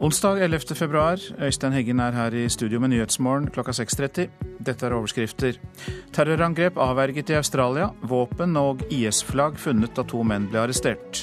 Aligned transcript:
Onsdag 0.00 0.38
11. 0.44 0.58
februar. 0.74 1.20
Øystein 1.40 1.72
Heggen 1.72 2.00
er 2.00 2.12
her 2.12 2.34
i 2.34 2.48
studio 2.48 2.80
med 2.80 2.90
Nyhetsmorgen 2.92 3.46
klokka 3.48 3.72
6.30. 3.72 4.26
Dette 4.60 4.86
er 4.86 4.92
overskrifter. 4.92 5.56
Terrorangrep 6.12 6.76
avverget 6.76 7.30
i 7.30 7.38
Australia. 7.38 7.88
Våpen 8.02 8.56
og 8.60 8.84
IS-flagg 8.92 9.56
funnet 9.56 9.96
da 9.96 10.04
to 10.04 10.20
menn 10.20 10.50
ble 10.52 10.60
arrestert. 10.66 11.22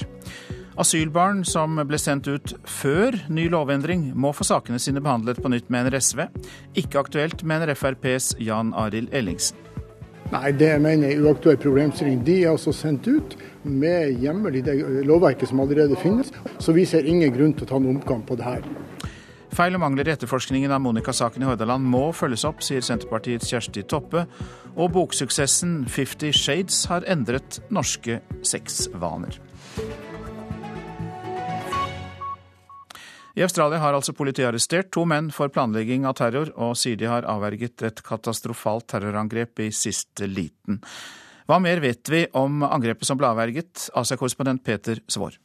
Asylbarn 0.73 1.43
som 1.45 1.77
ble 1.85 1.99
sendt 2.01 2.27
ut 2.27 2.55
før 2.65 3.13
ny 3.29 3.45
lovendring, 3.53 4.07
må 4.17 4.33
få 4.33 4.47
sakene 4.49 4.81
sine 4.81 5.05
behandlet 5.05 5.37
på 5.43 5.53
nytt, 5.53 5.69
mener 5.69 5.93
SV. 5.99 6.25
Ikke 6.73 7.03
aktuelt, 7.05 7.45
mener 7.45 7.75
FrPs 7.77 8.33
Jan 8.41 8.73
Arild 8.73 9.13
Ellingsen. 9.13 9.59
Nei, 10.33 10.49
det 10.57 10.71
jeg 10.71 10.81
mener 10.81 11.12
er 11.12 11.21
uaktuell 11.21 11.59
problemstilling. 11.62 12.23
De 12.26 12.40
er 12.41 12.55
altså 12.55 12.73
sendt 12.73 13.05
ut 13.05 13.37
med 13.63 14.20
hjemmel 14.23 14.59
i 14.59 14.63
det 14.66 14.76
lovverket 15.08 15.49
som 15.49 15.62
allerede 15.63 15.99
finnes, 15.99 16.31
så 16.59 16.76
vi 16.76 16.85
ser 16.90 17.08
ingen 17.08 17.34
grunn 17.35 17.55
til 17.58 17.67
å 17.67 17.71
ta 17.73 17.80
en 17.81 17.91
omkamp 17.95 18.27
på 18.30 18.38
det 18.40 18.48
her. 18.48 18.67
Feil 19.54 19.76
og 19.77 19.84
mangler 19.84 20.08
i 20.09 20.13
etterforskningen 20.16 20.71
av 20.73 20.81
Monica-saken 20.81 21.44
i 21.44 21.45
Hordaland 21.45 21.85
må 21.85 22.07
følges 22.18 22.45
opp, 22.49 22.63
sier 22.66 22.81
Senterpartiets 22.81 23.52
Kjersti 23.52 23.84
Toppe. 23.85 24.26
Og 24.73 24.90
boksuksessen 24.95 25.84
Fifty 25.85 26.31
Shades 26.34 26.80
har 26.90 27.05
endret 27.05 27.59
norske 27.70 28.18
sexvaner. 28.41 29.38
I 33.34 33.41
Australia 33.45 33.82
har 33.82 33.93
altså 33.98 34.13
politiet 34.13 34.45
arrestert 34.49 34.91
to 34.93 35.05
menn 35.09 35.32
for 35.34 35.54
planlegging 35.54 36.05
av 36.05 36.18
terror, 36.18 36.49
og 36.57 36.73
sier 36.77 36.98
de 36.98 37.09
har 37.09 37.26
avverget 37.30 37.85
et 37.85 38.02
katastrofalt 38.05 38.90
terrorangrep 38.93 39.62
i 39.66 39.71
siste 39.73 40.30
liten. 40.30 40.82
Hva 41.49 41.59
mer 41.59 41.81
vet 41.83 42.09
vi 42.09 42.25
om 42.39 42.63
angrepet 42.63 43.07
som 43.07 43.20
ble 43.20 43.27
avverget? 43.34 43.90
Asia-korrespondent 43.99 44.63
Peter 44.63 45.01
Svaar. 45.12 45.40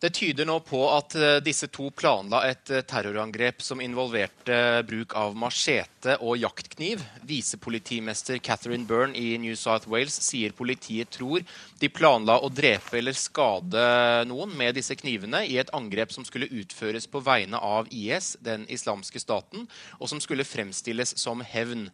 Det 0.00 0.14
tyder 0.16 0.46
nå 0.48 0.54
på 0.64 0.78
at 0.88 1.12
eh, 1.20 1.42
disse 1.44 1.66
to 1.68 1.90
planla 1.92 2.38
et 2.48 2.70
eh, 2.72 2.80
terrorangrep 2.88 3.60
som 3.60 3.82
involverte 3.84 4.80
bruk 4.88 5.12
av 5.12 5.34
machete 5.36 6.14
og 6.24 6.38
jaktkniv. 6.40 7.02
Visepolitimester 7.28 8.40
Catherine 8.40 8.88
Byrne 8.88 9.12
i 9.12 9.34
New 9.42 9.52
South 9.60 9.90
Wales 9.92 10.16
sier 10.24 10.56
politiet 10.56 11.12
tror 11.12 11.44
de 11.82 11.92
planla 11.92 12.38
å 12.40 12.48
drepe 12.48 12.96
eller 12.96 13.12
skade 13.12 13.84
noen 14.30 14.56
med 14.56 14.78
disse 14.80 14.96
knivene 14.96 15.42
i 15.44 15.60
et 15.60 15.74
angrep 15.76 16.16
som 16.16 16.24
skulle 16.24 16.48
utføres 16.48 17.04
på 17.04 17.20
vegne 17.20 17.60
av 17.60 17.92
IS, 17.92 18.38
den 18.40 18.64
islamske 18.72 19.20
staten, 19.20 19.68
og 20.00 20.08
som 20.08 20.24
skulle 20.24 20.48
fremstilles 20.48 21.12
som 21.20 21.44
hevn 21.44 21.90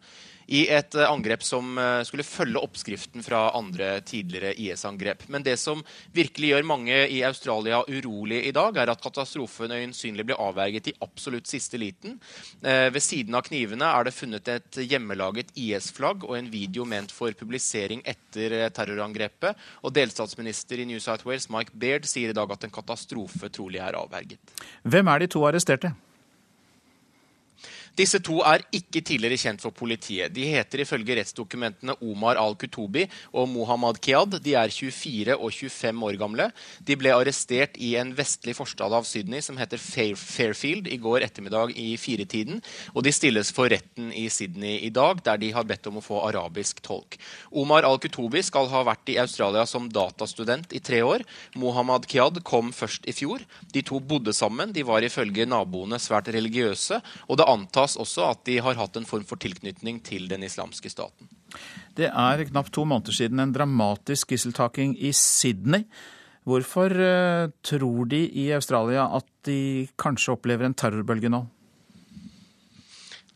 i 0.47 0.63
et 0.71 0.95
eh, 0.95 1.09
angrep 1.11 1.43
som 1.43 1.77
eh, 1.77 2.01
skulle 2.07 2.25
følge 2.25 2.61
oppskriften 2.63 3.23
fra 3.25 3.49
andre 3.57 3.99
tidligere 4.07 4.53
IS-angrep. 4.55 5.25
Men 5.33 5.43
det 5.45 5.57
som 5.59 5.83
virkelig 6.15 6.53
gjør 6.53 6.67
mange 6.67 7.01
i 7.11 7.21
Australia 7.27 7.81
urolig 7.87 8.43
i 8.47 8.53
dag, 8.55 8.77
er 8.79 8.91
at 8.93 9.03
katastrofen 9.03 9.75
øyensynlig 9.75 10.27
ble 10.29 10.39
avverget 10.39 10.91
i 10.91 10.95
absolutt 11.03 11.49
siste 11.51 11.79
liten. 11.81 12.17
Eh, 12.63 12.87
ved 12.93 13.03
siden 13.03 13.35
av 13.37 13.45
knivene 13.47 13.91
er 13.91 14.07
det 14.07 14.15
funnet 14.15 14.53
et 14.53 14.81
hjemmelaget 14.87 15.51
IS-flagg 15.59 16.25
og 16.27 16.37
en 16.39 16.51
video 16.51 16.87
ment 16.87 17.11
for 17.13 17.35
publisering 17.37 18.03
etter 18.07 18.69
terrorangrepet. 18.75 19.59
Og 19.83 19.95
delstatsminister 19.95 20.79
i 20.79 20.87
New 20.87 21.03
South 21.03 21.27
Wales, 21.27 21.51
Mike 21.53 21.75
Baird, 21.75 22.07
sier 22.07 22.31
i 22.31 22.37
dag 22.37 22.51
at 22.55 22.63
en 22.63 22.73
katastrofe 22.73 23.51
trolig 23.51 23.83
er 23.83 23.99
avverget. 23.99 24.39
Hvem 24.87 25.11
er 25.11 25.23
de 25.23 25.33
to 25.35 25.43
arresterte? 25.47 25.91
Disse 27.97 28.19
to 28.21 28.43
er 28.45 28.61
ikke 28.75 29.01
tidligere 29.01 29.39
kjent 29.41 29.63
for 29.63 29.73
politiet. 29.73 30.29
De 30.29 30.43
heter 30.45 30.83
ifølge 30.83 31.15
rettsdokumentene 31.17 31.95
Omar 32.05 32.37
al-Kutubi 32.37 33.07
og 33.33 33.47
Mohammad 33.49 33.97
Kiad. 34.05 34.35
De 34.45 34.53
er 34.53 34.69
24 34.69 35.33
og 35.33 35.49
25 35.49 36.03
år 36.05 36.19
gamle. 36.21 36.45
De 36.85 36.97
ble 36.99 37.09
arrestert 37.15 37.79
i 37.81 37.95
en 37.97 38.11
vestlig 38.17 38.53
forstad 38.57 38.93
av 38.93 39.07
Sydney 39.09 39.41
som 39.41 39.57
heter 39.57 39.81
Fairfield 39.81 40.91
i 40.93 40.99
går 41.01 41.25
ettermiddag 41.25 41.73
i 41.73 41.95
firetiden. 41.97 42.61
Og 42.93 43.01
de 43.07 43.15
stilles 43.15 43.49
for 43.55 43.73
retten 43.73 44.11
i 44.13 44.27
Sydney 44.29 44.77
i 44.85 44.93
dag, 44.93 45.23
der 45.25 45.41
de 45.41 45.49
har 45.57 45.65
bedt 45.65 45.89
om 45.89 45.97
å 45.97 46.05
få 46.05 46.21
arabisk 46.27 46.83
tolk. 46.85 47.17
Omar 47.49 47.87
al-Kutubi 47.87 48.45
skal 48.45 48.69
ha 48.75 48.83
vært 48.85 49.09
i 49.09 49.17
Australia 49.23 49.65
som 49.65 49.89
datastudent 49.89 50.69
i 50.77 50.83
tre 50.85 51.01
år. 51.01 51.25
Mohammad 51.57 52.05
Kiad 52.05 52.43
kom 52.45 52.69
først 52.77 53.09
i 53.09 53.17
fjor. 53.17 53.41
De 53.73 53.81
to 53.81 53.97
bodde 53.97 54.37
sammen. 54.37 54.69
De 54.69 54.85
var 54.85 55.01
ifølge 55.01 55.49
naboene 55.49 55.97
svært 55.97 56.29
religiøse. 56.37 57.01
og 57.27 57.37
det 57.37 57.45
antas 57.49 57.86
antas 57.87 57.97
også 57.97 58.31
at 58.33 58.45
de 58.45 58.59
har 58.59 58.75
hatt 58.75 58.97
en 58.97 59.07
form 59.07 59.25
for 59.25 59.39
tilknytning 59.39 60.01
til 60.03 60.27
den 60.27 60.43
islamske 60.43 60.89
staten. 60.89 61.27
Det 61.95 62.11
er 62.11 62.45
knapt 62.49 62.73
to 62.73 62.85
måneder 62.85 63.13
siden 63.13 63.39
en 63.39 63.53
dramatisk 63.53 64.31
gisseltaking 64.31 64.97
i 64.99 65.13
Sydney. 65.13 65.85
Hvorfor 66.47 66.91
uh, 66.91 67.51
tror 67.63 68.05
de 68.07 68.27
i 68.29 68.51
Australia 68.53 69.07
at 69.15 69.25
de 69.45 69.87
kanskje 69.97 70.35
opplever 70.35 70.65
en 70.65 70.75
terrorbølge 70.75 71.29
nå? 71.29 71.45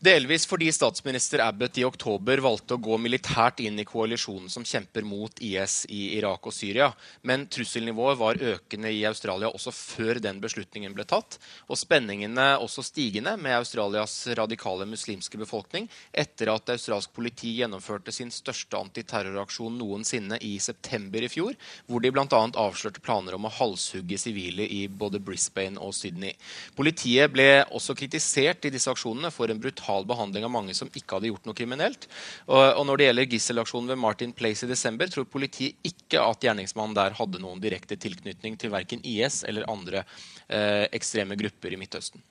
Delvis 0.02 0.48
fordi 0.50 0.66
statsminister 0.74 1.38
Abbott 1.38 1.76
i 1.78 1.84
oktober 1.86 2.40
valgte 2.42 2.74
å 2.74 2.80
gå 2.82 2.96
militært 2.98 3.60
inn 3.62 3.76
i 3.78 3.84
koalisjonen 3.86 4.50
som 4.50 4.64
kjemper 4.66 5.04
mot 5.06 5.36
IS 5.38 5.84
i 5.94 6.16
Irak 6.16 6.48
og 6.50 6.54
Syria. 6.56 6.88
Men 7.22 7.44
trusselnivået 7.46 8.18
var 8.18 8.40
økende 8.42 8.90
i 8.90 9.04
Australia 9.06 9.52
også 9.54 9.70
før 9.70 10.18
den 10.24 10.40
beslutningen 10.42 10.96
ble 10.96 11.06
tatt. 11.06 11.36
Og 11.70 11.78
spenningene 11.78 12.48
også 12.64 12.82
stigende 12.82 13.36
med 13.38 13.54
Australias 13.60 14.16
radikale 14.34 14.88
muslimske 14.90 15.38
befolkning 15.38 15.86
etter 16.10 16.50
at 16.50 16.74
australsk 16.74 17.14
politi 17.14 17.52
gjennomførte 17.60 18.10
sin 18.10 18.34
største 18.34 18.82
antiterroraksjon 18.82 19.78
noensinne 19.78 20.40
i 20.42 20.56
september 20.58 21.22
i 21.22 21.30
fjor, 21.30 21.54
hvor 21.86 22.02
de 22.02 22.10
bl.a. 22.10 22.26
avslørte 22.26 23.04
planer 23.06 23.38
om 23.38 23.46
å 23.46 23.54
halshugge 23.60 24.18
sivile 24.18 24.66
i 24.66 24.82
både 24.90 25.22
Brisbane 25.22 25.78
og 25.78 25.94
Sydney. 25.94 26.34
Politiet 26.74 27.30
ble 27.38 27.48
også 27.70 27.94
kritisert 28.02 28.66
i 28.66 28.74
disse 28.74 28.90
aksjonene 28.90 29.30
for 29.30 29.46
en 29.46 29.62
brutal 29.62 29.91
brutal 29.92 30.06
behandling 30.06 30.44
av 30.44 30.50
mange 30.50 30.74
som 30.74 30.88
ikke 30.88 31.16
hadde 31.16 31.30
gjort 31.30 31.46
noe 31.46 31.54
kriminelt. 31.54 32.08
Og, 32.48 32.78
og 32.78 32.86
når 32.86 32.98
det 32.98 33.06
gjelder 33.06 33.30
gisselaksjonen 33.30 33.88
ved 33.92 33.98
Martin 33.98 34.32
Place 34.32 34.66
i 34.66 34.70
desember, 34.70 35.08
tror 35.08 35.24
politiet 35.24 35.76
ikke 35.82 36.20
at 36.20 36.42
gjerningsmannen 36.42 36.96
der 36.96 37.16
hadde 37.18 37.40
noen 37.40 37.60
direkte 37.60 37.96
tilknytning 37.96 38.56
til 38.58 38.72
verken 38.72 39.02
IS 39.04 39.44
eller 39.44 39.68
andre 39.70 40.04
eh, 40.48 40.88
ekstreme 40.92 41.36
grupper 41.36 41.72
i 41.72 41.80
Midtøsten. 41.80 42.22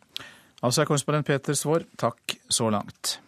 Altså 0.62 0.82
er 0.84 0.88
korrespondent 0.90 1.26
Peter 1.26 1.54
Svaar, 1.58 1.86
takk 1.98 2.38
så 2.50 2.70
langt. 2.70 3.20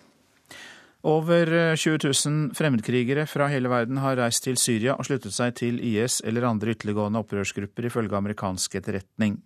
Over 1.04 1.76
20 1.76 1.98
eh, 1.98 2.04
000 2.06 2.54
fremmedkrigere 2.56 3.26
fra 3.28 3.50
hele 3.52 3.72
verden 3.72 4.00
har 4.00 4.18
reist 4.22 4.46
til 4.46 4.58
Syria 4.58 4.96
og 4.96 5.08
sluttet 5.08 5.36
seg 5.36 5.56
til 5.60 5.82
IS 5.84 6.22
eller 6.24 6.48
andre 6.48 6.76
ytterliggående 6.76 7.20
opprørsgrupper, 7.26 7.90
ifølge 7.90 8.20
amerikansk 8.20 8.80
etterretning. 8.80 9.42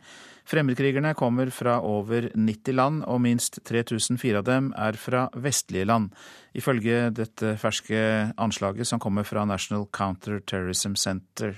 Fremmedkrigerne 0.47 1.12
kommer 1.13 1.50
fra 1.52 1.81
over 1.84 2.30
90 2.31 2.75
land, 2.78 3.02
og 3.03 3.19
minst 3.19 3.59
3004 3.68 4.40
av 4.40 4.46
dem 4.47 4.69
er 4.80 4.96
fra 4.96 5.25
vestlige 5.35 5.88
land, 5.90 6.13
ifølge 6.56 7.09
dette 7.12 7.58
ferske 7.59 8.00
anslaget 8.40 8.88
som 8.88 9.02
kommer 9.03 9.28
fra 9.28 9.44
National 9.46 9.90
Counter-Terrorism 9.91 10.96
Center. 10.96 11.58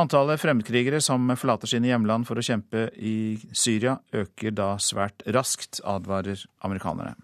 Antallet 0.00 0.40
fremmedkrigere 0.40 1.02
som 1.04 1.28
forlater 1.36 1.68
sine 1.68 1.90
hjemland 1.90 2.24
for 2.24 2.40
å 2.40 2.46
kjempe 2.46 2.86
i 2.96 3.36
Syria, 3.52 3.98
øker 4.16 4.56
da 4.56 4.70
svært 4.80 5.20
raskt, 5.36 5.82
advarer 5.84 6.40
amerikanerne. 6.64 7.18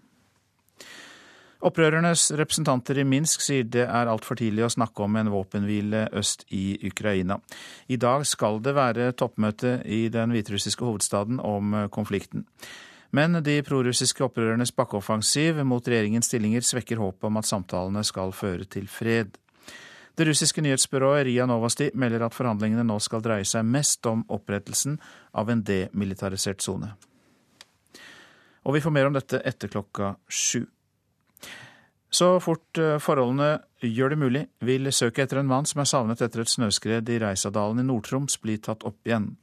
Opprørernes 1.59 2.29
representanter 2.39 3.01
i 3.01 3.03
Minsk 3.03 3.41
sier 3.43 3.65
det 3.67 3.83
er 3.83 4.07
altfor 4.07 4.37
tidlig 4.39 4.63
å 4.63 4.71
snakke 4.71 5.03
om 5.03 5.17
en 5.19 5.31
våpenhvile 5.33 6.05
øst 6.15 6.45
i 6.55 6.77
Ukraina. 6.87 7.35
I 7.91 7.97
dag 7.99 8.23
skal 8.23 8.61
det 8.63 8.77
være 8.77 9.09
toppmøte 9.19 9.81
i 9.83 10.05
den 10.13 10.31
hviterussiske 10.31 10.87
hovedstaden 10.87 11.41
om 11.43 11.75
konflikten. 11.91 12.45
Men 13.11 13.41
de 13.43 13.57
prorussiske 13.67 14.23
opprørernes 14.23 14.71
bakkeoffensiv 14.71 15.59
mot 15.67 15.83
regjeringens 15.83 16.31
stillinger 16.31 16.63
svekker 16.63 17.01
håpet 17.01 17.27
om 17.27 17.41
at 17.41 17.51
samtalene 17.51 18.05
skal 18.07 18.31
føre 18.31 18.63
til 18.63 18.87
fred. 18.87 19.35
Det 20.15 20.29
russiske 20.31 20.63
nyhetsbyrået 20.63 21.25
Ria 21.27 21.45
Novosti 21.49 21.91
melder 21.93 22.23
at 22.23 22.39
forhandlingene 22.39 22.87
nå 22.87 23.01
skal 23.03 23.23
dreie 23.25 23.47
seg 23.47 23.67
mest 23.67 24.07
om 24.07 24.23
opprettelsen 24.31 24.95
av 25.35 25.51
en 25.51 25.67
demilitarisert 25.67 26.63
sone. 26.63 26.93
Og 28.63 28.75
vi 28.75 28.83
får 28.83 28.95
mer 28.95 29.11
om 29.11 29.15
dette 29.15 29.43
etter 29.43 29.71
klokka 29.71 30.15
sju. 30.27 30.63
Så 32.09 32.39
fort 32.41 32.77
eh, 32.81 32.97
forholdene 33.01 33.59
gjør 33.85 34.13
det 34.13 34.19
mulig, 34.19 34.45
vil 34.65 34.89
søket 34.93 35.27
etter 35.27 35.43
en 35.43 35.51
mann 35.51 35.67
som 35.69 35.83
er 35.83 35.89
savnet 35.89 36.23
etter 36.25 36.41
et 36.41 36.49
snøskred 36.51 37.09
i 37.13 37.19
Reisadalen 37.21 37.83
i 37.83 37.85
Nord-Troms, 37.85 38.39
bli 38.41 38.57
tatt 38.57 38.85
opp 38.87 39.05
igjen. 39.05 39.35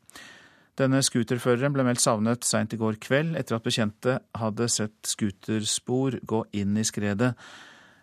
Denne 0.76 1.00
scooterføreren 1.00 1.72
ble 1.72 1.86
meldt 1.86 2.02
savnet 2.02 2.44
seint 2.44 2.74
i 2.74 2.80
går 2.80 2.98
kveld, 3.00 3.36
etter 3.38 3.56
at 3.56 3.64
bekjente 3.64 4.18
hadde 4.36 4.68
sett 4.68 5.08
scooterspor 5.08 6.18
gå 6.26 6.42
inn 6.58 6.76
i 6.76 6.84
skredet. 6.84 7.32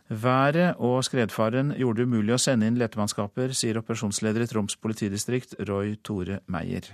Været 0.10 0.80
og 0.84 1.04
skredfaren 1.06 1.76
gjorde 1.78 2.02
det 2.02 2.08
umulig 2.10 2.34
å 2.36 2.42
sende 2.42 2.68
inn 2.68 2.80
letemannskaper, 2.80 3.54
sier 3.56 3.78
operasjonsleder 3.80 4.46
i 4.46 4.50
Troms 4.50 4.80
politidistrikt, 4.82 5.58
Roy 5.70 5.98
Tore 6.02 6.40
Meyer. 6.52 6.88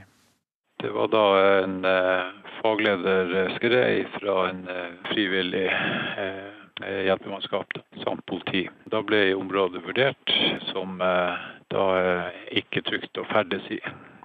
Det 0.80 0.92
var 0.96 1.10
da 1.12 1.24
en 1.62 1.80
eh, 1.88 2.30
fagleder 2.60 3.56
skred 3.58 4.12
fra 4.18 4.38
en 4.52 4.62
eh, 4.72 4.94
frivillig 5.12 5.68
Eh, 6.20 6.59
hjelpemannskap 6.82 7.80
samt 8.04 8.26
politi. 8.26 8.68
Da 8.92 9.02
ble 9.06 9.34
området 9.36 9.84
vurdert 9.86 10.36
som 10.72 11.02
eh, 11.02 11.48
da 11.74 11.88
eh, 12.02 12.40
ikke 12.62 12.84
trygt 12.88 13.20
å 13.20 13.28
ferdes 13.32 13.68
i. 13.74 13.80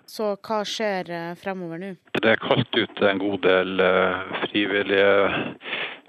Så 0.07 0.35
hva 0.37 0.61
skjer 0.69 1.09
fremover 1.41 1.81
nå? 1.81 1.91
Det 2.21 2.35
er 2.35 2.43
kalt 2.43 2.77
ut 2.77 3.01
en 3.09 3.21
god 3.23 3.39
del 3.47 3.81
frivillige 4.43 5.15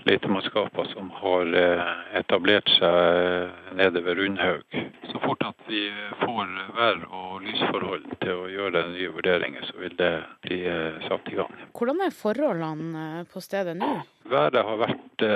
letemannskaper 0.06 0.90
som 0.94 1.10
har 1.20 1.50
etablert 2.20 2.70
seg 2.78 3.76
nede 3.80 4.04
ved 4.06 4.20
Rundhaug. 4.20 4.78
Så 5.10 5.22
fort 5.24 5.46
at 5.48 5.66
vi 5.70 5.88
får 6.22 6.54
vær- 6.78 7.06
og 7.10 7.42
lysforhold 7.46 8.06
til 8.22 8.34
å 8.36 8.50
gjøre 8.54 8.86
nye 8.92 9.12
vurderinger, 9.16 9.66
så 9.66 9.82
vil 9.82 9.98
det 9.98 10.14
bli 10.46 10.62
satt 11.08 11.32
i 11.34 11.40
gang. 11.40 11.54
Hvordan 11.74 12.06
er 12.06 12.14
forholdene 12.14 13.26
på 13.34 13.42
stedet 13.42 13.78
nå? 13.80 13.92
Været 14.30 14.62
har 14.70 14.82
vært 14.86 15.30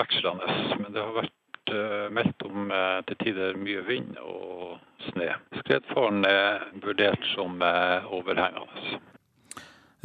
vekslende, 0.00 0.60
men 0.80 0.92
det 0.96 1.04
har 1.04 1.18
vært 1.20 1.36
Eh, 1.70 2.10
meldt 2.10 2.42
om 2.46 2.70
eh, 2.70 3.00
til 3.08 3.16
tider 3.24 3.56
mye 3.58 3.80
vind 3.88 4.14
og 4.22 4.76
snø. 5.08 5.32
Skredfaren 5.64 6.22
er 6.28 6.62
vurdert 6.84 7.26
som 7.32 7.58
eh, 7.58 8.06
overhengende. 8.14 9.00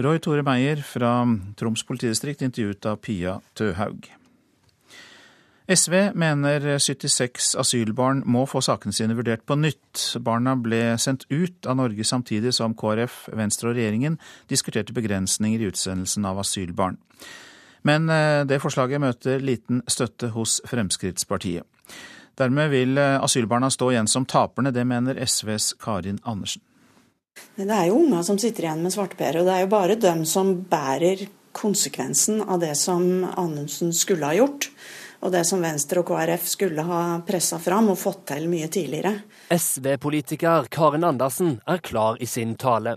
Roy 0.01 0.19
Tore 0.19 0.43
Meyer 0.45 0.81
fra 0.85 1.21
Troms 1.59 1.83
politidistrikt, 1.85 2.41
intervjuet 2.41 2.85
av 2.89 2.97
Pia 3.03 3.37
Tøhaug. 3.57 4.07
SV 5.71 5.93
mener 6.17 6.65
76 6.79 7.53
asylbarn 7.61 8.23
må 8.25 8.43
få 8.49 8.59
sakene 8.65 8.95
sine 8.95 9.15
vurdert 9.15 9.45
på 9.47 9.55
nytt. 9.59 10.01
Barna 10.25 10.55
ble 10.59 10.97
sendt 10.99 11.27
ut 11.29 11.67
av 11.69 11.77
Norge 11.79 12.03
samtidig 12.07 12.51
som 12.57 12.73
KrF, 12.75 13.29
Venstre 13.37 13.69
og 13.71 13.77
regjeringen 13.77 14.17
diskuterte 14.51 14.95
begrensninger 14.97 15.61
i 15.61 15.69
utsendelsen 15.71 16.25
av 16.27 16.41
asylbarn. 16.43 16.97
Men 17.87 18.09
eh, 18.09 18.41
det 18.49 18.61
forslaget 18.61 19.01
møter 19.01 19.41
liten 19.41 19.81
støtte 19.89 20.33
hos 20.35 20.59
Fremskrittspartiet. 20.69 21.65
Dermed 22.41 22.73
vil 22.73 22.97
eh, 22.97 23.21
asylbarna 23.21 23.71
stå 23.71 23.93
igjen 23.93 24.09
som 24.11 24.25
taperne, 24.25 24.73
det 24.73 24.85
mener 24.87 25.23
SVs 25.25 25.75
Karin 25.81 26.19
Andersen. 26.25 26.65
Det 27.55 27.67
er 27.67 27.87
jo 27.89 27.99
unger 28.01 28.23
som 28.27 28.39
sitter 28.41 28.67
igjen 28.67 28.81
med 28.83 28.93
svarteper, 28.93 29.41
og 29.41 29.47
det 29.47 29.53
er 29.53 29.65
jo 29.65 29.71
bare 29.71 29.99
dem 29.99 30.25
som 30.27 30.55
bærer 30.71 31.27
konsekvensen 31.55 32.41
av 32.47 32.61
det 32.63 32.73
som 32.79 33.25
Anundsen 33.35 33.91
skulle 33.95 34.29
ha 34.29 34.37
gjort 34.37 34.71
og 35.21 35.29
det 35.33 35.43
som 35.45 35.61
Venstre 35.61 36.01
og 36.01 36.09
KrF 36.09 36.47
skulle 36.49 36.85
ha 36.85 37.01
pressa 37.25 37.59
fram 37.61 37.91
og 37.93 37.99
fått 38.01 38.23
til 38.31 38.47
mye 38.49 38.69
tidligere. 38.73 39.13
SV-politiker 39.53 40.69
Karin 40.73 41.05
Andersen 41.05 41.59
er 41.69 41.81
klar 41.85 42.17
i 42.21 42.29
sin 42.29 42.55
tale. 42.57 42.95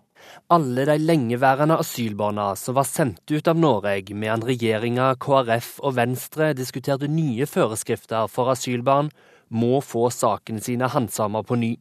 Alle 0.48 0.86
de 0.88 0.96
lengeværende 1.02 1.76
asylbarna 1.82 2.54
som 2.56 2.78
var 2.78 2.88
sendt 2.88 3.28
ut 3.28 3.48
av 3.50 3.60
Norge 3.60 4.16
medan 4.16 4.44
regjeringa, 4.46 5.12
KrF 5.20 5.76
og 5.84 5.98
Venstre 5.98 6.54
diskuterte 6.56 7.10
nye 7.12 7.44
føreskrifter 7.48 8.30
for 8.32 8.54
asylbarn, 8.54 9.12
må 9.52 9.82
få 9.84 10.08
sakene 10.10 10.64
sine 10.64 10.88
handsama 10.88 11.44
på 11.44 11.60
ny. 11.60 11.74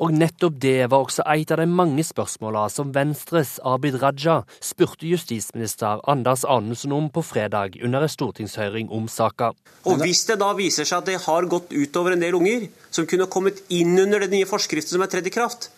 Og 0.00 0.14
nettopp 0.16 0.54
det 0.62 0.86
var 0.88 1.02
også 1.04 1.24
et 1.28 1.50
av 1.52 1.60
de 1.60 1.66
mange 1.68 2.00
spørsmålene 2.06 2.72
som 2.72 2.92
Venstres 2.94 3.58
Abid 3.68 3.98
Raja 4.00 4.38
spurte 4.64 5.04
justisminister 5.04 6.00
Anders 6.08 6.46
Anundsen 6.48 6.94
om 6.96 7.10
på 7.12 7.20
fredag 7.26 7.76
under 7.84 8.06
en 8.06 8.12
stortingshøring 8.12 8.88
om 8.88 9.10
saka. 9.12 9.50
Og 9.84 10.00
Hvis 10.00 10.24
det 10.30 10.38
da 10.40 10.54
viser 10.56 10.88
seg 10.88 11.02
at 11.02 11.10
det 11.10 11.18
har 11.26 11.48
gått 11.52 11.74
utover 11.76 12.16
en 12.16 12.24
del 12.24 12.38
unger 12.38 12.70
som 12.88 13.04
kunne 13.04 13.28
kommet 13.28 13.60
inn 13.68 13.92
under 14.00 14.24
den 14.24 14.38
nye 14.38 14.48
forskriften 14.48 14.96
som 14.96 15.04
er 15.04 15.12
tredd 15.12 15.28
i 15.28 15.34
kraft, 15.36 15.68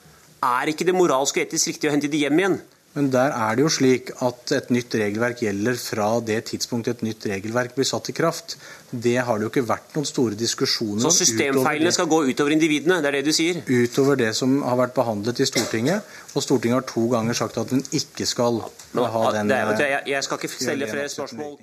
er 0.43 0.71
ikke 0.71 0.87
det 0.87 0.95
moralsk 0.95 1.41
og 1.41 1.43
etisk 1.43 1.73
riktig 1.73 1.91
å 1.91 1.97
hente 1.97 2.11
de 2.11 2.23
hjem 2.23 2.39
igjen? 2.39 2.57
Men 2.93 3.09
der 3.13 3.33
er 3.33 3.57
det 3.57 3.65
jo 3.65 3.71
slik 3.73 4.11
at 4.21 4.53
et 4.53 4.69
nytt 4.75 4.93
regelverk 5.01 5.41
gjelder 5.41 5.79
fra 5.81 6.09
det 6.21 6.43
tidspunktet 6.51 6.99
et 6.99 7.05
nytt 7.07 7.25
regelverk 7.31 7.73
blir 7.77 7.89
satt 7.89 8.11
i 8.13 8.15
kraft. 8.17 8.59
Det 8.91 9.15
har 9.25 9.39
det 9.39 9.47
jo 9.47 9.53
ikke 9.53 9.65
vært 9.65 9.97
noen 9.97 10.09
store 10.09 10.37
diskusjoner 10.37 11.01
om. 11.01 11.07
Så 11.07 11.25
systemfeilene 11.25 11.93
skal 11.97 12.11
gå 12.11 12.19
utover 12.29 12.53
individene, 12.53 13.01
det 13.01 13.09
er 13.09 13.17
det 13.19 13.23
du 13.31 13.33
sier? 13.33 13.63
Utover 13.65 14.21
det 14.21 14.35
som 14.37 14.59
har 14.67 14.77
vært 14.83 14.93
behandlet 14.99 15.41
i 15.41 15.49
Stortinget. 15.49 16.13
Og 16.37 16.45
Stortinget 16.45 16.83
har 16.83 16.87
to 16.91 17.07
ganger 17.15 17.41
sagt 17.41 17.57
at 17.63 17.73
den 17.73 17.81
ikke 17.97 18.29
skal 18.29 18.61
Nå, 18.61 19.09
ha 19.17 19.25
den 19.39 19.49
det, 19.49 19.63
jeg, 19.81 20.05
jeg 20.13 20.29
skal 20.29 20.43
ikke 20.43 20.53
stelle 20.53 20.93
flere 20.93 21.09
spørsmål. 21.09 21.57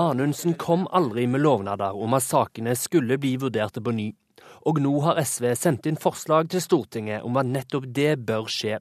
Anundsen 0.00 0.56
kom 0.56 0.88
aldri 0.96 1.28
med 1.28 1.44
lovnader 1.44 1.92
om 1.92 2.16
at 2.16 2.24
sakene 2.24 2.72
skulle 2.78 3.20
bli 3.20 3.36
vurderte 3.42 3.84
på 3.84 3.92
ny. 3.92 4.08
Og 4.68 4.80
nå 4.80 4.92
har 5.04 5.20
SV 5.20 5.52
sendt 5.56 5.88
inn 5.88 6.00
forslag 6.00 6.48
til 6.52 6.64
Stortinget 6.64 7.24
om 7.24 7.36
at 7.40 7.48
nettopp 7.48 7.84
det 7.96 8.14
bør 8.24 8.48
skje. 8.48 8.80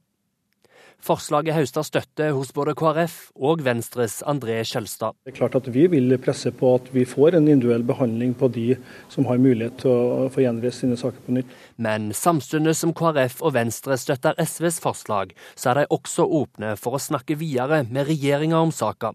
Forslaget 1.00 1.56
høster 1.56 1.86
støtte 1.88 2.26
hos 2.36 2.50
både 2.52 2.74
KrF 2.78 3.30
og 3.40 3.62
Venstres 3.64 4.18
André 4.28 4.58
Skjelstad. 4.68 5.16
Det 5.24 5.32
er 5.32 5.38
klart 5.38 5.56
at 5.56 5.70
Vi 5.72 5.86
vil 5.88 6.18
presse 6.20 6.52
på 6.52 6.74
at 6.76 6.90
vi 6.94 7.06
får 7.08 7.38
en 7.38 7.48
individuell 7.48 7.86
behandling 7.88 8.34
på 8.36 8.50
de 8.52 8.76
som 9.08 9.26
har 9.30 9.40
mulighet 9.40 9.80
til 9.80 9.92
å 9.92 10.28
få 10.34 10.44
gjenreist 10.44 10.84
sine 10.84 10.98
saker 11.00 11.24
på 11.26 11.38
nytt. 11.38 11.54
Men 11.78 12.12
samtidig 12.12 12.76
som 12.76 12.92
KrF 12.94 13.40
og 13.40 13.56
Venstre 13.56 13.96
støtter 13.98 14.36
SVs 14.44 14.82
forslag, 14.84 15.32
så 15.56 15.72
er 15.72 15.82
de 15.82 15.90
også 15.96 16.28
åpne 16.28 16.76
for 16.78 16.98
å 16.98 17.04
snakke 17.04 17.40
videre 17.40 17.86
med 17.90 18.10
regjeringa 18.12 18.60
om 18.60 18.76
saka. 18.76 19.14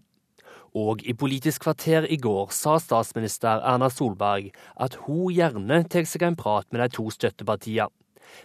Og 0.75 1.05
i 1.07 1.13
Politisk 1.15 1.63
kvarter 1.63 2.07
i 2.11 2.17
går 2.19 2.49
sa 2.51 2.79
statsminister 2.83 3.61
Erna 3.63 3.87
Solberg 3.93 4.49
at 4.75 4.97
hun 5.05 5.29
gjerne 5.31 5.83
tar 5.87 6.09
seg 6.09 6.25
en 6.27 6.35
prat 6.35 6.67
med 6.73 6.81
de 6.81 6.89
to 6.97 7.07
støttepartiene. 7.13 7.93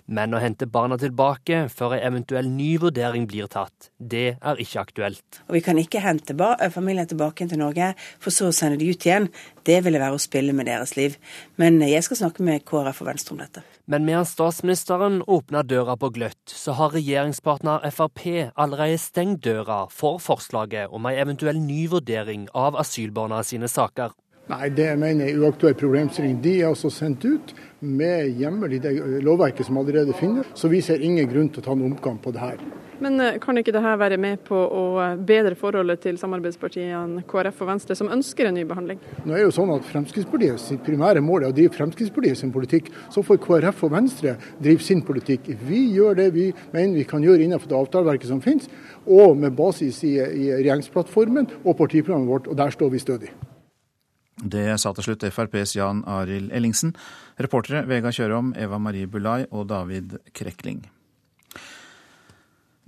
Men 0.06 0.34
å 0.34 0.40
hente 0.42 0.68
barna 0.70 0.98
tilbake 1.00 1.64
før 1.72 1.96
en 1.96 2.04
eventuell 2.10 2.48
ny 2.50 2.72
vurdering 2.82 3.26
blir 3.30 3.50
tatt, 3.50 3.90
det 3.98 4.36
er 4.36 4.62
ikke 4.62 4.82
aktuelt. 4.82 5.40
Og 5.48 5.58
Vi 5.58 5.64
kan 5.64 5.78
ikke 5.78 6.02
hente 6.04 6.36
familien 6.70 7.06
tilbake 7.06 7.48
til 7.48 7.60
Norge, 7.60 7.94
for 8.18 8.34
så 8.34 8.48
å 8.50 8.54
sende 8.54 8.80
de 8.80 8.90
ut 8.90 9.06
igjen. 9.06 9.28
Det 9.64 9.80
ville 9.84 10.00
være 10.00 10.16
å 10.16 10.22
spille 10.22 10.54
med 10.56 10.66
deres 10.66 10.96
liv. 10.96 11.16
Men 11.56 11.80
jeg 11.84 12.02
skal 12.06 12.16
snakke 12.24 12.42
med 12.42 12.64
KrF 12.64 13.02
og 13.02 13.10
Venstre 13.10 13.34
om 13.36 13.42
dette. 13.42 13.62
Men 13.90 14.06
mens 14.06 14.34
statsministeren 14.36 15.20
åpner 15.26 15.66
døra 15.66 15.96
på 15.98 16.12
gløtt, 16.14 16.40
så 16.46 16.76
har 16.78 16.94
regjeringspartner 16.94 17.86
Frp 17.90 18.24
allerede 18.54 18.98
stengt 19.02 19.42
døra 19.44 19.84
for 19.90 20.20
forslaget 20.22 20.94
om 20.94 21.06
en 21.06 21.18
eventuell 21.18 21.58
ny 21.58 21.86
vurdering 21.90 22.48
av 22.54 22.78
asylbarna 22.80 23.42
sine 23.46 23.68
saker. 23.70 24.14
Nei, 24.50 24.66
det 24.74 24.88
jeg 24.88 24.98
mener 24.98 25.28
er 25.30 25.36
uaktuell 25.38 25.76
problemstilling. 25.78 26.40
De 26.42 26.56
er 26.58 26.70
altså 26.72 26.90
sendt 26.90 27.22
ut 27.22 27.52
med 27.80 28.32
hjemmel 28.40 28.74
i 28.74 28.80
det 28.82 28.92
lovverket 29.22 29.68
som 29.68 29.78
allerede 29.78 30.14
finnes, 30.18 30.48
så 30.58 30.68
vi 30.68 30.80
ser 30.82 31.02
ingen 31.06 31.28
grunn 31.30 31.50
til 31.52 31.62
å 31.62 31.66
ta 31.68 31.74
en 31.76 31.84
omkamp 31.86 32.24
på 32.24 32.32
det 32.34 32.42
her. 32.42 32.64
Men 33.00 33.16
eh, 33.22 33.38
kan 33.40 33.56
ikke 33.56 33.72
dette 33.72 33.92
være 34.02 34.18
med 34.20 34.42
på 34.44 34.58
å 34.58 34.82
eh, 35.00 35.20
bedre 35.28 35.54
forholdet 35.56 36.02
til 36.02 36.18
samarbeidspartiene 36.20 37.22
KrF 37.30 37.62
og 37.62 37.70
Venstre, 37.70 37.96
som 37.96 38.10
ønsker 38.12 38.48
en 38.50 38.58
ny 38.58 38.66
behandling? 38.68 38.98
Nå 39.24 39.36
er 39.36 39.46
jo 39.46 39.52
sånn 39.54 39.70
at 39.72 39.86
Fremskrittspartiet 39.88 40.60
sitt 40.60 40.82
primære 40.84 41.22
mål 41.24 41.46
er 41.46 41.54
å 41.54 41.56
drive 41.56 41.72
Fremskrittspartiet 41.78 42.42
sin 42.42 42.52
politikk. 42.52 42.90
Så 43.14 43.24
får 43.24 43.38
KrF 43.46 43.84
og 43.86 43.94
Venstre 43.94 44.34
drive 44.58 44.84
sin 44.84 45.04
politikk. 45.06 45.48
Vi 45.64 45.84
gjør 45.94 46.18
det 46.18 46.28
vi 46.34 46.50
mener 46.74 46.98
vi 46.98 47.06
kan 47.08 47.24
gjøre 47.24 47.46
innenfor 47.46 47.70
det 47.70 47.78
avtaleverket 47.78 48.34
som 48.34 48.42
finnes, 48.44 48.66
og 49.06 49.38
med 49.38 49.54
basis 49.56 50.02
i, 50.04 50.18
i 50.18 50.50
regjeringsplattformen 50.58 51.48
og 51.62 51.78
partiprogrammet 51.78 52.34
vårt, 52.34 52.50
og 52.50 52.60
der 52.60 52.76
står 52.76 52.92
vi 52.92 53.00
stødig. 53.06 53.32
Det 54.40 54.78
sa 54.80 54.92
til 54.96 55.04
slutt 55.04 55.26
FrPs 55.28 55.76
Jan 55.76 56.04
Arild 56.08 56.52
Ellingsen. 56.56 56.94
Reportere 57.40 57.84
Vega 57.88 58.12
Kjørom, 58.14 58.54
Eva 58.56 58.78
Marie 58.80 59.08
Bulai 59.10 59.44
og 59.50 59.68
David 59.68 60.16
Krekling. 60.32 60.86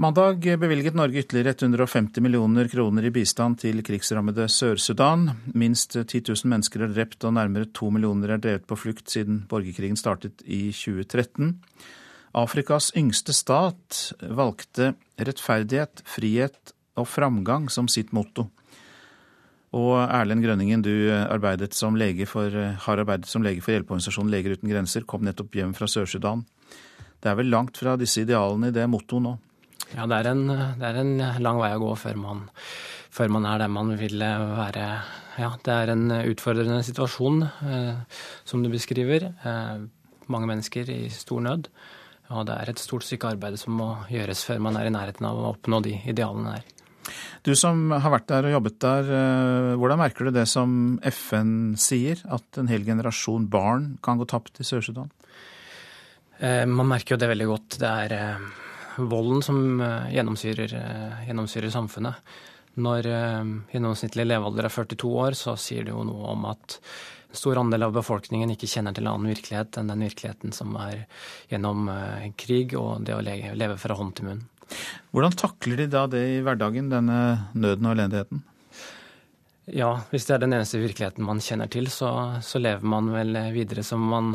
Mandag 0.02 0.40
bevilget 0.58 0.96
Norge 0.96 1.20
ytterligere 1.20 1.52
150 1.52 2.22
millioner 2.24 2.66
kroner 2.72 3.04
i 3.06 3.12
bistand 3.12 3.60
til 3.60 3.82
krigsrammede 3.84 4.48
Sør-Sudan. 4.50 5.28
Minst 5.54 5.94
10 5.94 6.22
000 6.32 6.48
mennesker 6.48 6.82
er 6.86 6.94
drept 6.96 7.22
og 7.28 7.36
nærmere 7.36 7.68
to 7.70 7.90
millioner 7.92 8.32
er 8.32 8.40
drevet 8.42 8.64
på 8.66 8.78
flukt 8.80 9.12
siden 9.12 9.44
borgerkrigen 9.50 10.00
startet 10.00 10.42
i 10.42 10.72
2013. 10.72 11.52
Afrikas 12.34 12.90
yngste 12.96 13.36
stat 13.36 14.00
valgte 14.24 14.94
rettferdighet, 15.20 16.02
frihet 16.08 16.72
og 16.96 17.06
framgang 17.12 17.68
som 17.70 17.86
sitt 17.86 18.10
motto. 18.16 18.48
Og 19.72 19.94
Erlend 20.04 20.44
Grønningen, 20.44 20.82
du 20.84 21.08
arbeidet 21.10 21.72
for, 22.28 22.50
har 22.52 22.98
arbeidet 22.98 23.26
som 23.26 23.42
lege 23.42 23.62
for 23.62 23.72
hjelpeorganisasjonen 23.72 24.30
Leger 24.30 24.58
uten 24.58 24.68
grenser, 24.68 25.06
kom 25.08 25.24
nettopp 25.24 25.54
hjem 25.54 25.72
fra 25.72 25.88
Sør-Sudan. 25.88 26.44
Det 27.22 27.30
er 27.30 27.38
vel 27.38 27.48
langt 27.48 27.78
fra 27.78 27.96
disse 27.96 28.20
idealene 28.20 28.68
i 28.68 28.74
det 28.74 28.84
mottoet 28.90 29.22
nå? 29.22 29.36
Ja, 29.92 30.06
det 30.08 30.18
er, 30.18 30.28
en, 30.32 30.46
det 30.80 30.88
er, 30.88 30.98
en, 31.02 31.16
lang 31.44 31.58
vei 31.60 31.70
å 31.76 31.80
gå 31.82 31.94
før 32.00 32.20
man, 32.20 32.44
før 33.12 33.32
man 33.32 33.48
er 33.48 33.62
der 33.62 33.72
man 33.72 33.92
vil 34.00 34.20
være. 34.20 34.86
Ja, 35.40 35.50
det 35.64 35.74
er 35.74 35.92
en 35.92 36.06
utfordrende 36.20 36.80
situasjon, 36.84 37.42
eh, 37.44 38.20
som 38.48 38.64
du 38.64 38.70
beskriver. 38.72 39.30
Eh, 39.32 39.84
mange 40.32 40.48
mennesker 40.48 40.88
i 40.92 41.06
stor 41.12 41.44
nød. 41.44 41.68
Og 42.32 42.46
det 42.48 42.56
er 42.56 42.72
et 42.72 42.80
stort 42.80 43.04
stykke 43.04 43.34
arbeid 43.34 43.58
som 43.60 43.76
må 43.76 43.90
gjøres 44.12 44.44
før 44.48 44.62
man 44.64 44.78
er 44.80 44.88
i 44.88 44.94
nærheten 44.94 45.28
av 45.28 45.40
å 45.40 45.50
oppnå 45.52 45.82
de 45.84 45.98
idealene 46.08 46.56
der. 46.56 46.81
Du 47.42 47.54
som 47.58 47.90
har 47.90 48.12
vært 48.14 48.28
der 48.30 48.46
og 48.46 48.54
jobbet 48.56 48.78
der, 48.82 49.08
eh, 49.10 49.72
hvordan 49.80 49.98
merker 49.98 50.28
du 50.28 50.34
det 50.34 50.46
som 50.50 51.00
FN 51.02 51.74
sier, 51.80 52.20
at 52.30 52.58
en 52.60 52.70
hel 52.70 52.84
generasjon 52.86 53.48
barn 53.50 53.96
kan 54.02 54.20
gå 54.20 54.28
tapt 54.30 54.60
i 54.62 54.66
Sør-Sudan? 54.66 55.10
Eh, 56.38 56.64
man 56.66 56.90
merker 56.90 57.16
jo 57.16 57.22
det 57.22 57.30
veldig 57.32 57.48
godt. 57.50 57.78
Det 57.82 57.90
er 57.90 58.14
eh, 58.18 58.46
volden 59.02 59.42
som 59.42 59.82
gjennomsyrer, 60.12 60.76
gjennomsyrer 61.26 61.72
samfunnet. 61.72 62.38
Når 62.82 63.04
gjennomsnittlig 63.68 64.24
levealder 64.24 64.68
er 64.68 64.72
42 64.72 65.08
år, 65.20 65.36
så 65.36 65.56
sier 65.60 65.84
det 65.84 65.92
jo 65.92 66.04
noe 66.08 66.30
om 66.30 66.46
at 66.48 66.78
en 66.78 67.36
stor 67.36 67.58
andel 67.60 67.88
av 67.88 67.96
befolkningen 67.96 68.52
ikke 68.54 68.68
kjenner 68.68 68.96
til 68.96 69.04
en 69.04 69.14
annen 69.14 69.32
virkelighet 69.32 69.76
enn 69.80 69.90
den 69.92 70.04
virkeligheten 70.06 70.54
som 70.56 70.76
er 70.80 71.02
gjennom 71.52 71.90
krig 72.40 72.72
og 72.80 73.04
det 73.04 73.16
å 73.16 73.20
leve 73.24 73.76
fra 73.80 73.96
hånd 73.98 74.16
til 74.16 74.30
munn. 74.30 74.42
Hvordan 75.12 75.36
takler 75.36 75.82
de 75.82 75.90
da 75.92 76.06
det 76.10 76.22
i 76.36 76.40
hverdagen, 76.44 76.88
denne 76.92 77.18
nøden 77.52 77.88
og 77.88 77.94
elendigheten? 77.96 78.42
Ja, 79.70 79.92
hvis 80.10 80.24
det 80.26 80.34
er 80.34 80.40
den 80.42 80.56
eneste 80.56 80.80
virkeligheten 80.82 81.22
man 81.22 81.40
kjenner 81.42 81.68
til, 81.70 81.86
så, 81.92 82.08
så 82.42 82.58
lever 82.58 82.82
man 82.82 83.12
vel 83.14 83.36
videre 83.54 83.84
som 83.86 84.02
man, 84.10 84.32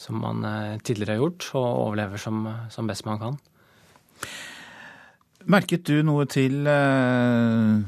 som 0.00 0.16
man, 0.22 0.40
eh, 0.48 0.78
tidligere 0.80 1.18
har 1.18 1.20
gjort, 1.20 1.48
og 1.60 1.66
overlever 1.66 2.22
som, 2.22 2.46
som, 2.72 2.88
best 2.88 3.04
man 3.04 3.20
kan. 3.20 3.36
Merket 5.52 5.84
du 5.90 6.00
noe 6.06 6.24
til 6.30 6.64
eh, 6.70 7.82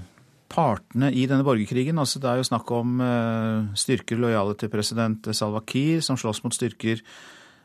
partene 0.53 1.09
i 1.15 1.25
denne 1.31 1.47
borgerkrigen? 1.47 1.99
Altså, 2.03 2.21
det 2.21 2.29
er 2.29 2.43
jo 2.43 2.51
snakk 2.51 2.75
om 2.77 3.01
eh, 3.01 3.73
styrker 3.81 4.21
lojale 4.21 4.59
til 4.61 4.73
president 4.75 5.33
Salwa 5.33 5.65
Kiir, 5.65 6.05
som 6.05 6.21
slåss 6.21 6.45
mot 6.45 6.53
styrker 6.53 7.01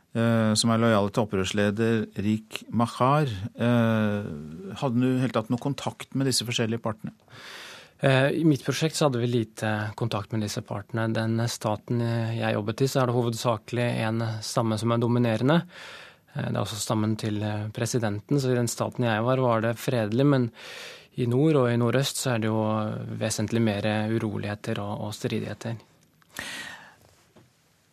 som 0.09 0.71
er 0.73 0.79
lojale 0.81 1.11
til 1.13 1.21
opprørsleder 1.21 1.99
Rik 2.25 2.63
Mahar. 2.73 3.29
Eh, 3.29 4.29
hadde 4.81 5.01
du 5.03 5.19
helt 5.21 5.35
tatt 5.37 5.51
noe 5.53 5.61
kontakt 5.61 6.15
med 6.17 6.25
disse 6.25 6.47
forskjellige 6.47 6.81
partene? 6.81 7.13
Eh, 7.99 8.29
I 8.31 8.43
mitt 8.47 8.63
prosjekt 8.63 8.95
så 8.95 9.07
hadde 9.07 9.19
vi 9.19 9.27
lite 9.27 9.91
kontakt 9.99 10.31
med 10.31 10.45
disse 10.45 10.61
partene. 10.63 11.09
Den 11.11 11.35
staten 11.51 11.99
jeg 12.01 12.55
jobbet 12.55 12.85
i, 12.85 12.87
så 12.87 13.01
er 13.01 13.09
det 13.09 13.17
hovedsakelig 13.17 13.87
en 14.05 14.23
stamme 14.45 14.77
som 14.79 14.93
er 14.95 15.01
dominerende. 15.03 15.57
Eh, 16.33 16.45
det 16.45 16.53
er 16.53 16.61
også 16.61 16.79
stammen 16.79 17.17
til 17.19 17.41
eh, 17.43 17.67
presidenten, 17.75 18.39
så 18.39 18.53
i 18.53 18.59
den 18.59 18.71
staten 18.71 19.07
jeg 19.07 19.25
var, 19.27 19.43
var 19.43 19.67
det 19.67 19.75
fredelig. 19.81 20.27
Men 20.31 20.47
i 21.19 21.27
nord 21.27 21.59
og 21.59 21.73
i 21.73 21.77
nordøst 21.79 22.23
så 22.23 22.37
er 22.37 22.43
det 22.45 22.47
jo 22.47 22.63
vesentlig 23.19 23.65
mer 23.67 23.89
uroligheter 24.15 24.79
og, 24.79 25.09
og 25.09 25.15
stridigheter. 25.17 25.75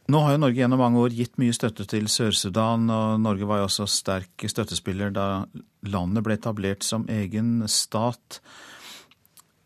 Nå 0.07 0.21
har 0.23 0.37
jo 0.37 0.39
Norge 0.39 0.61
gjennom 0.61 0.79
mange 0.79 1.01
år 1.03 1.15
gitt 1.19 1.35
mye 1.43 1.55
støtte 1.55 1.83
til 1.91 2.07
Sør-Sudan, 2.07 2.85
og 2.95 3.19
Norge 3.25 3.47
var 3.49 3.59
jo 3.59 3.67
også 3.67 3.89
sterk 3.91 4.45
støttespiller 4.47 5.11
da 5.11 5.27
landet 5.91 6.23
ble 6.23 6.37
etablert 6.39 6.87
som 6.87 7.09
egen 7.11 7.65
stat. 7.71 8.39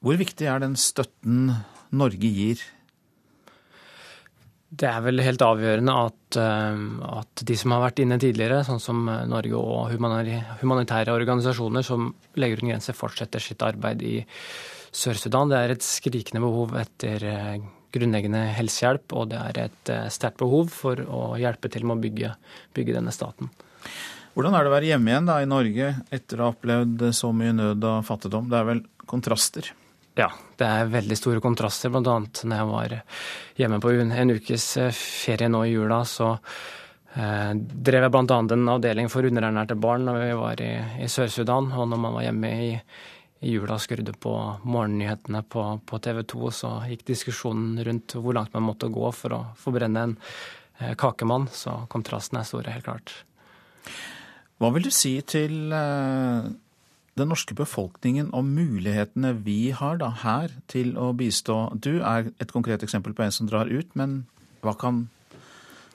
Hvor 0.01 0.17
viktig 0.17 0.49
er 0.49 0.63
den 0.63 0.79
støtten 0.81 1.51
Norge 1.93 2.31
gir? 2.33 2.63
Det 4.71 4.87
er 4.89 5.03
vel 5.05 5.21
helt 5.21 5.43
avgjørende 5.45 5.97
at, 6.07 6.39
eh, 6.41 6.85
at, 7.19 7.43
de 7.45 7.57
som 7.59 7.75
har 7.75 7.83
vært 7.85 8.01
inne 8.01 8.17
tidligere, 8.23 8.63
sånn 8.65 8.81
som 8.81 9.03
Norge 9.29 9.59
og 9.59 9.91
humanitære 9.93 11.13
organisasjoner 11.13 11.85
som 11.85 12.15
legger 12.41 12.63
uten 12.63 12.73
grenser, 12.73 12.97
fortsetter 12.97 13.45
sitt 13.45 13.61
arbeid 13.67 14.07
i 14.07 14.15
Sør-Sudan. 14.25 15.53
Det 15.53 15.59
er 15.59 15.75
et 15.75 15.85
skrikende 15.85 16.41
behov 16.47 16.79
etter 16.81 17.29
eh, 17.29 17.69
grunnleggende 17.95 18.45
helsehjelp, 18.57 19.13
og 19.17 19.31
det 19.33 19.41
er 19.41 19.61
et 19.67 19.93
eh, 19.93 20.07
sterkt 20.13 20.41
behov 20.43 20.71
for 20.75 21.01
å 21.01 21.35
hjelpe 21.41 21.71
til 21.73 21.87
med 21.89 21.99
å 21.99 22.05
bygge, 22.05 22.33
bygge 22.77 22.97
denne 22.97 23.15
staten. 23.15 23.51
Hvordan 24.37 24.55
er 24.55 24.65
det 24.65 24.71
å 24.71 24.75
være 24.77 24.91
hjemme 24.93 25.11
igjen 25.11 25.29
da, 25.29 25.41
i 25.43 25.51
Norge 25.51 25.93
etter 26.15 26.41
å 26.41 26.47
ha 26.49 26.55
opplevd 26.55 27.09
så 27.17 27.33
mye 27.35 27.55
nød 27.57 27.87
og 27.87 28.07
fattigdom? 28.07 28.51
Det 28.51 28.59
er 28.61 28.69
vel 28.69 28.83
kontraster? 29.11 29.73
Ja, 30.19 30.29
det 30.59 30.67
er 30.67 30.91
veldig 30.91 31.17
store 31.19 31.43
kontraster. 31.43 31.91
Blant 31.93 32.11
annet 32.11 32.43
når 32.45 32.61
jeg 32.61 32.69
var 32.71 32.95
hjemme 33.61 33.81
på 33.83 33.95
en 33.95 34.35
ukes 34.37 34.67
eh, 34.81 34.93
ferie 34.97 35.51
nå 35.51 35.65
i 35.67 35.73
jula, 35.73 36.03
så 36.07 36.35
eh, 36.37 37.53
drev 37.57 38.07
jeg 38.07 38.15
bl.a. 38.15 38.41
en 38.41 38.75
avdeling 38.75 39.11
for 39.13 39.27
underernærte 39.27 39.79
barn 39.81 40.07
når 40.09 40.21
vi 40.25 40.35
var 40.41 40.63
i, 40.67 40.73
i 41.07 41.09
Sør-Sudan. 41.11 41.73
Og 41.75 41.91
når 41.91 42.03
man 42.07 42.19
var 42.19 42.27
hjemme 42.29 42.53
i, 42.67 42.71
i 43.41 43.55
jula 43.55 43.79
skrudde 43.81 44.13
på 44.21 44.35
morgennyhetene 44.69 45.43
på, 45.49 45.65
på 45.89 46.01
TV 46.05 46.23
2, 46.29 46.51
så 46.53 46.73
gikk 46.91 47.07
diskusjonen 47.09 47.81
rundt 47.87 48.17
hvor 48.17 48.37
langt 48.37 48.53
man 48.57 48.69
måtte 48.69 48.91
gå 48.93 49.13
for 49.17 49.37
å 49.37 49.43
forbrenne 49.61 50.07
en 50.09 50.17
eh, 50.79 50.97
kakemann. 51.01 51.49
Så 51.53 51.83
kontrasten 51.93 52.41
er 52.41 52.49
store, 52.49 52.75
helt 52.75 52.89
klart. 52.89 53.15
Hva 54.61 54.75
vil 54.75 54.85
du 54.89 54.93
si 54.93 55.15
til 55.25 55.73
eh 55.73 56.51
den 57.21 57.31
norske 57.31 57.55
befolkningen 57.59 58.31
om 58.37 58.53
mulighetene 58.55 59.35
vi 59.45 59.73
har 59.77 59.99
da 60.01 60.11
her 60.23 60.53
til 60.71 60.95
å 60.99 61.11
bistå. 61.17 61.59
Du 61.75 62.01
er 62.01 62.31
et 62.41 62.53
konkret 62.55 62.85
eksempel 62.87 63.15
på 63.17 63.27
en 63.27 63.35
som 63.35 63.49
drar 63.51 63.71
ut, 63.71 63.91
men 63.99 64.23
hva 64.65 64.77
kan 64.79 65.09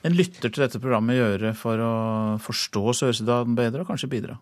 en 0.06 0.14
lytter 0.14 0.52
til 0.52 0.62
dette 0.62 0.80
programmet 0.82 1.18
gjøre 1.18 1.54
for 1.58 1.82
å 1.82 1.94
forstå 2.42 2.84
Sør-Sudan 3.00 3.56
bedre, 3.58 3.82
og 3.82 3.90
kanskje 3.90 4.12
bidra? 4.12 4.36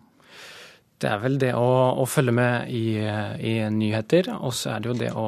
Det 0.95 1.09
er 1.11 1.19
vel 1.19 1.35
det 1.41 1.51
å, 1.59 1.67
å 1.99 2.05
følge 2.07 2.31
med 2.35 2.69
i, 2.71 2.95
i 2.95 3.55
nyheter, 3.73 4.29
og 4.37 4.53
så 4.55 4.75
er 4.75 4.83
det 4.83 4.89
jo 4.89 4.95
det 4.99 5.11
å 5.11 5.27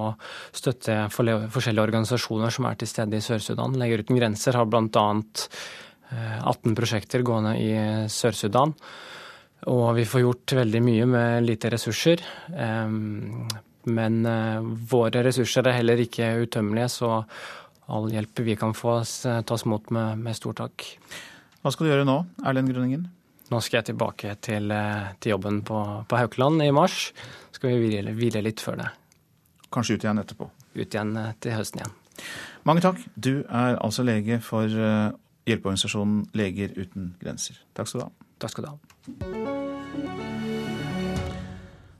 støtte 0.55 0.95
forskjellige 1.11 1.83
organisasjoner 1.83 2.53
som 2.55 2.69
er 2.69 2.79
til 2.79 2.87
stede 2.87 3.19
i 3.19 3.25
Sør-Sudan. 3.25 3.75
Leger 3.79 4.05
uten 4.05 4.19
grenser 4.19 4.55
har 4.55 4.69
bl.a. 4.69 4.85
18 4.87 6.71
eh, 6.71 6.77
prosjekter 6.77 7.25
gående 7.27 7.57
i 7.59 7.73
Sør-Sudan. 8.07 8.71
Og 9.67 9.87
vi 9.97 10.05
får 10.07 10.23
gjort 10.23 10.55
veldig 10.61 10.81
mye 10.85 11.09
med 11.09 11.47
lite 11.49 11.73
ressurser. 11.73 12.23
Men 13.97 14.17
eh, 14.31 14.71
våre 14.93 15.25
ressurser 15.27 15.67
er 15.67 15.81
heller 15.81 16.05
ikke 16.05 16.31
utømmelige, 16.45 16.93
så 16.95 17.11
all 17.91 18.07
hjelp 18.11 18.43
vi 18.47 18.55
kan 18.59 18.75
få, 18.75 19.01
tas 19.03 19.67
mot 19.67 19.91
med, 19.95 20.23
med 20.23 20.39
stor 20.39 20.55
takk. 20.63 20.87
Hva 21.59 21.75
skal 21.75 21.87
du 21.87 21.91
gjøre 21.91 22.07
nå, 22.07 22.21
Erlend 22.47 22.71
Grønningen? 22.71 23.07
Nå 23.47 23.61
skal 23.63 23.79
jeg 23.79 23.93
tilbake 23.93 24.33
til, 24.43 24.71
eh, 24.71 25.13
til 25.23 25.35
jobben 25.35 25.61
på, 25.63 25.79
på, 26.07 26.17
Haukeland 26.19 26.63
i 26.63 26.71
mars. 26.75 27.13
Så 27.51 27.61
skal 27.61 27.75
vi 27.75 27.87
hvile, 27.87 28.15
hvile 28.17 28.43
litt 28.43 28.63
før 28.63 28.81
det. 28.81 28.89
Kanskje 29.71 29.95
ut 29.95 30.03
igjen 30.03 30.19
etterpå? 30.23 30.49
Ut 30.75 30.83
igjen 30.87 31.15
eh, 31.15 31.31
til 31.39 31.55
høsten 31.55 31.83
igjen. 31.83 31.95
Mange 32.67 32.83
takk. 32.83 32.99
Du 33.15 33.45
er 33.45 33.77
altså 33.77 34.03
lege 34.03 34.41
for 34.43 34.67
hjelpeorganisasjonen 35.47 36.25
Leger 36.35 36.73
uten 36.75 37.13
grenser. 37.21 37.61
Takk 37.77 37.87
skal 37.91 38.03
du 38.03 38.07
ha. 38.09 38.11
Takk 38.41 38.55
skal 38.55 38.67
du 38.67 38.73
ha. 38.73 39.55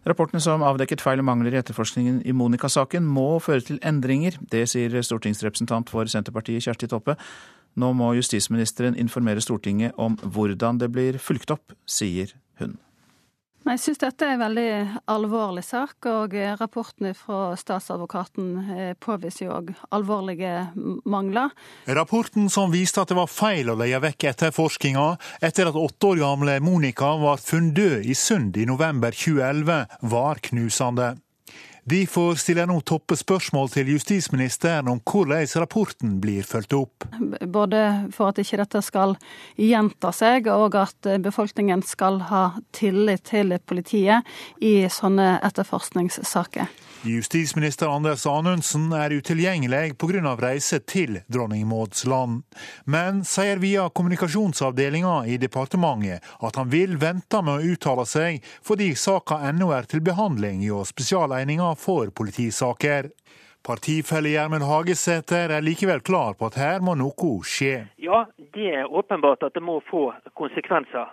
Rapportene 0.07 0.39
som 0.39 0.63
avdekket 0.63 1.01
feil 1.03 1.19
og 1.19 1.27
mangler 1.27 1.55
i 1.55 1.59
etterforskningen 1.59 2.21
i 2.27 2.33
Monica-saken 2.35 3.03
må 3.03 3.41
føre 3.43 3.65
til 3.67 3.79
endringer. 3.83 4.37
Det 4.39 4.63
sier 4.71 4.93
stortingsrepresentant 5.03 5.91
for 5.91 6.07
Senterpartiet 6.07 6.63
Kjersti 6.63 6.87
Toppe. 6.91 7.17
Nå 7.77 7.93
må 7.93 8.11
justisministeren 8.17 8.97
informere 8.97 9.43
Stortinget 9.43 9.95
om 10.01 10.17
hvordan 10.17 10.81
det 10.81 10.91
blir 10.93 11.21
fulgt 11.21 11.53
opp, 11.53 11.77
sier 11.85 12.33
hun. 12.61 12.77
Jeg 13.67 13.81
syns 13.83 13.99
dette 13.99 14.23
er 14.23 14.37
en 14.37 14.41
veldig 14.45 14.69
alvorlig 15.11 15.61
sak, 15.67 15.97
og 16.07 16.31
rapporten 16.61 17.09
fra 17.17 17.51
statsadvokaten 17.59 18.45
eh, 18.63 18.93
påviser 18.95 19.49
jo 19.49 19.57
òg 19.57 19.73
alvorlige 19.91 20.53
mangler. 21.03 21.51
Rapporten 21.99 22.47
som 22.53 22.71
viste 22.71 23.03
at 23.03 23.11
det 23.11 23.19
var 23.19 23.27
feil 23.27 23.67
å 23.67 23.75
leie 23.75 23.99
vekk 23.99 24.29
etterforskinga 24.31 25.09
etter 25.43 25.67
at 25.67 25.81
åtte 25.81 26.13
år 26.13 26.23
gamle 26.23 26.57
Monica 26.63 27.11
var 27.19 27.43
funnet 27.43 27.75
død 27.75 28.07
i 28.07 28.15
Sund 28.15 28.55
i 28.55 28.63
november 28.69 29.11
2011, 29.11 29.99
var 30.15 30.43
knusende. 30.47 31.17
Derfor 31.87 32.35
stiller 32.35 32.67
nå 32.67 32.81
Toppe 32.83 33.15
spørsmål 33.15 33.69
til 33.71 33.93
justisministeren 33.93 34.89
om 34.91 34.97
hvordan 35.07 35.47
rapporten 35.61 36.17
blir 36.19 36.43
fulgt 36.43 36.75
opp. 36.75 37.05
Både 37.47 37.79
for 38.11 38.33
at 38.33 38.41
ikke 38.43 38.59
dette 38.59 38.81
skal 38.83 39.15
gjenta 39.55 40.11
seg, 40.11 40.49
og 40.51 40.75
at 40.75 41.07
befolkningen 41.23 41.85
skal 41.87 42.19
ha 42.27 42.43
tillit 42.75 43.23
til 43.31 43.55
politiet 43.63 44.27
i 44.59 44.89
sånne 44.91 45.37
etterforskningssaker. 45.47 46.67
Justisminister 47.05 47.87
Anders 47.87 48.25
Anundsen 48.25 48.91
er 48.93 49.13
utilgjengelig 49.13 49.97
pga. 50.01 50.35
reise 50.41 50.79
til 50.79 51.19
dronning 51.27 51.67
Mauds 51.67 52.05
land, 52.05 52.41
men 52.85 53.23
sier 53.23 53.61
via 53.61 53.89
kommunikasjonsavdelinga 53.89 55.25
i 55.29 55.37
departementet 55.37 56.25
at 56.41 56.55
han 56.55 56.69
vil 56.69 56.97
vente 56.97 57.41
med 57.41 57.53
å 57.53 57.73
uttale 57.73 58.05
seg, 58.05 58.41
fordi 58.65 58.95
saka 58.95 59.39
ennå 59.49 59.69
er 59.77 59.85
til 59.85 60.01
behandling 60.01 60.65
hos 60.69 60.89
Spesialeininga 60.89 61.75
for 61.77 62.09
politisaker. 62.09 63.11
Partifelle 63.67 64.29
Gjermund 64.31 64.63
Hagesæter 64.63 65.51
er 65.51 65.61
likevel 65.61 65.99
klar 65.99 66.37
på 66.39 66.47
at 66.47 66.55
her 66.55 66.79
må 66.79 66.93
noe 66.95 67.31
skje. 67.43 67.87
Ja, 67.99 68.23
det 68.55 68.69
er 68.79 68.87
åpenbart 68.87 69.43
at 69.43 69.57
det 69.57 69.63
må 69.63 69.81
få 69.89 70.13
konsekvenser. 70.39 71.11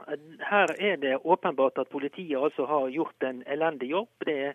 Her 0.50 0.70
er 0.78 0.96
det 1.02 1.16
åpenbart 1.24 1.82
at 1.82 1.90
politiet 1.90 2.38
altså 2.38 2.68
har 2.70 2.92
gjort 2.94 3.26
en 3.26 3.42
elendig 3.50 3.90
jobb. 3.90 4.08
Det 4.24 4.36
er 4.50 4.54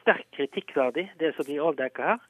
sterkt 0.00 0.30
kritikkverdig, 0.36 1.10
det 1.20 1.34
som 1.36 1.46
blir 1.48 1.64
avdekket 1.70 2.04
her. 2.12 2.22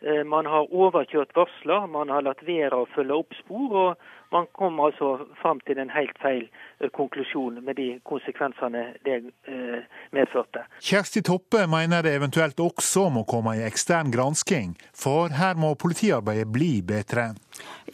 Eh, 0.00 0.24
man 0.24 0.46
har 0.46 0.72
overkjørt 0.72 1.34
varsler, 1.36 1.86
man 1.88 2.12
har 2.12 2.24
latt 2.26 2.42
være 2.46 2.82
å 2.82 2.88
følge 2.94 3.20
opp 3.22 3.34
spor. 3.38 3.76
og 3.82 3.96
Man 4.32 4.46
kom 4.52 4.80
altså 4.82 5.20
fram 5.40 5.60
til 5.66 5.78
en 5.78 5.90
helt 5.94 6.16
feil 6.22 6.48
eh, 6.80 6.90
konklusjon 6.90 7.60
med 7.64 7.78
de 7.78 7.88
konsekvensene 8.08 8.82
det 9.06 9.20
eh, 9.46 9.86
medførte. 10.16 10.64
Kjersti 10.82 11.22
Toppe 11.26 11.62
mener 11.70 12.02
det 12.02 12.16
eventuelt 12.18 12.60
også 12.60 13.06
må 13.14 13.22
komme 13.28 13.56
i 13.58 13.64
ekstern 13.66 14.10
gransking, 14.14 14.74
for 14.94 15.30
her 15.30 15.54
må 15.60 15.74
politiarbeidet 15.78 16.50
bli 16.52 16.72
bedre. 16.86 17.30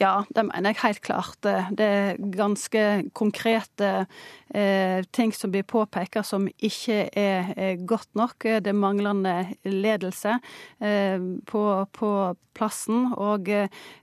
Ja, 0.01 0.23
det 0.35 0.47
mener 0.49 0.73
jeg 0.73 0.83
helt 0.83 1.03
klart. 1.05 1.37
Det 1.45 1.87
er 1.87 2.17
ganske 2.33 2.85
konkrete 3.15 4.07
eh, 4.55 5.05
ting 5.13 5.35
som 5.37 5.53
blir 5.53 5.69
påpekt 5.69 6.17
som 6.27 6.49
ikke 6.49 7.07
er, 7.13 7.77
godt 7.89 8.09
nok. 8.19 8.43
Det 8.43 8.73
er 8.73 8.77
manglende 8.77 9.35
ledelse 9.65 10.39
eh, 10.81 11.21
på, 11.47 11.67
på, 11.93 12.13
plassen, 12.53 13.15
og 13.17 13.47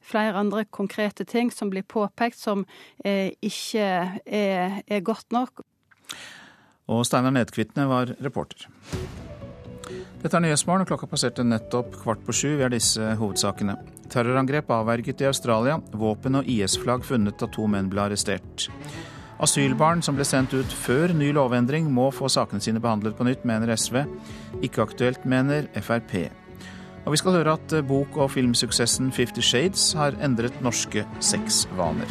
flere 0.01 0.39
andre 0.39 0.63
konkrete 0.73 1.21
ting 1.29 1.51
som 1.53 1.69
blir 1.69 1.83
påpekt 1.85 2.18
som 2.39 2.65
eh, 3.05 3.31
ikke 3.41 3.85
er, 4.25 4.81
er 4.87 5.05
godt 5.05 5.31
nok. 5.35 5.63
Og 6.89 7.05
Steinar 7.05 7.33
Nedkvitne 7.35 7.85
var 7.89 8.15
reporter. 8.23 8.67
Dette 10.19 10.35
er 10.35 10.43
Nyhetsmorgen, 10.43 10.83
og 10.83 10.89
klokka 10.89 11.07
passerte 11.07 11.45
nettopp 11.47 11.93
kvart 12.01 12.25
på 12.27 12.33
sju. 12.35 12.49
Vi 12.57 12.65
har 12.65 12.73
disse 12.73 13.13
hovedsakene. 13.21 13.77
Terrorangrep 14.11 14.71
avverget 14.75 15.21
i 15.23 15.29
Australia. 15.29 15.77
Våpen 15.95 16.41
og 16.41 16.49
IS-flagg 16.49 17.05
funnet 17.07 17.39
da 17.39 17.47
to 17.47 17.69
menn 17.71 17.87
ble 17.91 18.03
arrestert. 18.03 18.67
Asylbarn 19.39 20.03
som 20.03 20.17
ble 20.17 20.25
sendt 20.27 20.51
ut 20.51 20.73
før 20.75 21.13
ny 21.15 21.29
lovendring, 21.35 21.87
må 21.87 22.09
få 22.11 22.27
sakene 22.27 22.59
sine 22.59 22.81
behandlet 22.83 23.15
på 23.15 23.27
nytt, 23.29 23.47
mener 23.47 23.71
SV. 23.71 24.01
Ikke 24.67 24.83
aktuelt, 24.83 25.23
mener 25.23 25.71
Frp. 25.79 26.27
Og 27.09 27.15
vi 27.15 27.17
skal 27.23 27.39
høre 27.39 27.55
at 27.57 27.73
bok- 27.89 28.19
og 28.21 28.27
filmsuksessen 28.29 29.07
Fifty 29.09 29.41
Shades 29.41 29.95
har 29.97 30.13
endret 30.21 30.59
norske 30.61 31.01
sexvaner. 31.25 32.05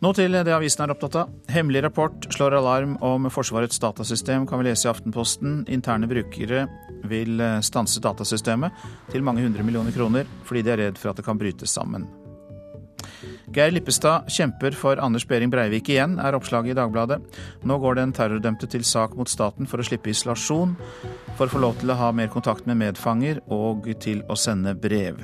Nå 0.00 0.14
til 0.16 0.32
det 0.32 0.56
avisen 0.56 0.86
er 0.86 0.96
opptatt 0.96 1.20
av. 1.20 1.36
Hemmelig 1.52 1.84
rapport 1.84 2.30
slår 2.32 2.56
alarm 2.56 2.96
om 3.04 3.28
Forsvarets 3.28 3.76
datasystem, 3.84 4.48
kan 4.48 4.64
vi 4.64 4.70
lese 4.70 4.88
i 4.88 4.94
Aftenposten. 4.94 5.66
Interne 5.68 6.08
brukere 6.08 6.64
vil 7.04 7.44
stanse 7.60 8.00
datasystemet 8.00 8.72
til 9.12 9.20
mange 9.20 9.44
hundre 9.44 9.68
millioner 9.68 9.92
kroner, 9.92 10.24
fordi 10.48 10.64
de 10.64 10.78
er 10.78 10.86
redd 10.86 10.96
for 10.96 11.12
at 11.12 11.20
det 11.20 11.28
kan 11.28 11.36
brytes 11.36 11.76
sammen. 11.76 12.08
Geir 13.52 13.74
Lippestad 13.74 14.30
kjemper 14.32 14.72
for 14.78 15.00
Anders 15.02 15.26
Behring 15.28 15.50
Breivik 15.52 15.90
igjen, 15.92 16.16
er 16.18 16.36
oppslaget 16.36 16.72
i 16.72 16.78
Dagbladet. 16.78 17.20
Nå 17.68 17.78
går 17.82 17.98
den 17.98 18.14
terrordømte 18.16 18.68
til 18.70 18.84
sak 18.88 19.16
mot 19.18 19.28
staten 19.28 19.68
for 19.68 19.82
å 19.82 19.86
slippe 19.86 20.12
isolasjon, 20.12 20.76
for 21.36 21.46
å 21.46 21.52
få 21.52 21.60
lov 21.60 21.76
til 21.80 21.92
å 21.92 21.98
ha 22.00 22.12
mer 22.16 22.32
kontakt 22.32 22.68
med 22.70 22.80
medfanger 22.80 23.42
og 23.52 23.90
til 24.00 24.24
å 24.30 24.38
sende 24.38 24.72
brev. 24.78 25.20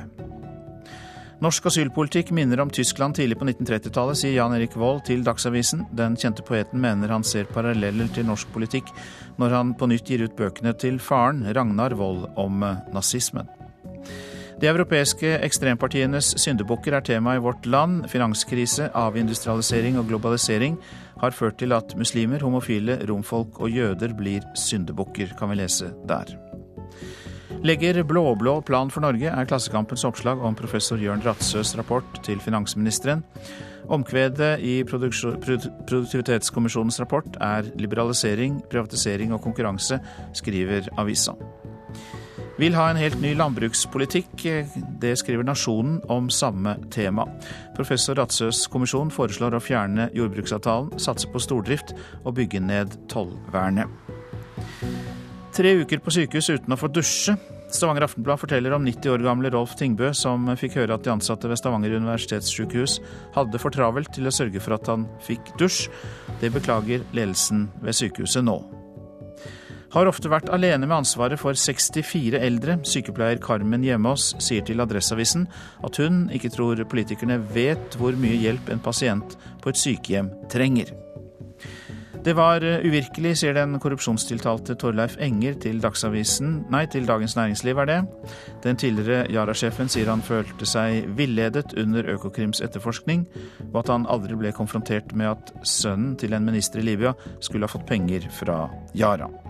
Norsk 1.40 1.70
asylpolitikk 1.70 2.34
minner 2.36 2.60
om 2.60 2.68
Tyskland 2.68 3.16
tidlig 3.16 3.38
på 3.40 3.46
1930-tallet, 3.48 4.18
sier 4.20 4.34
Jan 4.34 4.52
Erik 4.52 4.74
Vold 4.76 5.06
til 5.08 5.22
Dagsavisen. 5.24 5.86
Den 5.96 6.18
kjente 6.20 6.44
poeten 6.44 6.82
mener 6.82 7.14
han 7.14 7.24
ser 7.24 7.48
paralleller 7.48 8.10
til 8.12 8.28
norsk 8.28 8.52
politikk 8.52 8.92
når 9.40 9.56
han 9.56 9.72
på 9.72 9.88
nytt 9.88 10.12
gir 10.12 10.26
ut 10.26 10.36
bøkene 10.36 10.76
til 10.76 11.00
faren, 11.00 11.46
Ragnar 11.56 11.96
Vold, 11.96 12.28
om 12.36 12.60
nazismen. 12.92 13.48
De 14.61 14.69
europeiske 14.69 15.38
ekstrempartienes 15.40 16.35
syndebukker 16.37 16.93
er 16.93 17.00
tema 17.07 17.33
i 17.33 17.40
vårt 17.40 17.64
land. 17.64 18.02
Finanskrise, 18.12 18.90
avindustrialisering 18.93 19.97
og 19.97 20.05
globalisering 20.11 20.76
har 21.23 21.33
ført 21.33 21.57
til 21.62 21.73
at 21.73 21.95
muslimer, 21.97 22.45
homofile, 22.45 22.99
romfolk 23.09 23.57
og 23.57 23.73
jøder 23.73 24.12
blir 24.19 24.45
syndebukker, 24.52 25.33
kan 25.38 25.49
vi 25.49 25.57
lese 25.62 25.88
der. 26.11 26.37
Legger 27.64 28.02
blå-blå 28.05 28.61
plan 28.69 28.93
for 28.93 29.00
Norge, 29.05 29.29
er 29.33 29.49
Klassekampens 29.49 30.05
oppslag 30.05 30.37
om 30.45 30.55
professor 30.57 31.00
Jørn 31.00 31.25
Ratsøs 31.25 31.73
rapport 31.81 32.21
til 32.25 32.40
finansministeren. 32.45 33.25
Omkvedet 33.88 34.61
i 34.61 34.85
Produktivitetskommisjonens 34.85 37.00
rapport 37.00 37.37
er 37.40 37.62
liberalisering, 37.81 38.61
privatisering 38.71 39.33
og 39.33 39.40
konkurranse, 39.40 40.00
skriver 40.37 40.88
avisa. 41.00 41.33
Vil 42.61 42.75
ha 42.76 42.90
en 42.90 42.99
helt 43.00 43.17
ny 43.23 43.31
landbrukspolitikk. 43.40 44.43
Det 45.00 45.14
skriver 45.17 45.47
Nasjonen 45.49 45.95
om 46.12 46.26
samme 46.29 46.75
tema. 46.93 47.25
Professor 47.73 48.19
Ratsøs 48.21 48.67
kommisjon 48.69 49.09
foreslår 49.14 49.57
å 49.57 49.62
fjerne 49.64 50.11
jordbruksavtalen, 50.12 50.90
satse 51.00 51.31
på 51.33 51.40
stordrift 51.40 51.95
og 52.21 52.35
bygge 52.37 52.61
ned 52.61 52.99
tollvernet. 53.09 53.88
Tre 55.57 55.73
uker 55.81 56.02
på 56.05 56.12
sykehus 56.12 56.50
uten 56.52 56.76
å 56.76 56.79
få 56.83 56.90
dusje. 56.93 57.38
Stavanger 57.73 58.05
Aftenblad 58.05 58.43
forteller 58.43 58.76
om 58.76 58.85
90 58.85 59.14
år 59.14 59.25
gamle 59.25 59.55
Rolf 59.55 59.73
Tingbø, 59.81 60.11
som 60.12 60.45
fikk 60.61 60.76
høre 60.83 60.99
at 60.99 61.07
de 61.07 61.14
ansatte 61.14 61.49
ved 61.49 61.62
Stavanger 61.62 61.96
universitetssykehus 61.96 62.99
hadde 63.38 63.62
for 63.62 63.73
travelt 63.73 64.12
til 64.12 64.29
å 64.29 64.35
sørge 64.35 64.61
for 64.61 64.77
at 64.77 64.92
han 64.92 65.09
fikk 65.25 65.55
dusj. 65.57 65.87
Det 66.44 66.53
beklager 66.53 67.09
ledelsen 67.16 67.70
ved 67.81 67.96
sykehuset 68.03 68.44
nå. 68.44 68.59
Har 69.90 70.07
ofte 70.07 70.31
vært 70.31 70.50
alene 70.55 70.87
med 70.87 71.00
ansvaret 71.00 71.40
for 71.40 71.59
64 71.59 72.38
eldre. 72.38 72.79
Sykepleier 72.87 73.40
Carmen 73.42 73.83
Hjemås 73.83 74.37
sier 74.38 74.62
til 74.66 74.83
Adresseavisen 74.83 75.48
at 75.87 75.98
hun 75.98 76.29
ikke 76.35 76.53
tror 76.55 76.85
politikerne 76.90 77.40
vet 77.55 77.98
hvor 77.98 78.14
mye 78.14 78.38
hjelp 78.38 78.70
en 78.70 78.83
pasient 78.85 79.35
på 79.62 79.72
et 79.72 79.81
sykehjem 79.81 80.31
trenger. 80.53 80.94
Det 82.20 82.35
var 82.37 82.61
uvirkelig, 82.61 83.33
sier 83.40 83.55
den 83.57 83.79
korrupsjonstiltalte 83.81 84.76
Torleif 84.79 85.16
Enger 85.24 85.55
til 85.59 85.81
Nei, 85.81 86.85
til 86.87 87.07
Dagens 87.09 87.35
Næringsliv 87.37 87.79
er 87.79 87.87
det. 87.87 88.00
Den 88.62 88.76
tidligere 88.76 89.26
Yara-sjefen 89.33 89.88
sier 89.88 90.11
han 90.11 90.22
følte 90.22 90.66
seg 90.68 91.09
villedet 91.16 91.72
under 91.81 92.05
Økokrims 92.05 92.61
etterforskning, 92.61 93.26
og 93.72 93.81
at 93.81 93.88
han 93.88 94.07
aldri 94.07 94.37
ble 94.37 94.53
konfrontert 94.53 95.14
med 95.14 95.33
at 95.33 95.55
sønnen 95.64 96.16
til 96.16 96.35
en 96.35 96.44
minister 96.44 96.79
i 96.79 96.90
Libya 96.92 97.14
skulle 97.40 97.64
ha 97.64 97.72
fått 97.72 97.88
penger 97.88 98.29
fra 98.31 98.68
Yara. 98.94 99.49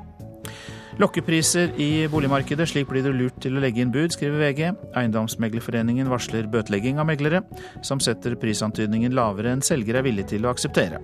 Lokkepriser 1.01 1.73
i 1.81 2.09
boligmarkedet, 2.13 2.67
slik 2.69 2.89
blir 2.91 3.05
det 3.07 3.15
lurt 3.17 3.39
til 3.41 3.57
å 3.57 3.63
legge 3.63 3.81
inn 3.81 3.93
bud, 3.95 4.13
skriver 4.13 4.43
VG. 4.43 4.71
Eiendomsmeglerforeningen 5.01 6.11
varsler 6.13 6.49
bøtelegging 6.51 7.01
av 7.01 7.09
meglere, 7.09 7.41
som 7.87 8.03
setter 8.05 8.37
prisantydningen 8.41 9.15
lavere 9.17 9.55
enn 9.55 9.65
selger 9.65 10.01
er 10.01 10.05
villig 10.05 10.29
til 10.35 10.45
å 10.45 10.53
akseptere. 10.53 11.01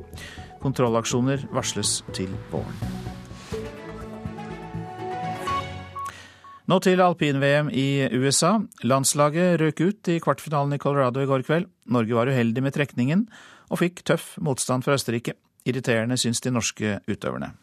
Kontrollaksjoner 0.61 1.47
varsles 1.55 2.01
til 2.17 2.33
våren. 2.53 2.97
Nå 6.67 6.81
til 6.83 6.99
alpin-VM 6.99 7.69
i 7.71 8.09
USA. 8.11 8.57
Landslaget 8.83 9.61
røk 9.63 9.85
ut 9.85 10.11
i 10.11 10.19
kvartfinalen 10.19 10.75
i 10.75 10.81
Colorado 10.83 11.23
i 11.23 11.29
går 11.31 11.47
kveld. 11.47 11.71
Norge 11.95 12.19
var 12.19 12.27
uheldig 12.27 12.65
med 12.67 12.75
trekningen 12.75 13.29
og 13.71 13.81
fikk 13.85 14.03
tøff 14.11 14.33
motstand 14.43 14.83
fra 14.83 14.99
Østerrike. 14.99 15.39
Irriterende 15.67 16.19
syns 16.19 16.43
de 16.43 16.51
norske 16.51 16.99
utøverne. 17.07 17.55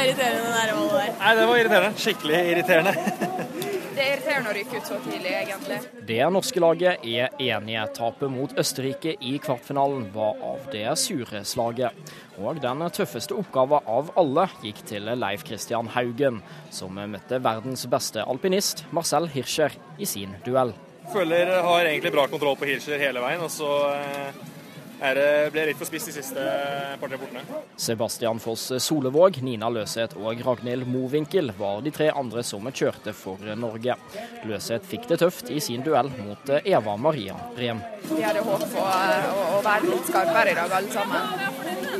Irriterende 0.00 0.42
det 0.42 0.56
der 0.56 0.70
der. 0.96 1.14
Nei, 1.20 1.34
det 1.36 1.46
var 1.48 1.58
irriterende. 1.60 1.92
Skikkelig 2.00 2.40
irriterende. 2.52 2.92
Det 3.90 4.04
er 4.06 4.12
irriterende 4.14 4.50
å 4.52 4.54
rykke 4.56 4.78
ut 4.80 4.86
så 4.88 4.98
tidlig, 5.04 5.32
egentlig. 5.36 5.78
Det 6.08 6.18
norske 6.32 6.62
laget 6.62 7.02
er 7.04 7.34
enige. 7.36 7.82
Tapet 7.98 8.32
mot 8.32 8.54
Østerrike 8.62 9.12
i 9.20 9.34
kvartfinalen 9.42 10.06
var 10.14 10.38
av 10.46 10.68
det 10.72 10.86
sure 11.02 11.42
slaget. 11.44 12.12
Og 12.40 12.62
den 12.64 12.84
tøffeste 12.96 13.36
oppgaven 13.36 13.90
av 13.90 14.12
alle 14.20 14.46
gikk 14.64 14.80
til 14.88 15.10
Leif 15.20 15.44
Christian 15.48 15.90
Haugen, 15.92 16.40
som 16.72 16.96
møtte 16.96 17.42
verdens 17.44 17.84
beste 17.92 18.24
alpinist, 18.24 18.86
Marcel 18.96 19.28
Hirscher, 19.34 19.76
i 20.00 20.08
sin 20.08 20.32
duell. 20.46 20.72
Føler 21.12 21.50
har 21.60 21.84
egentlig 21.84 22.14
bra 22.14 22.24
kontroll 22.30 22.56
på 22.56 22.70
Hirscher 22.70 23.02
hele 23.02 23.20
veien, 23.20 23.44
og 23.44 23.52
så 23.52 23.68
er 25.00 25.16
det 25.16 25.28
ble 25.54 25.66
litt 25.70 25.78
for 25.80 25.88
spist 25.88 26.10
de 26.10 26.14
siste 26.14 26.44
par-tre 27.00 27.18
portene. 27.20 27.62
Sebastian 27.80 28.40
Foss 28.42 28.66
Solevåg, 28.84 29.40
Nina 29.44 29.70
Løseth 29.72 30.18
og 30.20 30.42
Ragnhild 30.46 30.86
Mowinckel 30.90 31.52
var 31.58 31.80
de 31.84 31.92
tre 31.94 32.10
andre 32.12 32.44
som 32.46 32.68
kjørte 32.70 33.14
for 33.16 33.42
Norge. 33.58 33.96
Løseth 34.48 34.88
fikk 34.90 35.08
det 35.10 35.20
tøft 35.24 35.52
i 35.52 35.60
sin 35.64 35.84
duell 35.86 36.12
mot 36.20 36.54
Eva 36.60 36.96
Maria 37.00 37.38
Brem. 37.56 37.82
Vi 38.10 38.22
hadde 38.24 38.44
håp 38.44 38.66
på 38.74 38.84
å 38.84 39.60
være 39.64 39.88
litt 39.88 40.10
skarpere 40.10 40.54
i 40.54 40.58
dag, 40.58 40.78
alle 40.80 40.94
sammen. 40.94 41.38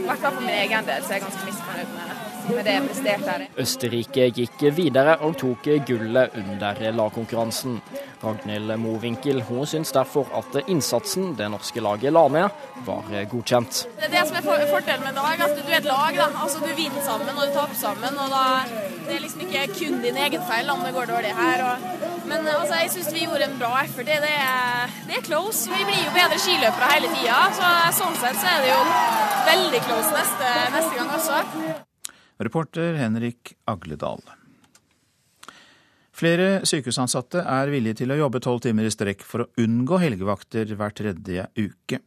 I 0.01 0.07
hvert 0.07 0.25
fall 0.25 0.35
for 0.35 0.45
min 0.45 0.59
egen 0.63 0.91
del, 0.91 1.05
så 1.05 1.17
jeg 1.17 1.23
er 1.23 1.29
ganske 1.29 1.49
misfornøyd 1.51 1.95
med 1.97 2.20
med 2.55 2.67
det 2.69 2.77
jeg 2.77 2.87
presterte 2.89 3.35
her. 3.35 3.47
Østerrike 3.65 4.29
gikk 4.37 4.65
videre 4.77 5.17
og 5.27 5.37
tok 5.41 5.69
gullet 5.89 6.37
under 6.41 6.81
lagkonkurransen. 7.01 7.81
Ragnhild 8.21 8.75
Mowinckel 8.77 9.41
hun 9.49 9.67
syns 9.69 9.93
derfor 9.97 10.29
at 10.37 10.59
innsatsen 10.69 11.35
det 11.39 11.49
norske 11.53 11.81
laget 11.81 12.13
la 12.13 12.27
ned, 12.29 12.61
var 12.85 13.09
godkjent. 13.33 13.85
Det 13.97 14.09
er 14.09 14.13
det 14.13 14.25
som 14.29 14.37
er 14.37 14.45
fordelen 14.69 15.07
med 15.07 15.17
dag, 15.17 15.45
at 15.47 15.57
du 15.57 15.63
er 15.71 15.79
et 15.79 15.89
lag. 15.89 16.17
da. 16.17 16.29
Altså 16.43 16.61
Du 16.61 16.69
vinner 16.77 17.03
sammen 17.05 17.29
og 17.35 17.47
du 17.49 17.53
taper 17.57 17.75
sammen. 17.81 18.19
og 18.19 18.29
da, 18.35 18.45
Det 19.07 19.17
er 19.17 19.21
liksom 19.25 19.41
ikke 19.47 19.67
kun 19.79 20.01
din 20.05 20.17
egen 20.17 20.43
feil 20.51 20.71
om 20.71 20.85
det 20.85 20.95
går 20.95 21.07
dårlig 21.15 21.33
her. 21.43 21.65
Og, 21.71 21.77
men 22.29 22.47
altså, 22.47 22.75
jeg 22.83 22.91
syns 22.91 23.13
vi 23.15 23.25
gjorde 23.25 23.45
en 23.49 23.59
bra 23.59 23.85
effort. 23.85 24.07
Det, 24.07 24.21
det, 24.27 24.37
er, 24.37 24.99
det 25.09 25.17
er 25.19 25.29
close. 25.29 25.71
Vi 25.71 25.85
blir 25.85 26.03
jo 26.05 26.17
bedre 26.21 26.39
skiløpere 26.39 26.95
hele 26.95 27.13
tida. 27.17 27.43
Så, 27.59 27.71
sånn 28.03 28.19
sett 28.23 28.41
så 28.43 28.51
er 28.55 28.67
det 28.67 28.75
jo 28.75 28.83
veldig 29.53 29.87
close 29.89 30.11
neste, 30.17 30.57
neste 30.77 30.99
gang 30.99 31.15
også. 31.19 31.89
Reporter 32.41 32.95
Henrik 32.97 33.55
Agledal. 33.69 34.23
Flere 36.17 36.63
sykehusansatte 36.69 37.43
er 37.45 37.73
villige 37.73 38.01
til 38.01 38.13
å 38.13 38.19
jobbe 38.19 38.41
tolv 38.45 38.63
timer 38.65 38.89
i 38.89 38.93
strekk 38.93 39.25
for 39.25 39.45
å 39.45 39.49
unngå 39.61 40.01
helgevakter 40.01 40.73
hver 40.77 40.97
tredje 40.97 41.47
uke. 41.61 42.01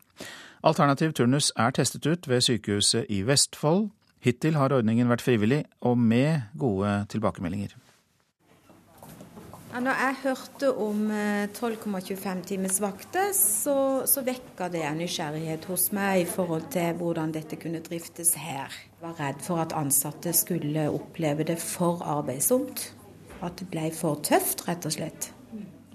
Alternativ 0.65 1.13
turnus 1.17 1.51
er 1.59 1.73
testet 1.75 2.05
ut 2.09 2.29
ved 2.29 2.45
sykehuset 2.45 3.09
i 3.13 3.21
Vestfold. 3.27 3.91
Hittil 4.23 4.57
har 4.57 4.73
ordningen 4.73 5.09
vært 5.11 5.25
frivillig 5.25 5.63
og 5.85 5.97
med 5.99 6.49
gode 6.57 7.01
tilbakemeldinger. 7.13 7.75
Når 9.73 9.95
jeg 9.97 10.17
hørte 10.21 10.67
om 10.77 11.07
12,25-times 11.57 12.75
vakter, 12.83 13.31
så, 13.33 14.05
så 14.05 14.21
vekka 14.21 14.67
det 14.69 14.83
en 14.85 14.99
nysgjerrighet 15.01 15.65
hos 15.65 15.87
meg 15.97 16.21
i 16.21 16.27
forhold 16.29 16.67
til 16.75 16.93
hvordan 16.99 17.33
dette 17.33 17.57
kunne 17.57 17.81
driftes 17.81 18.35
her. 18.37 18.69
Jeg 18.69 19.01
var 19.01 19.17
redd 19.17 19.41
for 19.41 19.63
at 19.63 19.73
ansatte 19.73 20.35
skulle 20.37 20.85
oppleve 20.93 21.47
det 21.49 21.57
for 21.57 22.05
arbeidsomt. 22.05 22.91
At 23.41 23.57
det 23.63 23.71
ble 23.73 23.87
for 23.97 24.21
tøft, 24.21 24.61
rett 24.69 24.85
og 24.85 24.93
slett. 24.93 25.31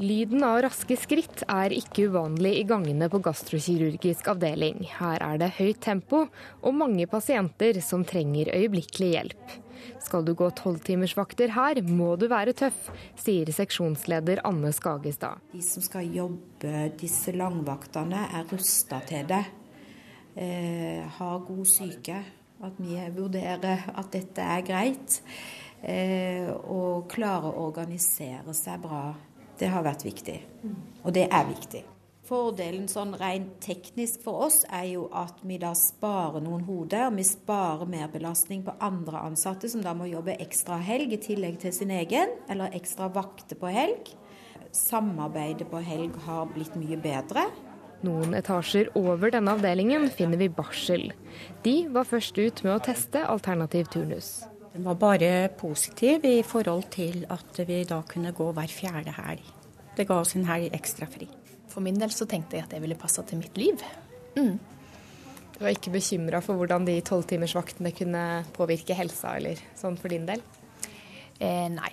Lyden 0.02 0.42
av 0.46 0.60
raske 0.66 0.98
skritt 0.98 1.46
er 1.46 1.72
ikke 1.74 2.08
uvanlig 2.10 2.56
i 2.58 2.66
gangene 2.66 3.06
på 3.10 3.22
gastrokirurgisk 3.22 4.28
avdeling. 4.34 4.84
Her 4.98 5.22
er 5.22 5.38
det 5.38 5.54
høyt 5.56 5.80
tempo 5.86 6.24
og 6.26 6.76
mange 6.82 7.06
pasienter 7.10 7.78
som 7.82 8.02
trenger 8.06 8.50
øyeblikkelig 8.58 9.14
hjelp. 9.14 9.56
Skal 10.05 10.24
du 10.27 10.35
gå 10.38 10.48
tolvtimersvakter 10.59 11.53
her, 11.55 11.81
må 11.83 12.14
du 12.20 12.27
være 12.31 12.55
tøff, 12.57 12.88
sier 13.18 13.51
seksjonsleder 13.55 14.42
Anne 14.48 14.72
Skagestad. 14.77 15.42
De 15.53 15.62
som 15.64 15.85
skal 15.85 16.09
jobbe 16.14 16.88
disse 17.01 17.35
langvaktene, 17.37 18.27
er 18.38 18.48
rusta 18.53 19.01
til 19.09 19.29
det. 19.29 19.44
Eh, 20.38 21.05
har 21.18 21.38
god 21.46 21.64
syke. 21.66 22.22
At 22.59 22.74
vi 22.83 22.98
vurderer 23.14 23.85
at 23.94 24.11
dette 24.12 24.42
er 24.42 24.64
greit. 24.66 25.20
Eh, 25.83 26.48
og 26.51 27.07
klarer 27.11 27.53
å 27.53 27.68
organisere 27.68 28.55
seg 28.57 28.83
bra. 28.83 29.12
Det 29.59 29.70
har 29.70 29.87
vært 29.87 30.05
viktig. 30.07 30.38
Og 31.05 31.14
det 31.14 31.29
er 31.31 31.46
viktig. 31.46 31.85
Fordelen 32.28 32.90
sånn 32.92 33.14
rent 33.16 33.54
teknisk 33.64 34.20
for 34.26 34.42
oss 34.48 34.58
er 34.68 34.84
jo 34.90 35.06
at 35.16 35.38
vi 35.48 35.56
da 35.60 35.70
sparer 35.78 36.42
noen 36.44 36.66
hoder. 36.66 37.06
Vi 37.16 37.24
sparer 37.24 37.88
merbelastning 37.88 38.66
på 38.66 38.74
andre 38.84 39.22
ansatte 39.30 39.70
som 39.72 39.80
da 39.84 39.94
må 39.96 40.10
jobbe 40.10 40.34
ekstra 40.36 40.76
helg 40.84 41.14
i 41.16 41.20
tillegg 41.24 41.56
til 41.62 41.72
sin 41.72 41.94
egen, 41.94 42.34
eller 42.52 42.76
ekstra 42.76 43.08
vakter 43.14 43.56
på 43.56 43.72
helg. 43.72 44.12
Samarbeidet 44.76 45.70
på 45.72 45.80
helg 45.80 46.20
har 46.26 46.52
blitt 46.52 46.76
mye 46.76 47.00
bedre. 47.00 47.46
Noen 48.04 48.36
etasjer 48.36 48.92
over 48.98 49.32
denne 49.32 49.56
avdelingen 49.56 50.06
finner 50.12 50.38
vi 50.38 50.52
barsel. 50.52 51.08
De 51.64 51.78
var 51.96 52.06
først 52.12 52.36
ut 52.36 52.60
med 52.66 52.76
å 52.76 52.84
teste 52.90 53.24
alternativ 53.24 53.88
turnus. 53.96 54.42
Den 54.76 54.84
var 54.84 55.00
bare 55.00 55.48
positiv 55.56 56.28
i 56.28 56.42
forhold 56.44 56.90
til 56.92 57.24
at 57.32 57.64
vi 57.64 57.82
da 57.88 58.04
kunne 58.04 58.36
gå 58.36 58.52
hver 58.52 58.68
fjerde 58.68 59.16
helg. 59.16 59.54
Det 59.96 60.06
ga 60.06 60.20
oss 60.20 60.36
en 60.36 60.46
helg 60.46 60.76
ekstra 60.76 61.08
fri. 61.08 61.26
For 61.78 61.84
min 61.86 61.94
del 61.94 62.10
så 62.10 62.26
tenkte 62.26 62.56
jeg 62.58 62.64
at 62.66 62.72
det 62.74 62.80
ville 62.82 62.98
passa 62.98 63.22
til 63.22 63.38
mitt 63.38 63.54
liv. 63.54 63.78
Mm. 64.34 64.56
Du 65.54 65.60
var 65.62 65.70
ikke 65.70 65.92
bekymra 65.94 66.40
for 66.42 66.58
hvordan 66.58 66.88
de 66.88 66.96
tolvtimersvaktene 67.06 67.92
kunne 67.94 68.22
påvirke 68.56 68.96
helsa, 68.98 69.36
eller 69.38 69.62
sånn 69.78 69.94
for 70.00 70.10
din 70.10 70.26
del? 70.26 70.42
Eh, 71.38 71.68
nei. 71.70 71.92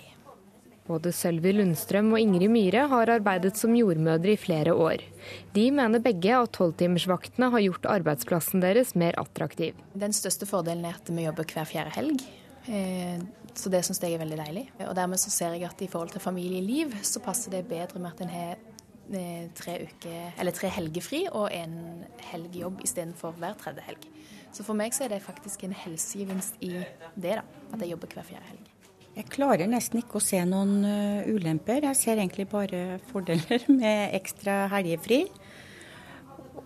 Både 0.90 1.14
Sølvi 1.14 1.54
Lundstrøm 1.54 2.10
og 2.16 2.18
Ingrid 2.18 2.50
Myhre 2.50 2.88
har 2.90 3.14
arbeidet 3.14 3.54
som 3.62 3.78
jordmødre 3.78 4.34
i 4.34 4.42
flere 4.42 4.74
år. 4.74 5.06
De 5.54 5.70
mener 5.78 6.02
begge 6.02 6.34
at 6.34 6.56
tolvtimersvaktene 6.58 7.54
har 7.54 7.66
gjort 7.68 7.86
arbeidsplassen 7.94 8.66
deres 8.66 8.96
mer 8.98 9.14
attraktiv. 9.22 9.78
Den 9.94 10.18
største 10.18 10.50
fordelen 10.50 10.82
er 10.90 10.98
at 10.98 11.14
vi 11.14 11.30
jobber 11.30 11.46
hver 11.54 11.74
fjerde 11.76 11.94
helg. 11.94 12.30
Eh, 12.66 13.22
så 13.54 13.70
det 13.70 13.86
syns 13.86 14.02
jeg 14.02 14.18
er 14.18 14.26
veldig 14.26 14.44
deilig. 14.48 14.70
Og 14.90 14.96
dermed 14.98 15.22
så 15.22 15.30
ser 15.30 15.54
jeg 15.54 15.70
at 15.70 15.78
i 15.78 15.94
forhold 15.94 16.16
til 16.16 16.26
familieliv, 16.26 17.04
så 17.06 17.22
passer 17.22 17.54
det 17.54 17.68
bedre 17.70 18.02
med 18.02 18.16
at 18.16 18.26
en 18.26 18.34
har 18.34 18.72
tre, 19.06 19.74
uker, 19.86 20.52
tre 20.56 20.70
helger 20.74 21.28
og 21.30 21.50
en 21.54 22.04
helg 22.30 22.56
jobb 22.58 22.80
istedenfor 22.84 23.36
hver 23.38 23.54
tredje 23.60 23.84
helg. 23.86 24.08
Så 24.52 24.64
for 24.66 24.78
meg 24.78 24.94
så 24.96 25.04
er 25.04 25.14
det 25.14 25.24
faktisk 25.24 25.66
en 25.66 25.76
helsegevinst 25.76 26.56
i 26.64 26.72
det, 27.14 27.36
da, 27.38 27.44
at 27.72 27.82
jeg 27.82 27.92
jobber 27.92 28.16
hver 28.16 28.26
fjerde 28.26 28.50
helg. 28.50 28.72
Jeg 29.16 29.30
klarer 29.32 29.68
nesten 29.68 30.02
ikke 30.02 30.18
å 30.18 30.24
se 30.24 30.42
noen 30.44 30.82
uh, 30.84 31.28
ulemper. 31.28 31.86
Jeg 31.88 31.96
ser 31.96 32.18
egentlig 32.20 32.48
bare 32.50 32.98
fordeler 33.12 33.64
med 33.80 34.16
ekstra 34.18 34.66
helgefri. 34.74 35.22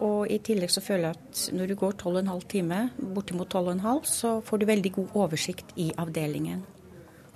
Og 0.00 0.30
i 0.32 0.40
tillegg 0.42 0.72
så 0.72 0.82
føler 0.82 1.10
jeg 1.10 1.20
at 1.20 1.44
når 1.54 1.70
du 1.70 1.76
går 1.78 1.96
12,5 2.00 2.44
timer, 2.50 2.90
bortimot 2.98 3.52
12,5, 3.52 4.02
så 4.08 4.34
får 4.46 4.62
du 4.62 4.68
veldig 4.70 4.92
god 4.96 5.16
oversikt 5.26 5.74
i 5.78 5.90
avdelingen. 6.00 6.64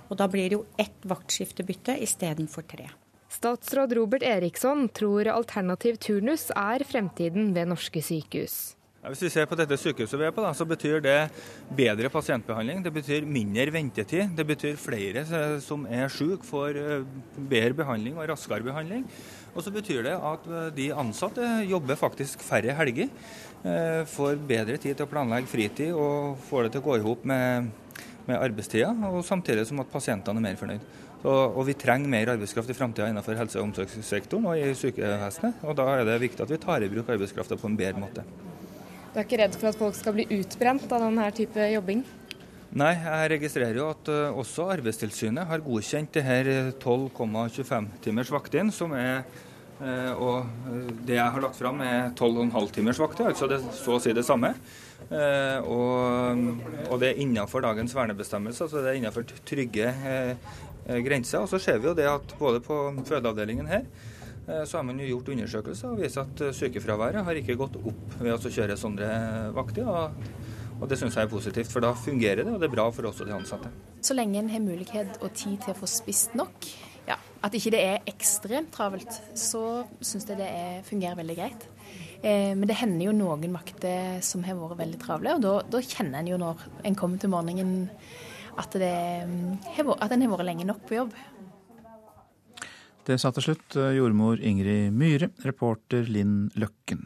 Og 0.09 0.19
da 0.19 0.27
blir 0.29 0.49
det 0.49 0.57
jo 0.57 0.65
ett 0.81 1.07
vaktskiftebytte 1.07 1.95
istedenfor 2.03 2.65
tre. 2.67 2.89
Statsråd 3.35 3.91
Robert 3.97 4.23
Eriksson 4.23 4.85
tror 4.95 5.27
alternativ 5.27 5.97
turnus 5.99 6.47
er 6.55 6.85
fremtiden 6.87 7.49
ved 7.55 7.67
norske 7.67 7.99
sykehus. 7.99 8.75
Hvis 9.05 9.25
vi 9.25 9.29
ser 9.33 9.45
på 9.49 9.57
dette 9.59 9.75
sykehuset 9.77 10.17
vi 10.17 10.25
er 10.25 10.31
på, 10.33 10.41
da, 10.41 10.53
så 10.55 10.65
betyr 10.65 11.01
det 11.03 11.17
bedre 11.77 12.09
pasientbehandling. 12.09 12.79
Det 12.85 12.93
betyr 12.95 13.27
mindre 13.27 13.67
ventetid. 13.75 14.31
Det 14.37 14.45
betyr 14.47 14.79
flere 14.81 15.25
som 15.61 15.83
er 15.85 16.07
syke, 16.09 16.47
får 16.47 16.79
eh, 16.79 17.05
bedre 17.35 17.75
behandling 17.77 18.15
og 18.15 18.31
raskere 18.31 18.65
behandling. 18.65 19.03
Og 19.53 19.61
så 19.61 19.73
betyr 19.75 20.07
det 20.07 20.15
at 20.15 20.49
eh, 20.49 20.71
de 20.79 20.89
ansatte 20.95 21.51
jobber 21.67 21.99
faktisk 21.99 22.41
færre 22.45 22.73
helger. 22.79 23.11
Eh, 23.67 24.01
får 24.15 24.39
bedre 24.47 24.79
tid 24.79 24.95
til 24.95 25.05
å 25.05 25.11
planlegge 25.11 25.51
fritid 25.51 25.91
og 25.93 26.39
får 26.47 26.65
det 26.65 26.77
til 26.77 26.85
å 26.85 26.87
gå 26.87 26.97
i 26.97 27.05
hop 27.05 27.27
med, 27.29 27.73
med 28.29 28.39
arbeidstida. 28.39 28.95
Og 29.11 29.25
samtidig 29.27 29.67
som 29.69 29.83
at 29.83 29.91
pasientene 29.91 30.39
er 30.41 30.47
mer 30.49 30.63
fornøyd. 30.63 30.93
Og, 31.25 31.57
og 31.57 31.63
vi 31.69 31.73
trenger 31.77 32.11
mer 32.11 32.33
arbeidskraft 32.35 32.69
i 32.69 32.77
framtida 32.77 33.07
innenfor 33.09 33.37
helse- 33.39 33.57
og 33.57 33.69
omsorgssektoren 33.69 34.45
og 34.51 34.59
i 34.61 34.73
sykevesenet. 34.77 35.63
Og 35.65 35.77
da 35.77 35.87
er 35.95 36.03
det 36.05 36.19
viktig 36.21 36.45
at 36.45 36.51
vi 36.53 36.61
tar 36.61 36.85
i 36.85 36.91
bruk 36.91 37.09
arbeidskrafta 37.15 37.57
på 37.57 37.71
en 37.71 37.79
bedre 37.79 38.03
måte. 38.03 38.25
Du 39.15 39.21
er 39.21 39.25
ikke 39.25 39.39
redd 39.39 39.57
for 39.57 39.71
at 39.71 39.79
folk 39.79 39.97
skal 39.97 40.13
bli 40.17 40.27
utbrent 40.37 40.91
av 40.91 41.07
denne 41.07 41.25
type 41.33 41.71
jobbing? 41.71 42.03
Nei, 42.75 42.91
jeg 42.99 43.31
registrerer 43.31 43.77
jo 43.79 43.87
at 43.93 44.09
uh, 44.11 44.37
også 44.41 44.65
Arbeidstilsynet 44.73 45.47
har 45.47 45.63
godkjent 45.63 46.17
det 46.17 46.23
her 46.25 46.49
12,25 46.83 47.87
timers 48.03 48.31
vaktinn, 48.33 48.73
som 48.75 48.91
er 48.97 49.21
uh, 49.79 50.11
og 50.19 50.97
det 51.07 51.15
jeg 51.15 51.31
har 51.31 51.45
lagt 51.45 51.55
fram 51.55 51.79
er 51.85 52.09
12,5 52.11 52.73
timers 52.75 52.99
vakter, 52.99 53.31
altså 53.31 53.47
det, 53.47 53.61
så 53.79 53.95
å 53.95 54.01
si 54.03 54.11
det 54.15 54.25
samme. 54.27 54.51
Og, 55.05 56.39
og, 56.87 56.95
det 56.97 57.11
er 57.11 57.19
innenfor 57.21 57.61
dagens 57.61 57.91
vernebestemmelser, 57.93 58.69
så 58.71 58.79
det 58.81 58.89
er 58.89 58.95
innenfor 58.97 59.27
trygge 59.45 59.91
Eh, 59.91 60.31
grenser. 60.85 61.43
Og 61.43 61.49
så 61.51 61.61
ser 61.61 61.79
vi 61.81 61.89
jo 61.89 61.95
det 61.97 62.07
at 62.09 62.35
både 62.39 62.61
på 62.63 62.77
fødeavdelingen 63.05 63.69
her 63.69 63.83
eh, 64.47 64.63
så 64.65 64.79
har 64.79 64.87
man 64.87 64.99
jo 65.01 65.09
gjort 65.13 65.33
undersøkelser 65.35 65.93
og 65.93 66.01
viser 66.03 66.25
at 66.25 66.45
eh, 66.45 66.55
sykefraværet 66.55 67.25
har 67.27 67.41
ikke 67.41 67.57
gått 67.59 67.79
opp 67.81 68.17
ved 68.19 68.35
å 68.35 68.53
kjøre 68.57 68.77
sånne 68.79 69.09
vakter. 69.55 69.89
Og, 69.89 70.25
og 70.75 70.89
det 70.91 70.99
syns 70.99 71.17
jeg 71.17 71.27
er 71.27 71.31
positivt, 71.31 71.71
for 71.71 71.85
da 71.85 71.93
fungerer 71.97 72.43
det, 72.43 72.51
og 72.51 72.59
det 72.61 72.69
er 72.69 72.75
bra 72.75 72.89
for 72.93 73.07
oss 73.09 73.21
og 73.23 73.29
de 73.29 73.37
ansatte. 73.37 73.71
Så 74.05 74.17
lenge 74.17 74.41
en 74.41 74.51
har 74.51 74.63
mulighet 74.63 75.21
og 75.21 75.31
tid 75.33 75.61
til 75.63 75.73
å 75.73 75.79
få 75.79 75.89
spist 75.89 76.35
nok, 76.37 76.67
ja, 77.07 77.15
at 77.45 77.55
ikke 77.55 77.71
det 77.73 77.81
er 77.85 78.09
ekstremt 78.09 78.73
travelt, 78.75 79.21
så 79.37 79.85
syns 80.01 80.27
jeg 80.27 80.41
det 80.41 80.49
er, 80.49 80.83
fungerer 80.85 81.17
veldig 81.21 81.37
greit. 81.39 81.65
Eh, 82.25 82.53
men 82.57 82.67
det 82.67 82.77
hender 82.79 83.07
jo 83.07 83.15
noen 83.15 83.55
vakter 83.55 84.19
som 84.25 84.43
har 84.45 84.57
vært 84.59 84.81
veldig 84.83 85.01
travle, 85.01 85.35
og 85.37 85.43
da, 85.45 85.55
da 85.77 85.83
kjenner 85.85 86.21
en 86.21 86.31
jo 86.33 86.39
når 86.41 86.63
en 86.89 86.97
kommer 86.97 87.21
til 87.21 87.31
morgenen 87.33 87.87
at, 88.57 88.77
det, 88.79 88.95
mm, 89.27 89.95
at 89.99 90.11
en 90.11 90.25
har 90.25 90.31
vært 90.35 90.47
lenge 90.47 90.67
nok 90.67 90.85
på 90.87 90.99
jobb. 90.99 91.15
Det 93.05 93.19
sa 93.21 93.29
til 93.35 93.49
slutt 93.49 93.75
eh, 93.77 93.95
jordmor 93.99 94.41
Ingrid 94.41 94.93
Myhre, 94.95 95.29
reporter 95.45 96.07
Linn 96.09 96.49
Løkken. 96.57 97.05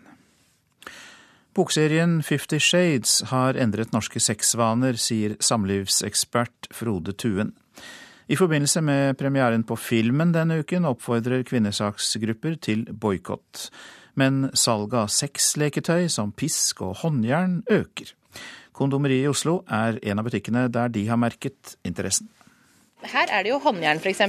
Bokserien 1.57 2.21
Fifty 2.23 2.59
Shades 2.62 3.17
har 3.33 3.57
endret 3.59 3.91
norske 3.91 4.21
sexvaner, 4.23 4.95
sier 5.01 5.33
samlivsekspert 5.43 6.69
Frode 6.71 7.15
Tuen. 7.19 7.51
I 8.29 8.38
forbindelse 8.38 8.83
med 8.85 9.17
premieren 9.17 9.65
på 9.67 9.75
filmen 9.75 10.31
denne 10.31 10.62
uken 10.62 10.85
oppfordrer 10.85 11.41
kvinnesaksgrupper 11.49 12.59
til 12.62 12.85
boikott. 12.93 13.65
Men 14.15 14.51
salget 14.53 14.99
av 15.01 15.12
sexleketøy 15.12 16.05
som 16.13 16.31
pisk 16.31 16.83
og 16.85 16.99
håndjern 17.01 17.63
øker. 17.73 18.13
Kondomeriet 18.79 19.27
i 19.27 19.31
Oslo 19.31 19.59
er 19.67 19.99
en 20.01 20.21
av 20.21 20.27
butikkene 20.27 20.67
der 20.71 20.91
de 20.93 21.05
har 21.09 21.19
merket 21.19 21.75
interessen. 21.83 22.29
Her 22.99 23.31
er 23.31 23.45
det 23.45 23.53
jo 23.53 23.61
håndjern 23.63 24.01
f.eks. 24.01 24.19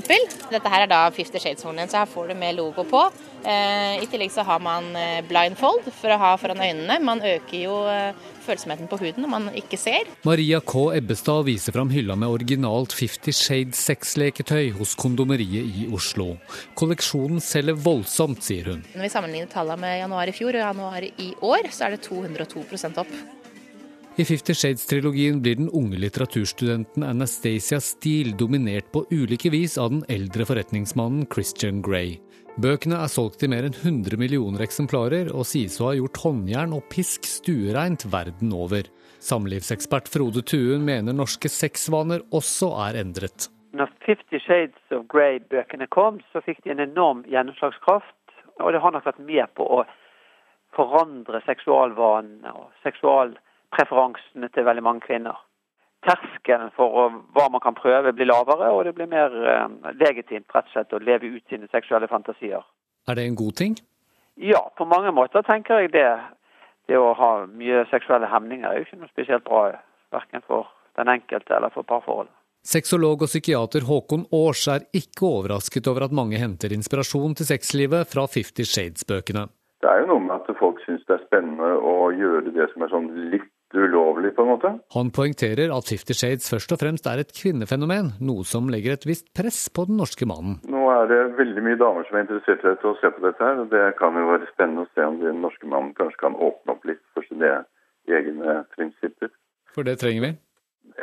Dette 0.47 0.71
her 0.71 0.85
er 0.85 0.91
da 0.91 1.01
Fifty 1.11 1.41
Shades-hornet, 1.43 1.91
så 1.91 2.05
her 2.05 2.11
får 2.11 2.31
du 2.31 2.37
med 2.39 2.55
logo 2.55 2.85
på. 2.87 3.01
Eh, 3.43 3.99
I 3.99 4.07
tillegg 4.07 4.31
så 4.31 4.45
har 4.47 4.61
man 4.63 4.93
eh, 4.95 5.25
blindfold 5.27 5.89
for 5.97 6.15
å 6.15 6.19
ha 6.21 6.29
foran 6.39 6.63
øynene. 6.63 7.01
Man 7.03 7.19
øker 7.19 7.57
jo 7.59 7.81
eh, 7.91 8.15
følsomheten 8.45 8.87
på 8.87 9.01
huden 9.01 9.27
når 9.27 9.33
man 9.33 9.49
ikke 9.59 9.81
ser. 9.81 10.07
Maria 10.29 10.61
K. 10.63 10.85
Ebbestad 11.01 11.49
viser 11.49 11.75
fram 11.75 11.91
hylla 11.91 12.15
med 12.15 12.31
originalt 12.31 12.95
Fifty 12.95 13.35
Shades 13.35 13.83
sexleketøy 13.91 14.71
hos 14.79 14.95
Kondomeriet 14.95 15.83
i 15.83 15.89
Oslo. 15.91 16.37
Kolleksjonen 16.79 17.43
selger 17.43 17.75
voldsomt, 17.75 18.47
sier 18.47 18.71
hun. 18.71 18.87
Når 18.95 19.09
vi 19.09 19.13
sammenligner 19.17 19.51
tallene 19.51 19.83
med 19.83 19.99
januar 20.05 20.31
i 20.31 20.37
fjor 20.37 20.55
og 20.55 20.67
januar 20.69 21.11
i 21.11 21.31
år, 21.43 21.73
så 21.75 21.89
er 21.89 21.99
det 21.99 22.05
202% 22.07 23.03
opp. 23.03 23.19
I 24.19 24.25
Fifty 24.25 24.55
Shades-trilogien 24.55 25.39
blir 25.43 25.55
den 25.57 25.69
unge 25.71 25.97
litteraturstudenten 26.03 27.05
Anastacia 27.07 27.79
Steele 27.81 28.35
dominert 28.37 28.91
på 28.93 29.05
ulike 29.11 29.51
vis 29.55 29.77
av 29.79 29.93
den 29.93 30.03
eldre 30.11 30.45
forretningsmannen 30.49 31.29
Christian 31.31 31.79
Grey. 31.83 32.17
Bøkene 32.59 32.99
er 32.99 33.13
solgt 33.13 33.45
i 33.47 33.49
mer 33.49 33.69
enn 33.69 33.77
100 33.77 34.19
millioner 34.19 34.65
eksemplarer, 34.67 35.31
og 35.31 35.47
sies 35.47 35.79
å 35.79 35.87
ha 35.89 35.95
gjort 35.95 36.19
håndjern 36.25 36.75
og 36.75 36.89
pisk 36.91 37.29
stuereint 37.31 38.03
verden 38.11 38.51
over. 38.53 38.89
Samlivsekspert 39.23 40.11
Frode 40.11 40.43
Tuen 40.43 40.83
mener 40.85 41.15
norske 41.15 41.49
sexvaner 41.49 42.25
også 42.35 42.73
er 42.89 42.99
endret. 43.05 43.47
Når 43.79 43.93
Fifty 44.03 44.41
Shades 44.43 44.97
of 44.97 45.07
Grey-bøkene 45.13 45.87
kom, 45.95 46.19
så 46.33 46.43
fikk 46.43 46.65
de 46.65 46.75
en 46.75 46.83
enorm 46.83 47.23
gjennomslagskraft. 47.31 48.17
Og 48.59 48.75
det 48.75 48.83
har 48.83 48.93
nok 48.93 49.07
vært 49.07 49.23
med 49.23 49.55
på 49.55 49.69
å 49.79 49.85
forandre 50.75 51.41
seksualvanene 51.47 52.53
og 52.59 52.75
seksualpreferansene 53.71 54.49
til 54.53 54.65
veldig 54.65 54.83
mange 54.83 55.01
kvinner. 55.01 55.37
Terskelen 56.03 56.71
for 56.77 57.13
hva 57.35 57.49
man 57.51 57.61
kan 57.61 57.75
prøve 57.75 58.13
blir 58.13 58.27
lavere, 58.27 58.71
og 58.73 58.85
det 58.85 58.95
blir 58.95 59.07
mer 59.07 59.31
eh, 59.31 59.69
legitimt 60.01 60.49
rett 60.55 60.67
og 60.67 60.73
slett 60.73 60.93
å 60.93 60.99
leve 60.99 61.27
ut 61.27 61.45
sine 61.49 61.69
seksuelle 61.71 62.09
fantasier. 62.09 62.65
Er 63.09 63.15
det 63.15 63.27
en 63.27 63.37
god 63.37 63.57
ting? 63.57 63.77
Ja, 64.37 64.71
på 64.77 64.85
mange 64.85 65.13
måter 65.13 65.43
tenker 65.43 65.81
jeg 65.81 65.93
det. 65.93 66.09
Det 66.89 66.97
å 66.97 67.13
ha 67.15 67.47
mye 67.47 67.85
seksuelle 67.91 68.27
hemninger 68.27 68.71
er 68.71 68.79
jo 68.79 68.87
ikke 68.87 69.01
noe 69.03 69.13
spesielt 69.13 69.45
bra, 69.45 69.77
verken 70.11 70.43
for 70.47 70.73
den 70.97 71.09
enkelte 71.09 71.55
eller 71.55 71.71
for 71.71 71.85
parforholdet. 71.85 72.33
Sexolog 72.65 73.23
og 73.25 73.29
psykiater 73.31 73.87
Håkon 73.89 74.27
Aars 74.37 74.67
er 74.69 74.83
ikke 74.93 75.29
overrasket 75.29 75.87
over 75.89 76.05
at 76.09 76.17
mange 76.17 76.41
henter 76.41 76.73
inspirasjon 76.75 77.37
til 77.39 77.49
sexlivet 77.49 78.09
fra 78.09 78.27
Fifty 78.29 78.67
Shades-bøkene. 78.69 79.47
Det 79.81 79.89
er 79.89 80.03
jo 80.03 80.11
noe 80.11 80.25
med 80.27 80.35
at 80.35 80.59
folk 80.59 80.81
syns 80.85 81.05
det 81.09 81.17
er 81.17 81.25
spennende 81.29 81.71
å 81.79 82.11
gjøre 82.13 82.53
det 82.53 82.67
som 82.73 82.85
er 82.85 82.93
sånn 82.93 83.09
litt 83.33 83.49
ulovlig, 83.75 84.33
på 84.37 84.45
en 84.45 84.51
måte. 84.53 84.73
Han 84.95 85.11
poengterer 85.15 85.73
at 85.75 85.91
Fifty 85.91 86.17
Shades 86.17 86.49
først 86.51 86.73
og 86.75 86.81
fremst 86.83 87.07
er 87.11 87.23
et 87.23 87.33
kvinnefenomen, 87.37 88.13
noe 88.21 88.47
som 88.49 88.71
legger 88.73 88.97
et 88.97 89.07
visst 89.09 89.29
press 89.37 89.69
på 89.73 89.87
den 89.89 90.01
norske 90.01 90.29
mannen. 90.29 90.59
Nå 90.71 90.85
er 90.95 91.11
det 91.11 91.21
veldig 91.39 91.65
mye 91.67 91.81
damer 91.81 92.09
som 92.09 92.19
er 92.19 92.27
interessert 92.27 92.65
i 92.67 92.91
å 92.91 92.97
se 93.01 93.13
på 93.15 93.25
dette 93.27 93.45
her, 93.45 93.63
og 93.65 93.71
det 93.75 93.85
kan 94.01 94.19
jo 94.19 94.29
være 94.33 94.51
spennende 94.53 94.87
å 94.87 94.93
se 94.95 95.07
om 95.07 95.21
den 95.23 95.43
norske 95.45 95.71
mannen 95.71 95.95
kanskje 95.99 96.25
kan 96.25 96.39
åpne 96.39 96.77
opp 96.77 96.89
litt 96.91 97.03
for 97.15 97.27
sine 97.29 97.61
egne 98.11 98.63
prinsipper. 98.77 99.31
For 99.75 99.87
det 99.87 100.01
trenger 100.03 100.27
vi? 100.27 100.33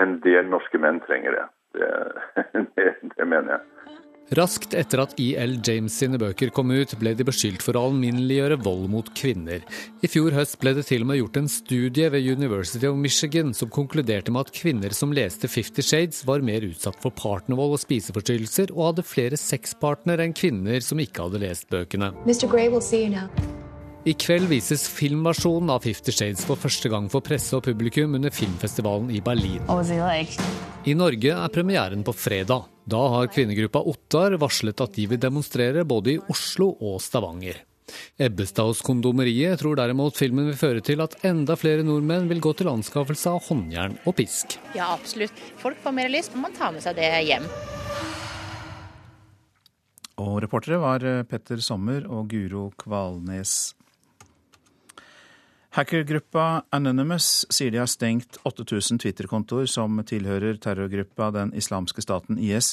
En 0.03 0.19
del 0.25 0.49
norske 0.51 0.81
menn 0.81 0.99
trenger 1.05 1.37
det. 1.37 1.45
Det, 1.77 1.91
det, 2.75 2.91
det 3.15 3.27
mener 3.27 3.57
jeg. 3.57 3.97
Raskt 4.35 4.73
etter 4.75 4.99
at 4.99 5.13
E.L. 5.23 5.53
James 5.63 5.93
sine 5.95 6.19
bøker 6.19 6.49
kom 6.51 6.73
ut, 6.75 6.91
ble 6.99 7.13
de 7.15 7.23
beskyldt 7.27 7.63
for 7.63 7.79
å 7.79 7.85
alminneliggjøre 7.87 8.57
vold 8.59 8.89
mot 8.91 9.11
kvinner. 9.15 9.63
I 10.03 10.09
fjor 10.11 10.35
høst 10.35 10.57
ble 10.59 10.73
det 10.75 10.83
til 10.89 11.05
og 11.05 11.11
med 11.11 11.21
gjort 11.21 11.39
en 11.39 11.47
studie 11.51 12.09
ved 12.11 12.27
University 12.27 12.89
of 12.89 12.99
Michigan 12.99 13.53
som 13.55 13.71
konkluderte 13.71 14.33
med 14.35 14.49
at 14.49 14.55
kvinner 14.57 14.95
som 14.95 15.15
leste 15.15 15.47
Fifty 15.47 15.85
Shades, 15.85 16.25
var 16.27 16.43
mer 16.43 16.67
utsatt 16.67 16.99
for 16.99 17.15
partnervold 17.15 17.77
og 17.77 17.83
spiseforstyrrelser, 17.85 18.75
og 18.75 18.91
hadde 18.91 19.07
flere 19.07 19.39
sexpartnere 19.39 20.27
enn 20.27 20.35
kvinner 20.35 20.83
som 20.83 20.99
ikke 20.99 21.29
hadde 21.29 21.45
lest 21.45 21.71
bøkene. 21.71 22.11
Mr. 22.27 22.51
Gray 22.51 22.67
will 22.67 22.83
see 22.83 23.05
you 23.05 23.13
now. 23.13 23.31
I 24.07 24.13
kveld 24.15 24.47
vises 24.47 24.85
filmversjonen 24.87 25.67
av 25.73 25.83
Fifty 25.83 26.13
Shades 26.15 26.45
for 26.47 26.55
første 26.55 26.87
gang 26.87 27.09
for 27.11 27.19
presse 27.19 27.51
og 27.57 27.65
publikum 27.65 28.13
under 28.15 28.31
filmfestivalen 28.31 29.09
i 29.11 29.19
Berlin. 29.19 29.65
Like? 29.67 30.45
I 30.87 30.93
Norge 30.95 31.33
er 31.35 31.51
premieren 31.51 32.05
på 32.07 32.13
fredag. 32.15 32.69
Da 32.87 33.01
har 33.11 33.27
kvinnegruppa 33.27 33.81
Ottar 33.91 34.37
varslet 34.39 34.79
at 34.79 34.93
de 34.95 35.09
vil 35.11 35.19
demonstrere 35.19 35.83
både 35.83 36.13
i 36.13 36.21
Oslo 36.31 36.69
og 36.79 37.01
Stavanger. 37.03 37.59
Ebbestads 38.15 38.79
Kondomeriet 38.87 39.59
tror 39.59 39.75
derimot 39.75 40.15
filmen 40.15 40.47
vil 40.53 40.59
føre 40.59 40.83
til 40.87 41.03
at 41.03 41.17
enda 41.27 41.57
flere 41.59 41.83
nordmenn 41.83 42.29
vil 42.31 42.39
gå 42.39 42.53
til 42.55 42.71
anskaffelse 42.71 43.33
av 43.33 43.43
håndjern 43.49 43.97
og 44.07 44.15
pisk. 44.21 44.55
Ja, 44.71 44.93
absolutt. 44.93 45.35
Folk 45.59 45.83
får 45.83 45.97
mer 45.99 46.13
lyst, 46.13 46.31
men 46.31 46.47
man 46.47 46.55
tar 46.55 46.71
med 46.71 46.85
seg 46.85 46.95
det 46.95 47.11
hjem. 47.27 47.49
Og 50.23 50.39
reportere 50.47 50.79
var 50.79 51.03
Petter 51.27 51.59
Sommer 51.59 52.07
og 52.07 52.31
Guro 52.31 52.69
Kvalnes. 52.79 53.75
Hackergruppa 55.77 56.63
Anonymous 56.73 57.45
sier 57.53 57.69
de 57.69 57.77
har 57.77 57.85
stengt 57.85 58.39
8000 58.49 58.97
Twitter-kontoer 58.97 59.67
som 59.69 59.99
tilhører 60.09 60.57
terrorgruppa 60.57 61.27
Den 61.35 61.51
islamske 61.53 62.01
staten 62.01 62.39
IS. 62.41 62.71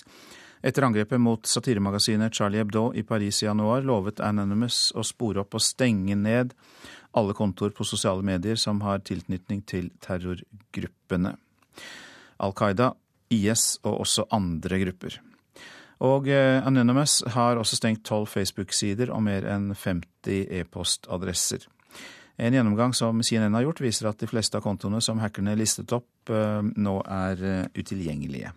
Etter 0.64 0.86
angrepet 0.86 1.20
mot 1.20 1.44
satiremagasinet 1.44 2.32
Charlie 2.32 2.62
Hebdo 2.62 2.86
i 2.96 3.02
Paris 3.04 3.42
i 3.42 3.44
januar 3.44 3.84
lovet 3.84 4.22
Anonymous 4.24 4.86
å 4.96 5.04
spore 5.04 5.42
opp 5.42 5.52
og 5.52 5.60
stenge 5.66 6.16
ned 6.16 6.54
alle 7.12 7.36
kontoer 7.36 7.76
på 7.76 7.84
sosiale 7.84 8.24
medier 8.24 8.56
som 8.56 8.80
har 8.80 9.04
tilknytning 9.04 9.60
til 9.68 9.92
terrorgruppene. 10.00 11.36
Al 12.40 12.56
Qaida, 12.56 12.94
IS 13.28 13.82
og 13.84 14.00
også 14.06 14.30
andre 14.32 14.80
grupper. 14.80 15.20
Og 16.00 16.32
Anonymous 16.32 17.20
har 17.36 17.60
også 17.60 17.82
stengt 17.82 18.06
tolv 18.08 18.32
Facebook-sider 18.32 19.12
og 19.12 19.26
mer 19.28 19.44
enn 19.44 19.74
50 19.76 20.48
e-postadresser. 20.64 21.68
En 22.36 22.54
gjennomgang 22.54 22.94
som 22.94 23.22
CNN 23.22 23.54
har 23.54 23.62
gjort, 23.68 23.80
viser 23.84 24.10
at 24.10 24.18
de 24.18 24.26
fleste 24.26 24.58
av 24.58 24.64
kontoene 24.64 25.00
som 25.04 25.20
hackerne 25.22 25.54
listet 25.58 25.92
opp, 25.94 26.30
nå 26.30 26.94
er 27.06 27.68
utilgjengelige. 27.78 28.50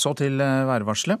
Så 0.00 0.14
til 0.18 0.40
værvarselet. 0.40 1.20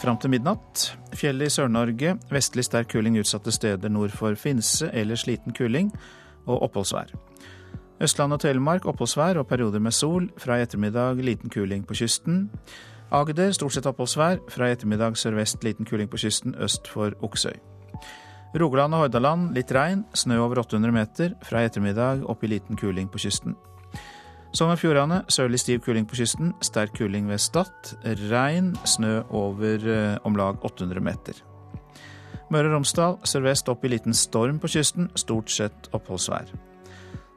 Fram 0.00 0.16
til 0.16 0.30
midnatt. 0.32 0.86
Fjellet 1.12 1.50
i 1.50 1.52
Sør-Norge. 1.52 2.14
Vestlig 2.32 2.64
sterk 2.64 2.88
kuling 2.94 3.18
utsatte 3.20 3.52
steder 3.52 3.92
nord 3.92 4.14
for 4.16 4.38
Finse 4.38 4.88
eller 4.96 5.18
sliten 5.18 5.52
kuling. 5.56 5.90
Og 6.46 6.62
oppholdsvær. 6.68 7.12
Østland 8.00 8.32
og 8.32 8.40
Telemark 8.40 8.86
oppholdsvær 8.88 9.42
og 9.42 9.48
perioder 9.50 9.82
med 9.82 9.92
sol. 9.92 10.30
Fra 10.40 10.56
i 10.56 10.64
ettermiddag 10.64 11.20
liten 11.20 11.50
kuling 11.50 11.84
på 11.84 11.98
kysten. 12.00 12.46
Agder 13.12 13.52
stort 13.52 13.76
sett 13.76 13.90
oppholdsvær. 13.90 14.40
Fra 14.48 14.70
i 14.70 14.78
ettermiddag 14.78 15.18
sørvest 15.20 15.64
liten 15.64 15.84
kuling 15.84 16.08
på 16.08 16.22
kysten 16.22 16.54
øst 16.54 16.88
for 16.88 17.12
Oksøy. 17.20 17.58
Rogaland 18.58 18.96
og 18.96 19.04
Hordaland 19.04 19.52
litt 19.54 19.70
regn, 19.70 20.02
snø 20.16 20.40
over 20.42 20.64
800 20.64 20.94
meter. 20.94 21.34
Fra 21.46 21.62
i 21.62 21.68
ettermiddag 21.68 22.24
opp 22.26 22.42
i 22.42 22.50
liten 22.50 22.78
kuling 22.78 23.10
på 23.10 23.20
kysten. 23.22 23.54
Sogn 24.50 24.72
og 24.74 24.80
Fjordane 24.80 25.20
sørlig 25.30 25.60
stiv 25.62 25.84
kuling 25.84 26.08
på 26.10 26.18
kysten, 26.18 26.50
sterk 26.66 26.96
kuling 26.98 27.28
ved 27.30 27.38
Stad. 27.38 27.92
Regn, 28.32 28.72
snø 28.82 29.20
over 29.30 29.86
eh, 29.86 30.16
om 30.26 30.34
lag 30.34 30.58
800 30.66 31.04
meter. 31.06 31.38
Møre 32.50 32.66
og 32.66 32.80
Romsdal 32.80 33.20
sørvest 33.30 33.70
opp 33.70 33.86
i 33.86 33.92
liten 33.92 34.16
storm 34.16 34.58
på 34.58 34.72
kysten, 34.74 35.06
stort 35.14 35.54
sett 35.54 35.86
oppholdsvær. 35.94 36.50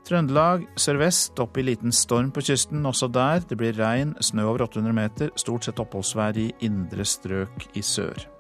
Trøndelag 0.03 0.65
sørvest 0.81 1.37
opp 1.39 1.61
i 1.61 1.67
liten 1.69 1.93
storm 1.93 2.33
på 2.33 2.41
kysten, 2.43 2.81
også 2.89 3.07
der. 3.13 3.45
Det 3.45 3.61
blir 3.61 3.77
regn, 3.77 4.17
snø 4.17 4.49
over 4.49 4.65
800 4.65 4.97
meter, 4.97 5.31
stort 5.37 5.69
sett 5.69 5.79
oppholdsvær 5.79 6.41
i 6.41 6.49
indre 6.65 7.05
strøk 7.05 7.69
i 7.77 7.85
sør. 7.85 8.32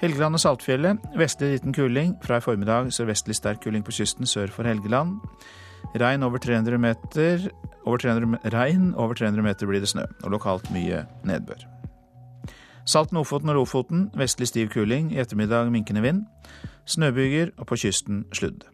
Helgeland 0.00 0.34
og 0.34 0.40
Saltfjellet. 0.40 1.00
Vestlig 1.20 1.50
liten 1.50 1.74
kuling. 1.76 2.14
Fra 2.24 2.38
i 2.40 2.40
formiddag 2.40 2.88
sørvestlig 2.94 3.36
sterk 3.36 3.60
kuling 3.60 3.84
på 3.84 3.92
kysten 3.92 4.26
sør 4.26 4.48
for 4.48 4.64
Helgeland. 4.64 5.18
Regn 6.00 6.22
over 6.24 6.40
300 6.40 6.78
meter. 6.80 7.50
Over 7.84 7.98
300, 7.98 8.38
regn 8.54 8.94
over 8.94 9.14
300 9.14 9.44
meter 9.44 9.68
blir 9.68 9.80
det 9.80 9.88
snø, 9.92 10.06
og 10.24 10.30
lokalt 10.30 10.70
mye 10.72 11.04
nedbør. 11.24 11.66
Salten, 12.88 13.20
Ofoten 13.20 13.52
og 13.52 13.60
Lofoten. 13.60 14.08
Vestlig 14.16 14.48
stiv 14.48 14.72
kuling. 14.72 15.12
I 15.12 15.20
ettermiddag 15.20 15.68
minkende 15.72 16.02
vind. 16.02 16.24
Snøbyger, 16.86 17.52
og 17.58 17.66
på 17.66 17.76
kysten 17.76 18.24
sludd. 18.32 18.64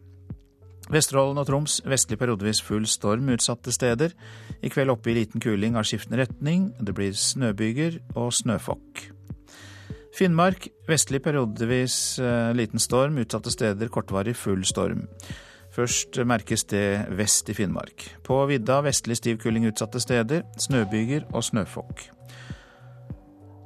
Vesterålen 0.90 1.42
og 1.42 1.48
Troms 1.48 1.80
vestlig 1.82 2.18
periodevis 2.18 2.62
full 2.62 2.86
storm 2.86 3.26
utsatte 3.34 3.74
steder. 3.74 4.14
I 4.62 4.70
kveld 4.70 4.94
oppe 4.94 5.10
i 5.10 5.18
liten 5.18 5.42
kuling 5.42 5.74
av 5.74 5.90
skiftende 5.90 6.22
retning. 6.22 6.70
Det 6.78 6.94
blir 6.94 7.18
snøbyger 7.18 7.98
og 8.14 8.30
snøfokk. 8.32 9.15
Finnmark 10.16 10.70
vestlig 10.88 11.20
periodevis 11.20 12.16
liten 12.56 12.80
storm, 12.80 13.18
utsatte 13.20 13.52
steder 13.52 13.90
kortvarig 13.92 14.32
full 14.36 14.62
storm. 14.64 15.04
Først 15.76 16.16
merkes 16.24 16.64
det 16.72 17.04
vest 17.18 17.50
i 17.52 17.56
Finnmark. 17.58 18.06
På 18.24 18.38
vidda 18.48 18.78
vestlig 18.86 19.18
stiv 19.20 19.42
kuling 19.42 19.66
utsatte 19.68 20.00
steder, 20.00 20.46
snøbyger 20.56 21.28
og 21.36 21.44
snøfokk. 21.44 22.06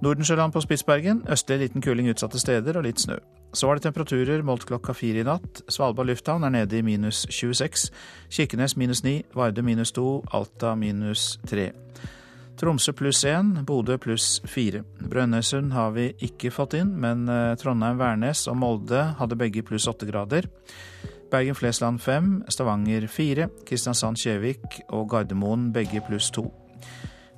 Nordensjøland 0.03 0.51
på 0.53 0.63
Spitsbergen 0.65 1.23
østlig 1.31 1.61
liten 1.61 1.85
kuling 1.85 2.11
utsatte 2.11 2.41
steder 2.43 2.81
og 2.81 2.87
litt 2.89 2.99
snø. 2.99 3.21
Så 3.55 3.69
var 3.69 3.79
det 3.79 3.87
temperaturer 3.87 4.43
målt 4.43 4.67
klokka 4.67 4.95
fire 4.97 5.23
i 5.23 5.27
natt. 5.27 5.63
Svalbard 5.71 6.11
lufthavn 6.11 6.47
er 6.49 6.55
nede 6.55 6.79
i 6.79 6.83
minus 6.83 7.27
26. 7.31 7.91
Kirkenes 8.31 8.75
minus 8.81 9.05
9. 9.07 9.21
Varde 9.37 9.63
minus 9.63 9.93
2. 9.93 10.25
Alta 10.35 10.75
minus 10.75 11.37
3. 11.47 11.71
Tromsø 12.61 12.93
pluss 12.93 13.23
1, 13.25 13.63
Bodø 13.65 13.97
pluss 13.97 14.43
4. 14.45 14.83
Brønnøysund 15.09 15.73
har 15.73 15.95
vi 15.95 16.11
ikke 16.27 16.51
fått 16.53 16.77
inn, 16.77 16.91
men 17.01 17.25
Trondheim, 17.57 17.97
Værnes 17.97 18.43
og 18.53 18.59
Molde 18.61 19.01
hadde 19.17 19.39
begge 19.41 19.63
pluss 19.65 19.89
8 19.89 20.05
grader. 20.11 20.49
Bergen-Flesland 21.33 22.03
5, 22.05 22.29
Stavanger 22.53 23.07
4, 23.09 23.49
Kristiansand-Kjevik 23.65 24.83
og 24.91 25.09
Gardermoen 25.15 25.71
begge 25.73 26.05
pluss 26.05 26.29
2. 26.37 26.45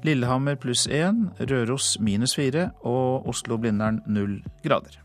Lillehammer 0.03 0.59
pluss 0.59 0.89
1, 0.91 1.23
Røros 1.47 1.95
minus 2.03 2.35
4 2.35 2.73
og 2.83 3.29
Oslo-Blindern 3.31 4.03
0 4.11 4.41
grader. 4.67 4.99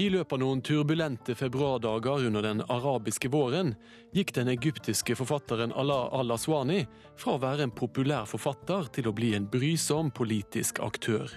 I 0.00 0.06
løpet 0.08 0.32
av 0.32 0.40
noen 0.40 0.62
turbulente 0.64 1.34
februardager 1.36 2.22
under 2.26 2.46
den 2.46 2.62
arabiske 2.72 3.28
våren 3.28 3.74
gikk 4.16 4.32
den 4.32 4.48
egyptiske 4.48 5.12
forfatteren 5.18 5.74
Allah 5.76 6.08
al-Aswani 6.16 6.86
fra 7.20 7.34
å 7.36 7.42
være 7.42 7.66
en 7.66 7.74
populær 7.76 8.24
forfatter 8.30 8.88
til 8.96 9.10
å 9.10 9.12
bli 9.12 9.34
en 9.36 9.50
brysom 9.52 10.08
politisk 10.16 10.80
aktør. 10.80 11.28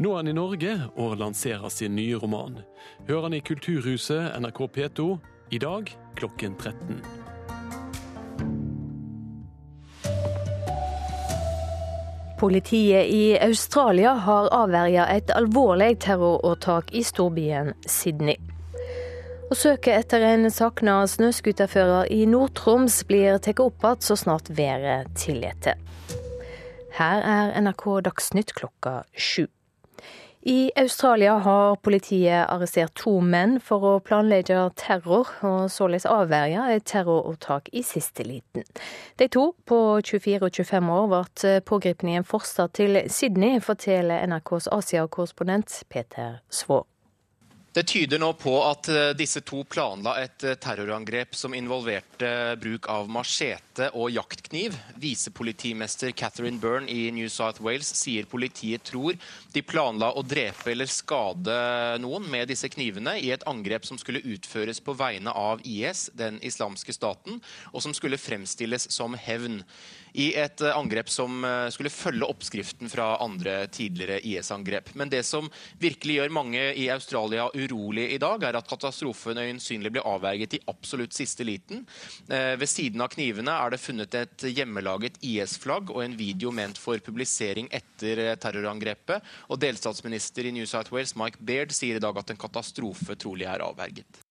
Nå 0.00 0.14
er 0.14 0.22
han 0.22 0.32
i 0.32 0.36
Norge 0.40 0.74
og 0.96 1.18
lanserer 1.20 1.68
sin 1.68 1.98
nye 2.00 2.16
roman. 2.16 2.62
Hør 3.10 3.28
han 3.28 3.36
i 3.36 3.44
Kulturhuset 3.44 4.40
NRK 4.40 4.64
P2 4.78 5.10
i 5.52 5.60
dag 5.60 5.92
klokken 6.16 6.56
13. 6.56 7.27
Politiet 12.38 13.06
i 13.06 13.38
Australia 13.42 14.12
har 14.12 14.46
avverget 14.54 15.10
et 15.10 15.30
alvorlig 15.34 15.96
terroråtak 16.04 16.92
i 16.94 17.02
storbyen 17.02 17.72
Sydney. 17.82 18.36
Å 19.50 19.56
søke 19.58 19.96
etter 19.98 20.22
en 20.22 20.46
savna 20.54 21.00
snøscooterfører 21.10 22.12
i 22.14 22.20
Nord-Troms 22.30 23.00
blir 23.10 23.40
tatt 23.42 23.58
opp 23.64 23.82
igjen 23.82 24.06
så 24.06 24.14
snart 24.22 24.52
været 24.54 25.10
tillater. 25.18 25.82
Her 26.94 27.26
er 27.26 27.54
NRK 27.58 27.86
Dagsnytt 28.06 28.54
klokka 28.54 29.00
sju. 29.18 29.48
I 30.42 30.70
Australia 30.76 31.32
har 31.42 31.76
politiet 31.82 32.46
arrestert 32.46 32.94
to 32.94 33.16
menn 33.20 33.56
for 33.60 33.82
å 33.82 33.94
planlegge 33.98 34.60
terror, 34.78 35.30
og 35.42 35.70
således 35.74 36.06
avverge 36.06 36.66
et 36.76 36.86
terroråtak 36.86 37.72
i 37.72 37.82
siste 37.82 38.22
liten. 38.22 38.62
De 39.18 39.26
to, 39.28 39.50
på 39.66 39.78
24 40.04 40.38
og 40.46 40.52
25 40.54 40.92
år, 40.94 41.08
ble 41.10 41.56
pågrepet 41.66 42.08
i 42.08 42.20
en 42.20 42.28
forstad 42.28 42.76
til 42.78 43.00
Sydney, 43.10 43.58
forteller 43.60 44.22
NRKs 44.30 44.70
Asia-korrespondent 44.78 45.82
Peter 45.90 46.38
Svaa. 46.50 46.86
Det 47.72 47.82
tyder 47.82 48.18
nå 48.18 48.30
på 48.40 48.52
at 48.64 48.88
eh, 48.88 49.10
disse 49.12 49.42
to 49.44 49.60
planla 49.68 50.14
et 50.22 50.44
eh, 50.46 50.56
terrorangrep 50.56 51.34
som 51.36 51.52
involverte 51.54 52.30
bruk 52.56 52.88
av 52.88 53.10
machete 53.12 53.90
og 53.92 54.08
jaktkniv. 54.14 54.76
Visepolitimester 54.96 56.14
Catherine 56.16 56.56
Byrne 56.62 56.88
i 56.88 57.10
New 57.12 57.28
South 57.28 57.60
Wales 57.62 57.90
sier 58.00 58.24
politiet 58.24 58.88
tror 58.88 59.18
de 59.52 59.62
planla 59.62 60.14
å 60.16 60.24
drepe 60.24 60.72
eller 60.72 60.88
skade 60.88 61.58
noen 62.00 62.30
med 62.32 62.48
disse 62.48 62.72
knivene 62.72 63.18
i 63.20 63.34
et 63.36 63.44
angrep 63.50 63.84
som 63.84 64.00
skulle 64.00 64.24
utføres 64.24 64.80
på 64.80 64.96
vegne 64.96 65.36
av 65.36 65.60
IS, 65.68 66.08
den 66.16 66.40
islamske 66.40 66.96
staten, 66.96 67.42
og 67.74 67.84
som 67.84 67.92
skulle 67.92 68.20
fremstilles 68.20 68.88
som 68.96 69.12
hevn 69.12 69.60
i 70.12 70.30
et 70.38 70.60
eh, 70.60 70.76
angrep 70.76 71.10
som 71.10 71.44
eh, 71.44 71.68
skulle 71.74 71.92
følge 71.92 72.28
oppskriften 72.28 72.90
fra 72.92 73.10
andre 73.24 73.66
tidligere 73.72 74.20
IS-angrep. 74.26 74.94
Men 74.98 75.12
det 75.12 75.22
som 75.26 75.50
virkelig 75.80 76.18
gjør 76.18 76.34
mange 76.34 76.62
i 76.74 76.88
Australia 76.92 77.48
urolig 77.54 78.08
i 78.14 78.20
dag, 78.22 78.44
er 78.44 78.58
at 78.58 78.68
katastrofen 78.70 79.40
øyensynlig 79.40 79.92
blir 79.94 80.06
avverget 80.08 80.58
i 80.58 80.62
absolutt 80.70 81.16
siste 81.16 81.46
liten. 81.46 81.84
Eh, 82.28 82.54
ved 82.60 82.70
siden 82.70 83.04
av 83.04 83.12
knivene 83.14 83.54
er 83.54 83.74
det 83.74 83.82
funnet 83.82 84.18
et 84.18 84.48
hjemmelaget 84.48 85.20
IS-flagg 85.24 85.92
og 85.94 86.04
en 86.04 86.16
video 86.18 86.52
ment 86.54 86.78
for 86.80 87.00
publisering 87.04 87.70
etter 87.74 88.36
terrorangrepet. 88.40 89.24
Og 89.48 89.60
delstatsminister 89.62 90.48
i 90.48 90.54
New 90.54 90.68
South 90.68 90.94
Wales, 90.94 91.16
Mike 91.18 91.40
Baird, 91.40 91.74
sier 91.76 91.98
i 91.98 92.02
dag 92.02 92.16
at 92.18 92.32
en 92.32 92.40
katastrofe 92.40 93.18
trolig 93.18 93.48
er 93.48 93.64
avverget. 93.64 94.27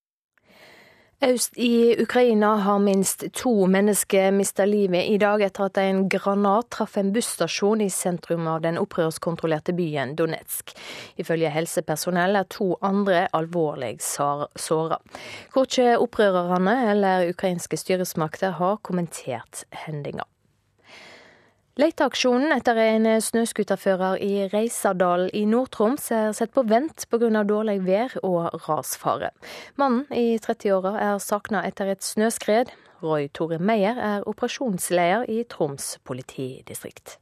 I 1.56 1.95
Ukraina 2.01 2.56
har 2.56 2.80
minst 2.80 3.23
to 3.34 3.67
mennesker 3.67 4.32
mista 4.32 4.65
livet 4.65 5.08
i 5.10 5.17
dag 5.17 5.41
etter 5.41 5.65
at 5.65 5.80
en 5.82 6.03
granat 6.10 6.69
traff 6.69 6.93
en 7.01 7.10
busstasjon 7.15 7.82
i 7.82 7.89
sentrum 7.89 8.45
av 8.47 8.62
den 8.62 8.77
opprørskontrollerte 8.77 9.73
byen 9.73 10.13
Donetsk. 10.15 10.75
Ifølge 11.17 11.49
helsepersonell 11.49 12.38
er 12.38 12.45
to 12.53 12.75
andre 12.86 13.25
alvorlig 13.34 13.95
såra. 13.97 15.01
ikke 15.58 15.97
opprørerne 15.97 16.77
eller 16.93 17.34
ukrainske 17.34 17.82
styresmakter 17.82 18.53
har 18.62 18.77
kommentert 18.86 19.65
hendinga. 19.88 20.30
Leteaksjonen 21.78 22.50
etter 22.56 22.80
en 22.82 23.06
snøscooterfører 23.22 24.16
i 24.26 24.48
Reisadal 24.50 25.28
i 25.38 25.44
Nord-Troms 25.46 26.08
er 26.10 26.32
sett 26.34 26.50
på 26.56 26.63
vent 26.66 27.04
pga. 27.06 27.44
dårlig 27.46 27.76
vær 27.86 28.16
og 28.26 28.56
rasfare. 28.66 29.30
Mannen 29.78 30.08
i 30.10 30.40
30-åra 30.42 30.96
er 30.98 31.20
savna 31.22 31.62
etter 31.62 31.92
et 31.94 32.02
snøskred. 32.02 32.72
Roy 33.04 33.28
Tore 33.30 33.60
Meyer 33.62 33.94
er 33.94 34.26
operasjonsleder 34.26 35.30
i 35.30 35.44
Troms 35.44 36.00
politidistrikt. 36.04 37.20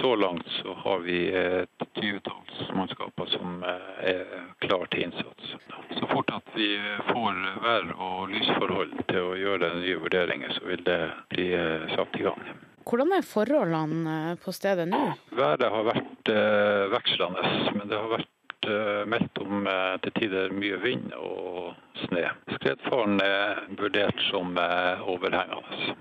Så 0.00 0.16
langt 0.18 0.50
så 0.50 0.74
har 0.74 0.98
vi 1.06 1.20
et 1.30 1.86
tyvetalls 1.94 2.72
mannskaper 2.74 3.30
som 3.30 3.62
er 3.62 4.26
klar 4.66 4.90
til 4.90 5.04
innsats. 5.06 5.54
Så 5.94 6.10
fort 6.10 6.34
at 6.34 6.50
vi 6.56 6.72
får 7.12 7.38
vær- 7.62 7.94
og 7.94 8.34
lysforhold 8.34 8.98
til 9.06 9.30
å 9.30 9.38
gjøre 9.38 9.70
nye 9.78 10.02
vurderinger, 10.02 10.58
så 10.58 10.66
vil 10.66 10.82
det 10.90 11.00
bli 11.30 11.48
satt 11.94 12.18
i 12.18 12.26
gang. 12.26 12.42
Hvordan 12.88 13.12
er 13.16 13.26
forholdene 13.26 14.16
eh, 14.32 14.36
på 14.40 14.52
stedet 14.56 14.88
nå? 14.90 15.00
Været 15.36 15.66
har 15.74 15.86
vært 15.88 16.32
eh, 16.32 16.84
vekslende, 16.94 17.42
men 17.76 17.90
det 17.90 17.98
har 17.98 18.12
vært 18.16 18.68
eh, 18.70 19.02
meldt 19.10 19.42
om 19.44 19.66
eh, 19.70 19.96
til 20.04 20.16
tider 20.18 20.54
mye 20.56 20.78
vind 20.82 21.12
og 21.18 21.74
snø. 22.06 22.24
Skredfaren 22.56 23.20
er 23.24 23.64
vurdert 23.80 24.24
som 24.30 24.56
eh, 24.58 25.04
overhengende. 25.12 25.96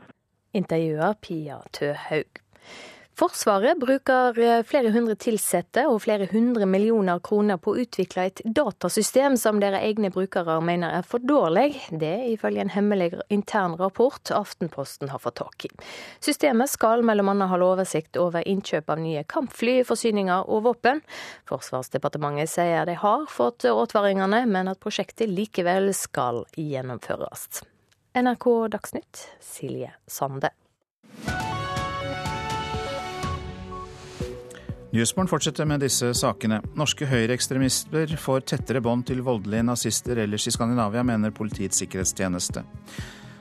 Intervjuer 0.58 1.18
Pia 1.22 1.60
Tøhaug. 1.76 2.42
Forsvaret 3.20 3.80
bruker 3.80 4.38
eh, 4.40 4.62
flere 4.64 4.94
hundre 4.96 5.18
ansatte 5.28 5.82
og 5.92 5.98
flere 6.06 6.30
hundre 6.32 6.64
millioner 6.64 7.20
kroner 7.20 7.58
på 7.60 7.74
å 7.74 7.82
utvikle 7.84 8.30
et 8.30 8.40
datasystem 8.46 9.36
som 9.36 9.58
deres 9.60 9.84
egne 9.84 10.08
brukere 10.14 10.56
mener 10.64 10.94
er 11.02 11.04
for 11.04 11.20
dårlig. 11.20 11.74
Det 11.92 12.14
ifølge 12.32 12.64
en 12.64 12.72
hemmelig 12.72 13.10
intern 13.28 13.76
rapport 13.82 14.32
Aftenposten 14.32 15.12
har 15.12 15.20
fått 15.20 15.36
tak 15.42 15.68
i. 15.68 15.72
Systemet 16.24 16.72
skal 16.72 17.04
bl.a. 17.04 17.36
ha 17.52 17.60
oversikt 17.60 18.16
over 18.16 18.48
innkjøp 18.48 18.88
av 18.96 19.04
nye 19.04 19.26
kampfly, 19.28 19.82
forsyninger 19.84 20.48
og 20.48 20.64
våpen. 20.70 21.04
Forsvarsdepartementet 21.52 22.54
sier 22.56 22.88
de 22.88 22.96
har 23.04 23.28
fått 23.28 23.68
advaringene, 23.68 24.46
men 24.48 24.72
at 24.72 24.80
prosjektet 24.80 25.28
likevel 25.28 25.92
skal 25.92 26.46
gjennomføres. 26.56 27.66
NRK 28.16 28.50
Dagsnytt, 28.72 29.28
Silje 29.44 29.92
Sande. 30.08 30.56
Nyhetsmorgen 34.90 35.30
fortsetter 35.30 35.68
med 35.70 35.84
disse 35.84 36.08
sakene. 36.18 36.64
Norske 36.74 37.06
høyreekstremister 37.06 38.16
får 38.18 38.48
tettere 38.50 38.82
bånd 38.82 39.06
til 39.06 39.20
voldelige 39.22 39.68
nazister 39.68 40.18
ellers 40.24 40.48
i 40.50 40.54
Skandinavia, 40.56 41.04
mener 41.06 41.34
Politiets 41.36 41.78
sikkerhetstjeneste. 41.84 42.64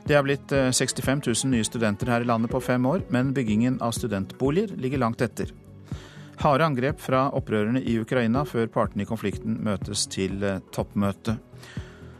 Det 0.05 0.17
er 0.17 0.27
blitt 0.27 0.53
65 0.53 1.09
eh, 1.09 1.23
000 1.25 1.53
nye 1.55 1.65
studenter 1.65 2.13
her 2.13 2.25
i 2.25 2.29
landet 2.29 2.53
på 2.53 2.61
fem 2.61 2.85
år, 2.91 3.07
men 3.09 3.33
byggingen 3.33 3.81
av 3.81 3.97
studentboliger 3.97 4.77
ligger 4.77 5.01
langt 5.01 5.25
etter. 5.25 5.55
Harde 6.43 6.69
angrep 6.69 7.01
fra 7.01 7.31
opprørerne 7.33 7.81
i 7.81 7.97
Ukraina 7.99 8.45
før 8.45 8.69
partene 8.73 9.07
i 9.07 9.09
konflikten 9.09 9.57
møtes 9.65 10.05
til 10.13 10.45
eh, 10.45 10.61
toppmøte. 10.77 11.39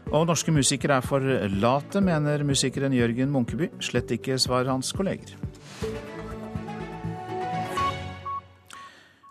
Og 0.09 0.25
norske 0.25 0.49
musikere 0.49 0.97
er 0.97 1.05
for 1.05 1.21
late, 1.53 2.01
mener 2.01 2.41
musikeren 2.41 2.97
Jørgen 2.97 3.29
Munkeby. 3.29 3.69
Slett 3.77 4.09
ikke, 4.17 4.41
svarer 4.41 4.73
hans 4.73 4.89
kolleger. 4.97 5.37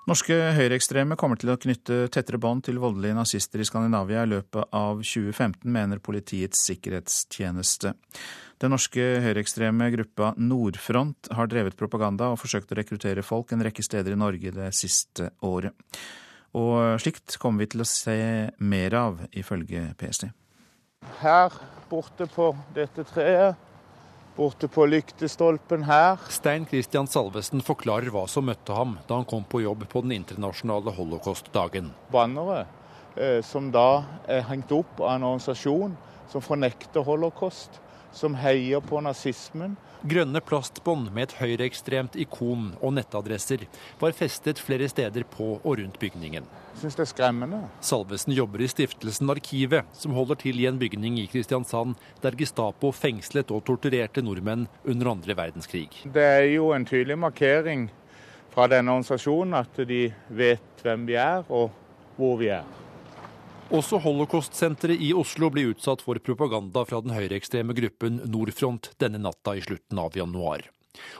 Norske 0.08 0.36
høyreekstreme 0.56 1.18
kommer 1.20 1.36
til 1.36 1.50
å 1.52 1.58
knytte 1.60 2.06
tettere 2.08 2.38
bånd 2.40 2.62
til 2.64 2.78
voldelige 2.80 3.12
nazister 3.18 3.60
i 3.60 3.66
Skandinavia 3.68 4.22
i 4.24 4.30
løpet 4.30 4.70
av 4.72 5.02
2015, 5.02 5.66
mener 5.68 6.00
Politiets 6.00 6.62
sikkerhetstjeneste. 6.64 7.92
Den 8.56 8.72
norske 8.72 9.04
høyreekstreme 9.20 9.90
gruppa 9.92 10.30
Nordfront 10.40 11.28
har 11.36 11.50
drevet 11.52 11.76
propaganda 11.76 12.30
og 12.32 12.40
forsøkt 12.40 12.72
å 12.72 12.78
rekruttere 12.80 13.26
folk 13.26 13.52
en 13.52 13.66
rekke 13.66 13.84
steder 13.84 14.16
i 14.16 14.22
Norge 14.22 14.54
det 14.56 14.70
siste 14.78 15.28
året. 15.44 15.76
Og 16.56 16.96
slikt 17.04 17.36
kommer 17.36 17.66
vi 17.66 17.74
til 17.74 17.84
å 17.84 17.90
se 17.92 18.18
mer 18.64 18.96
av, 18.96 19.20
ifølge 19.36 19.90
PST. 20.00 20.30
Her 21.20 21.52
borte 21.92 22.24
på 22.32 22.54
dette 22.72 23.04
treet 23.12 23.67
borte 24.38 24.68
på 24.70 24.86
lyktestolpen 24.86 25.82
her. 25.88 26.20
Stein 26.30 26.66
Christian 26.70 27.08
Salvesen 27.10 27.62
forklarer 27.64 28.12
hva 28.14 28.24
som 28.30 28.46
møtte 28.46 28.76
ham 28.76 28.96
da 29.08 29.18
han 29.18 29.26
kom 29.28 29.42
på 29.42 29.64
jobb 29.64 29.82
på 29.90 30.04
den 30.06 30.14
internasjonale 30.14 30.94
holocaustdagen. 30.94 31.90
Bannere 32.14 32.60
eh, 33.18 33.40
som 33.46 33.72
da 33.74 34.04
er 34.30 34.46
hengt 34.46 34.70
opp 34.74 35.02
av 35.02 35.16
en 35.16 35.26
organisasjon 35.32 35.96
som 36.30 36.44
fornekter 36.44 37.06
holocaust, 37.06 37.80
som 38.12 38.34
heier 38.38 38.80
på 38.84 39.00
nazismen, 39.04 39.76
Grønne 40.06 40.38
plastbånd 40.46 41.08
med 41.10 41.26
et 41.26 41.32
høyreekstremt 41.40 42.14
ikon 42.22 42.68
og 42.78 42.92
nettadresser 42.94 43.64
var 43.98 44.14
festet 44.14 44.60
flere 44.62 44.86
steder 44.90 45.24
på 45.26 45.56
og 45.56 45.80
rundt 45.80 45.98
bygningen. 45.98 46.46
Jeg 46.46 46.82
syns 46.84 46.98
det 47.00 47.02
er 47.02 47.10
skremmende. 47.10 47.60
Salvesen 47.82 48.36
jobber 48.36 48.62
i 48.62 48.70
stiftelsen 48.70 49.32
Arkivet, 49.34 49.90
som 49.98 50.14
holder 50.14 50.38
til 50.38 50.62
i 50.62 50.68
en 50.70 50.78
bygning 50.78 51.18
i 51.18 51.26
Kristiansand 51.26 51.98
der 52.22 52.38
Gestapo 52.38 52.92
fengslet 52.94 53.50
og 53.50 53.64
torturerte 53.66 54.22
nordmenn 54.22 54.68
under 54.86 55.10
andre 55.16 55.34
verdenskrig. 55.34 55.90
Det 56.06 56.28
er 56.38 56.46
jo 56.54 56.70
en 56.76 56.86
tydelig 56.86 57.18
markering 57.18 57.88
fra 58.54 58.70
denne 58.70 58.94
organisasjonen 58.94 59.58
at 59.64 59.82
de 59.88 60.04
vet 60.30 60.84
hvem 60.86 61.10
vi 61.10 61.18
er 61.18 61.42
og 61.50 61.74
hvor 62.14 62.38
vi 62.38 62.54
er. 62.54 62.86
Også 63.68 63.98
Holocaust-senteret 64.00 65.02
i 65.04 65.10
Oslo 65.12 65.50
blir 65.52 65.74
utsatt 65.74 66.00
for 66.00 66.16
propaganda 66.24 66.86
fra 66.88 67.02
den 67.04 67.12
høyreekstreme 67.12 67.74
gruppen 67.76 68.22
Nordfront 68.24 68.94
denne 68.96 69.20
natta 69.20 69.52
i 69.58 69.60
slutten 69.60 70.00
av 70.00 70.16
januar. 70.16 70.62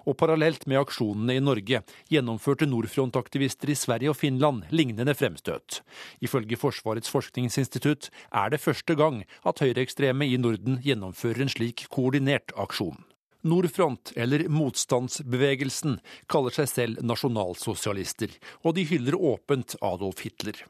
Og 0.09 0.17
parallelt 0.17 0.65
med 0.67 0.81
aksjonene 0.81 1.37
i 1.37 1.43
Norge 1.45 1.83
gjennomførte 2.09 2.65
Nordfront-aktivister 2.71 3.69
i 3.69 3.77
Sverige 3.77 4.15
og 4.15 4.17
Finland 4.17 4.65
lignende 4.73 5.13
fremstøt. 5.15 5.83
Ifølge 6.25 6.57
Forsvarets 6.57 7.13
forskningsinstitutt 7.13 8.09
er 8.33 8.49
det 8.57 8.63
første 8.65 8.97
gang 8.97 9.21
at 9.45 9.61
høyreekstreme 9.61 10.25
i 10.25 10.41
Norden 10.41 10.81
gjennomfører 10.89 11.45
en 11.45 11.53
slik 11.53 11.85
koordinert 11.93 12.57
aksjon. 12.57 12.97
Nordfront, 13.45 14.15
eller 14.17 14.49
motstandsbevegelsen, 14.49 16.01
kaller 16.33 16.57
seg 16.57 16.73
selv 16.73 17.05
nasjonalsosialister, 17.05 18.33
og 18.65 18.75
de 18.81 18.89
hyller 18.89 19.21
åpent 19.21 19.77
Adolf 19.85 20.25
Hitler. 20.25 20.65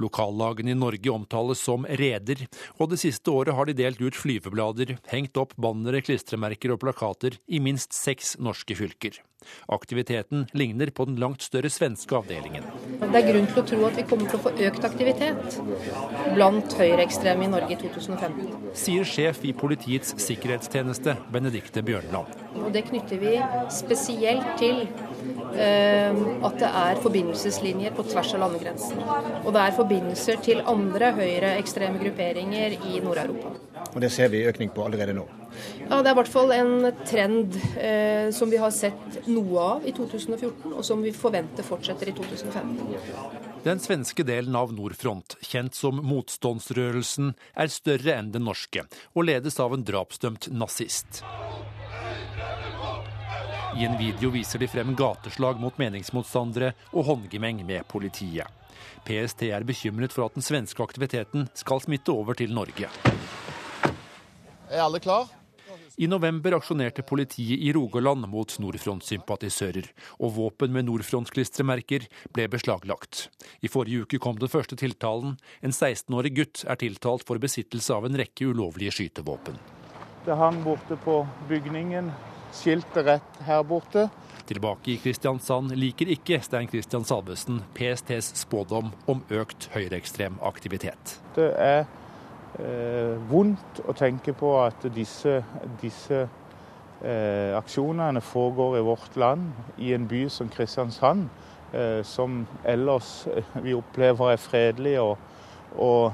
Lokallagene 0.00 0.72
i 0.74 0.78
Norge 0.78 1.12
omtales 1.12 1.62
som 1.62 1.86
reder, 2.00 2.46
og 2.78 2.92
det 2.92 3.00
siste 3.02 3.32
året 3.32 3.56
har 3.56 3.68
de 3.68 3.76
delt 3.78 4.02
ut 4.02 4.18
flyveblader, 4.18 4.96
hengt 5.12 5.38
opp 5.40 5.56
bannere, 5.60 6.02
klistremerker 6.04 6.74
og 6.74 6.82
plakater 6.84 7.38
i 7.46 7.60
minst 7.62 7.96
seks 7.96 8.36
norske 8.42 8.76
fylker. 8.78 9.20
Aktiviteten 9.68 10.46
ligner 10.52 10.90
på 10.90 11.04
den 11.08 11.16
langt 11.20 11.42
større 11.42 11.70
svenske 11.70 12.16
avdelingen. 12.16 12.64
Det 13.00 13.20
er 13.20 13.26
grunn 13.28 13.46
til 13.50 13.62
å 13.62 13.66
tro 13.70 13.78
at 13.88 13.98
vi 14.00 14.04
kommer 14.08 14.30
til 14.30 14.40
å 14.40 14.44
få 14.46 14.52
økt 14.68 14.86
aktivitet 14.88 15.58
blant 16.34 16.74
høyreekstreme 16.78 17.46
i 17.46 17.50
Norge 17.52 17.76
i 17.76 17.80
2015. 17.80 18.72
Sier 18.78 19.06
sjef 19.08 19.42
i 19.46 19.54
Politiets 19.56 20.16
sikkerhetstjeneste, 20.24 21.16
Benedikte 21.34 21.84
Bjørnland. 21.86 22.34
Og 22.58 22.72
Det 22.74 22.84
knytter 22.88 23.22
vi 23.22 23.36
spesielt 23.72 24.58
til 24.60 24.82
eh, 25.54 26.22
at 26.48 26.60
det 26.60 26.72
er 26.82 27.02
forbindelseslinjer 27.04 27.96
på 27.96 28.06
tvers 28.10 28.34
av 28.34 28.46
landegrensen. 28.46 29.02
Og 29.44 29.52
det 29.54 29.64
er 29.64 29.76
forbindelser 29.78 30.42
til 30.44 30.64
andre 30.66 31.12
høyreekstreme 31.18 32.02
grupperinger 32.02 32.78
i 32.80 33.02
Nord-Europa. 33.04 33.54
Og 33.94 34.00
Det 34.02 34.12
ser 34.12 34.32
vi 34.34 34.46
økning 34.48 34.74
på 34.74 34.84
allerede 34.84 35.14
nå? 35.16 35.28
Ja, 35.88 36.02
Det 36.02 36.10
er 36.10 36.14
i 36.14 36.18
hvert 36.18 36.32
fall 36.32 36.52
en 36.52 36.88
trend 37.08 37.56
eh, 37.80 38.30
som 38.34 38.50
vi 38.50 38.60
har 38.60 38.72
sett 38.74 39.20
noe 39.26 39.62
av 39.62 39.86
i 39.88 39.94
2014, 39.96 40.72
og 40.72 40.84
som 40.84 41.02
vi 41.02 41.12
forventer 41.16 41.66
fortsetter 41.66 42.10
i 42.10 42.16
2015. 42.16 43.56
Den 43.64 43.80
svenske 43.82 44.24
delen 44.24 44.56
av 44.56 44.72
Nordfront, 44.72 45.38
kjent 45.42 45.74
som 45.74 45.98
motstandsrørelsen, 46.04 47.32
er 47.58 47.72
større 47.72 48.18
enn 48.18 48.30
den 48.34 48.46
norske, 48.48 48.84
og 49.14 49.26
ledes 49.28 49.58
av 49.60 49.74
en 49.74 49.86
drapsdømt 49.86 50.50
nazist. 50.54 51.22
I 53.78 53.84
en 53.84 53.98
video 53.98 54.30
viser 54.34 54.58
de 54.58 54.66
frem 54.66 54.94
gateslag 54.98 55.60
mot 55.62 55.76
meningsmotstandere 55.78 56.72
og 56.90 57.04
håndgemeng 57.10 57.60
med 57.66 57.86
politiet. 57.90 58.48
PST 59.06 59.44
er 59.52 59.66
bekymret 59.68 60.14
for 60.14 60.26
at 60.26 60.34
den 60.34 60.44
svenske 60.44 60.82
aktiviteten 60.82 61.46
skal 61.54 61.82
smitte 61.84 62.10
over 62.12 62.34
til 62.38 62.54
Norge. 62.54 62.90
Er 64.68 64.82
alle 64.84 65.00
klar? 65.00 65.30
I 65.98 66.06
november 66.06 66.54
aksjonerte 66.54 67.02
politiet 67.02 67.58
i 67.58 67.72
Rogaland 67.74 68.28
mot 68.30 68.52
Nordfront-sympatisører, 68.62 69.88
og 70.22 70.30
våpen 70.36 70.70
med 70.70 70.86
Nordfront-klistremerker 70.86 72.06
ble 72.36 72.44
beslaglagt. 72.52 73.24
I 73.66 73.70
forrige 73.72 74.04
uke 74.06 74.20
kom 74.22 74.38
den 74.38 74.52
første 74.52 74.78
tiltalen. 74.78 75.34
En 75.58 75.74
16-årig 75.74 76.32
gutt 76.36 76.62
er 76.70 76.78
tiltalt 76.78 77.26
for 77.26 77.42
besittelse 77.42 77.90
av 77.96 78.06
en 78.06 78.20
rekke 78.22 78.46
ulovlige 78.46 78.94
skytevåpen. 78.94 79.58
Det 80.22 80.38
hang 80.38 80.62
borte 80.62 80.94
på 81.02 81.18
bygningen, 81.50 82.14
skiltet 82.54 83.02
rett 83.10 83.44
her 83.50 83.66
borte. 83.66 84.06
Tilbake 84.46 84.94
i 84.94 85.00
Kristiansand 85.02 85.74
liker 85.74 86.14
ikke 86.14 86.38
Stein 86.46 86.70
Christian 86.70 87.02
Salvesen 87.10 87.64
PSTs 87.74 88.36
spådom 88.44 88.94
om 89.10 89.26
økt 89.34 89.66
høyreekstrem 89.74 90.38
aktivitet. 90.46 91.18
Det 91.34 91.50
er 91.58 91.88
vondt 93.28 93.82
å 93.86 93.92
tenke 93.94 94.32
på 94.34 94.54
at 94.64 94.86
disse, 94.94 95.42
disse 95.78 96.24
eh, 97.02 97.56
aksjonene 97.58 98.20
foregår 98.20 98.78
i 98.78 98.84
vårt 98.86 99.16
land, 99.16 99.52
i 99.78 99.92
en 99.94 100.08
by 100.08 100.24
som 100.32 100.48
Kristiansand, 100.48 101.28
eh, 101.72 102.02
som 102.02 102.46
ellers 102.64 103.26
eh, 103.26 103.44
vi 103.62 103.76
opplever 103.76 104.32
er 104.32 104.42
fredelig, 104.42 104.96
og, 105.00 105.18
og 105.76 106.12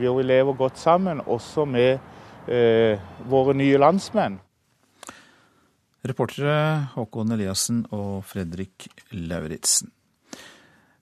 vi 0.00 0.10
lever 0.22 0.58
godt 0.58 0.78
sammen, 0.78 1.22
også 1.26 1.64
med 1.64 1.98
eh, 2.48 3.00
våre 3.28 3.56
nye 3.56 3.80
landsmenn. 3.80 4.40
Reportere 6.00 6.92
Håkon 6.94 7.36
Eliassen 7.36 7.82
og 7.92 8.22
Fredrik 8.24 8.88
Lauritzen. 9.12 9.92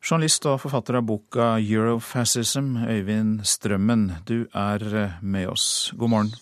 Journalist 0.03 0.47
og 0.47 0.61
forfatter 0.63 1.01
av 1.01 1.05
boka 1.09 1.51
Eurofascism, 1.59 2.77
Øyvind 2.89 3.45
Strømmen, 3.47 4.09
du 4.29 4.47
er 4.55 5.19
med 5.23 5.49
oss. 5.51 5.93
God 5.99 6.15
morgen. 6.15 6.33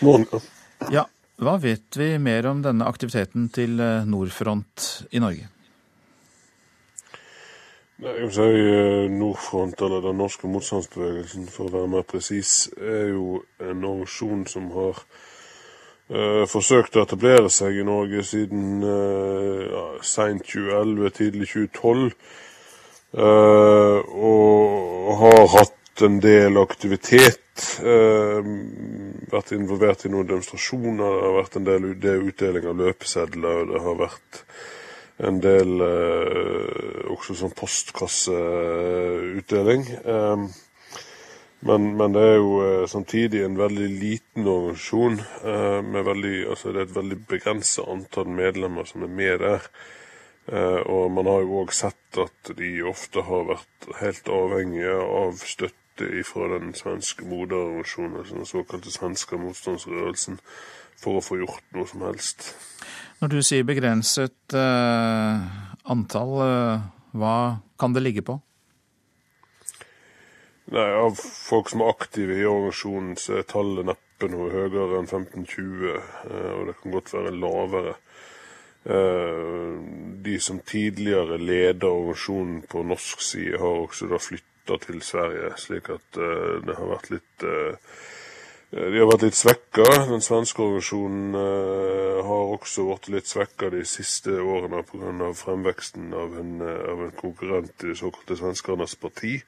Morgen. 0.00 0.26
Ja, 0.92 1.04
hva 1.36 1.58
vet 1.60 1.96
vi 1.96 2.14
mer 2.18 2.48
om 2.48 2.62
denne 2.64 2.88
aktiviteten 2.88 3.50
til 3.52 3.76
Nordfront 4.08 4.90
i 5.12 5.20
Norge? 5.20 5.50
Nei, 8.00 8.14
jeg 8.16 8.28
vil 8.30 8.32
si 8.32 8.44
eh, 8.64 9.10
Nordfront, 9.12 9.80
eller 9.84 10.00
den 10.00 10.16
norske 10.16 10.48
motstandsbevegelsen 10.48 11.50
for 11.52 11.68
å 11.68 11.74
være 11.74 11.90
mer 11.98 12.04
presis, 12.08 12.70
er 12.80 13.10
jo 13.12 13.42
en 13.60 13.84
organisasjon 13.84 14.46
som 14.48 14.70
har 14.72 15.02
uh, 16.08 16.46
forsøkt 16.48 16.96
å 16.96 17.02
etablere 17.04 17.50
seg 17.52 17.76
i 17.76 17.84
Norge 17.84 18.24
siden 18.24 18.80
uh, 18.80 19.66
ja, 19.66 19.82
seint 20.00 20.48
2011, 20.48 21.12
tidlig 21.18 21.50
2012. 21.52 22.08
Uh, 23.10 23.98
og 24.06 25.18
har 25.18 25.48
hatt 25.56 26.02
en 26.06 26.20
del 26.22 26.54
aktivitet. 26.60 27.40
Uh, 27.82 28.38
vært 29.30 29.52
involvert 29.56 30.04
i 30.06 30.10
noen 30.12 30.28
demonstrasjoner, 30.28 31.16
det 31.18 31.24
har 31.26 31.38
vært 31.40 31.56
en 31.58 31.66
del 31.66 31.82
utdeling 31.90 32.64
av 32.70 32.78
løpesedler. 32.78 33.56
og 33.64 33.68
Det 33.72 33.80
har 33.86 33.96
vært 34.04 34.32
en 35.26 35.38
del 35.42 35.70
uh, 35.82 37.10
også 37.16 37.30
sånn 37.42 37.58
postkasseutdeling. 37.58 39.82
Men, 41.60 41.80
men, 41.92 42.10
det 42.14 42.22
er 42.24 42.38
jo 42.38 42.86
samtidig 42.88 43.42
en 43.44 43.58
veldig 43.58 43.90
liten 44.00 44.46
organisasjon. 44.48 45.20
med 45.92 46.02
veldig, 46.06 46.48
altså 46.48 46.72
Det 46.72 46.80
er 46.80 46.86
et 46.86 46.96
veldig 46.96 47.18
begrenset 47.28 47.84
antall 47.84 48.28
medlemmer 48.32 48.84
som 48.88 49.04
er 49.04 49.12
med 49.12 49.44
der. 49.44 49.60
Uh, 50.48 50.80
og 50.88 51.10
man 51.14 51.28
har 51.28 51.44
jo 51.44 51.60
òg 51.60 51.74
sett 51.76 52.18
at 52.18 52.52
de 52.58 52.70
ofte 52.88 53.22
har 53.26 53.44
vært 53.52 53.90
helt 54.00 54.30
avhengige 54.32 54.96
av 54.96 55.36
støtte 55.44 55.78
fra 56.24 56.48
den 56.54 56.72
svenske 56.74 57.26
moderorganisasjonen, 57.28 58.24
den 58.24 58.48
såkalte 58.48 58.90
svenske 58.90 59.36
motstandsrørelsen, 59.36 60.40
for 61.00 61.18
å 61.18 61.24
få 61.24 61.42
gjort 61.42 61.66
noe 61.76 61.88
som 61.88 62.04
helst. 62.08 62.54
Når 63.20 63.32
du 63.34 63.40
sier 63.44 63.66
begrenset 63.68 64.56
eh, 64.56 65.42
antall, 65.92 66.32
eh, 66.44 66.86
hva 67.20 67.34
kan 67.80 67.92
det 67.92 68.04
ligge 68.04 68.24
på? 68.24 68.38
Nei, 70.72 70.86
Av 70.86 71.18
folk 71.20 71.68
som 71.68 71.82
er 71.84 71.92
aktive 71.92 72.38
i 72.38 72.46
organisasjonen, 72.48 73.16
så 73.20 73.40
er 73.40 73.48
tallet 73.50 73.88
neppe 73.90 74.28
noe 74.32 74.48
høyere 74.52 75.00
enn 75.00 75.08
15-20, 75.08 76.00
og 76.30 76.68
det 76.68 76.76
kan 76.80 76.94
godt 76.94 77.12
være 77.16 77.34
lavere. 77.34 77.94
De 78.84 80.36
som 80.40 80.60
tidligere 80.64 81.36
leda 81.38 81.86
organisasjonen 81.86 82.62
på 82.70 82.82
norsk 82.88 83.20
side, 83.20 83.58
har 83.60 83.82
også 83.82 84.08
da 84.08 84.16
flytta 84.16 84.78
til 84.86 85.02
Sverige, 85.04 85.50
slik 85.60 85.90
at 85.92 86.16
det 86.64 86.78
har 86.78 86.88
vært 86.88 87.10
litt 87.12 87.44
de 88.70 89.00
har 89.00 89.08
vært 89.10 89.24
litt 89.26 89.34
svekka. 89.34 89.84
Den 90.06 90.22
svenske 90.22 90.62
organisasjonen 90.62 91.34
har 92.22 92.52
også 92.54 92.86
blitt 92.86 93.08
litt 93.10 93.30
svekka 93.30 93.70
de 93.74 93.82
siste 93.82 94.36
årene 94.38 94.84
pga. 94.86 95.32
fremveksten 95.34 96.14
av 96.14 96.36
en, 96.38 96.52
av 96.62 97.02
en 97.08 97.16
konkurrent 97.18 97.82
i 97.82 97.90
det 97.90 97.98
såkalte 97.98 98.38
Svenskernes 98.38 98.94
parti. 98.94 99.40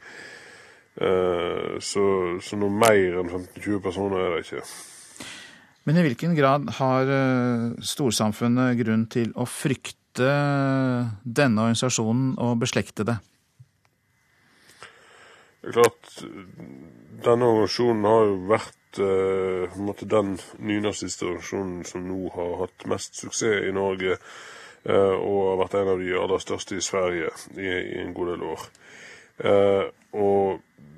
Så, 0.92 2.02
så 2.42 2.58
noe 2.58 2.80
mer 2.82 3.20
enn 3.22 3.30
15-20 3.30 3.78
personer 3.86 4.26
er 4.26 4.34
det 4.34 4.42
ikke. 4.42 4.66
Men 5.82 5.98
i 5.98 6.04
hvilken 6.06 6.36
grad 6.38 6.68
har 6.78 7.08
storsamfunnet 7.82 8.78
grunn 8.78 9.08
til 9.10 9.32
å 9.34 9.46
frykte 9.50 10.28
denne 11.24 11.64
organisasjonen 11.64 12.36
og 12.38 12.60
beslektede? 12.62 13.16
Det 15.62 15.70
er 15.70 15.76
klart, 15.78 16.08
denne 17.22 17.46
organisasjonen 17.46 18.06
har 18.08 18.24
jo 18.26 18.38
vært 18.50 18.98
eh, 18.98 19.76
måte, 19.78 20.08
den 20.10 20.32
nynazistorganisasjonen 20.58 21.84
som 21.86 22.08
nå 22.08 22.32
har 22.34 22.56
hatt 22.64 22.86
mest 22.90 23.20
suksess 23.20 23.68
i 23.68 23.70
Norge, 23.74 24.16
eh, 24.82 25.14
og 25.14 25.38
har 25.52 25.60
vært 25.60 25.76
en 25.78 25.92
av 25.94 26.02
de 26.02 26.10
aller 26.18 26.42
største 26.42 26.80
i 26.80 26.82
Sverige 26.82 27.30
i, 27.54 27.68
i 27.68 28.00
en 28.02 28.10
god 28.16 28.32
del 28.32 28.42
år. 28.48 28.66
Eh, 29.52 29.84
og 30.18 30.90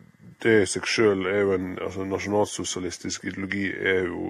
det 0.44 0.54
i 0.62 0.66
seg 0.68 0.86
sjøl 0.88 1.24
er 1.30 1.40
jo 1.40 1.52
en 1.56 1.68
altså 1.80 2.04
Nasjonalsosialistisk 2.04 3.24
ideologi 3.30 3.66
er 3.72 4.08
jo 4.10 4.28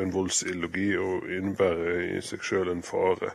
en 0.00 0.12
voldsideologi 0.14 0.90
og 0.96 1.26
innebærer 1.28 2.04
i 2.16 2.22
seg 2.24 2.44
sjøl 2.46 2.70
en 2.72 2.84
fare. 2.86 3.34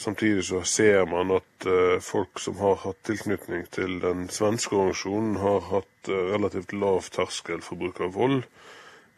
Samtidig 0.00 0.44
så 0.48 0.62
ser 0.64 1.04
man 1.08 1.34
at 1.36 1.66
folk 2.04 2.40
som 2.40 2.56
har 2.62 2.78
hatt 2.84 3.02
tilknytning 3.04 3.66
til 3.72 3.98
den 4.00 4.28
svenske 4.32 4.76
organisasjonen, 4.76 5.36
har 5.40 5.66
hatt 5.68 6.08
relativt 6.08 6.72
lav 6.72 7.10
terskel 7.12 7.60
for 7.64 7.80
bruk 7.80 8.00
av 8.00 8.14
vold. 8.16 8.38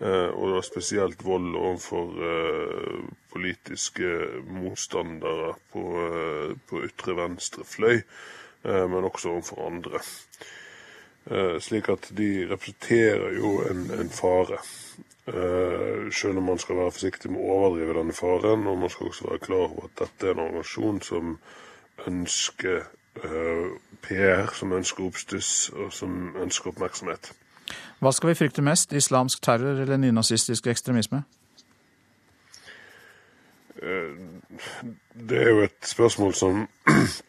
Og 0.01 0.45
da 0.55 0.63
spesielt 0.67 1.23
vold 1.27 1.55
overfor 1.55 2.11
politiske 3.31 4.11
motstandere 4.51 5.55
på, 5.75 5.85
på 6.67 6.83
ytre 6.91 7.15
venstre 7.23 7.67
fløy, 7.67 8.03
men 8.67 9.07
også 9.13 9.37
overfor 9.37 9.67
andre. 9.71 10.03
Eh, 11.31 11.61
slik 11.61 11.89
at 11.89 12.13
de 12.17 12.47
representerer 12.51 13.35
jo 13.37 13.63
en, 13.71 13.91
en 14.01 14.11
fare. 14.11 14.59
Uh, 15.29 16.13
selv 16.13 16.39
om 16.39 16.43
man 16.43 16.59
skal 16.59 16.77
være 16.77 16.93
forsiktig 16.97 17.29
med 17.31 17.43
å 17.45 17.57
overdrive 17.59 17.99
denne 17.99 18.15
faren. 18.17 18.65
Og 18.67 18.79
man 18.81 18.89
skal 18.89 19.11
også 19.11 19.27
være 19.29 19.43
klar 19.45 19.67
over 19.67 19.91
at 19.91 19.99
dette 20.01 20.27
er 20.27 20.33
en 20.33 20.41
organisasjon 20.47 21.03
som 21.05 21.35
ønsker 22.09 22.79
eh, 23.21 23.67
PR, 24.07 24.49
som 24.57 24.73
ønsker 24.73 25.05
oppstuss, 25.05 25.51
og 25.77 25.93
som 25.93 26.33
ønsker 26.41 26.73
oppmerksomhet. 26.73 27.33
Hva 28.01 28.15
skal 28.17 28.33
vi 28.33 28.39
frykte 28.39 28.65
mest? 28.65 28.95
Islamsk 28.97 29.43
terror 29.45 29.83
eller 29.83 30.01
nynazistisk 30.01 30.71
ekstremisme? 30.73 31.21
Det 35.29 35.43
er 35.43 35.51
jo 35.51 35.61
et 35.67 35.93
spørsmål 35.93 36.35
som 36.35 36.65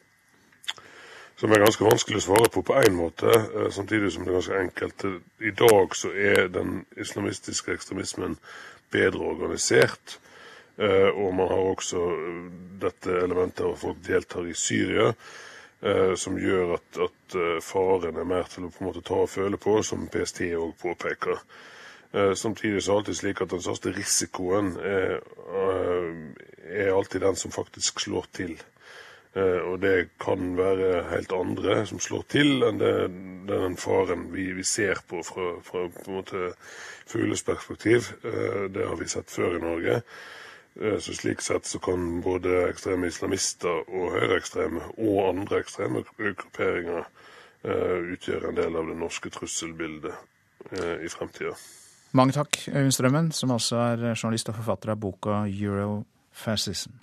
som 1.39 1.51
er 1.55 1.61
ganske 1.63 1.85
vanskelig 1.87 2.19
å 2.19 2.23
svare 2.25 2.49
på 2.51 2.61
på 2.67 2.75
én 2.81 2.95
måte, 2.97 3.31
eh, 3.31 3.69
samtidig 3.71 4.11
som 4.11 4.25
det 4.25 4.31
er 4.31 4.39
ganske 4.39 4.59
enkelt. 4.59 5.05
I 5.39 5.51
dag 5.51 5.95
så 5.95 6.11
er 6.11 6.47
den 6.47 6.85
islamistiske 6.97 7.71
ekstremismen 7.73 8.35
bedre 8.91 9.19
organisert. 9.19 10.19
Eh, 10.77 11.07
og 11.07 11.33
man 11.35 11.47
har 11.47 11.63
også 11.63 12.01
eh, 12.11 12.51
dette 12.81 13.15
elementet 13.23 13.63
av 13.63 13.71
at 13.71 13.79
folk 13.79 14.01
deltar 14.07 14.47
i 14.47 14.53
Syria, 14.53 15.13
som 16.19 16.35
gjør 16.35 16.73
at, 16.75 16.97
at 16.99 17.35
faren 17.63 18.17
er 18.19 18.25
mer 18.27 18.49
til 18.51 18.65
å 18.65 18.69
på 18.69 18.81
en 18.81 18.87
måte 18.89 18.99
ta 19.07 19.15
og 19.15 19.29
føle 19.31 19.55
på, 19.55 19.77
som 19.79 20.09
PST 20.11 20.41
òg 20.59 20.73
påpeker. 20.75 21.39
Samtidig 22.35 22.81
så 22.83 22.91
er 22.91 22.97
det 22.97 22.97
alltid 22.97 23.15
slik 23.15 23.41
at 23.45 23.53
den 23.53 23.63
største 23.63 23.93
risikoen 23.95 24.73
er, 24.83 25.23
er 26.67 26.91
alltid 26.91 27.23
den 27.23 27.39
som 27.39 27.55
faktisk 27.55 28.03
slår 28.03 28.27
til. 28.35 28.57
Eh, 29.33 29.61
og 29.71 29.81
det 29.81 30.09
kan 30.21 30.55
være 30.57 31.03
helt 31.11 31.33
andre 31.35 31.83
som 31.85 32.01
slår 32.01 32.23
til, 32.33 32.63
enn 32.65 32.79
det, 32.81 32.93
den 33.49 33.77
faren 33.77 34.25
vi, 34.33 34.47
vi, 34.57 34.65
ser 34.65 35.03
på 35.09 35.21
fra, 35.25 35.51
fra 35.65 35.85
på 35.93 36.07
en 36.07 36.17
måte 36.17 36.53
fugles. 37.09 37.45
Eh, 37.45 38.65
det 38.73 38.87
har 38.87 38.97
vi 38.97 39.09
sett 39.09 39.29
før 39.29 39.59
i 39.59 39.61
Norge. 39.61 39.99
Eh, 40.81 40.97
så 40.97 41.13
Slik 41.13 41.45
sett 41.45 41.69
så 41.69 41.81
kan 41.83 42.23
både 42.25 42.65
ekstreme 42.71 43.11
islamister 43.11 43.83
og 43.85 44.15
høyreekstreme 44.17 44.87
og 44.97 45.21
andre 45.27 45.61
ekstreme 45.61 46.05
grupperinger 46.17 47.05
utgjøre 47.59 48.53
en 48.53 48.55
del 48.55 48.77
av 48.79 48.85
det 48.87 48.93
norske 48.95 49.27
trusselbildet 49.35 50.13
i 51.03 51.09
fremtida. 51.11 51.51
Mange 52.15 52.31
takk, 52.31 52.55
Øyvind 52.71 52.95
Strømmen, 52.95 53.27
som 53.35 53.51
altså 53.51 53.81
er 53.83 54.05
journalist 54.13 54.47
og 54.47 54.55
forfatter 54.61 54.93
av 54.93 55.01
boka 55.03 55.41
Eurofascism. 55.43 56.95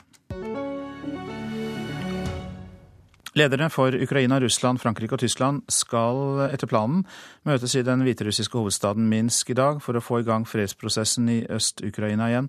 Lederne 3.37 3.67
for 3.69 3.93
Ukraina, 3.93 4.39
Russland, 4.41 4.81
Frankrike 4.81 5.13
og 5.13 5.21
Tyskland 5.21 5.67
skal 5.69 6.47
etter 6.47 6.71
planen 6.71 7.03
møtes 7.45 7.75
i 7.77 7.83
den 7.85 8.01
hviterussiske 8.07 8.57
hovedstaden 8.57 9.11
Minsk 9.11 9.51
i 9.53 9.57
dag 9.59 9.83
for 9.85 9.99
å 9.99 10.01
få 10.01 10.23
i 10.23 10.25
gang 10.25 10.47
fredsprosessen 10.49 11.29
i 11.29 11.37
Øst-Ukraina 11.53 12.31
igjen. 12.31 12.49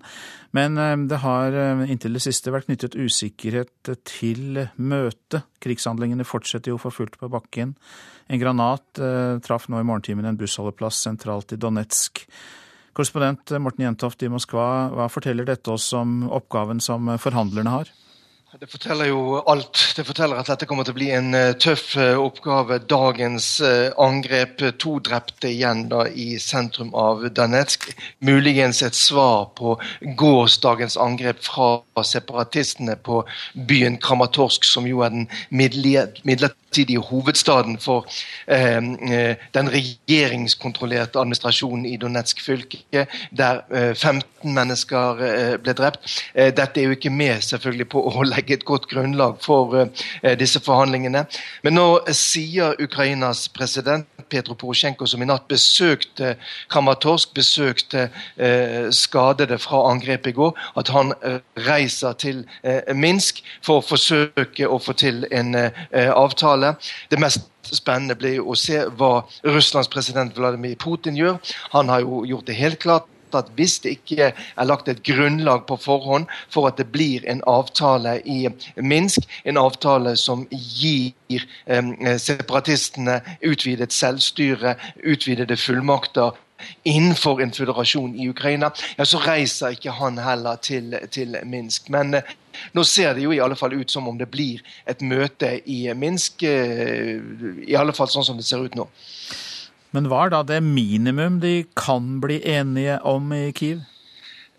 Men 0.56 0.80
eh, 0.80 0.94
det 1.10 1.20
har 1.26 1.52
eh, 1.52 1.84
inntil 1.92 2.16
det 2.16 2.24
siste 2.24 2.54
vært 2.54 2.70
knyttet 2.70 2.96
usikkerhet 2.96 3.92
til 4.08 4.62
møtet. 4.80 5.44
Krigshandlingene 5.60 6.24
fortsetter 6.24 6.72
jo 6.72 6.80
for 6.80 6.96
fullt 6.96 7.20
på 7.20 7.28
bakken. 7.36 7.76
En 8.32 8.40
granat 8.40 9.04
eh, 9.04 9.36
traff 9.44 9.68
nå 9.68 9.82
i 9.82 9.84
morgentimen 9.84 10.24
en 10.24 10.40
bussholdeplass 10.40 11.04
sentralt 11.04 11.52
i 11.52 11.60
Donetsk. 11.60 12.24
Korrespondent 12.96 13.58
Morten 13.60 13.84
Jentoft 13.84 14.24
i 14.24 14.32
Moskva, 14.32 14.88
hva 14.96 15.12
forteller 15.12 15.44
dette 15.52 15.68
oss 15.68 15.92
om 15.92 16.22
oppgaven 16.32 16.80
som 16.80 17.12
forhandlerne 17.20 17.76
har? 17.76 17.96
Det 18.56 18.66
forteller 18.66 19.10
jo 19.10 19.42
alt. 19.44 19.76
Det 19.96 20.06
forteller 20.08 20.38
at 20.40 20.48
dette 20.48 20.64
kommer 20.64 20.86
til 20.86 20.94
å 20.94 20.96
bli 20.96 21.08
en 21.12 21.34
uh, 21.36 21.50
tøff 21.60 21.90
uh, 22.00 22.16
oppgave. 22.16 22.78
Dagens 22.88 23.48
uh, 23.60 23.90
angrep, 24.00 24.62
to 24.80 24.94
drepte 25.04 25.50
igjen 25.50 25.82
da 25.90 26.06
i 26.08 26.38
sentrum 26.40 26.94
av 26.96 27.26
Danetsk. 27.36 27.90
Muligens 28.24 28.80
et 28.86 28.96
svar 28.96 29.50
på 29.58 29.74
gårsdagens 30.16 30.96
angrep 30.96 31.44
fra 31.44 31.82
separatistene 32.02 32.96
på 32.96 33.20
byen 33.68 33.98
Kramatorsk, 34.00 34.64
som 34.64 34.86
jo 34.88 35.02
er 35.04 35.12
den 35.12 35.28
midlertidige 35.50 37.00
hovedstaden 37.00 37.78
for 37.82 38.06
eh, 38.46 38.76
eh, 38.78 39.36
den 39.54 39.70
regjeringskontrollerte 39.72 41.20
administrasjonen 41.20 41.86
i 41.86 41.96
Donetsk 42.00 42.42
fylke, 42.44 43.06
der 43.30 43.62
eh, 43.72 43.94
15 43.94 44.54
mennesker 44.54 45.22
eh, 45.26 45.54
ble 45.62 45.74
drept. 45.78 46.06
Eh, 46.34 46.52
dette 46.54 46.80
er 46.80 46.88
jo 46.88 46.98
ikke 46.98 47.14
med 47.14 47.42
selvfølgelig 47.44 47.88
på 47.94 48.04
å 48.04 48.14
legge 48.38 48.56
et 48.56 48.64
godt 48.68 48.88
grunnlag 48.90 49.36
for 49.44 49.74
eh, 49.82 50.36
disse 50.38 50.62
forhandlingene. 50.64 51.24
Men 51.66 51.76
nå 51.76 51.86
sier 52.16 52.78
Ukrainas 52.82 53.46
president 53.52 54.06
Petro 54.28 54.54
Porosjenko, 54.58 55.06
som 55.08 55.22
i 55.22 55.28
natt 55.28 55.48
besøkte 55.48 56.34
Kramatorsk, 56.68 57.32
besøkte 57.34 58.08
skadede 58.92 59.56
fra 59.58 59.80
angrepet 59.88 60.34
i 60.34 60.36
går, 60.36 60.52
at 60.76 60.90
han 60.92 61.14
reiser 61.64 62.12
til 62.20 62.42
Minsk 62.92 63.40
for 63.64 63.80
å 63.80 63.86
forsøke 63.88 64.68
å 64.68 64.76
få 64.82 64.92
til 65.00 65.24
en 65.32 65.56
avtale. 65.56 66.74
Det 67.08 67.20
mest 67.22 67.48
spennende 67.72 68.16
blir 68.18 68.44
å 68.44 68.56
se 68.58 68.84
hva 69.00 69.24
Russlands 69.46 69.90
president 69.92 70.36
Vladimir 70.36 70.76
Putin 70.80 71.16
gjør. 71.16 71.38
Han 71.74 71.88
har 71.92 72.04
jo 72.04 72.24
gjort 72.28 72.48
det 72.48 72.58
helt 72.60 72.82
klart 72.84 73.08
at 73.34 73.50
hvis 73.56 73.78
det 73.84 73.96
ikke 73.98 74.30
er 74.32 74.68
lagt 74.68 74.88
et 74.88 75.02
grunnlag 75.06 75.66
på 75.68 75.76
forhånd 75.76 76.26
for 76.50 76.68
at 76.68 76.78
det 76.78 76.88
blir 76.92 77.26
en 77.28 77.42
avtale 77.46 78.18
i 78.24 78.48
Minsk, 78.76 79.28
en 79.44 79.60
avtale 79.60 80.16
som 80.16 80.46
gir 80.50 81.46
eh, 81.66 82.18
separatistene 82.18 83.20
utvidet 83.44 83.92
selvstyre, 83.92 84.76
utvidede 85.04 85.56
fullmakter 85.56 86.36
innenfor 86.84 87.40
en 87.42 87.52
føderasjon 87.54 88.14
i 88.18 88.28
Ukraina, 88.28 88.70
ja, 88.96 89.04
så 89.06 89.20
reiser 89.22 89.76
ikke 89.76 89.94
han 89.98 90.18
heller 90.22 90.58
til, 90.62 90.96
til 91.10 91.36
Minsk. 91.46 91.90
Men 91.94 92.18
eh, 92.18 92.32
nå 92.74 92.84
ser 92.84 93.14
det 93.14 93.26
jo 93.26 93.34
i 93.34 93.40
alle 93.42 93.58
fall 93.58 93.76
ut 93.78 93.90
som 93.90 94.08
om 94.10 94.18
det 94.18 94.30
blir 94.32 94.62
et 94.88 95.02
møte 95.02 95.58
i 95.70 95.84
Minsk, 95.94 96.42
eh, 96.42 97.18
i 97.68 97.78
alle 97.78 97.94
fall 97.96 98.10
sånn 98.12 98.26
som 98.26 98.40
det 98.40 98.48
ser 98.48 98.64
ut 98.64 98.78
nå. 98.78 98.88
Men 99.92 100.08
hva 100.10 100.26
er 100.26 100.34
da 100.34 100.42
det 100.46 100.62
minimum 100.64 101.40
de 101.40 101.62
kan 101.78 102.18
bli 102.20 102.40
enige 102.44 102.98
om 103.08 103.32
i 103.32 103.48
Kiev? 103.56 103.86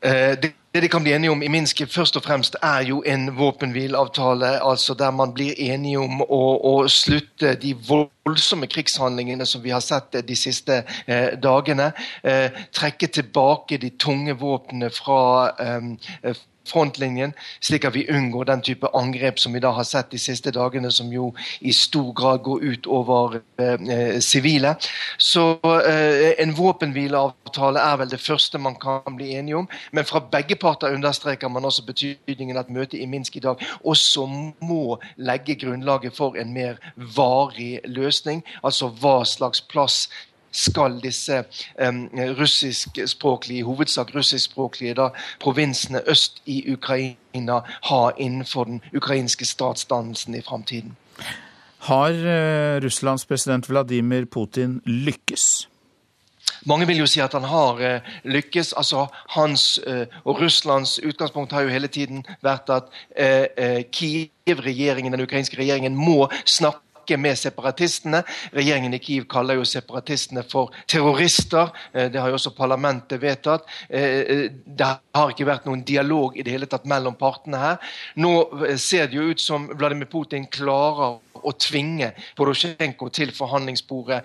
Eh, 0.02 0.34
det 0.42 0.54
det 0.72 0.82
de 0.82 0.88
kan 0.88 1.04
bli 1.04 1.14
enige 1.14 1.32
om 1.32 1.42
i 1.44 1.48
Minsk, 1.50 1.82
først 1.90 2.18
og 2.20 2.24
fremst 2.24 2.56
er 2.62 2.84
jo 2.86 3.00
en 3.06 3.38
våpenhvileavtale. 3.38 4.60
altså 4.62 4.94
Der 4.94 5.12
man 5.12 5.34
blir 5.34 5.54
enige 5.58 6.00
om 6.00 6.22
å, 6.22 6.44
å, 6.62 6.88
slutte 6.88 7.56
de 7.56 7.74
voldsomme 7.88 8.68
krigshandlingene 8.70 9.46
som 9.46 9.64
vi 9.64 9.74
har 9.74 9.82
sett 9.82 10.20
de 10.28 10.36
siste 10.36 10.84
eh, 11.08 11.34
dagene. 11.42 11.92
Eh, 12.24 12.54
trekke 12.74 13.08
tilbake 13.08 13.82
de 13.82 13.90
tunge 13.90 14.38
våpnene 14.38 14.92
fra 14.94 15.50
eh, 15.58 16.38
frontlinjen, 16.70 17.34
slik 17.62 17.86
at 17.86 17.96
vi 17.98 18.06
unngår 18.10 18.50
den 18.50 18.64
type 18.66 18.88
angrep 18.94 19.40
som 19.40 19.54
vi 19.54 19.64
da 19.64 19.74
har 19.76 19.88
sett 19.88 20.12
de 20.14 20.22
siste 20.22 20.54
dagene, 20.56 20.92
som 20.92 21.12
jo 21.14 21.32
i 21.60 21.74
stor 21.76 22.14
grad 22.14 22.44
går 22.46 22.64
ut 22.64 22.88
over 22.88 23.40
eh, 23.60 24.20
sivile. 24.24 24.76
Eh, 24.78 24.90
Så 25.18 25.60
eh, 25.64 26.34
en 26.40 26.54
våpenhvileavtale 26.56 27.80
er 27.80 27.98
vel 28.02 28.10
det 28.12 28.22
første 28.22 28.58
man 28.58 28.76
kan 28.80 29.16
bli 29.16 29.34
enige 29.36 29.58
om. 29.58 29.68
Men 29.92 30.06
fra 30.06 30.22
begge 30.32 30.56
parter 30.56 30.94
understreker 30.94 31.48
man 31.48 31.66
også 31.66 31.86
betydningen 31.86 32.58
at 32.58 32.70
møtet 32.70 33.00
i 33.00 33.06
Minsk 33.06 33.36
i 33.36 33.44
dag 33.44 33.62
også 33.84 34.26
må 34.62 35.00
legge 35.18 35.56
grunnlaget 35.56 36.16
for 36.16 36.38
en 36.40 36.54
mer 36.54 36.80
varig 36.96 37.80
løsning. 37.86 38.44
Altså 38.64 38.90
hva 38.90 39.24
slags 39.26 39.62
plass 39.62 40.10
skal 40.52 41.00
disse 41.04 41.43
um, 41.88 42.10
russiskspråklige, 42.39 43.64
hovedsak 43.64 44.16
russiskspråklige 44.16 44.93
da, 44.93 45.10
provinsene 45.39 46.02
øst 46.08 46.41
i 46.45 46.74
Ukraina 46.74 47.62
ha 47.89 48.02
innenfor 48.18 48.64
den 48.64 48.82
ukrainske 48.95 49.45
statsdannelsen 49.45 50.36
i 50.36 50.41
framtiden. 50.41 50.97
Har 51.80 52.12
uh, 52.12 52.84
Russlands 52.84 53.26
president 53.26 53.70
Vladimir 53.70 54.26
Putin 54.26 54.82
lykkes? 54.86 55.68
Mange 56.66 56.88
vil 56.88 56.97
jo 56.97 57.06
si 57.08 57.22
at 57.24 57.34
han 57.34 57.45
har 57.47 57.80
uh, 57.80 58.02
lykkes. 58.24 58.74
altså 58.74 59.06
Hans 59.30 59.80
uh, 59.88 60.06
og 60.26 60.41
Russlands 60.41 61.00
utgangspunkt 61.00 61.52
har 61.52 61.62
jo 61.62 61.70
hele 61.70 61.88
tiden 61.88 62.26
vært 62.41 62.70
at 62.70 62.84
Kiev-regjeringen, 63.91 65.14
den 65.14 65.24
ukrainske 65.24 65.58
regjeringen, 65.58 65.95
må 65.95 66.28
snakke 66.45 66.89
snakke 67.10 67.18
med 67.18 67.38
separatistene. 67.38 68.24
Regjeringen 68.53 68.93
i 68.93 68.99
Kiev 68.99 69.26
kaller 69.28 69.57
jo 69.57 69.66
separatistene 69.66 70.43
for 70.43 70.72
terrorister. 70.88 71.70
Det 71.93 72.20
har 72.20 72.30
jo 72.30 72.36
også 72.36 72.55
parlamentet 72.55 73.22
vedtatt. 73.22 73.66
Det 73.89 74.86
har 75.16 75.32
ikke 75.32 75.47
vært 75.47 75.66
noen 75.66 75.84
dialog 75.84 76.38
i 76.38 76.43
det 76.43 76.51
hele 76.51 76.68
tatt 76.68 76.86
mellom 76.86 77.16
partene 77.16 77.57
her. 77.57 77.78
Nå 78.16 78.76
ser 78.78 79.07
det 79.07 79.18
jo 79.18 79.32
ut 79.32 79.41
som 79.41 79.70
Vladimir 79.74 80.10
Putin 80.10 80.47
klarer 80.47 81.20
å 81.39 81.53
tvinge 81.55 82.12
Porosjenko 82.36 83.10
til 83.16 83.32
forhandlingsbordet, 83.32 84.24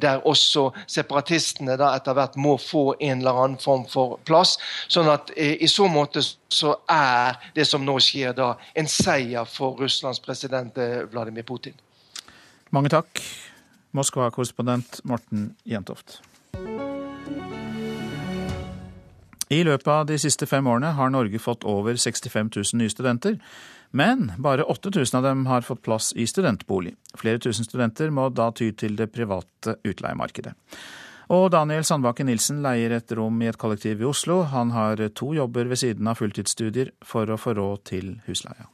der 0.00 0.24
også 0.24 0.70
separatistene 0.88 1.76
da 1.76 1.92
etter 1.98 2.16
hvert 2.16 2.36
må 2.40 2.56
få 2.56 2.94
en 2.96 3.20
eller 3.20 3.42
annen 3.44 3.60
form 3.60 3.84
for 3.86 4.16
plass. 4.24 4.56
Sånn 4.88 5.10
at 5.12 5.30
i 5.36 5.68
så 5.68 5.86
måte 5.86 6.24
så 6.24 6.78
er 6.88 7.36
det 7.54 7.66
som 7.68 7.84
nå 7.84 7.98
skjer 8.00 8.32
da, 8.32 8.54
en 8.74 8.88
seier 8.88 9.44
for 9.44 9.76
Russlands 9.76 10.22
president 10.24 10.78
Vladimir 11.12 11.44
Putin. 11.44 11.76
Mange 12.74 12.90
takk, 12.90 13.20
Moskva-korrespondent 13.94 15.00
Morten 15.06 15.52
Jentoft. 15.64 16.20
I 19.48 19.60
løpet 19.62 19.86
av 19.86 20.08
de 20.08 20.16
siste 20.18 20.48
fem 20.50 20.66
årene 20.66 20.90
har 20.98 21.12
Norge 21.14 21.38
fått 21.38 21.62
over 21.70 21.94
65 21.94 22.50
000 22.56 22.80
nye 22.80 22.90
studenter, 22.90 23.38
men 23.94 24.32
bare 24.42 24.66
8000 24.66 25.20
av 25.20 25.22
dem 25.28 25.46
har 25.46 25.62
fått 25.62 25.84
plass 25.86 26.10
i 26.18 26.26
studentbolig. 26.26 26.96
Flere 27.14 27.38
tusen 27.38 27.64
studenter 27.64 28.10
må 28.10 28.26
da 28.34 28.50
ty 28.50 28.72
til 28.74 28.98
det 28.98 29.12
private 29.14 29.78
utleiemarkedet. 29.86 30.56
Og 31.30 31.48
Daniel 31.54 31.86
Sandbakken 31.86 32.26
Nilsen 32.30 32.60
leier 32.62 32.98
et 32.98 33.12
rom 33.18 33.38
i 33.42 33.48
et 33.50 33.58
kollektiv 33.58 34.02
i 34.02 34.06
Oslo. 34.10 34.42
Han 34.50 34.74
har 34.74 35.00
to 35.14 35.32
jobber 35.34 35.70
ved 35.70 35.82
siden 35.82 36.10
av 36.10 36.18
fulltidsstudier 36.18 36.92
for 37.06 37.30
å 37.30 37.38
få 37.38 37.54
råd 37.58 37.86
til 37.94 38.16
husleia. 38.26 38.66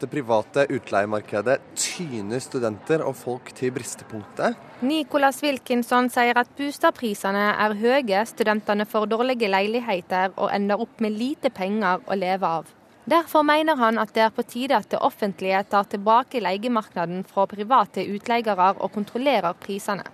Det 0.00 0.08
private 0.08 0.64
utleiemarkedet 0.72 1.58
tyner 1.76 2.40
studenter 2.40 3.02
og 3.04 3.12
folk 3.20 3.50
til 3.56 3.72
bristepunktet. 3.76 4.56
Nicolas 4.80 5.42
Wilkinson 5.44 6.08
sier 6.08 6.40
at 6.40 6.48
boligprisene 6.56 7.50
er 7.52 7.76
høye, 7.76 8.22
studentene 8.24 8.86
får 8.88 9.10
dårlige 9.12 9.50
leiligheter 9.52 10.32
og 10.38 10.48
ender 10.56 10.80
opp 10.80 11.02
med 11.04 11.18
lite 11.20 11.52
penger 11.52 12.00
å 12.08 12.16
leve 12.16 12.48
av. 12.60 12.70
Derfor 13.10 13.44
mener 13.44 13.76
han 13.76 13.98
at 13.98 14.14
det 14.14 14.22
er 14.24 14.32
på 14.32 14.44
tide 14.48 14.76
at 14.76 14.88
det 14.92 15.00
offentlige 15.04 15.60
tar 15.72 15.84
tilbake 15.92 16.40
leiemarkedet 16.40 17.24
fra 17.28 17.44
private 17.50 18.04
utleiere 18.08 18.72
og 18.78 18.92
kontrollerer 18.94 19.56
prisene. 19.60 20.04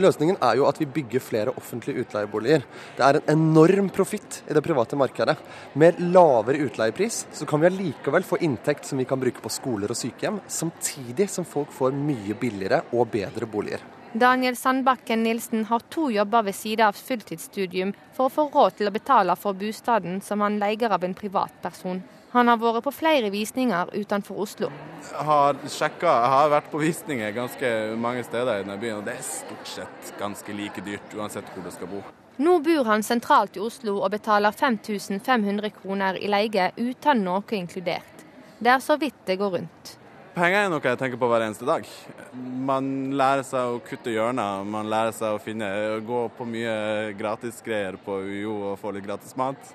Løsningen 0.00 0.40
er 0.42 0.58
jo 0.58 0.66
at 0.66 0.80
vi 0.80 0.88
bygger 0.90 1.22
flere 1.22 1.54
offentlige 1.54 2.02
utleieboliger. 2.02 2.64
Det 2.96 3.04
er 3.06 3.20
en 3.20 3.32
enorm 3.36 3.90
profitt 3.94 4.40
i 4.48 4.56
det 4.56 4.62
private 4.64 4.98
markedet. 4.98 5.36
Med 5.78 6.00
lavere 6.14 6.64
utleiepris 6.66 7.24
så 7.32 7.46
kan 7.46 7.62
vi 7.62 7.70
allikevel 7.70 8.26
få 8.26 8.40
inntekt 8.42 8.88
som 8.88 8.98
vi 8.98 9.06
kan 9.06 9.20
bruke 9.22 9.42
på 9.44 9.52
skoler 9.52 9.94
og 9.94 9.98
sykehjem, 9.98 10.40
samtidig 10.48 11.28
som 11.30 11.46
folk 11.46 11.70
får 11.74 11.94
mye 11.94 12.34
billigere 12.40 12.82
og 12.92 13.12
bedre 13.14 13.46
boliger. 13.46 13.84
Daniel 14.14 14.54
Sandbakken 14.54 15.24
Nilsen 15.26 15.64
har 15.66 15.82
to 15.90 16.08
jobber 16.14 16.44
ved 16.46 16.54
siden 16.54 16.86
av 16.86 16.98
fulltidsstudium 16.98 17.94
for 18.14 18.28
å 18.28 18.34
få 18.34 18.44
råd 18.50 18.76
til 18.78 18.90
å 18.90 18.94
betale 18.94 19.34
for 19.34 19.58
bostaden 19.58 20.20
som 20.22 20.42
han 20.44 20.60
leier 20.62 20.94
av 20.94 21.02
en 21.02 21.16
privatperson. 21.18 22.02
Han 22.34 22.48
har 22.50 22.58
vært 22.58 22.82
på 22.82 22.90
flere 22.90 23.28
visninger 23.30 23.92
utenfor 23.94 24.40
Oslo. 24.42 24.68
Jeg 25.06 25.26
har 25.28 25.58
sjekka, 25.70 26.10
jeg 26.10 26.30
har 26.32 26.48
vært 26.50 26.70
på 26.72 26.80
visninger 26.82 27.30
ganske 27.36 27.68
mange 27.94 28.24
steder 28.26 28.58
i 28.58 28.64
denne 28.64 28.74
byen, 28.82 28.98
og 28.98 29.06
det 29.06 29.14
er 29.20 29.26
stort 29.28 29.68
sett 29.70 30.10
ganske 30.18 30.56
like 30.58 30.82
dyrt 30.82 31.14
uansett 31.14 31.46
hvor 31.54 31.62
du 31.62 31.70
skal 31.70 31.92
bo. 31.92 32.00
Nå 32.42 32.56
bor 32.66 32.88
han 32.90 33.06
sentralt 33.06 33.54
i 33.54 33.62
Oslo 33.62 34.00
og 34.00 34.10
betaler 34.16 34.50
5500 34.50 35.70
kroner 35.76 36.18
i 36.18 36.26
leie 36.26 36.72
uten 36.74 37.22
noe 37.22 37.54
inkludert. 37.54 38.26
Det 38.58 38.72
er 38.72 38.82
så 38.82 38.98
vidt 38.98 39.22
det 39.30 39.38
går 39.38 39.54
rundt. 39.60 39.94
Penger 40.34 40.64
er 40.64 40.72
noe 40.72 40.82
jeg 40.82 40.98
tenker 40.98 41.20
på 41.20 41.30
hver 41.30 41.44
eneste 41.46 41.68
dag. 41.68 41.86
Man 42.34 43.14
lærer 43.14 43.46
seg 43.46 43.76
å 43.76 43.78
kutte 43.86 44.10
hjørner, 44.10 44.66
man 44.66 44.90
lærer 44.90 45.14
seg 45.14 45.36
å 45.36 45.38
finne, 45.38 45.70
gå 46.02 46.26
på 46.34 46.50
mye 46.50 47.14
gratisgreier 47.14 48.02
på 48.02 48.18
UiO 48.26 48.58
og 48.72 48.78
få 48.82 48.90
litt 48.96 49.06
gratis 49.06 49.38
mat. 49.38 49.70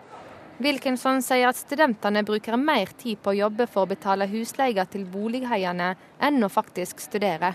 Wilkinson 0.60 1.22
sier 1.24 1.48
at 1.48 1.56
studentene 1.56 2.20
bruker 2.28 2.58
mer 2.60 2.90
tid 3.00 3.22
på 3.24 3.32
å 3.32 3.38
jobbe 3.38 3.64
for 3.72 3.86
å 3.86 3.90
betale 3.94 4.28
husleie 4.28 4.84
til 4.92 5.06
bolighaiene 5.08 5.94
enn 6.20 6.44
å 6.44 6.50
faktisk 6.52 7.00
studere. 7.00 7.54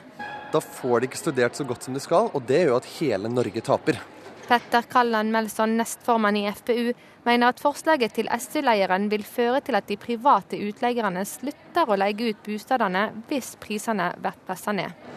Da 0.52 0.62
får 0.64 1.02
de 1.02 1.10
ikke 1.10 1.20
studert 1.20 1.58
så 1.58 1.66
godt 1.68 1.84
som 1.84 1.92
de 1.96 2.00
skal, 2.00 2.30
og 2.32 2.46
det 2.48 2.62
gjør 2.62 2.78
at 2.78 2.88
hele 2.96 3.28
Norge 3.28 3.60
taper. 3.66 4.00
Petter 4.48 4.88
Kalland 4.88 5.32
Melson, 5.32 5.76
nestformann 5.76 6.40
i 6.40 6.46
FPU, 6.48 6.94
mener 7.28 7.52
at 7.52 7.60
forslaget 7.60 8.16
til 8.16 8.28
SU-leieren 8.32 9.10
vil 9.12 9.24
føre 9.28 9.60
til 9.64 9.76
at 9.76 9.88
de 9.88 10.00
private 10.00 10.56
utleierne 10.64 11.28
slutter 11.28 11.88
å 11.88 12.00
leie 12.00 12.32
ut 12.32 12.44
bostedene 12.44 13.06
hvis 13.28 13.54
prisene 13.60 14.14
blir 14.16 14.44
presset 14.48 14.80
ned. 14.80 15.08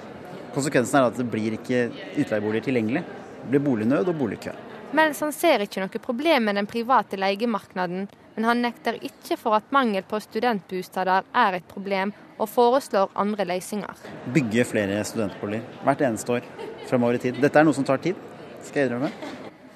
Konsekvensen 0.56 1.00
er 1.00 1.12
at 1.12 1.20
det 1.20 1.28
blir 1.32 1.56
ikke 1.56 1.86
utleieboliger 2.20 2.68
tilgjengelig. 2.68 3.08
Det 3.44 3.52
blir 3.54 3.64
bolignød 3.64 4.12
og 4.12 4.26
boligkø. 4.26 4.56
Melson 4.96 5.34
ser 5.36 5.66
ikke 5.66 5.82
noe 5.84 6.00
problem 6.00 6.46
med 6.48 6.56
den 6.56 6.68
private 6.70 7.18
leiemarkedet, 7.20 8.08
men 8.38 8.46
han 8.48 8.62
nekter 8.64 8.96
ikke 9.04 9.36
for 9.40 9.58
at 9.58 9.68
mangel 9.76 10.06
på 10.08 10.20
studentbosteder 10.24 11.28
er 11.36 11.58
et 11.58 11.68
problem, 11.68 12.14
og 12.38 12.48
foreslår 12.48 13.12
andre 13.18 13.48
løsninger. 13.50 14.06
Bygge 14.34 14.64
flere 14.70 15.02
studentboliger 15.10 15.84
hvert 15.84 16.04
eneste 16.08 16.38
år 16.38 16.48
fremover 16.88 17.18
i 17.18 17.24
tid. 17.26 17.42
Dette 17.42 17.60
er 17.60 17.68
noe 17.68 17.76
som 17.76 17.88
tar 17.88 18.00
tid, 18.04 18.16
skal 18.62 18.84
jeg 18.84 18.92
innrømme. 18.92 19.12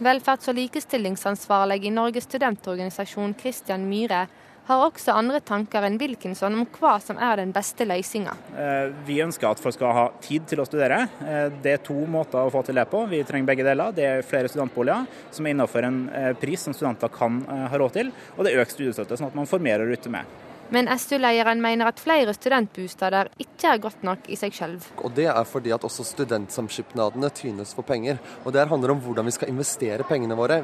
Velferds- 0.01 0.47
og 0.49 0.55
likestillingsansvarlig 0.57 1.81
i 1.85 1.93
Norges 1.93 2.29
studentorganisasjon 2.29 3.35
Christian 3.41 3.83
Myhre 3.89 4.27
har 4.67 4.83
også 4.85 5.15
andre 5.15 5.41
tanker 5.45 5.85
enn 5.87 5.97
Wilkinson 6.01 6.55
om 6.59 6.67
hva 6.77 6.97
som 7.03 7.19
er 7.21 7.41
den 7.41 7.53
beste 7.55 7.87
løsninga. 7.87 8.35
Eh, 8.55 8.91
vi 9.07 9.21
ønsker 9.23 9.49
at 9.49 9.61
folk 9.63 9.75
skal 9.75 9.95
ha 9.97 10.05
tid 10.23 10.45
til 10.49 10.61
å 10.61 10.67
studere. 10.67 11.01
Eh, 11.25 11.47
det 11.63 11.75
er 11.77 11.83
to 11.85 11.97
måter 12.05 12.41
å 12.41 12.51
få 12.53 12.63
til 12.67 12.77
det 12.79 12.87
på. 12.91 13.03
Vi 13.11 13.23
trenger 13.27 13.49
begge 13.49 13.65
deler. 13.67 13.95
Det 13.95 14.07
er 14.07 14.27
flere 14.27 14.51
studentboliger 14.51 15.09
som 15.33 15.47
er 15.47 15.55
innenfor 15.55 15.87
en 15.87 16.03
eh, 16.09 16.31
pris 16.39 16.67
som 16.67 16.75
studenter 16.77 17.11
kan 17.11 17.41
ha 17.51 17.77
råd 17.77 17.97
til, 17.97 18.13
og 18.37 18.45
det 18.45 18.53
er 18.53 18.63
økt 18.63 18.75
studiestøtte, 18.75 19.17
sånn 19.17 19.31
at 19.31 19.37
man 19.37 19.49
får 19.49 19.61
mer 19.63 19.83
å 19.83 19.87
rutte 19.89 20.11
med. 20.13 20.39
Men 20.71 20.87
SU-lederen 20.87 21.59
mener 21.59 21.89
at 21.89 21.99
flere 21.99 22.31
studentbosteder 22.31 23.33
ikke 23.43 23.73
er 23.73 23.81
godt 23.83 24.05
nok 24.07 24.29
i 24.31 24.37
seg 24.39 24.55
selv. 24.55 24.85
Og 25.03 25.11
Det 25.17 25.27
er 25.27 25.43
fordi 25.43 25.73
at 25.75 25.83
også 25.83 26.05
studentsamskipnadene 26.07 27.27
tynes 27.35 27.75
for 27.75 27.83
penger. 27.83 28.21
Og 28.45 28.53
Det 28.53 28.69
handler 28.69 28.95
om 28.95 29.01
hvordan 29.03 29.27
vi 29.27 29.35
skal 29.35 29.51
investere 29.51 30.07
pengene 30.07 30.37
våre. 30.39 30.63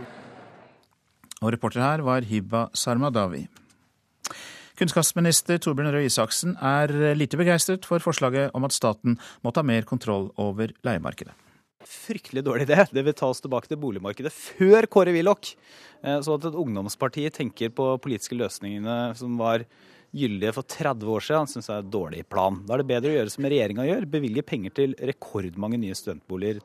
Og 1.42 1.52
reporter 1.52 1.84
her 1.84 2.02
var 2.08 2.24
Hiba 2.24 2.70
Sarmadawi. 2.74 3.48
Kunnskapsminister 4.78 5.58
Torbjørn 5.58 5.90
Røe 5.96 6.06
Isaksen 6.06 6.54
er 6.62 6.92
lite 7.18 7.40
begeistret 7.40 7.86
for 7.90 8.04
forslaget 8.04 8.54
om 8.58 8.68
at 8.68 8.76
staten 8.76 9.16
må 9.42 9.50
ta 9.50 9.64
mer 9.66 9.88
kontroll 9.90 10.30
over 10.38 10.70
leiemarkedet. 10.86 11.34
Fryktelig 11.88 12.44
dårlig 12.46 12.68
idé. 12.68 12.84
Det 12.94 13.02
vil 13.06 13.16
ta 13.18 13.30
oss 13.32 13.42
tilbake 13.42 13.72
til 13.72 13.80
boligmarkedet 13.82 14.30
før 14.34 14.86
Kåre 14.92 15.16
Willoch. 15.16 15.56
Eh, 16.04 16.20
så 16.22 16.36
at 16.38 16.46
et 16.46 16.58
ungdomsparti 16.62 17.26
tenker 17.34 17.74
på 17.74 17.90
politiske 18.04 18.38
løsningene 18.38 19.16
som 19.18 19.38
var 19.40 19.66
gyldige 20.18 20.54
for 20.54 20.68
30 20.68 21.10
år 21.16 21.26
siden, 21.26 21.50
syns 21.52 21.70
jeg 21.70 21.80
er 21.80 21.86
en 21.86 21.94
dårlig 21.94 22.24
plan. 22.30 22.62
Da 22.68 22.76
er 22.76 22.84
det 22.84 22.90
bedre 22.92 23.14
å 23.14 23.18
gjøre 23.18 23.34
som 23.34 23.48
regjeringa 23.50 23.88
gjør, 23.88 24.10
bevilge 24.14 24.46
penger 24.46 24.76
til 24.78 24.98
rekordmange 25.10 25.82
nye 25.82 25.98
studentboliger. 25.98 26.62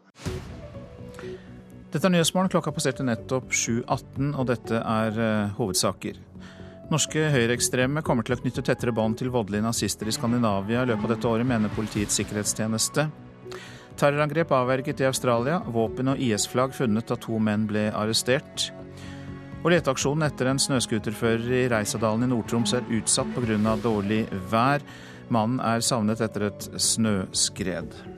Dette 1.93 2.09
er 2.09 2.13
Nyhetsmorgen. 2.15 2.53
Klokka 2.53 2.73
passerte 2.73 3.05
nettopp 3.05 3.53
7.18, 3.53 4.33
og 4.33 4.47
dette 4.49 4.79
er 4.81 5.19
uh, 5.21 5.53
hovedsaker. 5.59 6.21
Norske 6.93 7.23
høyreekstreme 7.33 8.03
kommer 8.05 8.27
til 8.27 8.35
å 8.35 8.37
knytte 8.43 8.61
tettere 8.67 8.93
bånd 8.93 9.17
til 9.17 9.31
voldelige 9.33 9.65
nazister 9.65 10.11
i 10.11 10.13
Skandinavia 10.13 10.83
i 10.83 10.91
løpet 10.91 11.07
av 11.07 11.13
dette 11.15 11.31
året, 11.31 11.49
mener 11.49 11.73
Politiets 11.73 12.19
sikkerhetstjeneste. 12.21 13.07
Terrorangrep 13.97 14.53
avverget 14.53 15.01
i 15.01 15.09
Australia. 15.09 15.63
Våpen 15.73 16.13
og 16.13 16.21
IS-flagg 16.21 16.77
funnet 16.77 17.09
da 17.09 17.17
to 17.17 17.41
menn 17.41 17.65
ble 17.71 17.87
arrestert. 17.97 18.69
Og 19.63 19.71
leteaksjonen 19.73 20.27
etter 20.29 20.53
en 20.53 20.61
snøscooterfører 20.61 21.59
i 21.63 21.67
Reisadalen 21.73 22.27
i 22.27 22.33
Nord-Troms 22.35 22.77
er 22.77 22.97
utsatt 22.99 23.33
pga. 23.39 23.77
dårlig 23.81 24.27
vær. 24.53 24.85
Mannen 25.33 25.65
er 25.65 25.81
savnet 25.81 26.21
etter 26.21 26.51
et 26.51 26.69
snøskred. 26.77 28.12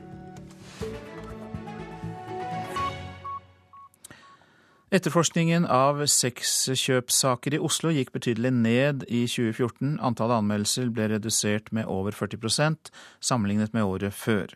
Etterforskningen 4.95 5.64
av 5.66 6.05
sexkjøpssaker 6.07 7.57
i 7.57 7.59
Oslo 7.66 7.90
gikk 7.90 8.12
betydelig 8.14 8.53
ned 8.55 9.01
i 9.09 9.24
2014. 9.26 9.97
Antallet 9.99 10.38
anmeldelser 10.38 10.92
ble 10.95 11.09
redusert 11.11 11.72
med 11.74 11.88
over 11.90 12.14
40% 12.14 12.92
sammenlignet 13.18 13.72
med 13.74 13.82
året 13.82 14.14
før. 14.14 14.53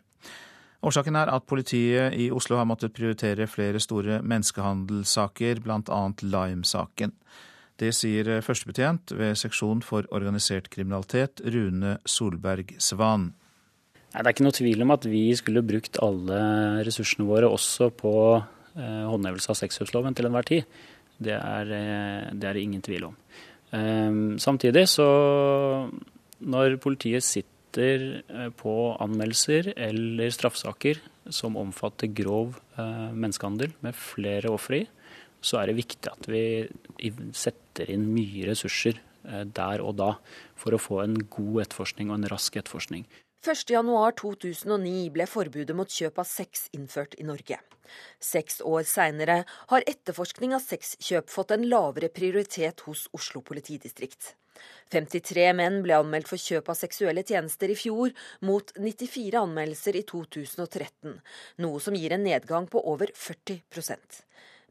Årsaken 0.79 1.17
er 1.19 1.27
at 1.33 1.43
politiet 1.49 2.15
i 2.15 2.29
Oslo 2.31 2.55
har 2.55 2.69
måttet 2.69 2.95
prioritere 2.95 3.49
flere 3.51 3.81
store 3.83 4.21
menneskehandelssaker, 4.23 5.59
bl.a. 5.65 5.99
Lime-saken. 6.23 7.11
Det 7.79 7.89
sier 7.97 8.29
førstebetjent 8.45 9.11
ved 9.19 9.35
seksjon 9.41 9.81
for 9.83 10.07
organisert 10.15 10.69
kriminalitet, 10.71 11.43
Rune 11.51 11.97
Solberg 12.07 12.77
Svan. 12.79 13.33
Det 14.13 14.23
er 14.23 14.31
ikke 14.31 14.47
noe 14.47 14.55
tvil 14.55 14.87
om 14.87 14.95
at 14.95 15.03
vi 15.03 15.25
skulle 15.35 15.65
brukt 15.67 15.99
alle 15.99 16.39
ressursene 16.87 17.27
våre 17.27 17.51
også 17.51 17.89
på 17.99 18.13
håndhevelse 18.79 19.51
av 19.51 19.59
sexkjøpsloven 19.59 20.15
til 20.17 20.29
enhver 20.29 20.47
tid. 20.47 20.79
Det 21.19 21.35
er, 21.35 21.71
eh, 21.75 22.31
det 22.31 22.49
er 22.49 22.59
ingen 22.61 22.81
tvil 22.81 23.09
om. 23.11 23.15
Eh, 23.75 24.37
samtidig 24.39 24.87
så, 24.87 25.09
når 26.39 26.79
politiet 26.79 27.23
sitter 27.23 28.23
eh, 28.23 28.49
på 28.55 28.95
anmeldelser 28.99 29.73
eller 29.75 30.31
straffesaker 30.33 31.01
som 31.29 31.57
omfatter 31.59 32.07
grov 32.07 32.57
eh, 32.77 33.11
menneskehandel 33.11 33.75
med 33.83 33.95
flere 33.95 34.49
ofre 34.49 34.83
i, 34.83 34.87
så 35.41 35.59
er 35.59 35.69
det 35.69 35.79
viktig 35.79 36.11
at 36.11 36.27
vi 36.27 36.43
setter 37.37 37.91
inn 37.93 38.09
mye 38.11 38.47
ressurser 38.49 38.97
eh, 39.27 39.43
der 39.43 39.83
og 39.83 39.97
da 39.99 40.13
for 40.59 40.75
å 40.75 40.81
få 40.81 41.03
en 41.03 41.19
god 41.19 41.65
etterforskning 41.65 42.11
og 42.11 42.19
en 42.19 42.31
rask 42.31 42.55
etterforskning. 42.59 43.05
1.1.2009 43.39 45.11
ble 45.15 45.25
forbudet 45.29 45.75
mot 45.77 45.87
kjøp 45.87 46.17
av 46.19 46.27
sex 46.27 46.67
innført 46.75 47.15
i 47.15 47.23
Norge. 47.23 47.59
Seks 48.19 48.59
år 48.67 48.83
seinere 48.83 49.45
har 49.71 49.85
etterforskning 49.87 50.51
av 50.57 50.65
sexkjøp 50.65 51.31
fått 51.31 51.53
en 51.55 51.63
lavere 51.71 52.11
prioritet 52.11 52.83
hos 52.87 53.07
Oslo 53.15 53.41
politidistrikt. 53.45 54.35
53 54.91 55.53
menn 55.55 55.79
ble 55.85 55.95
anmeldt 56.01 56.27
for 56.27 56.41
kjøp 56.41 56.67
av 56.73 56.75
seksuelle 56.75 57.23
tjenester 57.23 57.71
i 57.71 57.79
fjor, 57.79 58.11
mot 58.43 58.73
94 58.75 59.39
anmeldelser 59.39 60.01
i 60.01 60.03
2013, 60.09 61.15
noe 61.63 61.79
som 61.79 61.95
gir 61.95 62.11
en 62.11 62.25
nedgang 62.27 62.67
på 62.67 62.83
over 62.91 63.13
40% 63.15 64.23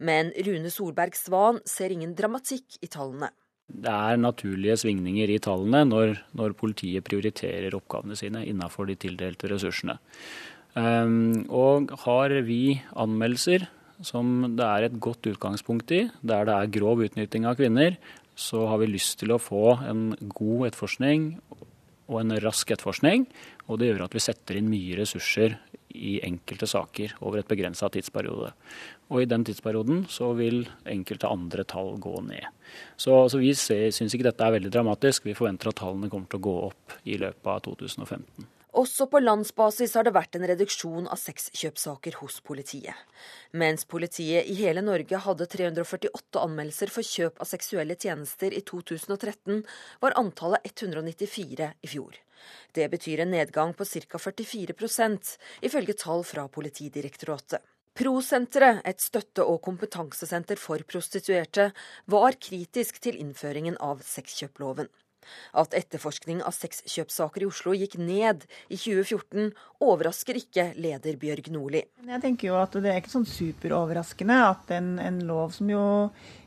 Men 0.04 0.28
Rune 0.46 0.70
Solberg 0.70 1.16
Svan 1.16 1.62
ser 1.64 1.94
ingen 1.94 2.12
dramatikk 2.18 2.82
i 2.84 2.92
tallene. 2.92 3.32
Det 3.68 3.92
er 3.92 4.20
naturlige 4.20 4.78
svingninger 4.80 5.30
i 5.30 5.40
tallene 5.44 5.84
når, 5.84 6.14
når 6.38 6.56
politiet 6.56 7.04
prioriterer 7.04 7.76
oppgavene 7.76 8.16
sine 8.16 8.46
innenfor 8.48 8.88
de 8.88 8.96
tildelte 9.00 9.50
ressursene. 9.52 9.98
Um, 10.78 11.44
og 11.52 11.92
har 12.04 12.32
vi 12.46 12.78
anmeldelser 12.96 13.66
som 14.04 14.54
det 14.56 14.64
er 14.64 14.86
et 14.86 14.98
godt 15.02 15.26
utgangspunkt 15.26 15.92
i, 15.94 16.04
der 16.22 16.46
det 16.46 16.54
er 16.54 16.74
grov 16.78 17.02
utnytting 17.02 17.48
av 17.48 17.58
kvinner, 17.58 17.96
så 18.38 18.68
har 18.70 18.78
vi 18.78 18.92
lyst 18.92 19.18
til 19.20 19.34
å 19.34 19.40
få 19.42 19.72
en 19.88 20.12
god 20.22 20.68
etterforskning 20.68 21.32
og 22.08 22.20
en 22.20 22.36
rask 22.44 22.70
etterforskning. 22.70 23.26
Og 23.66 23.80
det 23.80 23.90
gjør 23.90 24.06
at 24.06 24.14
vi 24.14 24.22
setter 24.22 24.60
inn 24.60 24.70
mye 24.70 25.00
ressurser 25.00 25.58
i 25.98 26.18
enkelte 26.24 26.68
saker 26.70 27.16
over 27.24 27.40
et 27.40 27.50
begrensa 27.50 27.90
tidsperiode. 27.92 28.52
Og 29.08 29.22
i 29.22 29.28
den 29.28 29.44
tidsperioden 29.48 30.02
så 30.12 30.34
vil 30.36 30.66
enkelte 30.88 31.30
andre 31.32 31.64
tall 31.68 31.94
gå 32.02 32.18
ned. 32.26 32.44
Så, 33.00 33.24
så 33.32 33.40
vi 33.40 33.54
syns 33.56 34.12
ikke 34.12 34.28
dette 34.28 34.44
er 34.44 34.58
veldig 34.58 34.72
dramatisk. 34.74 35.24
Vi 35.24 35.36
forventer 35.38 35.70
at 35.70 35.80
tallene 35.80 36.10
kommer 36.12 36.28
til 36.28 36.42
å 36.42 36.46
gå 36.48 36.56
opp 36.68 37.00
i 37.08 37.16
løpet 37.20 37.52
av 37.54 37.64
2015. 37.64 38.48
Også 38.78 39.08
på 39.10 39.18
landsbasis 39.22 39.94
har 39.96 40.04
det 40.04 40.12
vært 40.14 40.36
en 40.36 40.44
reduksjon 40.46 41.08
av 41.08 41.18
sexkjøpssaker 41.18 42.18
hos 42.20 42.36
politiet. 42.44 42.94
Mens 43.56 43.86
politiet 43.88 44.46
i 44.46 44.54
hele 44.60 44.84
Norge 44.84 45.18
hadde 45.24 45.48
348 45.50 46.42
anmeldelser 46.44 46.92
for 46.92 47.06
kjøp 47.06 47.40
av 47.40 47.48
seksuelle 47.48 47.96
tjenester 47.96 48.52
i 48.54 48.60
2013, 48.68 49.64
var 50.04 50.18
antallet 50.20 50.68
194 50.68 51.72
i 51.80 51.90
fjor. 51.90 52.20
Det 52.76 52.86
betyr 52.92 53.24
en 53.24 53.32
nedgang 53.34 53.72
på 53.74 53.88
ca. 53.88 54.20
44% 54.28 55.34
ifølge 55.66 55.96
tall 55.98 56.22
fra 56.28 56.46
Politidirektoratet. 56.52 57.64
Prosenteret, 57.98 58.78
et 58.86 59.00
støtte- 59.02 59.42
og 59.42 59.58
kompetansesenter 59.64 60.56
for 60.56 60.78
prostituerte, 60.86 61.72
var 62.06 62.36
kritisk 62.38 63.00
til 63.02 63.18
innføringen 63.18 63.74
av 63.82 64.04
sexkjøploven. 64.06 64.86
At 65.58 65.76
etterforskning 65.76 66.42
av 66.46 66.56
sexkjøpssaker 66.56 67.44
i 67.44 67.48
Oslo 67.50 67.74
gikk 67.76 67.98
ned 68.00 68.46
i 68.68 68.76
2014, 68.76 69.52
overrasker 69.84 70.40
ikke 70.40 70.72
leder 70.80 71.18
Bjørg 71.20 71.52
Nordli. 71.54 71.84
Jeg 72.08 72.22
tenker 72.24 72.50
jo 72.50 72.58
at 72.58 72.74
Det 72.74 72.90
er 72.90 73.00
ikke 73.00 73.14
sånn 73.14 73.28
superoverraskende 73.28 74.38
at 74.48 74.74
en, 74.74 74.96
en 75.02 75.22
lov 75.28 75.54
som 75.56 75.70
jo 75.70 75.84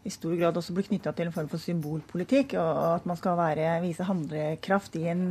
i 0.02 0.10
stor 0.10 0.34
grad 0.34 0.58
også 0.58 0.74
blir 0.74 0.88
knytta 0.88 1.14
til 1.14 1.30
en 1.30 1.36
form 1.36 1.50
for 1.52 1.62
symbolpolitikk, 1.62 2.56
og 2.58 2.80
at 2.98 3.08
man 3.10 3.20
skal 3.20 3.38
være, 3.38 3.68
vise 3.84 4.08
handlekraft 4.08 4.98
i 4.98 5.06
en 5.12 5.24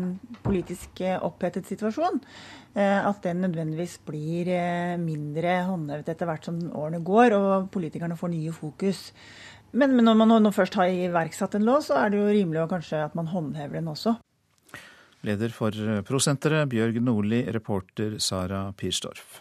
politisk 0.45 1.03
eh, 1.03 1.19
opphetet 1.27 1.67
situasjon, 1.67 2.21
eh, 2.77 2.99
at 3.03 3.19
den 3.27 3.43
nødvendigvis 3.43 3.99
blir 4.07 4.53
eh, 4.55 4.95
mindre 5.03 5.57
håndhevet 5.67 6.13
etter 6.15 6.31
hvert 6.31 6.47
som 6.47 6.61
årene 6.71 7.03
går 7.03 7.35
og 7.35 7.71
politikerne 7.75 8.19
får 8.21 8.31
nye 8.37 8.55
fokus. 8.55 9.09
Men, 9.73 9.95
men 9.95 10.05
når 10.09 10.19
man 10.19 10.35
nå 10.43 10.51
først 10.55 10.75
har 10.81 10.91
iverksatt 10.91 11.55
en 11.59 11.69
lov, 11.69 11.85
så 11.87 12.01
er 12.01 12.11
det 12.11 12.19
jo 12.19 12.27
rimelig 12.31 12.67
kanskje 12.73 13.05
at 13.07 13.15
man 13.19 13.31
håndhever 13.31 13.79
den 13.79 13.93
også. 13.93 14.17
Leder 15.27 15.53
for 15.53 15.75
Prosenteret, 16.09 16.69
Bjørg 16.73 16.97
Nordli, 17.05 17.45
reporter 17.53 18.17
Sara 18.25 18.71
Pirsdorf. 18.73 19.41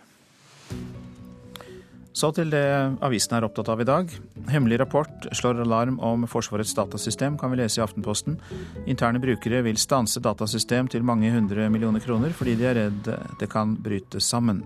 Så 2.19 2.31
til 2.35 2.49
det 2.51 2.65
avisen 3.05 3.35
er 3.37 3.45
opptatt 3.47 3.69
av 3.71 3.79
i 3.79 3.87
dag. 3.87 4.09
Hemmelig 4.51 4.79
rapport 4.81 5.27
slår 5.39 5.61
alarm 5.63 5.99
om 6.03 6.25
Forsvarets 6.27 6.73
datasystem, 6.75 7.37
kan 7.39 7.53
vi 7.53 7.61
lese 7.61 7.79
i 7.79 7.83
Aftenposten. 7.85 8.35
Interne 8.91 9.21
brukere 9.23 9.61
vil 9.63 9.79
stanse 9.79 10.19
datasystem 10.19 10.89
til 10.91 11.05
mange 11.07 11.31
hundre 11.31 11.69
millioner 11.71 12.03
kroner, 12.03 12.33
fordi 12.35 12.57
de 12.59 12.67
er 12.67 12.79
redd 12.81 13.11
det 13.39 13.49
kan 13.51 13.77
bryte 13.79 14.19
sammen. 14.19 14.65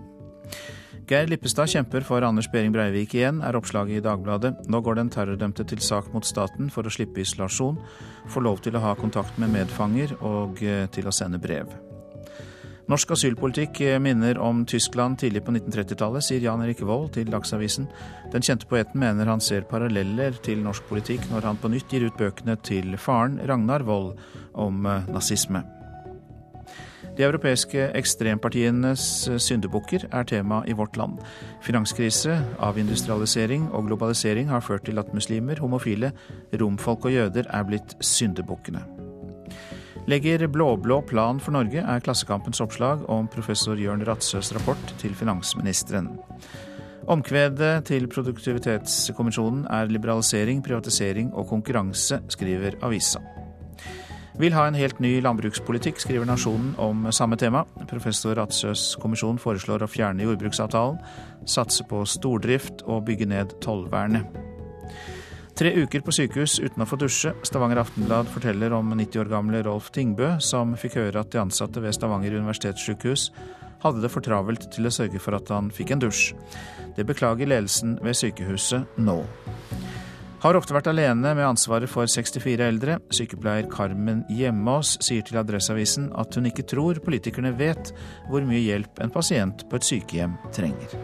Geir 1.04 1.28
Lippestad 1.28 1.68
kjemper 1.68 2.00
for 2.00 2.24
Anders 2.24 2.46
Behring 2.48 2.72
Breivik 2.72 3.12
igjen, 3.12 3.42
er 3.44 3.56
oppslaget 3.58 3.98
i 3.98 4.04
Dagbladet. 4.04 4.54
Nå 4.72 4.80
går 4.80 4.96
den 4.96 5.10
terrordømte 5.12 5.66
til 5.68 5.82
sak 5.84 6.08
mot 6.14 6.24
staten 6.24 6.70
for 6.72 6.88
å 6.88 6.92
slippe 6.92 7.20
isolasjon, 7.20 7.76
få 8.32 8.40
lov 8.40 8.62
til 8.64 8.78
å 8.78 8.82
ha 8.86 8.94
kontakt 8.96 9.36
med 9.36 9.52
medfanger 9.52 10.16
og 10.24 10.62
eh, 10.64 10.86
til 10.94 11.10
å 11.10 11.12
sende 11.12 11.42
brev. 11.42 11.68
Norsk 12.88 13.12
asylpolitikk 13.18 13.82
eh, 13.84 13.98
minner 14.00 14.40
om 14.40 14.64
Tyskland 14.64 15.20
tidlig 15.20 15.44
på 15.44 15.52
1930-tallet, 15.52 16.24
sier 16.24 16.48
Jan 16.48 16.64
Erik 16.64 16.80
Vold 16.80 17.12
til 17.18 17.28
Dagsavisen. 17.32 17.90
Den 18.32 18.44
kjente 18.44 18.68
poeten 18.70 19.04
mener 19.04 19.28
han 19.28 19.44
ser 19.44 19.68
paralleller 19.68 20.40
til 20.44 20.64
norsk 20.64 20.88
politikk 20.88 21.28
når 21.28 21.50
han 21.50 21.60
på 21.60 21.72
nytt 21.72 21.92
gir 21.92 22.08
ut 22.08 22.20
bøkene 22.20 22.56
til 22.64 22.96
faren, 22.96 23.42
Ragnar 23.44 23.84
Vold, 23.84 24.14
om 24.56 24.86
eh, 24.88 25.08
nazisme. 25.12 25.66
De 27.14 27.22
europeiske 27.22 27.90
ekstrempartienes 27.94 29.04
syndebukker 29.38 30.08
er 30.10 30.26
tema 30.26 30.62
i 30.66 30.74
vårt 30.74 30.96
land. 30.98 31.20
Finanskrise, 31.62 32.40
avindustrialisering 32.58 33.68
og 33.70 33.86
globalisering 33.86 34.50
har 34.50 34.64
ført 34.66 34.86
til 34.88 34.98
at 34.98 35.14
muslimer, 35.14 35.60
homofile, 35.62 36.10
romfolk 36.60 37.06
og 37.06 37.14
jøder 37.14 37.46
er 37.50 37.66
blitt 37.68 37.94
syndebukkene. 38.02 38.82
Legger 40.10 40.42
blå-blå 40.52 40.98
plan 41.08 41.38
for 41.40 41.54
Norge, 41.54 41.80
er 41.80 42.02
Klassekampens 42.04 42.60
oppslag 42.60 43.06
om 43.08 43.28
professor 43.30 43.78
Jørn 43.78 44.04
Ratsøs 44.04 44.52
rapport 44.56 44.94
til 45.00 45.14
finansministeren. 45.16 46.10
Omkvedet 47.08 47.86
til 47.88 48.08
Produktivitetskommisjonen 48.08 49.64
er 49.70 49.88
liberalisering, 49.92 50.64
privatisering 50.64 51.32
og 51.34 51.48
konkurranse, 51.48 52.20
skriver 52.32 52.76
avisa. 52.82 53.20
Vil 54.38 54.54
ha 54.56 54.64
en 54.66 54.74
helt 54.74 54.98
ny 54.98 55.20
landbrukspolitikk, 55.22 56.00
skriver 56.02 56.26
Nasjonen 56.26 56.72
om 56.82 57.06
samme 57.14 57.36
tema. 57.38 57.62
Professor 57.86 58.34
Ratsøs 58.34 58.96
kommisjon 58.98 59.38
foreslår 59.38 59.84
å 59.84 59.90
fjerne 59.90 60.26
jordbruksavtalen, 60.26 60.98
satse 61.46 61.86
på 61.86 62.02
stordrift 62.08 62.82
og 62.88 63.04
bygge 63.06 63.28
ned 63.30 63.54
tollvernet. 63.62 64.26
Tre 65.54 65.70
uker 65.70 66.02
på 66.02 66.10
sykehus 66.16 66.56
uten 66.58 66.82
å 66.82 66.88
få 66.90 66.98
dusje. 66.98 67.30
Stavanger 67.46 67.78
Aftenblad 67.84 68.26
forteller 68.34 68.74
om 68.74 68.90
90 68.98 69.22
år 69.22 69.30
gamle 69.30 69.60
Rolf 69.62 69.92
Tingbø, 69.94 70.32
som 70.42 70.74
fikk 70.74 70.98
høre 70.98 71.22
at 71.22 71.30
de 71.30 71.38
ansatte 71.44 71.82
ved 71.84 71.94
Stavanger 71.94 72.34
universitetssykehus 72.40 73.28
hadde 73.84 74.02
det 74.02 74.10
for 74.10 74.24
travelt 74.24 74.66
til 74.74 74.88
å 74.88 74.92
sørge 74.94 75.20
for 75.22 75.36
at 75.38 75.50
han 75.54 75.70
fikk 75.74 75.94
en 75.94 76.02
dusj. 76.02 76.32
Det 76.96 77.06
beklager 77.06 77.46
ledelsen 77.46 77.98
ved 78.02 78.18
sykehuset 78.18 78.98
nå. 78.98 79.20
Har 80.44 80.58
ofte 80.58 80.74
vært 80.76 80.90
alene 80.90 81.30
med 81.32 81.46
ansvaret 81.46 81.88
for 81.88 82.04
64 82.04 82.66
eldre. 82.66 82.98
Sykepleier 83.16 83.64
Carmen 83.72 84.18
Hjemmås 84.28 84.98
sier 85.00 85.24
til 85.24 85.38
Adresseavisen 85.40 86.10
at 86.20 86.36
hun 86.36 86.50
ikke 86.50 86.66
tror 86.68 87.00
politikerne 87.00 87.54
vet 87.56 87.94
hvor 88.28 88.44
mye 88.44 88.60
hjelp 88.60 89.00
en 89.00 89.12
pasient 89.14 89.64
på 89.70 89.78
et 89.80 89.86
sykehjem 89.88 90.34
trenger. 90.52 90.98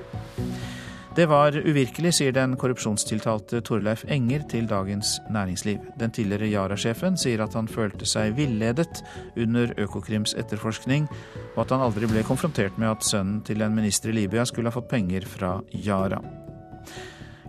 Det 1.17 1.25
var 1.27 1.57
uvirkelig, 1.57 2.13
sier 2.19 2.35
den 2.37 2.53
korrupsjonstiltalte 2.61 3.63
Torleif 3.65 4.05
Enger 4.13 4.45
til 4.53 4.69
Dagens 4.69 5.17
Næringsliv. 5.33 5.89
Den 5.99 6.13
tidligere 6.13 6.51
Yara-sjefen 6.53 7.17
sier 7.19 7.41
at 7.41 7.57
han 7.57 7.69
følte 7.69 8.05
seg 8.07 8.37
villedet 8.37 9.01
under 9.41 9.73
Økokrims 9.81 10.37
etterforskning, 10.37 11.09
og 11.57 11.65
at 11.65 11.73
han 11.73 11.87
aldri 11.89 12.13
ble 12.13 12.27
konfrontert 12.29 12.77
med 12.77 12.93
at 12.93 13.09
sønnen 13.09 13.41
til 13.49 13.65
en 13.65 13.75
minister 13.75 14.13
i 14.13 14.19
Libya 14.21 14.45
skulle 14.45 14.69
ha 14.69 14.77
fått 14.77 14.93
penger 14.93 15.25
fra 15.33 15.57
Yara. 15.73 16.21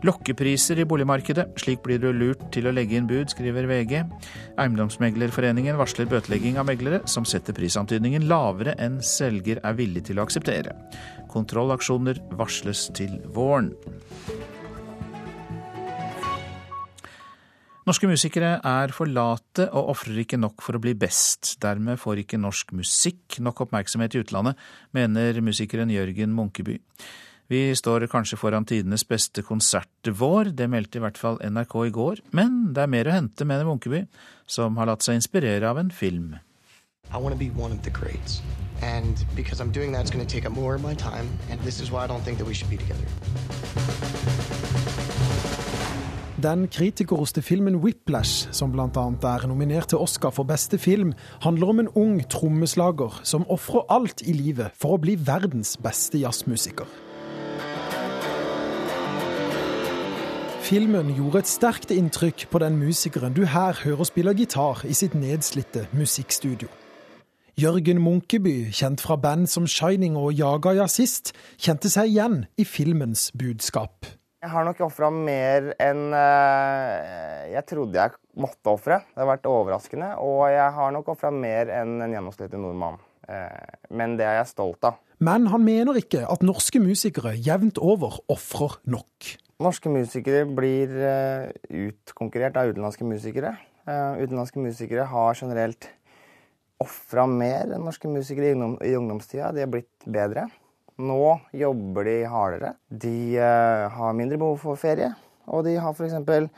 Lokkepriser 0.02 0.80
i 0.82 0.86
boligmarkedet. 0.90 1.52
Slik 1.62 1.84
blir 1.86 2.00
du 2.02 2.08
lurt 2.16 2.42
til 2.54 2.66
å 2.66 2.74
legge 2.74 2.98
inn 2.98 3.10
bud, 3.10 3.30
skriver 3.30 3.68
VG. 3.70 4.00
Eiendomsmeglerforeningen 4.58 5.78
varsler 5.78 6.10
bøtelegging 6.10 6.58
av 6.58 6.66
meglere 6.72 7.04
som 7.10 7.28
setter 7.28 7.54
prisantydningen 7.58 8.26
lavere 8.30 8.74
enn 8.82 8.98
selger 9.06 9.62
er 9.62 9.78
villig 9.78 10.08
til 10.10 10.18
å 10.18 10.26
akseptere. 10.26 10.74
Kontrollaksjoner 11.30 12.24
varsles 12.40 12.88
til 12.98 13.20
våren. 13.36 13.76
Norske 17.86 18.10
musikere 18.10 18.56
er 18.66 18.92
for 18.94 19.10
late 19.10 19.66
og 19.70 19.96
ofrer 19.96 20.22
ikke 20.22 20.38
nok 20.42 20.62
for 20.66 20.78
å 20.78 20.82
bli 20.82 20.94
best. 20.98 21.56
Dermed 21.62 22.02
får 22.02 22.22
ikke 22.24 22.42
norsk 22.42 22.74
musikk 22.78 23.38
nok 23.42 23.66
oppmerksomhet 23.66 24.18
i 24.18 24.22
utlandet, 24.22 24.58
mener 24.98 25.42
musikeren 25.46 25.94
Jørgen 25.94 26.34
Munkeby. 26.38 26.78
Vi 27.52 27.76
står 27.76 28.06
kanskje 28.08 28.38
foran 28.40 28.64
tidenes 28.64 29.04
beste 29.04 29.42
konsertvår, 29.44 30.54
det 30.56 30.70
meldte 30.72 31.02
i 31.02 31.04
hvert 31.04 31.18
fall 31.20 31.36
NRK 31.44 31.74
i 31.84 31.90
går. 31.92 32.22
Men 32.32 32.70
det 32.72 32.86
er 32.86 32.92
mer 32.94 33.10
å 33.10 33.16
hente, 33.18 33.44
mener 33.44 33.68
Munkeby, 33.68 34.06
som 34.48 34.80
har 34.80 34.88
latt 34.88 35.04
seg 35.04 35.20
inspirere 35.20 35.68
av 35.68 35.82
en 35.82 35.92
film. 35.92 36.38
I 37.12 37.20
want 37.20 37.36
to 37.36 37.40
be 37.40 37.52
one 37.52 37.76
of 37.76 37.82
the 37.84 37.92
greats. 37.92 38.40
And 38.82 39.20
because 39.36 39.60
I'm 39.60 39.74
doing 39.76 39.92
that, 39.92 40.08
it's 40.08 40.16
going 40.16 40.26
to 40.26 40.32
take 40.32 40.48
up 40.48 40.56
more 40.56 40.76
of 40.76 40.82
my 40.82 40.96
time. 40.96 41.28
And 41.52 41.60
this 41.68 41.82
is 41.82 41.92
why 41.92 42.06
I 42.06 42.08
don't 42.08 42.24
think 42.24 42.40
that 42.40 42.48
we 42.48 42.54
should 42.54 42.72
be 42.72 42.78
together. 42.78 43.04
Den 46.42 46.68
kritikerroste 46.72 47.42
filmen 47.42 47.76
'Whiplash', 47.76 48.48
som 48.52 48.72
bl.a. 48.72 48.86
er 48.88 49.48
nominert 49.48 49.92
til 49.92 49.98
Oscar 49.98 50.30
for 50.30 50.44
beste 50.44 50.78
film, 50.78 51.14
handler 51.42 51.68
om 51.68 51.80
en 51.80 51.88
ung 51.96 52.30
trommeslager 52.30 53.20
som 53.24 53.46
ofrer 53.50 53.86
alt 53.90 54.22
i 54.22 54.32
livet 54.32 54.72
for 54.74 54.96
å 54.96 55.02
bli 55.04 55.20
verdens 55.20 55.78
beste 55.78 56.18
jazzmusiker. 56.18 57.01
Filmen 60.72 61.10
gjorde 61.12 61.42
et 61.44 61.50
sterkt 61.52 61.90
inntrykk 61.92 62.46
på 62.48 62.60
den 62.64 62.78
musikeren 62.80 63.34
du 63.36 63.42
her 63.44 63.76
hører 63.76 64.08
spille 64.08 64.32
gitar 64.40 64.86
i 64.88 64.94
sitt 64.96 65.18
nedslitte 65.20 65.82
musikkstudio. 65.92 66.70
Jørgen 67.60 68.00
Munkeby, 68.00 68.70
kjent 68.72 69.04
fra 69.04 69.18
band 69.20 69.50
som 69.52 69.68
Shining 69.68 70.16
og 70.16 70.32
Jaga 70.32 70.72
Jazzist, 70.78 71.34
kjente 71.60 71.92
seg 71.92 72.14
igjen 72.14 72.38
i 72.56 72.64
filmens 72.64 73.26
budskap. 73.36 74.08
Jeg 74.40 74.54
har 74.54 74.64
nok 74.70 74.80
ofra 74.88 75.12
mer 75.12 75.74
enn 75.76 76.16
uh, 76.16 77.52
jeg 77.52 77.68
trodde 77.68 78.00
jeg 78.00 78.16
måtte 78.40 78.72
ofre. 78.72 79.04
Det 79.12 79.26
har 79.26 79.32
vært 79.34 79.52
overraskende. 79.52 80.14
Og 80.24 80.48
jeg 80.56 80.72
har 80.80 80.96
nok 80.96 81.12
ofra 81.18 81.36
mer 81.36 81.68
enn 81.82 81.98
en 82.00 82.16
gjennomsnittlig 82.16 82.64
nordmann. 82.64 83.04
Uh, 83.28 83.76
men 83.92 84.16
det 84.16 84.24
er 84.24 84.40
jeg 84.40 84.54
stolt 84.56 84.88
av. 84.88 85.04
Men 85.20 85.52
han 85.52 85.68
mener 85.68 86.00
ikke 86.00 86.24
at 86.32 86.48
norske 86.48 86.80
musikere 86.80 87.36
jevnt 87.36 87.76
over 87.76 88.22
ofrer 88.32 88.80
nok. 88.88 89.36
Norske 89.62 89.92
musikere 89.94 90.46
blir 90.50 90.94
uh, 90.98 91.50
utkonkurrert 91.70 92.58
av 92.58 92.72
utenlandske 92.72 93.06
musikere. 93.08 93.58
utenlandske 93.86 94.62
musikere 94.62 95.04
har 95.10 95.36
generelt 95.36 95.88
ofra 96.82 97.26
mer 97.30 97.70
enn 97.74 97.86
norske 97.86 98.10
musikere 98.10 98.54
i, 98.54 98.96
ungdomstida. 98.96 99.52
De 99.54 99.64
har 99.64 99.70
blitt 99.72 100.06
bedre. 100.06 100.48
Nå 101.02 101.38
jobber 101.54 102.06
de 102.10 102.18
hardere. 102.30 102.74
De 102.90 103.38
uh, 103.38 103.90
har 103.94 104.18
mindre 104.18 104.40
behov 104.42 104.60
for 104.64 104.80
ferie. 104.82 105.12
Og 105.52 105.66
de 105.66 105.78
har 105.82 105.94
f.eks. 105.94 106.50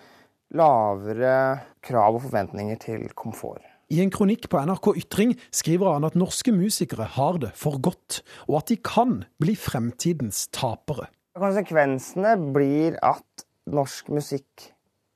lavere 0.54 1.36
krav 1.84 2.20
og 2.20 2.26
forventninger 2.28 2.80
til 2.84 3.08
komfort. 3.18 3.64
I 3.94 4.00
en 4.02 4.12
kronikk 4.14 4.48
på 4.50 4.62
NRK 4.64 4.88
Ytring 5.04 5.34
skriver 5.54 5.92
han 5.94 6.08
at 6.08 6.16
norske 6.18 6.54
musikere 6.56 7.06
har 7.18 7.38
det 7.42 7.52
for 7.60 7.78
godt, 7.84 8.22
og 8.48 8.62
at 8.64 8.72
de 8.72 8.80
kan 8.80 9.20
bli 9.44 9.54
fremtidens 9.60 10.48
tapere. 10.56 11.10
Konsekvensene 11.34 12.36
blir 12.54 13.00
at 13.02 13.46
norsk 13.74 14.12
musikk 14.14 14.70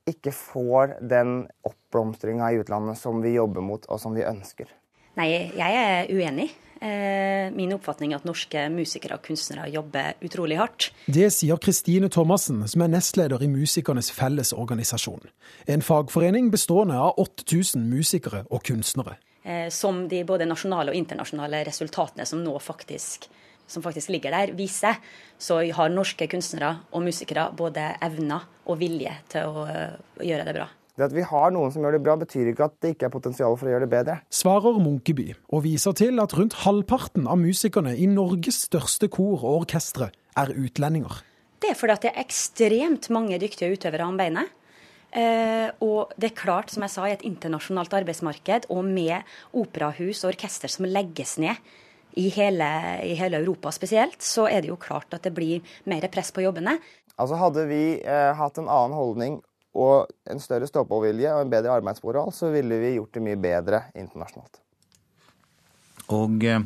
ikke 0.08 0.32
får 0.34 0.96
den 1.04 1.42
oppblomstringa 1.68 2.48
i 2.50 2.62
utlandet 2.62 2.98
som 2.98 3.20
vi 3.22 3.36
jobber 3.36 3.62
mot, 3.62 3.84
og 3.86 4.00
som 4.00 4.16
vi 4.16 4.24
ønsker. 4.26 4.70
Nei, 5.18 5.28
jeg 5.58 5.78
er 5.78 6.10
uenig. 6.10 6.48
Eh, 6.78 7.50
min 7.54 7.72
oppfatning 7.74 8.12
er 8.12 8.20
at 8.20 8.26
norske 8.26 8.68
musikere 8.70 9.16
og 9.18 9.24
kunstnere 9.26 9.66
jobber 9.72 10.14
utrolig 10.22 10.60
hardt. 10.60 10.90
Det 11.10 11.26
sier 11.34 11.58
Kristine 11.58 12.10
Thomassen, 12.10 12.62
som 12.70 12.84
er 12.84 12.92
nestleder 12.92 13.42
i 13.42 13.50
Musikernes 13.50 14.12
Fellesorganisasjon. 14.14 15.26
En 15.66 15.82
fagforening 15.82 16.52
bestående 16.54 16.98
av 17.02 17.18
8000 17.18 17.82
musikere 17.90 18.44
og 18.46 18.62
kunstnere. 18.70 19.18
Eh, 19.42 19.66
som 19.74 20.04
de 20.08 20.22
både 20.28 20.46
nasjonale 20.46 20.94
og 20.94 20.98
internasjonale 20.98 21.64
resultatene 21.66 22.26
som 22.26 22.44
nå 22.44 22.54
faktisk, 22.62 23.26
som 23.68 23.84
faktisk 23.84 24.10
ligger 24.14 24.34
der, 24.34 24.54
viser, 24.58 24.98
så 25.38 25.60
har 25.76 25.92
norske 25.92 26.26
kunstnere 26.30 26.78
og 26.90 27.04
musikere 27.04 27.50
både 27.56 27.92
evner 28.04 28.48
og 28.66 28.80
vilje 28.80 29.14
til 29.32 29.46
å 29.46 29.68
gjøre 30.24 30.48
det 30.48 30.56
bra. 30.56 30.68
Det 30.98 31.06
at 31.06 31.14
vi 31.14 31.22
har 31.22 31.52
noen 31.54 31.70
som 31.70 31.84
gjør 31.84 31.94
det 31.94 32.02
bra, 32.02 32.16
betyr 32.18 32.48
ikke 32.50 32.66
at 32.66 32.74
det 32.82 32.96
ikke 32.96 33.06
er 33.06 33.14
potensial 33.14 33.54
for 33.54 33.68
å 33.68 33.70
gjøre 33.70 33.86
det 33.86 33.92
bedre. 33.92 34.16
Svarer 34.34 34.80
Munkeby, 34.82 35.28
og 35.54 35.62
viser 35.62 35.94
til 35.94 36.18
at 36.18 36.34
rundt 36.34 36.56
halvparten 36.64 37.28
av 37.30 37.38
musikerne 37.38 37.92
i 37.94 38.08
Norges 38.10 38.64
største 38.66 39.06
kor 39.06 39.36
og 39.38 39.62
orkestre 39.62 40.10
er 40.38 40.50
utlendinger. 40.58 41.20
Det 41.62 41.70
er 41.70 41.78
fordi 41.78 41.94
at 41.94 42.06
det 42.06 42.10
er 42.10 42.24
ekstremt 42.24 43.10
mange 43.14 43.38
dyktige 43.38 43.70
utøvere 43.78 44.10
om 44.10 44.18
beinet. 44.18 44.50
Eh, 45.14 45.70
og 45.86 46.10
det 46.18 46.32
er 46.32 46.40
klart, 46.40 46.74
som 46.74 46.82
jeg 46.84 46.92
sa, 46.92 47.06
i 47.06 47.14
et 47.14 47.24
internasjonalt 47.24 47.94
arbeidsmarked 48.00 48.66
og 48.74 48.82
med 48.84 49.22
operahus 49.56 50.24
og 50.24 50.34
orkester 50.34 50.72
som 50.72 50.88
legges 50.88 51.38
ned 51.40 51.62
i 52.18 52.28
hele, 52.34 52.68
i 53.06 53.14
hele, 53.14 53.38
Europa 53.38 53.72
spesielt, 53.72 54.22
så 54.22 54.48
er 54.50 54.62
det 54.62 54.72
jo 54.72 54.78
klart 54.80 55.14
at 55.14 55.26
det 55.26 55.34
blir 55.36 55.62
mer 55.86 56.06
press 56.10 56.32
på 56.34 56.42
jobbene. 56.42 56.78
Altså 57.18 57.38
Hadde 57.38 57.66
vi 57.70 57.82
eh, 58.02 58.32
hatt 58.38 58.58
en 58.58 58.70
annen 58.70 58.96
holdning 58.98 59.36
og 59.78 60.08
en 60.30 60.40
større 60.42 60.66
stå-på-vilje 60.66 61.34
og 61.34 61.44
en 61.44 61.52
bedre 61.52 61.76
arbeidsmoral, 61.78 62.32
så 62.34 62.50
ville 62.54 62.80
vi 62.82 62.96
gjort 62.96 63.14
det 63.14 63.22
mye 63.22 63.38
bedre 63.38 63.82
internasjonalt. 63.98 64.58
Og 66.16 66.46
eh, 66.48 66.64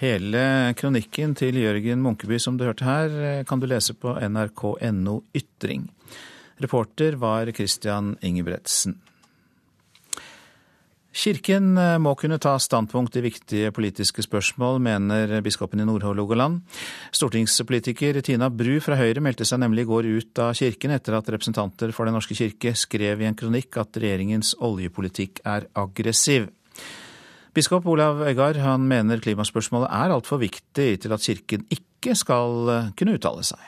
hele 0.00 0.42
kronikken 0.78 1.36
til 1.38 1.60
Jørgen 1.60 2.02
Munkeby 2.02 2.40
som 2.42 2.58
du 2.58 2.66
hørte 2.66 2.88
her, 2.88 3.14
eh, 3.20 3.44
kan 3.46 3.62
du 3.62 3.68
lese 3.70 3.94
på 3.94 4.16
nrk.no 4.26 5.20
ytring. 5.36 5.86
Reporter 6.60 7.14
var 7.20 7.52
Christian 7.56 8.16
Ingebretsen. 8.26 8.98
Kirken 11.10 11.74
eh, 11.78 11.96
må 11.98 12.12
kunne 12.14 12.38
ta 12.38 12.52
standpunkt 12.62 13.16
i 13.18 13.24
viktige 13.24 13.72
politiske 13.74 14.22
spørsmål, 14.22 14.78
mener 14.82 15.40
biskopen 15.42 15.82
i 15.82 15.86
Nord-Hålogaland. 15.88 16.60
Stortingspolitiker 17.10 18.20
Tina 18.22 18.46
Bru 18.50 18.76
fra 18.84 18.98
Høyre 19.00 19.22
meldte 19.24 19.46
seg 19.48 19.58
nemlig 19.64 19.88
i 19.88 19.90
går 19.90 20.06
ut 20.06 20.42
av 20.44 20.54
kirken 20.54 20.94
etter 20.94 21.18
at 21.18 21.32
representanter 21.34 21.90
for 21.96 22.06
Den 22.06 22.14
norske 22.14 22.38
kirke 22.38 22.76
skrev 22.78 23.24
i 23.24 23.26
en 23.26 23.38
kronikk 23.38 23.80
at 23.82 23.98
regjeringens 23.98 24.54
oljepolitikk 24.62 25.42
er 25.50 25.66
aggressiv. 25.74 26.46
Biskop 27.58 27.90
Olav 27.90 28.22
Øygard 28.22 28.62
han 28.62 28.86
mener 28.86 29.18
klimaspørsmålet 29.18 29.90
er 29.90 30.14
altfor 30.14 30.38
viktig 30.38 30.88
til 31.02 31.12
at 31.16 31.26
kirken 31.26 31.66
ikke 31.74 32.14
skal 32.14 32.70
eh, 32.70 32.90
kunne 32.94 33.18
uttale 33.18 33.42
seg. 33.50 33.58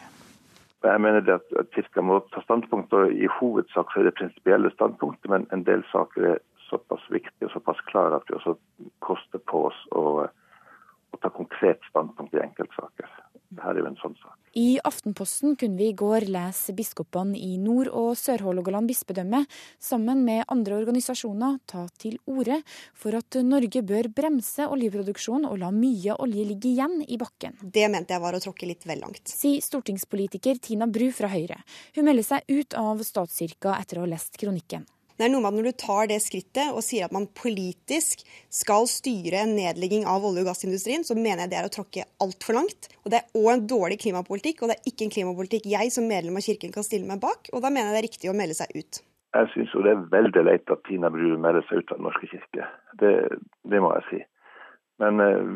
Jeg 0.82 0.98
mener 0.98 1.22
det 1.22 1.36
at 1.38 1.68
Kirka 1.74 2.02
må 2.02 2.16
ta 2.34 2.40
standpunkt, 2.42 2.94
og 2.94 3.12
i 3.14 3.28
hovedsak 3.38 3.92
så 3.92 4.00
er 4.00 4.08
det 4.08 4.16
prinsipielle 4.18 4.70
standpunkter, 4.74 5.30
men 5.30 5.44
en 5.54 5.62
del 5.66 5.84
saker 5.92 6.24
er 6.32 6.40
såpass 6.72 7.08
viktig 7.12 7.48
og 7.48 7.54
såpass 7.54 7.80
klar 7.90 8.16
at 8.16 8.28
vi 8.28 8.38
også 8.38 8.56
koster 9.04 9.42
på 9.52 9.66
oss 9.70 9.80
å, 9.96 10.04
å 10.26 11.22
ta 11.22 11.32
konkret 11.32 11.84
standpunkt 11.90 12.34
i 12.36 12.42
enkeltsaker. 12.44 13.10
Dette 13.52 13.68
er 13.68 13.82
jo 13.82 13.90
en 13.90 14.00
sånn 14.00 14.16
sak. 14.20 14.38
I 14.56 14.76
Aftenposten 14.84 15.54
kunne 15.56 15.78
vi 15.78 15.86
i 15.88 15.96
går 15.96 16.26
lese 16.28 16.74
biskopene 16.76 17.38
i 17.40 17.54
Nord- 17.60 17.88
og 17.96 18.10
Sør-Hålogaland 18.20 18.90
bispedømme 18.90 19.46
sammen 19.80 20.24
med 20.26 20.44
andre 20.52 20.76
organisasjoner 20.76 21.56
ta 21.68 21.86
til 21.96 22.18
orde 22.28 22.58
for 22.92 23.16
at 23.16 23.40
Norge 23.48 23.80
bør 23.88 24.10
bremse 24.12 24.68
oljeproduksjonen 24.68 25.48
og 25.48 25.56
la 25.64 25.72
mye 25.72 26.18
olje 26.20 26.44
ligge 26.50 26.68
igjen 26.68 27.00
i 27.08 27.16
bakken. 27.20 27.56
Det 27.62 27.88
mente 27.92 28.12
jeg 28.12 28.24
var 28.24 28.36
å 28.36 28.42
tråkke 28.44 28.68
litt 28.68 28.84
vel 28.88 29.00
langt. 29.00 29.24
Sier 29.32 29.64
stortingspolitiker 29.64 30.60
Tina 30.60 30.88
Bru 30.88 31.08
fra 31.16 31.32
Høyre. 31.32 31.62
Hun 31.96 32.08
melder 32.10 32.28
seg 32.34 32.52
ut 32.52 32.76
av 32.76 33.00
statskirka 33.08 33.78
etter 33.80 34.00
å 34.00 34.04
ha 34.04 34.12
lest 34.12 34.36
kronikken. 34.40 34.84
Det 35.22 35.28
er 35.28 35.30
noe 35.36 35.44
med 35.44 35.52
at 35.52 35.58
Når 35.60 35.66
du 35.70 35.78
tar 35.78 36.08
det 36.10 36.16
skrittet 36.18 36.74
og 36.74 36.82
sier 36.82 37.06
at 37.06 37.12
man 37.14 37.28
politisk 37.38 38.24
skal 38.50 38.88
styre 38.90 39.44
en 39.44 39.52
nedlegging 39.54 40.02
av 40.10 40.24
olje- 40.26 40.42
og 40.42 40.48
gassindustrien, 40.50 41.04
så 41.06 41.14
mener 41.14 41.44
jeg 41.44 41.52
det 41.52 41.58
er 41.60 41.68
å 41.68 41.70
tråkke 41.70 42.06
altfor 42.24 42.58
langt. 42.58 42.88
Og 43.04 43.12
Det 43.14 43.20
er 43.20 43.38
òg 43.38 43.52
en 43.52 43.62
dårlig 43.70 44.00
klimapolitikk, 44.02 44.64
og 44.64 44.72
det 44.72 44.80
er 44.80 44.90
ikke 44.90 45.06
en 45.06 45.14
klimapolitikk 45.14 45.68
jeg 45.70 45.92
som 45.94 46.10
medlem 46.10 46.40
av 46.40 46.42
Kirken 46.42 46.74
kan 46.74 46.82
stille 46.82 47.06
meg 47.06 47.22
bak. 47.22 47.52
og 47.52 47.62
Da 47.62 47.70
mener 47.70 47.92
jeg 47.92 47.94
det 47.94 48.02
er 48.02 48.08
riktig 48.08 48.32
å 48.32 48.34
melde 48.34 48.58
seg 48.58 48.74
ut. 48.74 48.98
Jeg 49.30 49.52
syns 49.54 49.78
det 49.86 49.94
er 49.94 50.02
veldig 50.10 50.42
leit 50.42 50.74
at 50.74 50.82
Tina 50.90 51.12
Bru 51.14 51.38
melder 51.38 51.62
seg 51.70 51.84
ut 51.84 51.94
av 51.94 52.02
Den 52.02 52.06
norske 52.10 52.26
kirke. 52.26 52.66
Det, 52.98 53.14
det 53.62 53.78
må 53.78 53.94
jeg 53.94 54.08
si. 54.10 54.20
Men 54.98 55.22
eh, 55.22 55.54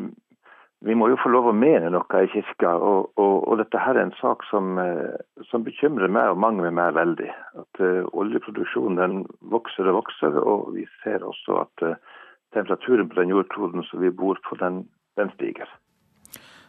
vi 0.85 0.93
må 0.93 1.07
jo 1.09 1.17
få 1.17 1.31
lov 1.33 1.49
å 1.49 1.55
mene 1.57 1.89
noe 1.93 2.19
i 2.21 2.29
kirka, 2.29 2.75
og, 2.77 3.09
og, 3.17 3.35
og 3.49 3.57
dette 3.61 3.81
her 3.81 3.97
er 3.97 4.05
en 4.05 4.13
sak 4.19 4.45
som, 4.51 4.77
eh, 4.81 5.15
som, 5.49 5.65
bekymrer 5.65 6.11
meg 6.13 6.29
og 6.33 6.41
mange 6.43 6.61
med 6.67 6.75
meg 6.77 6.93
veldig. 6.97 7.31
At 7.63 7.81
uh, 7.81 8.05
Oljeproduksjonen 8.13 9.23
vokser 9.53 9.89
og 9.89 10.03
vokser, 10.03 10.37
og 10.37 10.69
vi 10.75 10.85
ser 11.01 11.25
også 11.25 11.57
at 11.63 11.85
uh, 11.87 12.21
temperaturen 12.53 13.09
på 13.09 13.17
den 13.17 13.33
jordkloden 13.33 13.85
som 13.89 14.03
vi 14.05 14.13
bor 14.13 14.37
på, 14.45 14.59
den, 14.61 14.83
den 15.17 15.33
stiger. 15.33 15.71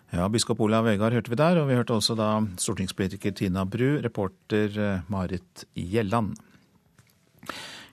Ja, 0.08 0.24
Biskop 0.32 0.62
Olav 0.64 0.88
Vegard 0.88 1.12
hørte 1.12 1.34
vi 1.34 1.36
der, 1.36 1.60
og 1.60 1.68
vi 1.68 1.76
hørte 1.76 1.98
også 1.98 2.16
da 2.16 2.30
stortingspolitiker 2.56 3.36
Tina 3.36 3.66
Bru, 3.68 3.98
reporter 4.00 5.04
Marit 5.12 5.66
Gjelland. 5.76 6.32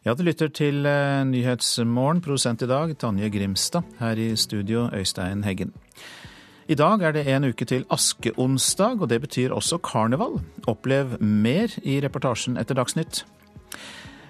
Ja, 0.06 0.14
du 0.14 0.22
lytter 0.22 0.51
til 0.53 0.86
Nyhetsmorgen, 1.26 2.20
produsent 2.22 2.62
i 2.62 2.68
dag 2.70 2.91
Tanje 3.01 3.26
Grimstad. 3.34 3.88
Her 3.97 4.20
i 4.22 4.36
studio 4.38 4.84
Øystein 4.93 5.39
Heggen. 5.41 5.72
I 6.70 6.76
dag 6.78 7.01
er 7.01 7.16
det 7.16 7.24
en 7.26 7.47
uke 7.49 7.66
til 7.66 7.88
askeonsdag, 7.89 9.01
og 9.01 9.10
det 9.10 9.18
betyr 9.24 9.56
også 9.58 9.80
karneval. 9.82 10.38
Opplev 10.70 11.16
mer 11.18 11.74
i 11.82 11.95
reportasjen 12.06 12.60
etter 12.62 12.78
Dagsnytt. 12.78 13.24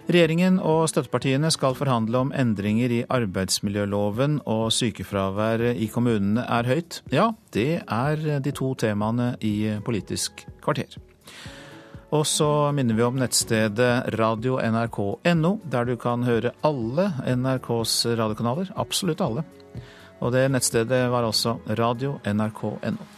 Regjeringen 0.07 0.61
og 0.63 0.87
støttepartiene 0.87 1.51
skal 1.51 1.75
forhandle 1.75 2.21
om 2.23 2.31
endringer 2.31 2.93
i 2.95 3.01
arbeidsmiljøloven, 3.11 4.45
og 4.45 4.71
sykefraværet 4.71 5.75
i 5.75 5.89
kommunene 5.91 6.47
er 6.47 6.71
høyt. 6.71 7.01
Ja, 7.11 7.33
det 7.51 7.81
er 7.83 8.39
de 8.39 8.55
to 8.55 8.71
temaene 8.79 9.33
i 9.43 9.75
Politisk 9.83 10.47
kvarter. 10.63 10.95
Og 12.13 12.25
så 12.27 12.71
minner 12.75 12.95
vi 12.95 13.03
om 13.03 13.17
nettstedet 13.17 14.13
radio.nrk.no, 14.19 15.51
der 15.65 15.89
du 15.89 15.95
kan 15.97 16.23
høre 16.27 16.53
alle 16.61 17.09
NRKs 17.25 17.97
radiokanaler. 18.13 18.71
Absolutt 18.77 19.23
alle. 19.25 19.45
Og 20.21 20.31
det 20.35 20.47
nettstedet 20.53 21.05
var 21.11 21.27
også 21.27 21.57
radio.nrk.no. 21.65 23.11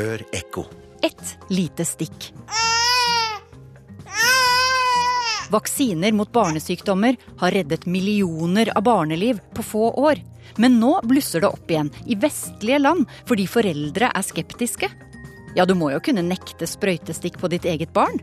Hør 0.00 0.22
ekko. 0.32 0.64
Et 1.04 1.36
lite 1.52 1.84
stikk. 1.84 2.30
Vaksiner 5.50 6.12
mot 6.12 6.32
barnesykdommer 6.32 7.16
har 7.38 7.50
reddet 7.50 7.86
millioner 7.86 8.70
av 8.76 8.82
barneliv 8.86 9.40
på 9.54 9.62
få 9.62 9.90
år. 9.90 10.22
Men 10.56 10.78
nå 10.80 11.00
blusser 11.02 11.42
det 11.42 11.50
opp 11.50 11.70
igjen 11.70 11.90
i 12.06 12.14
vestlige 12.18 12.78
land 12.78 13.10
fordi 13.26 13.46
foreldre 13.50 14.12
er 14.14 14.26
skeptiske. 14.26 14.90
Ja, 15.58 15.66
du 15.66 15.74
må 15.74 15.90
jo 15.90 16.00
kunne 16.04 16.22
nekte 16.22 16.68
sprøytestikk 16.70 17.40
på 17.42 17.50
ditt 17.50 17.66
eget 17.66 17.92
barn? 17.96 18.22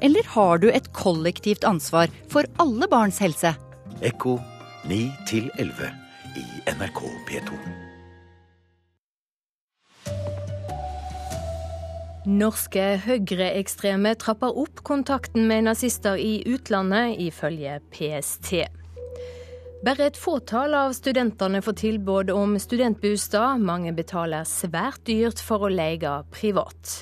Eller 0.00 0.24
har 0.36 0.62
du 0.62 0.70
et 0.70 0.92
kollektivt 0.96 1.66
ansvar 1.66 2.08
for 2.30 2.46
alle 2.62 2.88
barns 2.90 3.18
helse? 3.20 3.52
Ekko 4.00 4.38
9 4.88 5.02
11 5.58 5.94
i 6.38 6.46
NRK 6.70 7.06
P2. 7.28 7.89
Norske 12.28 12.98
høyreekstreme 13.00 14.10
trapper 14.20 14.52
opp 14.60 14.82
kontakten 14.84 15.46
med 15.48 15.64
nazister 15.64 16.20
i 16.20 16.42
utlandet, 16.44 17.14
ifølge 17.16 17.78
PST. 17.94 18.50
Bare 19.80 20.10
et 20.10 20.18
fåtall 20.20 20.76
av 20.76 20.92
studentene 20.92 21.62
får 21.64 21.78
tilbud 21.80 22.32
om 22.34 22.58
studentbostad. 22.60 23.62
Mange 23.64 23.94
betaler 23.96 24.44
svært 24.44 25.00
dyrt 25.08 25.40
for 25.40 25.64
å 25.64 25.72
leie 25.72 26.12
privat. 26.34 26.92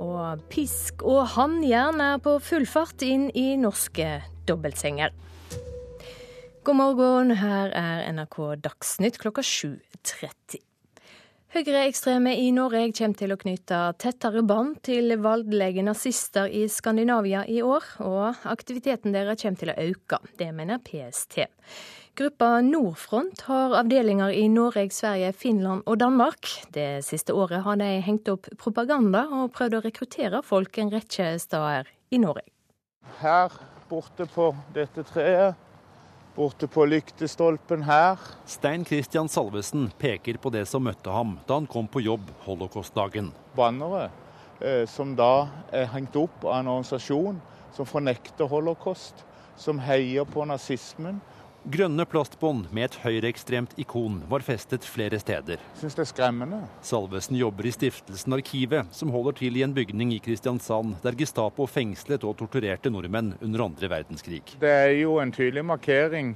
Og 0.00 0.40
pisk 0.48 1.04
og 1.04 1.26
hannjern 1.34 2.00
er 2.00 2.24
på 2.24 2.38
full 2.40 2.64
fart 2.64 3.04
inn 3.04 3.28
i 3.36 3.52
norske 3.60 4.22
dobbeltsenger. 4.48 5.12
God 6.64 6.80
morgen, 6.80 7.36
her 7.42 7.76
er 7.76 8.08
NRK 8.16 8.40
Dagsnytt 8.64 9.20
klokka 9.20 9.44
7.30. 9.44 10.69
Høyreekstreme 11.50 12.30
i 12.38 12.52
Norge 12.54 12.84
kommer 12.94 13.18
til 13.18 13.32
å 13.34 13.36
knytte 13.40 13.78
tettere 13.98 14.38
bånd 14.46 14.76
til 14.86 15.10
voldelige 15.18 15.82
nazister 15.82 16.46
i 16.46 16.60
Skandinavia 16.70 17.40
i 17.50 17.56
år, 17.66 17.88
og 18.06 18.44
aktiviteten 18.46 19.10
deres 19.10 19.40
kommer 19.42 19.58
til 19.58 19.72
å 19.72 19.74
øke. 19.82 20.20
Det 20.38 20.46
mener 20.54 20.78
PST. 20.86 21.40
Gruppa 22.14 22.60
Nordfront 22.62 23.42
har 23.48 23.74
avdelinger 23.80 24.30
i 24.30 24.44
Norge, 24.52 24.84
Sverige, 24.94 25.32
Finland 25.34 25.82
og 25.90 25.98
Danmark. 25.98 26.52
Det 26.70 27.02
siste 27.02 27.34
året 27.34 27.64
har 27.66 27.82
de 27.82 27.88
hengt 28.06 28.30
opp 28.30 28.46
propaganda 28.54 29.24
og 29.40 29.50
prøvd 29.56 29.80
å 29.80 29.82
rekruttere 29.88 30.44
folk 30.46 30.78
en 30.78 30.94
rekke 30.94 31.32
steder 31.42 31.90
i 32.14 32.22
Norge. 32.22 32.46
Her 33.24 33.58
borte 33.90 34.30
på 34.30 34.52
dette 34.78 35.02
treet 35.10 35.58
borte 36.34 36.66
på 36.70 36.84
lyktestolpen 36.86 37.82
her. 37.82 38.18
Stein 38.46 38.84
Christian 38.84 39.28
Salvesen 39.28 39.90
peker 39.98 40.38
på 40.40 40.52
det 40.54 40.66
som 40.68 40.84
møtte 40.84 41.12
ham 41.12 41.38
da 41.46 41.58
han 41.60 41.68
kom 41.70 41.88
på 41.90 42.02
jobb 42.04 42.30
holocaustdagen. 42.46 43.32
Bannere 43.56 44.08
eh, 44.60 44.86
som 44.88 45.16
da 45.18 45.48
er 45.72 45.90
hengt 45.94 46.16
opp 46.20 46.44
av 46.44 46.60
en 46.60 46.72
organisasjon 46.76 47.40
som 47.76 47.88
fornekter 47.88 48.50
holocaust, 48.50 49.24
som 49.60 49.80
heier 49.82 50.24
på 50.28 50.44
nazismen, 50.48 51.20
Grønne 51.68 52.06
plastbånd 52.08 52.70
med 52.72 52.86
et 52.86 52.94
høyreekstremt 53.02 53.74
ikon 53.82 54.22
var 54.30 54.40
festet 54.40 54.86
flere 54.88 55.18
steder. 55.20 55.60
Syns 55.76 55.98
det 55.98 56.06
er 56.06 56.08
skremmende. 56.08 56.60
Salvesen 56.80 57.36
jobber 57.36 57.68
i 57.68 57.72
stiftelsen 57.74 58.32
Arkivet, 58.32 58.88
som 58.96 59.12
holder 59.12 59.36
til 59.42 59.58
i 59.60 59.64
en 59.66 59.74
bygning 59.76 60.14
i 60.16 60.22
Kristiansand, 60.24 60.96
der 61.04 61.18
Gestapo 61.20 61.66
fengslet 61.68 62.24
og 62.24 62.38
torturerte 62.40 62.88
nordmenn 62.88 63.34
under 63.44 63.66
andre 63.66 63.92
verdenskrig. 63.92 64.40
Det 64.62 64.72
er 64.72 64.94
jo 65.02 65.18
en 65.20 65.34
tydelig 65.36 65.66
markering 65.68 66.32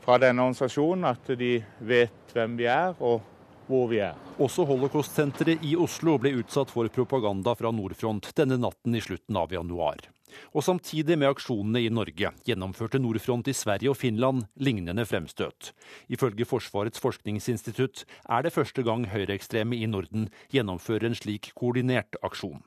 fra 0.00 0.16
denne 0.24 0.48
organisasjonen 0.48 1.10
at 1.12 1.28
de 1.36 1.58
vet 1.84 2.32
hvem 2.32 2.56
vi 2.56 2.64
er 2.72 2.96
og 3.04 3.20
hvor 3.68 3.92
vi 3.92 4.00
er. 4.06 4.16
Også 4.40 4.64
Holocaust-senteret 4.64 5.60
i 5.60 5.76
Oslo 5.76 6.16
ble 6.16 6.38
utsatt 6.40 6.72
for 6.72 6.88
propaganda 6.88 7.52
fra 7.56 7.68
Nordfront 7.72 8.32
denne 8.32 8.56
natten 8.64 8.96
i 8.96 9.04
slutten 9.04 9.36
av 9.36 9.52
januar. 9.52 10.08
Og 10.52 10.64
samtidig 10.66 11.18
med 11.20 11.30
aksjonene 11.30 11.82
i 11.84 11.92
Norge 11.92 12.32
gjennomførte 12.46 13.00
Nordfront 13.02 13.48
i 13.50 13.56
Sverige 13.56 13.92
og 13.92 13.98
Finland 14.00 14.44
lignende 14.56 15.06
fremstøt. 15.08 15.72
Ifølge 16.08 16.46
Forsvarets 16.48 17.02
forskningsinstitutt 17.02 18.04
er 18.28 18.46
det 18.46 18.54
første 18.54 18.84
gang 18.86 19.08
høyreekstreme 19.12 19.78
i 19.78 19.88
Norden 19.90 20.30
gjennomfører 20.54 21.10
en 21.10 21.18
slik 21.18 21.52
koordinert 21.58 22.18
aksjon. 22.22 22.62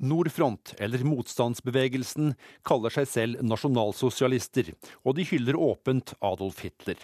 Nordfront, 0.00 0.74
eller 0.80 1.02
motstandsbevegelsen, 1.04 2.32
kaller 2.64 2.94
seg 2.94 3.08
selv 3.08 3.42
nasjonalsosialister, 3.44 4.72
og 5.04 5.18
de 5.18 5.26
hyller 5.28 5.58
åpent 5.60 6.14
Adolf 6.24 6.62
Hitler. 6.64 6.96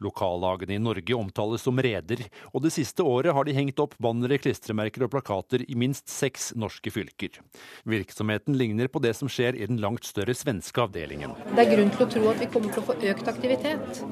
Lokallagene 0.00 0.76
i 0.76 0.80
Norge 0.82 1.16
omtales 1.16 1.64
som 1.66 1.78
reder, 1.80 2.24
og 2.54 2.64
det 2.64 2.72
siste 2.74 3.04
året 3.04 3.34
har 3.36 3.46
de 3.46 3.54
hengt 3.56 3.80
opp 3.82 3.96
bannere, 4.00 4.38
klistremerker 4.40 5.04
og 5.04 5.12
plakater 5.12 5.64
i 5.66 5.76
minst 5.78 6.08
seks 6.10 6.50
norske 6.56 6.92
fylker. 6.92 7.40
Virksomheten 7.88 8.56
ligner 8.56 8.88
på 8.88 9.02
det 9.04 9.12
som 9.18 9.30
skjer 9.30 9.58
i 9.58 9.68
den 9.68 9.80
langt 9.82 10.08
større 10.08 10.34
svenske 10.36 10.84
avdelingen. 10.84 11.36
Det 11.52 11.64
er 11.64 11.72
grunn 11.74 11.92
til 11.94 12.06
å 12.06 12.10
tro 12.14 12.24
at 12.32 12.40
vi 12.40 12.50
kommer 12.54 12.74
til 12.74 12.82
å 12.82 12.88
få 12.88 12.98
økt 13.12 13.30
aktivitet 13.34 14.02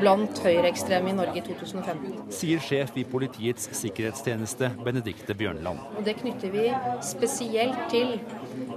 blant 0.00 0.42
høyreekstreme 0.42 1.12
i 1.12 1.16
Norge 1.20 1.38
i 1.38 1.46
2015. 1.46 2.32
Sier 2.34 2.62
sjef 2.62 2.96
i 2.98 3.06
Politiets 3.12 3.70
sikkerhetstjeneste, 3.78 4.72
Benedikte 4.82 5.36
Bjørnland. 5.38 5.82
Og 5.96 6.06
det 6.06 6.18
knytter 6.22 6.54
vi 6.54 6.68
spesielt 7.06 7.86
til 7.92 8.16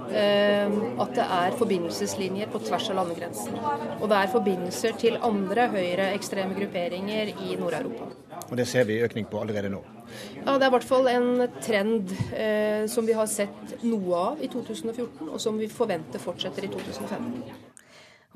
Eh, 0.06 0.74
at 1.02 1.12
det 1.16 1.24
er 1.24 1.54
forbindelseslinjer 1.58 2.50
på 2.52 2.60
tvers 2.62 2.90
av 2.92 2.98
landegrensen. 3.00 3.56
Og 3.98 4.06
det 4.10 4.18
er 4.20 4.30
forbindelser 4.30 4.94
til 5.00 5.18
andre 5.26 5.66
høyreekstreme 5.72 6.35
grupperinger 6.56 7.32
i 7.32 7.56
Nord-Europa. 7.58 8.08
Og 8.50 8.56
Det 8.56 8.66
ser 8.68 8.84
vi 8.84 9.00
økning 9.02 9.26
på 9.30 9.40
allerede 9.40 9.70
nå? 9.72 9.82
Ja, 10.44 10.54
Det 10.58 10.62
er 10.62 10.68
i 10.68 10.74
hvert 10.76 10.84
fall 10.84 11.08
en 11.08 11.48
trend 11.62 12.12
eh, 12.32 12.86
som 12.86 13.06
vi 13.06 13.12
har 13.12 13.26
sett 13.26 13.82
noe 13.82 14.14
av 14.16 14.42
i 14.42 14.48
2014, 14.48 15.28
og 15.28 15.40
som 15.40 15.58
vi 15.58 15.68
forventer 15.68 16.22
fortsetter 16.22 16.64
i 16.64 16.68
2015. 16.68 17.42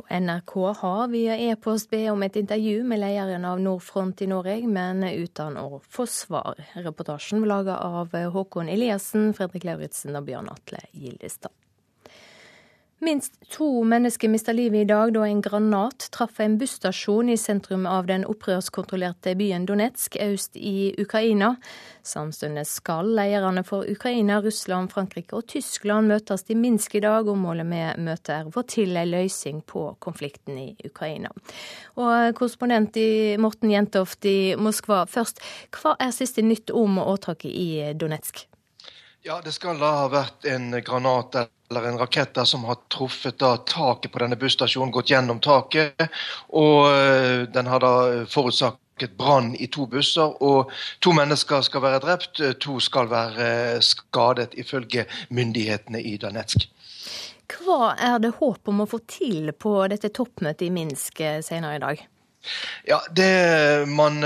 Og 0.00 0.08
NRK 0.08 0.52
har 0.80 1.08
via 1.12 1.36
e-post 1.50 1.90
bedt 1.90 2.08
om 2.10 2.22
et 2.24 2.36
intervju 2.40 2.84
med 2.88 3.02
lederen 3.02 3.44
av 3.44 3.60
Nordfront 3.60 4.22
i 4.24 4.28
Norge, 4.30 4.66
men 4.66 5.04
uten 5.04 5.58
å 5.60 5.82
få 5.84 6.06
svar. 6.08 6.56
Reportasjen 6.74 7.44
var 7.44 7.52
laget 7.52 7.76
av 7.76 8.16
Håkon 8.32 8.72
Eliassen, 8.72 9.34
Fredrik 9.36 9.68
Lauritzen 9.68 10.16
og 10.16 10.24
Bjørn 10.30 10.48
Atle 10.48 10.80
Gildestad. 10.92 11.52
Minst 13.02 13.32
to 13.48 13.84
mennesker 13.84 14.28
mista 14.28 14.52
livet 14.52 14.82
i 14.82 14.84
dag 14.84 15.14
da 15.14 15.22
en 15.24 15.38
granat 15.40 16.10
traff 16.12 16.40
en 16.44 16.58
busstasjon 16.60 17.30
i 17.32 17.36
sentrum 17.40 17.86
av 17.88 18.04
den 18.10 18.26
opprørskontrollerte 18.28 19.32
byen 19.40 19.64
Donetsk 19.64 20.18
øst 20.20 20.58
i 20.60 20.92
Ukraina. 21.00 21.54
Samtidig 22.04 22.66
skal 22.68 23.08
lederne 23.16 23.64
for 23.64 23.88
Ukraina, 23.88 24.42
Russland, 24.44 24.92
Frankrike 24.92 25.38
og 25.38 25.48
Tyskland 25.48 26.12
møtes 26.12 26.44
i 26.52 26.58
Minsk 26.60 26.98
i 27.00 27.04
dag, 27.06 27.24
og 27.24 27.40
målet 27.40 27.70
med 27.72 28.04
møtet 28.04 28.34
er 28.36 28.44
å 28.44 28.52
få 28.52 28.66
til 28.68 28.92
en 28.92 29.14
løsning 29.16 29.64
på 29.64 29.86
konflikten 30.04 30.60
i 30.60 30.68
Ukraina. 30.84 31.32
Og 31.96 32.36
korrespondent 32.36 33.00
Morten 33.40 33.72
Jentoft 33.72 34.28
i 34.28 34.52
Moskva, 34.60 35.06
først, 35.08 35.40
hva 35.72 35.96
er 35.96 36.12
siste 36.12 36.44
nytt 36.44 36.68
om 36.68 37.00
åtaket 37.00 37.48
i 37.48 37.70
Donetsk? 37.96 38.49
Ja, 39.22 39.40
Det 39.44 39.52
skal 39.52 39.76
da 39.76 39.88
ha 39.98 40.04
vært 40.08 40.46
en 40.48 40.70
granat 40.80 41.34
eller 41.70 41.88
en 41.90 41.98
rakett 42.00 42.38
som 42.48 42.62
har 42.64 42.78
truffet 42.88 43.36
da 43.38 43.58
taket 43.68 44.12
på 44.12 44.18
denne 44.22 44.36
busstasjonen, 44.40 44.90
gått 44.90 45.10
gjennom 45.12 45.42
taket. 45.44 46.06
Og 46.56 46.88
eh, 46.88 47.42
den 47.52 47.68
har 47.68 47.84
da 47.84 47.90
forårsaket 48.32 49.12
brann 49.20 49.52
i 49.60 49.68
to 49.68 49.84
busser. 49.92 50.32
Og 50.40 50.72
to 51.04 51.12
mennesker 51.12 51.60
skal 51.68 51.84
være 51.84 52.00
drept, 52.06 52.40
to 52.64 52.78
skal 52.80 53.10
være 53.12 53.50
skadet, 53.84 54.56
ifølge 54.56 55.04
myndighetene 55.28 56.00
i 56.00 56.16
Danetsk. 56.16 56.64
Hva 57.60 57.92
er 58.00 58.16
det 58.24 58.32
håp 58.40 58.72
om 58.72 58.80
å 58.80 58.88
få 58.88 59.02
til 59.04 59.52
på 59.52 59.74
dette 59.92 60.14
toppmøtet 60.16 60.64
i 60.70 60.72
Minsk 60.72 61.20
eh, 61.20 61.42
senere 61.44 61.76
i 61.76 61.84
dag? 61.84 62.02
Ja, 62.88 63.02
Det 63.12 63.84
man 63.84 64.24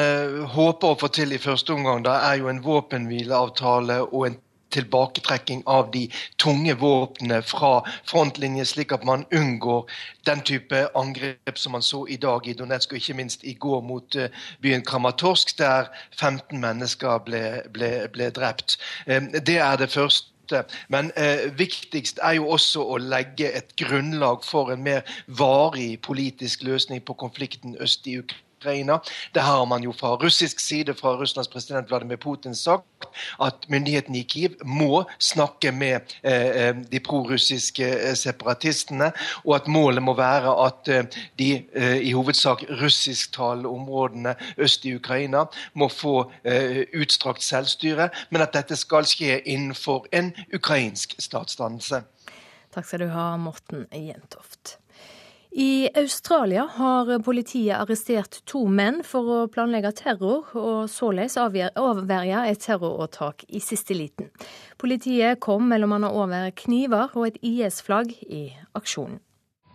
håper 0.55 0.95
å 0.95 0.99
få 1.01 1.11
til 1.11 1.35
i 1.35 1.43
første 1.43 1.75
omgang, 1.75 2.05
da 2.07 2.21
er 2.31 2.39
jo 2.39 2.47
en 2.47 2.63
våpenhvileavtale 2.63 4.05
og 4.07 4.29
en 4.29 4.37
tilbaketrekking 4.75 5.63
av 5.71 5.91
de 5.95 6.05
tunge 6.43 6.75
våpnene 6.81 7.41
fra 7.47 7.81
frontlinjen, 8.11 8.67
slik 8.67 8.93
at 8.95 9.07
man 9.07 9.27
unngår 9.35 9.89
den 10.27 10.43
type 10.47 10.85
angrep 10.99 11.59
som 11.61 11.77
man 11.77 11.83
så 11.83 12.05
i 12.11 12.19
dag 12.21 12.49
i 12.49 12.57
Donetsk, 12.59 12.93
og 12.93 13.03
ikke 13.03 13.19
minst 13.21 13.45
i 13.45 13.55
går 13.55 13.81
mot 13.87 14.17
eh, 14.17 14.31
byen 14.63 14.85
Kramatorsk, 14.85 15.57
der 15.59 15.91
15 16.19 16.61
mennesker 16.61 17.19
ble, 17.27 17.45
ble, 17.73 17.93
ble 18.13 18.31
drept. 18.35 18.79
Det 19.07 19.59
er 19.59 19.77
det 19.77 19.91
første. 19.93 20.65
Men 20.93 21.11
eh, 21.17 21.49
viktigst 21.57 22.19
er 22.23 22.37
jo 22.37 22.51
også 22.53 22.83
å 22.85 22.99
legge 23.01 23.49
et 23.57 23.73
grunnlag 23.81 24.45
for 24.45 24.75
en 24.75 24.83
mer 24.85 25.01
varig 25.27 26.03
politisk 26.05 26.67
løsning 26.69 27.01
på 27.01 27.17
konflikten 27.17 27.79
øst 27.81 28.07
i 28.07 28.19
Ukraina 28.21 28.44
Ukraina. 28.65 28.99
Det 29.35 29.43
har 29.43 29.65
man 29.65 29.83
jo 29.83 29.93
fra 29.93 30.15
russisk 30.17 30.61
side, 30.61 30.95
fra 30.95 31.17
Russlands 31.17 31.49
president 31.49 31.89
Vladimir 31.89 32.17
Putin, 32.17 32.55
sagt 32.55 32.85
at 33.41 33.55
myndighetene 33.69 34.19
i 34.19 34.27
Kiev 34.29 34.57
må 34.65 35.05
snakke 35.19 35.73
med 35.73 36.01
eh, 36.23 36.69
eh 36.69 36.77
de 36.93 37.01
prorussiske 37.01 37.85
eh, 37.85 38.15
separatistene, 38.15 39.13
og 39.45 39.57
at 39.57 39.69
målet 39.69 40.03
må 40.03 40.15
være 40.15 40.55
at 40.67 40.89
eh, 40.89 41.05
de 41.39 41.65
eh, 41.75 41.99
i 42.09 42.13
hovedsak 42.13 42.65
russisktalende 42.83 43.69
områdene 43.69 44.35
øst 44.59 44.85
i 44.85 44.95
Ukraina 44.95 45.45
må 45.75 45.89
få 45.89 46.31
eh, 46.45 46.85
utstrakt 46.95 47.43
selvstyre, 47.43 48.09
men 48.31 48.43
at 48.43 48.55
dette 48.55 48.77
skal 48.77 49.05
skje 49.05 49.41
innenfor 49.45 50.07
en 50.13 50.33
ukrainsk 50.55 51.15
statsdannelse. 51.19 52.03
Takk 52.75 52.87
skal 52.87 53.05
du 53.05 53.09
ha, 53.13 53.37
Morten 53.37 53.87
Jentoft. 53.93 54.79
I 55.57 55.89
Australia 55.95 56.65
har 56.67 57.19
politiet 57.23 57.77
arrestert 57.79 58.41
to 58.51 58.65
menn 58.67 59.05
for 59.07 59.29
å 59.31 59.37
planlegge 59.47 59.93
terror, 60.01 60.49
og 60.59 60.89
således 60.91 61.37
avverge 61.39 62.41
et 62.51 62.59
terroråtak 62.59 63.45
i 63.55 63.61
siste 63.63 63.95
liten. 63.95 64.33
Politiet 64.83 65.39
kom 65.39 65.69
mellom 65.71 65.95
annet 65.95 66.11
over 66.11 66.51
kniver 66.59 67.15
og 67.15 67.29
et 67.29 67.39
IS-flagg 67.39 68.11
i 68.27 68.49
aksjonen. 68.75 69.21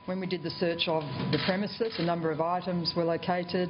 When 0.05 0.19
we 0.19 0.27
did 0.27 0.43
the 0.43 0.51
search 0.59 0.89
of 0.89 1.05
the 1.31 1.39
premises, 1.45 1.95
a 1.97 2.03
number 2.03 2.29
of 2.29 2.41
items 2.41 2.93
were 2.95 3.05
located, 3.05 3.69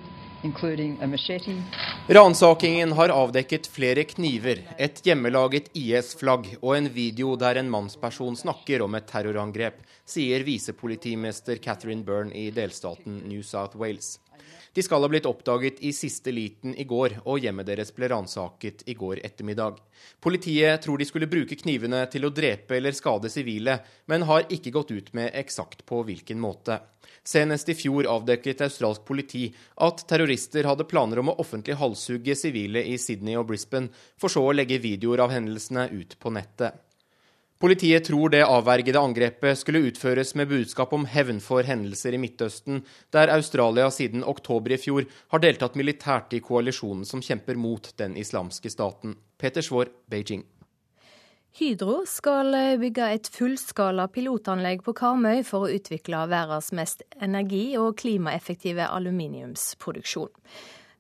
Ransakingen 2.07 2.91
har 2.91 3.09
avdekket 3.11 3.65
flere 3.67 4.05
kniver, 4.07 4.61
et 4.79 5.01
hjemmelaget 5.03 5.67
IS-flagg 5.75 6.45
og 6.61 6.77
en 6.77 6.87
video 6.95 7.33
der 7.35 7.59
en 7.59 7.67
mannsperson 7.67 8.37
snakker 8.39 8.85
om 8.85 8.95
et 8.95 9.09
terrorangrep, 9.09 9.81
sier 10.07 10.45
visepolitimester 10.47 11.59
Catherine 11.59 12.07
Byrne 12.07 12.31
i 12.31 12.45
delstaten 12.55 13.19
New 13.27 13.43
South 13.43 13.75
Wales. 13.75 14.15
De 14.71 14.83
skal 14.85 15.03
ha 15.03 15.09
blitt 15.11 15.27
oppdaget 15.27 15.81
i 15.83 15.91
siste 15.91 16.31
liten 16.31 16.71
i 16.71 16.85
går, 16.87 17.17
og 17.25 17.43
hjemmet 17.43 17.67
deres 17.67 17.91
ble 17.91 18.07
ransaket 18.07 18.85
i 18.87 18.95
går 18.95 19.19
ettermiddag. 19.27 19.81
Politiet 20.23 20.85
tror 20.85 21.01
de 21.01 21.09
skulle 21.09 21.27
bruke 21.27 21.57
knivene 21.59 22.05
til 22.13 22.23
å 22.23 22.31
drepe 22.31 22.77
eller 22.77 22.95
skade 22.95 23.27
sivile, 23.33 23.81
men 24.07 24.23
har 24.29 24.47
ikke 24.47 24.71
gått 24.71 24.95
ut 24.95 25.11
med 25.19 25.35
eksakt 25.35 25.83
på 25.89 25.99
hvilken 26.07 26.39
måte. 26.39 26.79
Senest 27.30 27.69
i 27.69 27.75
fjor 27.77 28.07
avdekket 28.09 28.63
australsk 28.65 29.03
politi 29.05 29.43
at 29.86 30.01
terrorister 30.09 30.65
hadde 30.65 30.88
planer 30.89 31.21
om 31.21 31.30
å 31.30 31.38
offentlig 31.43 31.75
halshugge 31.77 32.34
sivile 32.38 32.82
i 32.82 32.95
Sydney 32.97 33.38
og 33.38 33.51
Brisbane, 33.51 33.91
for 34.17 34.34
så 34.34 34.41
å 34.47 34.55
legge 34.55 34.82
videoer 34.82 35.21
av 35.27 35.34
hendelsene 35.36 35.91
ut 35.93 36.17
på 36.17 36.34
nettet. 36.34 36.80
Politiet 37.59 38.05
tror 38.07 38.32
det 38.32 38.45
avvergede 38.47 39.01
angrepet 39.03 39.59
skulle 39.59 39.84
utføres 39.89 40.32
med 40.39 40.47
budskap 40.47 40.93
om 40.95 41.03
hevn 41.11 41.41
for 41.43 41.67
hendelser 41.67 42.15
i 42.15 42.21
Midtøsten, 42.23 42.86
der 43.11 43.34
Australia 43.36 43.89
siden 43.91 44.23
oktober 44.23 44.73
i 44.73 44.80
fjor 44.80 45.05
har 45.34 45.43
deltatt 45.43 45.75
militært 45.75 46.34
i 46.34 46.39
koalisjonen 46.39 47.03
som 47.05 47.21
kjemper 47.21 47.59
mot 47.59 47.91
den 47.99 48.15
islamske 48.17 48.71
staten. 48.71 49.19
Peter 49.38 49.65
Svår, 49.65 49.91
Beijing. 50.07 50.47
Hydro 51.60 52.05
skal 52.07 52.53
eh, 52.55 52.78
bygge 52.80 53.05
et 53.12 53.28
fullskala 53.36 54.05
pilotanlegg 54.16 54.80
på 54.86 54.93
Karmøy 54.95 55.41
for 55.43 55.66
å 55.66 55.72
utvikle 55.76 56.22
verdens 56.32 56.70
mest 56.72 57.01
energi- 57.20 57.76
og 57.76 57.97
klimaeffektive 57.99 58.86
aluminiumsproduksjon. 58.88 60.32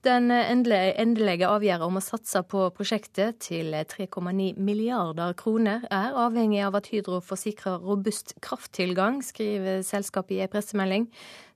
Den 0.03 0.27
endelige 0.31 1.47
avgjørelsen 1.47 1.85
om 1.85 1.99
å 1.99 2.03
satse 2.03 2.41
på 2.51 2.65
prosjektet 2.75 3.39
til 3.45 3.71
3,9 3.93 4.59
milliarder 4.59 5.31
kroner 5.39 5.87
er 5.87 6.19
avhengig 6.25 6.59
av 6.67 6.75
at 6.79 6.91
Hydro 6.91 7.21
får 7.23 7.41
sikra 7.45 7.77
robust 7.79 8.35
krafttilgang, 8.43 9.21
skriver 9.23 9.79
selskapet 9.87 10.37
i 10.37 10.41
en 10.43 10.51
pressemelding. 10.51 11.07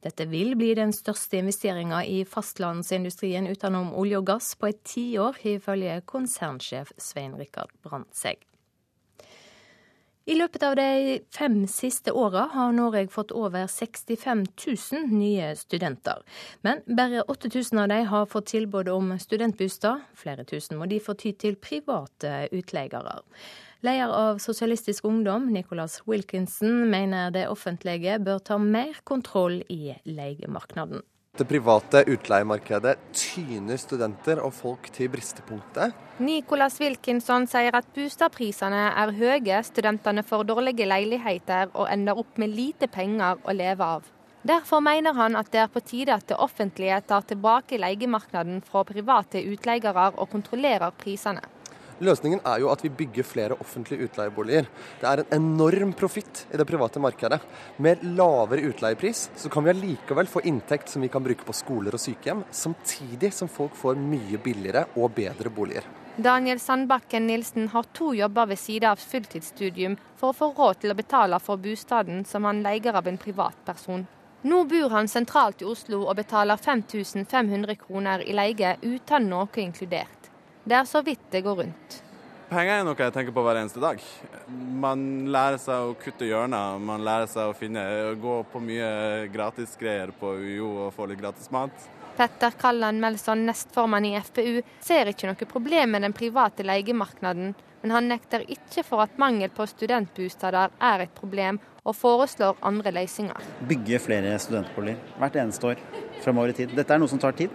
Dette 0.03 0.29
vil 0.31 0.55
bli 0.59 0.71
den 0.79 0.95
største 0.95 1.41
investeringa 1.43 2.05
i 2.07 2.23
fastlandsindustrien 2.23 3.51
utenom 3.51 3.91
olje 3.99 4.23
og 4.23 4.31
gass 4.31 4.55
på 4.55 4.71
et 4.71 4.81
tiår, 4.87 5.43
ifølge 5.57 5.99
konsernsjef 6.07 6.95
Svein 6.99 7.35
Rikard 7.39 7.75
Brandtzæg. 7.83 8.47
I 10.23 10.37
løpet 10.37 10.63
av 10.63 10.77
de 10.79 11.17
fem 11.35 11.65
siste 11.67 12.13
åra 12.15 12.45
har 12.53 12.71
Norge 12.71 13.09
fått 13.11 13.33
over 13.35 13.65
65 13.67 14.45
000 14.55 15.09
nye 15.11 15.49
studenter. 15.59 16.21
Men 16.63 16.79
bare 16.87 17.25
8000 17.27 17.81
av 17.83 17.89
dem 17.91 18.07
har 18.07 18.29
fått 18.31 18.53
tilbud 18.53 18.87
om 18.93 19.11
studentbostad. 19.19 20.05
Flere 20.15 20.45
tusen 20.47 20.79
må 20.79 20.87
de 20.87 21.01
få 21.03 21.17
ty 21.19 21.33
til 21.35 21.59
private 21.59 22.47
utleiere. 22.55 23.19
Leder 23.83 24.15
av 24.15 24.39
Sosialistisk 24.39 25.03
Ungdom, 25.03 25.49
Nicholas 25.51 25.99
Wilkinson, 26.07 26.85
mener 26.87 27.33
det 27.35 27.49
offentlige 27.51 28.15
bør 28.23 28.39
ta 28.39 28.55
mer 28.57 29.03
kontroll 29.03 29.59
i 29.67 29.97
leiemarkedet. 30.07 31.03
Det 31.33 31.47
private 31.49 32.03
utleiemarkedet 32.13 32.91
tyner 33.17 33.79
studenter 33.81 34.37
og 34.45 34.51
folk 34.53 34.91
til 34.93 35.07
bristepunktet. 35.09 35.95
Nicolas 36.21 36.75
Wilkinson 36.77 37.47
sier 37.49 37.73
at 37.73 37.87
boligprisene 37.95 38.81
er 38.91 39.13
høye, 39.17 39.63
studentene 39.65 40.21
får 40.29 40.43
dårlige 40.51 40.85
leiligheter 40.85 41.73
og 41.73 41.87
ender 41.89 42.21
opp 42.21 42.37
med 42.37 42.53
lite 42.53 42.85
penger 42.85 43.41
å 43.41 43.55
leve 43.57 43.87
av. 43.95 44.05
Derfor 44.45 44.85
mener 44.85 45.17
han 45.17 45.33
at 45.39 45.49
det 45.49 45.63
er 45.63 45.73
på 45.73 45.81
tide 45.81 46.13
at 46.13 46.29
det 46.29 46.37
offentlige 46.37 47.01
tar 47.09 47.25
tilbake 47.25 47.81
leiemarkedet 47.81 48.61
fra 48.69 48.85
private 48.85 49.41
utleiere 49.41 50.11
og 50.13 50.29
kontrollerer 50.35 50.93
prisene. 51.01 51.41
Løsningen 52.01 52.41
er 52.47 52.63
jo 52.63 52.71
at 52.73 52.81
vi 52.81 52.89
bygger 52.89 53.27
flere 53.27 53.57
offentlige 53.61 54.07
utleieboliger. 54.07 54.69
Det 55.01 55.09
er 55.09 55.21
en 55.21 55.35
enorm 55.37 55.93
profitt 55.93 56.45
i 56.49 56.57
det 56.57 56.65
private 56.67 57.01
markedet. 57.03 57.39
Med 57.77 58.01
lavere 58.17 58.65
utleiepris 58.71 59.27
så 59.37 59.51
kan 59.53 59.65
vi 59.65 59.73
allikevel 59.73 60.29
få 60.29 60.41
inntekt 60.49 60.89
som 60.89 61.05
vi 61.05 61.11
kan 61.13 61.23
bruke 61.23 61.45
på 61.45 61.55
skoler 61.57 61.93
og 61.93 62.01
sykehjem, 62.01 62.45
samtidig 62.49 63.33
som 63.33 63.51
folk 63.51 63.75
får 63.77 63.99
mye 63.99 64.41
billigere 64.41 64.87
og 64.95 65.13
bedre 65.13 65.53
boliger. 65.53 65.85
Daniel 66.15 66.59
Sandbakken 66.59 67.27
Nilsen 67.27 67.67
har 67.73 67.87
to 67.93 68.11
jobber 68.13 68.45
ved 68.45 68.59
siden 68.61 68.91
av 68.91 69.01
fulltidsstudium 69.01 69.95
for 70.15 70.29
å 70.29 70.37
få 70.37 70.51
råd 70.53 70.83
til 70.83 70.93
å 70.93 70.97
betale 70.97 71.39
for 71.41 71.57
bostaden 71.57 72.21
som 72.29 72.45
han 72.45 72.61
leier 72.61 72.93
av 72.93 73.07
en 73.09 73.17
privatperson. 73.17 74.05
Nå 74.43 74.63
bor 74.69 74.91
han 74.91 75.07
sentralt 75.07 75.63
i 75.63 75.65
Oslo 75.65 76.03
og 76.03 76.17
betaler 76.19 76.59
5500 76.59 77.77
kroner 77.85 78.21
i 78.27 78.35
leie 78.35 78.75
uten 78.83 79.29
noe 79.31 79.47
inkludert. 79.63 80.22
Det 80.63 80.75
er 80.77 80.87
så 80.87 81.01
vidt 81.03 81.23
det 81.31 81.43
går 81.43 81.57
rundt. 81.63 81.99
Penger 82.53 82.77
er 82.79 82.85
noe 82.85 82.99
jeg 82.99 83.13
tenker 83.15 83.33
på 83.33 83.41
hver 83.43 83.57
eneste 83.59 83.81
dag. 83.81 84.01
Man 84.83 85.01
lærer 85.33 85.57
seg 85.61 85.89
å 85.89 85.95
kutte 85.97 86.27
hjørner, 86.27 86.77
man 86.79 87.03
lærer 87.03 87.27
seg 87.31 87.49
å 87.49 87.57
finne, 87.57 87.81
gå 88.21 88.35
på 88.51 88.61
mye 88.61 88.89
gratisgreier 89.33 90.13
på 90.19 90.35
UiO 90.37 90.69
og 90.85 90.93
få 90.95 91.07
litt 91.09 91.21
gratis 91.23 91.49
mat. 91.51 91.89
Petter 92.13 92.53
Kalland 92.61 93.01
Melson, 93.01 93.41
nestformann 93.47 94.05
i 94.05 94.13
FPU, 94.21 94.61
ser 94.85 95.09
ikke 95.09 95.31
noe 95.31 95.49
problem 95.49 95.95
med 95.95 96.05
den 96.05 96.13
private 96.13 96.65
leiemarkedet, 96.67 97.55
men 97.81 97.95
han 97.95 98.07
nekter 98.11 98.45
ikke 98.45 98.85
for 98.85 99.03
at 99.03 99.17
mangel 99.19 99.49
på 99.51 99.65
studentbosteder 99.67 100.77
er 100.77 101.07
et 101.07 101.17
problem, 101.17 101.57
og 101.83 101.97
foreslår 101.97 102.61
andre 102.63 102.93
løsninger. 102.95 103.49
Bygge 103.67 103.99
flere 103.99 104.37
studentboliger 104.39 105.19
hvert 105.19 105.41
eneste 105.41 105.73
år 105.73 105.81
fremover 106.23 106.53
i 106.53 106.59
tid. 106.61 106.77
Dette 106.77 106.95
er 106.95 107.01
noe 107.01 107.11
som 107.11 107.19
tar 107.19 107.35
tid. 107.35 107.51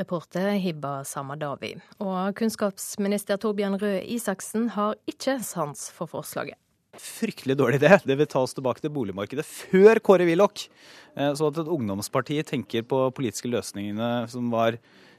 Reporter 0.00 0.54
Hibba 0.56 1.02
Samadawi. 1.04 1.74
Og 2.00 2.32
kunnskapsminister 2.38 3.36
Torbjørn 3.40 3.76
Røe 3.82 4.00
Isaksen 4.14 4.70
har 4.72 4.96
ikke 5.10 5.36
sans 5.44 5.90
for 5.92 6.08
forslaget. 6.08 6.56
Fryktelig 6.96 7.56
dårlig 7.56 7.80
idé. 7.80 7.94
Det 8.04 8.16
vil 8.20 8.28
ta 8.28 8.42
oss 8.44 8.52
tilbake 8.56 8.82
til 8.84 8.92
boligmarkedet 8.92 9.44
før 9.48 10.00
Kåre 10.04 10.26
Willoch. 10.28 10.66
Eh, 11.16 11.32
så 11.36 11.48
at 11.48 11.60
et 11.60 11.70
ungdomsparti 11.72 12.40
tenker 12.48 12.84
på 12.88 13.06
politiske 13.16 13.48
løsningene 13.52 14.28
som 14.32 14.50
var 14.52 14.76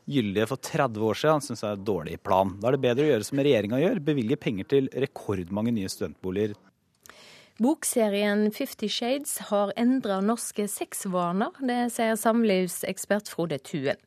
gyldige 0.10 0.50
for 0.50 0.62
30 0.62 1.06
år 1.08 1.18
siden, 1.18 1.42
syns 1.46 1.64
jeg 1.64 1.72
er 1.72 1.80
en 1.80 1.88
dårlig 1.88 2.20
plan. 2.26 2.54
Da 2.60 2.70
er 2.70 2.78
det 2.78 2.84
bedre 2.84 3.06
å 3.06 3.12
gjøre 3.14 3.28
som 3.30 3.42
regjeringa 3.42 3.82
gjør, 3.82 4.06
bevilge 4.06 4.38
penger 4.42 4.70
til 4.74 4.90
rekordmange 5.06 5.74
nye 5.74 5.90
studentboliger. 5.90 6.58
Bokserien 7.62 8.48
Fifty 8.52 8.90
Shades 8.90 9.38
har 9.50 9.74
endra 9.78 10.18
norske 10.26 10.66
sexvaner. 10.68 11.54
Det 11.62 11.86
sier 11.94 12.18
samlivsekspert 12.18 13.30
Frode 13.30 13.62
Tuen. 13.62 14.02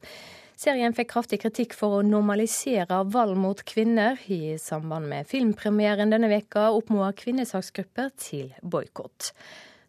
Serien 0.56 0.94
fikk 0.96 1.10
kraftig 1.12 1.42
kritikk 1.42 1.74
for 1.76 1.98
å 1.98 2.04
normalisere 2.06 3.02
vold 3.12 3.36
mot 3.36 3.58
kvinner. 3.68 4.16
I 4.32 4.56
samband 4.56 5.04
med 5.10 5.28
filmpremieren 5.28 6.08
denne 6.08 6.30
veka 6.32 6.70
oppmoder 6.72 7.12
kvinnesaksgrupper 7.18 8.14
til 8.16 8.54
boikott. 8.64 9.34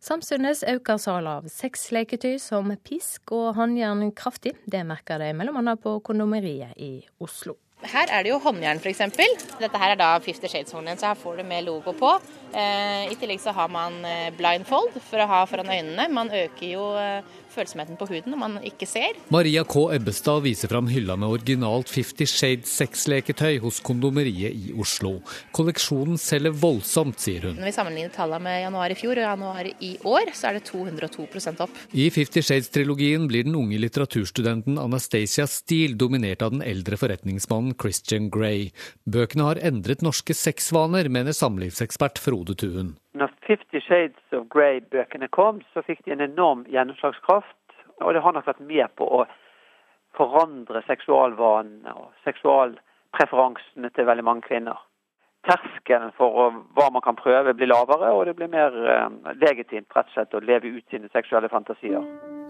Samtidig 0.04 0.58
øker 0.68 1.00
salget 1.00 1.32
av 1.32 1.48
sexleketøy 1.52 2.36
som 2.44 2.74
pisk 2.84 3.32
og 3.32 3.56
håndjern 3.56 4.12
kraftig. 4.12 4.58
Det 4.68 4.84
merker 4.84 5.24
de 5.24 5.32
bl.a. 5.40 5.78
på 5.80 5.96
kondomeriet 6.04 6.76
i 6.76 7.00
Oslo. 7.24 7.56
Her 7.88 8.10
er 8.12 8.26
det 8.26 8.34
jo 8.34 8.42
håndjern 8.42 8.80
f.eks. 8.82 9.02
Dette 9.62 9.80
her 9.80 9.94
er 9.94 10.00
da 10.00 10.12
Fifty 10.20 10.50
Shades-hornet, 10.52 11.00
så 11.00 11.14
her 11.14 11.20
får 11.20 11.40
du 11.40 11.44
med 11.48 11.64
logo 11.64 11.94
på. 11.96 12.12
Eh, 12.52 13.08
I 13.14 13.18
tillegg 13.22 13.40
så 13.40 13.54
har 13.56 13.70
man 13.72 14.00
eh, 14.04 14.32
blindfold 14.36 14.98
for 15.00 15.22
å 15.22 15.28
ha 15.30 15.44
foran 15.48 15.70
øynene. 15.70 16.08
Man 16.12 16.34
øker 16.34 16.66
jo 16.68 16.90
eh, 17.00 17.38
følsomheten 17.54 17.98
på 18.00 18.08
huden 18.10 18.34
når 18.34 18.42
man 18.42 18.58
ikke 18.68 18.88
ser. 18.90 19.18
Maria 19.34 19.64
K. 19.68 19.88
Ebbestad 19.96 20.44
viser 20.46 20.72
fram 20.72 20.90
hylla 20.92 21.18
med 21.20 21.32
originalt 21.38 21.92
Fifty 21.92 22.28
Shades 22.30 22.72
sexleketøy 22.80 23.60
hos 23.64 23.80
Kondomeriet 23.86 24.56
i 24.56 24.74
Oslo. 24.78 25.18
Kolleksjonen 25.56 26.20
selger 26.22 26.56
voldsomt, 26.58 27.20
sier 27.24 27.50
hun. 27.50 27.58
Når 27.60 27.70
vi 27.70 27.76
sammenligner 27.76 28.14
tallene 28.16 28.44
med 28.48 28.62
januar 28.66 28.94
i 28.94 29.00
fjor 29.00 29.16
og 29.18 29.26
januar 29.26 29.72
i 29.72 29.94
år, 30.08 30.34
så 30.38 30.52
er 30.52 30.60
det 30.60 30.66
202% 30.70 31.64
opp. 31.66 31.82
I 31.94 32.10
Fifty 32.14 32.44
Shades-trilogien 32.46 33.28
blir 33.30 33.48
den 33.48 33.58
unge 33.58 33.80
litteraturstudenten 33.82 34.80
Anastacia 34.82 35.48
Steele 35.50 35.98
dominert 36.00 36.46
av 36.46 36.54
den 36.56 36.64
eldre 36.66 37.00
forretningsmannen 37.00 37.78
Christian 37.80 38.32
Grey. 38.34 38.70
Bøkene 39.08 39.50
har 39.50 39.64
endret 39.66 40.06
norske 40.06 40.36
sexvaner, 40.38 41.10
mener 41.14 41.36
samlivsekspert 41.36 42.22
Frode 42.22 42.58
Tuen. 42.60 42.96
Når 43.18 43.32
Fifty 43.48 43.80
Shades 43.82 44.34
of 44.38 44.46
Grey-bøkene 44.54 45.28
kom, 45.34 45.62
så 45.74 45.82
fikk 45.86 46.04
de 46.06 46.14
en 46.14 46.22
enorm 46.22 46.66
gjennomslagskraft. 46.70 47.56
Og 48.06 48.14
det 48.14 48.22
har 48.22 48.36
nok 48.36 48.46
vært 48.46 48.62
med 48.62 48.94
på 49.00 49.08
å 49.20 49.24
forandre 50.18 50.84
seksualvanene 50.86 51.94
og 51.98 52.12
seksualpreferansene 52.26 53.90
til 53.96 54.10
veldig 54.10 54.26
mange 54.28 54.46
kvinner. 54.46 54.78
Terskelen 55.48 56.12
for 56.18 56.52
hva 56.76 56.88
man 56.92 57.04
kan 57.06 57.16
prøve 57.16 57.54
blir 57.56 57.70
lavere, 57.72 58.12
og 58.12 58.26
det 58.28 58.36
blir 58.36 58.52
mer 58.52 58.74
eh, 58.76 59.34
legitimt 59.40 59.88
rett 59.96 60.10
og 60.12 60.16
slett 60.18 60.36
å 60.36 60.44
leve 60.44 60.74
ut 60.76 60.84
sine 60.92 61.08
seksuelle 61.14 61.50
fantasier. 61.52 62.04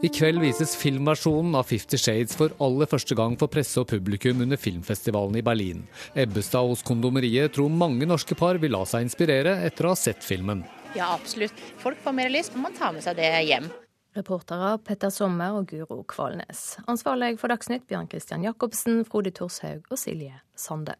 I 0.05 0.09
kveld 0.13 0.41
vises 0.41 0.75
filmversjonen 0.77 1.55
av 1.57 1.69
Fifty 1.69 1.97
Shades 1.97 2.35
for 2.37 2.53
aller 2.61 2.89
første 2.89 3.17
gang 3.17 3.33
for 3.37 3.49
presse 3.53 3.79
og 3.81 3.87
publikum 3.89 4.43
under 4.45 4.59
filmfestivalen 4.61 5.39
i 5.39 5.45
Berlin. 5.45 5.87
Ebbestad 6.13 6.69
hos 6.69 6.85
Kondomeriet 6.85 7.55
tror 7.57 7.73
mange 7.73 8.05
norske 8.09 8.37
par 8.37 8.61
vil 8.61 8.75
la 8.77 8.83
seg 8.85 9.07
inspirere 9.07 9.55
etter 9.65 9.87
å 9.87 9.95
ha 9.95 9.97
sett 9.97 10.21
filmen. 10.25 10.61
Ja, 10.97 11.13
absolutt. 11.13 11.57
Folk 11.81 11.97
får 12.01 12.17
mer 12.17 12.29
lyst, 12.33 12.53
men 12.53 12.67
man 12.69 12.77
tar 12.77 12.93
med 12.93 13.05
seg 13.05 13.17
det 13.17 13.33
hjem. 13.49 13.69
Reportere 14.17 14.77
Petter 14.85 15.11
Sommer 15.13 15.57
og 15.59 15.69
Guro 15.69 16.03
Kvalnes. 16.09 16.79
Ansvarlig 16.89 17.35
for 17.41 17.53
Dagsnytt 17.53 17.85
Bjørn 17.89 18.09
Christian 18.09 18.45
Jacobsen, 18.45 19.03
Frode 19.05 19.33
Thorshaug 19.33 19.85
og 19.89 20.01
Silje 20.01 20.39
Sande. 20.57 20.97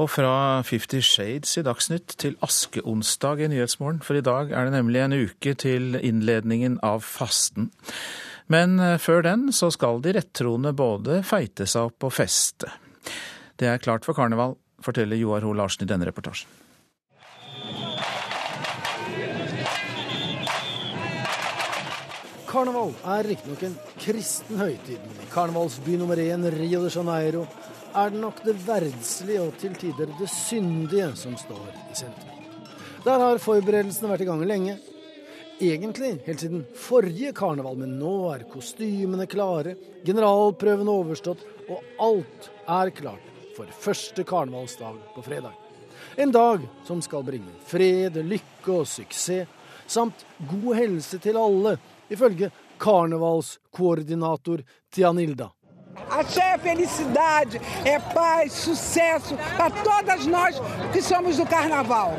Og 0.00 0.08
fra 0.08 0.62
Fifty 0.64 1.02
Shades 1.04 1.58
i 1.60 1.64
Dagsnytt 1.66 2.14
til 2.16 2.38
askeonsdag 2.40 3.42
i 3.44 3.48
Nyhetsmorgen, 3.52 4.00
for 4.00 4.16
i 4.16 4.24
dag 4.24 4.54
er 4.56 4.64
det 4.64 4.72
nemlig 4.72 5.02
en 5.02 5.16
uke 5.26 5.52
til 5.60 5.98
innledningen 6.00 6.78
av 6.80 7.04
fasten. 7.04 7.68
Men 8.48 8.80
eh, 8.80 8.96
før 8.96 9.20
den 9.26 9.50
så 9.52 9.68
skal 9.74 10.00
de 10.00 10.14
rettroende 10.16 10.72
både 10.72 11.20
feite 11.28 11.68
seg 11.68 11.92
opp 11.92 12.08
og 12.08 12.14
feste. 12.16 12.72
Det 13.60 13.68
er 13.68 13.82
klart 13.84 14.08
for 14.08 14.16
karneval, 14.16 14.56
forteller 14.82 15.20
Joar 15.20 15.44
Ho 15.44 15.52
Larsen 15.52 15.84
i 15.84 15.90
denne 15.92 16.08
reportasjen. 16.08 16.48
Karneval 22.48 22.90
er 23.08 23.28
riktignok 23.28 23.62
en 23.64 23.76
kristen 24.00 24.58
høytid, 24.60 25.04
karnevalsby 25.32 25.94
nummer 26.00 26.20
én, 26.20 26.44
Rio 26.52 26.82
de 26.84 26.90
Janeiro, 26.92 27.46
er 27.94 28.12
det 28.12 28.20
nok 28.20 28.40
det 28.44 28.54
verdslige 28.66 29.42
og 29.42 29.56
til 29.60 29.74
tider 29.78 30.12
det 30.18 30.28
syndige 30.30 31.10
som 31.18 31.36
står 31.38 31.68
i 31.90 31.96
sentrum. 31.98 32.40
Der 33.04 33.18
har 33.18 33.40
forberedelsene 33.42 34.10
vært 34.12 34.24
i 34.24 34.28
gang 34.28 34.44
lenge. 34.46 34.76
Egentlig 35.62 36.16
helt 36.26 36.42
siden 36.42 36.64
forrige 36.78 37.32
karneval, 37.36 37.76
men 37.78 37.96
nå 38.00 38.14
er 38.32 38.46
kostymene 38.50 39.28
klare, 39.30 39.76
generalprøven 40.06 40.90
overstått, 40.90 41.42
og 41.70 41.82
alt 42.02 42.48
er 42.66 42.90
klart 42.96 43.28
for 43.56 43.70
første 43.84 44.24
karnevalsdag 44.26 44.98
på 45.14 45.24
fredag. 45.26 45.54
En 46.16 46.32
dag 46.34 46.64
som 46.86 47.02
skal 47.04 47.24
bringe 47.26 47.52
fred, 47.68 48.16
lykke 48.26 48.74
og 48.74 48.88
suksess, 48.90 49.48
samt 49.86 50.24
god 50.50 50.74
helse 50.78 51.18
til 51.22 51.38
alle, 51.38 51.76
ifølge 52.10 52.50
karnevalskoordinator 52.82 54.62
Tianilda. 54.92 55.50
Axé 56.10 56.54
é 56.54 56.58
felicidade, 56.58 57.60
é 57.84 57.98
paz, 57.98 58.52
sucesso 58.52 59.36
para 59.56 59.70
todas 59.70 60.26
nós 60.26 60.60
que 60.92 61.02
somos 61.02 61.36
do 61.36 61.46
carnaval. 61.46 62.12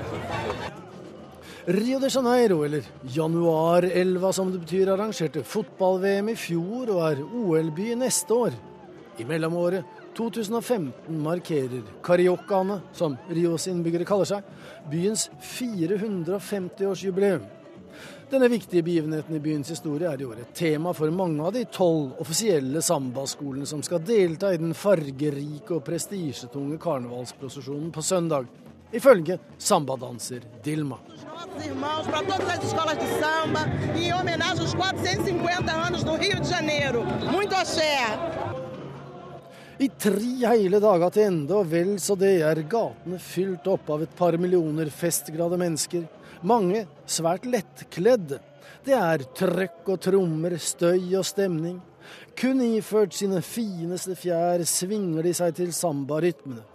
Rio 1.68 2.00
de 2.00 2.10
Janeiro, 2.10 2.66
eller 2.66 2.84
Januarelva 3.06 4.34
som 4.34 4.52
det 4.52 4.60
betyr, 4.60 4.90
arrangerte 4.90 5.44
fotball-VM 5.44 6.30
i 6.30 6.36
fjor 6.36 6.90
og 6.92 7.12
er 7.12 7.24
OL-by 7.24 7.96
neste 7.96 8.34
år. 8.34 8.52
I 9.18 9.24
mellomåret 9.24 9.86
2015 10.18 10.94
markerer 11.24 11.84
cariocaene, 12.04 12.82
som 12.94 13.18
Rios 13.30 13.68
innbyggere 13.72 14.06
kaller 14.06 14.26
seg, 14.28 14.44
byens 14.92 15.30
450-årsjubileum. 15.40 17.42
Denne 18.34 18.48
viktige 18.50 18.82
begivenheten 18.84 19.36
i 19.36 19.40
byens 19.40 19.70
historie 19.70 20.08
er 20.10 20.22
i 20.22 20.26
år 20.26 20.40
et 20.42 20.56
tema 20.58 20.90
for 20.98 21.12
mange 21.14 21.44
av 21.46 21.52
de 21.54 21.68
tolv 21.70 22.16
offisielle 22.24 22.82
sambaskolene 22.82 23.68
som 23.70 23.84
skal 23.86 24.00
delta 24.02 24.50
i 24.50 24.58
den 24.58 24.72
fargerike 24.74 25.76
og 25.76 25.84
prestisjetunge 25.86 26.80
karnevalsprosesjonen 26.82 27.92
på 27.94 28.02
søndag, 28.02 28.48
ifølge 28.90 29.38
sambadanser 29.62 30.48
Dilma. 30.66 30.98
Irmãos, 31.64 32.08
para 32.08 32.24
todas 32.26 32.58
as 32.58 32.66
escolas 32.66 32.98
de 32.98 33.22
samba, 33.22 33.68
em 33.94 34.12
homenagem 34.12 34.66
aos 34.66 34.74
450 34.74 35.72
anos 35.72 36.04
do 36.04 36.16
Rio 36.16 36.42
de 36.42 36.50
Janeiro. 36.50 37.06
Muito 37.32 37.54
axé! 37.54 37.94
I 39.78 39.90
tre 39.90 40.50
hele 40.56 40.80
dager 40.80 41.14
til 41.14 41.24
ende, 41.28 41.54
og 41.54 41.70
vel 41.70 42.00
så 42.02 42.18
det, 42.18 42.42
er 42.42 42.66
gatene 42.66 43.22
fylt 43.22 43.70
opp 43.70 43.94
av 43.94 44.02
et 44.08 44.18
par 44.18 44.38
millioner 44.42 44.90
festglade 44.90 45.58
mennesker. 45.62 46.10
Mange 46.44 46.84
svært 47.08 47.46
lettkledde. 47.48 48.42
Det 48.84 48.96
er 48.98 49.24
trøkk 49.38 49.88
og 49.94 50.00
trommer, 50.04 50.58
støy 50.60 51.14
og 51.16 51.24
stemning. 51.28 51.78
Kun 52.36 52.60
iført 52.66 53.16
sine 53.16 53.40
fineste 53.46 54.16
fjær 54.20 54.64
svinger 54.68 55.24
de 55.24 55.32
seg 55.38 55.56
til 55.56 55.72
sambarytmene. 55.76 56.66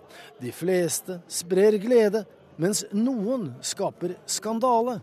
De 0.40 0.52
fleste 0.54 1.18
sprer 1.28 1.76
glede, 1.82 2.24
mens 2.56 2.84
noen 2.96 3.50
skaper 3.60 4.16
skandale. 4.24 4.98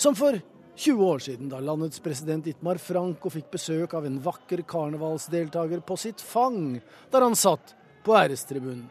Som 0.00 0.16
for 0.16 0.38
20 0.80 1.04
år 1.04 1.20
siden, 1.26 1.50
da 1.52 1.60
landets 1.60 2.00
president 2.00 2.46
Itmar 2.48 2.80
Franco 2.80 3.28
fikk 3.32 3.50
besøk 3.52 3.98
av 3.98 4.06
en 4.08 4.16
vakker 4.24 4.62
karnevalsdeltaker 4.68 5.84
på 5.84 5.98
sitt 6.00 6.24
fang, 6.24 6.78
der 7.12 7.26
han 7.26 7.36
satt 7.36 7.74
på 8.06 8.16
ærestribunen. 8.16 8.88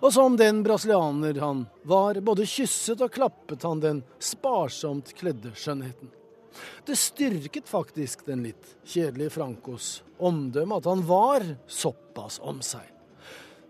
Og 0.00 0.12
som 0.12 0.36
den 0.36 0.62
brasilianer 0.64 1.40
han 1.40 1.66
var, 1.82 2.20
både 2.24 2.46
kysset 2.48 3.02
og 3.04 3.12
klappet 3.12 3.66
han 3.66 3.82
den 3.82 4.02
sparsomt 4.18 5.12
kledde 5.18 5.52
skjønnheten. 5.54 6.12
Det 6.86 6.96
styrket 6.98 7.68
faktisk 7.68 8.24
den 8.26 8.42
litt 8.48 8.74
kjedelige 8.84 9.36
Francos 9.36 10.00
omdømme 10.18 10.80
at 10.80 10.88
han 10.90 11.04
var 11.06 11.44
såpass 11.70 12.40
om 12.42 12.60
seg. 12.64 12.84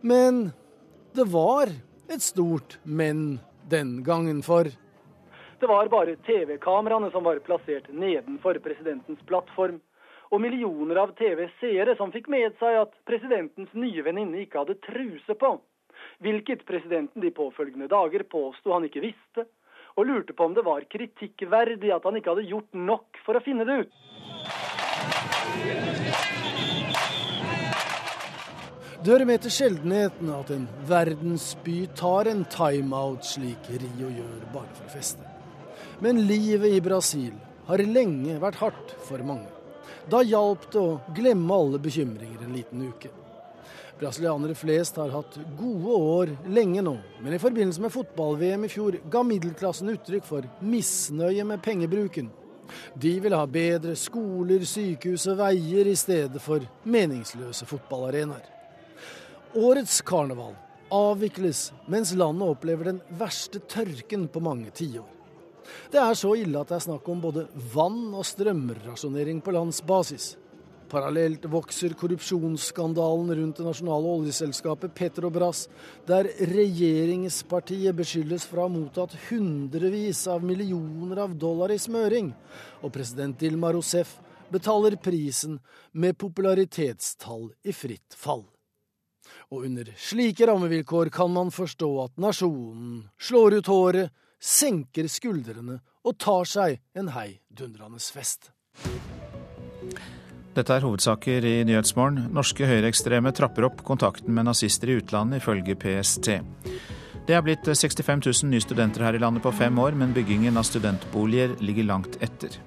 Men 0.00 0.50
det 1.12 1.26
var 1.28 1.70
et 2.10 2.22
stort 2.24 2.78
men 2.82 3.38
den 3.70 4.00
gangen, 4.02 4.42
for 4.42 4.70
det 5.60 5.68
var 5.68 5.90
bare 5.92 6.16
TV-kameraene 6.24 7.10
som 7.12 7.24
var 7.24 7.38
plassert 7.44 7.90
nedenfor 7.92 8.56
presidentens 8.64 9.20
plattform, 9.28 9.76
og 10.30 10.40
millioner 10.40 11.02
av 11.02 11.10
TV-seere 11.18 11.96
som 11.98 12.12
fikk 12.14 12.30
med 12.32 12.54
seg 12.62 12.78
at 12.80 12.94
presidentens 13.04 13.72
nye 13.76 14.04
venninne 14.06 14.40
ikke 14.44 14.62
hadde 14.62 14.78
truse 14.86 15.36
på. 15.36 15.50
Hvilket 16.20 16.66
presidenten 16.68 17.22
de 17.24 17.32
påfølgende 17.34 17.88
dager 17.90 18.24
påsto 18.28 18.74
han 18.74 18.86
ikke 18.88 19.04
visste, 19.04 19.46
og 19.96 20.06
lurte 20.06 20.36
på 20.36 20.46
om 20.46 20.54
det 20.54 20.64
var 20.66 20.86
kritikkverdig 20.90 21.92
at 21.94 22.04
han 22.06 22.18
ikke 22.18 22.34
hadde 22.34 22.48
gjort 22.50 22.76
nok 22.76 23.20
for 23.24 23.38
å 23.38 23.44
finne 23.44 23.66
det 23.68 23.82
ut. 23.84 23.98
Det 29.00 29.14
hører 29.14 29.24
med 29.24 29.40
til 29.40 29.52
sjeldenheten 29.54 30.28
at 30.36 30.50
en 30.52 30.66
verdensby 30.88 31.78
tar 31.96 32.28
en 32.28 32.42
timeout 32.52 33.24
slik 33.24 33.70
Rio 33.72 34.10
gjør 34.12 34.42
bare 34.52 34.74
for 34.76 34.90
å 34.90 34.92
feste. 34.92 35.24
Men 36.04 36.20
livet 36.28 36.76
i 36.76 36.82
Brasil 36.84 37.32
har 37.70 37.80
lenge 37.86 38.36
vært 38.42 38.60
hardt 38.60 38.92
for 39.06 39.24
mange. 39.24 39.48
Da 40.10 40.20
hjalp 40.26 40.68
det 40.72 40.80
å 40.80 40.98
glemme 41.16 41.56
alle 41.56 41.80
bekymringer 41.80 42.44
en 42.44 42.54
liten 42.56 42.84
uke. 42.90 43.08
Brasilianere 44.00 44.54
flest 44.56 44.96
har 44.96 45.10
hatt 45.12 45.34
gode 45.58 45.96
år 46.00 46.30
lenge 46.48 46.80
nå, 46.80 46.94
men 47.20 47.34
i 47.36 47.40
forbindelse 47.42 47.82
med 47.84 47.92
fotball-VM 47.92 48.64
i 48.64 48.70
fjor 48.72 48.96
ga 49.12 49.20
middelklassen 49.28 49.92
uttrykk 49.92 50.24
for 50.24 50.46
misnøye 50.64 51.44
med 51.44 51.60
pengebruken. 51.60 52.30
De 52.96 53.12
vil 53.20 53.36
ha 53.36 53.44
bedre 53.50 53.92
skoler, 54.00 54.64
sykehus 54.64 55.26
og 55.28 55.42
veier 55.42 55.90
i 55.90 55.98
stedet 55.98 56.40
for 56.40 56.64
meningsløse 56.88 57.68
fotballarenaer. 57.68 58.48
Årets 59.60 60.00
karneval 60.06 60.56
avvikles 60.94 61.68
mens 61.90 62.14
landet 62.16 62.56
opplever 62.56 62.94
den 62.94 63.04
verste 63.20 63.60
tørken 63.68 64.30
på 64.32 64.40
mange 64.40 64.72
tiår. 64.80 65.08
Det 65.92 66.00
er 66.00 66.16
så 66.16 66.32
ille 66.40 66.56
at 66.56 66.72
det 66.72 66.80
er 66.80 66.86
snakk 66.88 67.08
om 67.12 67.20
både 67.20 67.50
vann- 67.74 68.14
og 68.16 68.24
strømrasjonering 68.24 69.44
på 69.44 69.52
landsbasis. 69.54 70.38
Parallelt 70.90 71.44
vokser 71.46 71.92
korrupsjonsskandalen 71.94 73.34
rundt 73.36 73.60
det 73.60 73.66
nasjonale 73.66 74.10
oljeselskapet 74.16 74.94
Petrobras, 74.94 75.68
der 76.06 76.26
regjeringspartiet 76.50 77.94
beskyldes 77.94 78.46
for 78.50 78.58
å 78.58 78.66
ha 78.66 78.72
mottatt 78.74 79.14
hundrevis 79.28 80.24
av 80.30 80.42
millioner 80.42 81.22
av 81.22 81.36
dollar 81.38 81.70
i 81.70 81.78
smøring. 81.78 82.32
Og 82.82 82.90
president 82.94 83.38
Dilma 83.38 83.70
Rousef 83.76 84.16
betaler 84.50 84.98
prisen 84.98 85.60
med 85.92 86.18
popularitetstall 86.18 87.52
i 87.62 87.74
fritt 87.76 88.18
fall. 88.18 88.48
Og 89.54 89.68
under 89.70 89.92
slike 89.94 90.46
rammevilkår 90.50 91.12
kan 91.14 91.30
man 91.30 91.54
forstå 91.54 91.90
at 92.08 92.18
nasjonen 92.18 93.04
slår 93.22 93.60
ut 93.60 93.70
håret, 93.70 94.10
senker 94.40 95.06
skuldrene 95.06 95.78
og 96.02 96.18
tar 96.18 96.48
seg 96.48 96.80
en 96.98 97.12
heidundrende 97.14 98.02
fest. 98.02 98.50
Dette 100.60 100.74
er 100.76 100.84
hovedsaker 100.84 101.44
i 101.48 101.52
Nyhetsmorgen. 101.64 102.26
Norske 102.36 102.66
høyreekstreme 102.68 103.30
trapper 103.32 103.64
opp 103.70 103.78
kontakten 103.86 104.34
med 104.36 104.44
nazister 104.44 104.90
i 104.92 104.98
utlandet, 104.98 105.40
ifølge 105.40 105.72
PST. 105.72 106.28
Det 107.24 107.32
er 107.32 107.44
blitt 107.46 107.64
65 107.64 108.20
000 108.26 108.50
nye 108.50 108.60
studenter 108.60 109.06
her 109.06 109.16
i 109.16 109.22
landet 109.22 109.40
på 109.46 109.54
fem 109.56 109.78
år, 109.80 109.96
men 109.96 110.12
byggingen 110.12 110.60
av 110.60 110.66
studentboliger 110.68 111.54
ligger 111.64 111.88
langt 111.88 112.20
etter. 112.20 112.58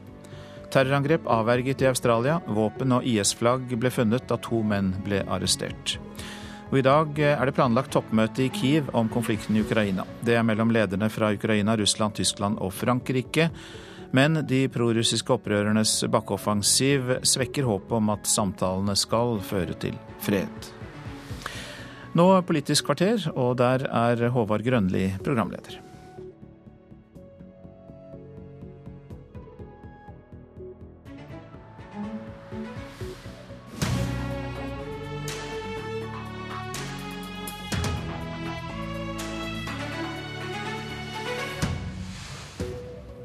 Terrorangrep 0.74 1.30
avverget 1.30 1.86
i 1.86 1.92
Australia. 1.92 2.40
Våpen 2.50 2.98
og 2.98 3.06
IS-flagg 3.06 3.70
ble 3.78 3.94
funnet 3.94 4.26
da 4.32 4.40
to 4.42 4.64
menn 4.66 4.96
ble 5.06 5.22
arrestert. 5.30 6.00
Og 6.72 6.80
I 6.82 6.86
dag 6.90 7.20
er 7.22 7.46
det 7.46 7.54
planlagt 7.54 7.94
toppmøte 7.94 8.48
i 8.48 8.52
Kiev 8.58 8.90
om 8.98 9.12
konflikten 9.14 9.54
i 9.54 9.62
Ukraina. 9.62 10.08
Det 10.26 10.34
er 10.34 10.50
mellom 10.50 10.74
lederne 10.74 11.14
fra 11.14 11.30
Ukraina, 11.36 11.78
Russland, 11.78 12.18
Tyskland 12.18 12.58
og 12.58 12.74
Frankrike. 12.74 13.52
Men 14.14 14.38
de 14.46 14.68
prorussiske 14.70 15.34
opprørernes 15.34 16.04
bakkeoffensiv 16.14 17.16
svekker 17.26 17.66
håpet 17.66 17.96
om 17.98 18.12
at 18.14 18.30
samtalene 18.30 18.96
skal 19.00 19.40
føre 19.42 19.78
til 19.82 19.98
fred. 20.22 20.70
Nå 22.14 22.28
Politisk 22.46 22.92
kvarter, 22.92 23.26
og 23.34 23.58
der 23.58 23.88
er 23.90 24.30
Håvard 24.30 24.62
Grønli 24.66 25.08
programleder. 25.26 25.83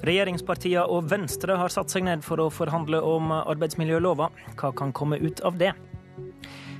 Regjeringspartiene 0.07 0.85
og 0.87 1.09
Venstre 1.11 1.57
har 1.59 1.73
satt 1.75 1.91
seg 1.91 2.05
ned 2.07 2.23
for 2.27 2.39
å 2.39 2.51
forhandle 2.55 3.01
om 3.03 3.33
arbeidsmiljølova. 3.35 4.31
Hva 4.61 4.73
kan 4.77 4.95
komme 4.95 5.19
ut 5.19 5.43
av 5.47 5.59
det? 5.59 5.73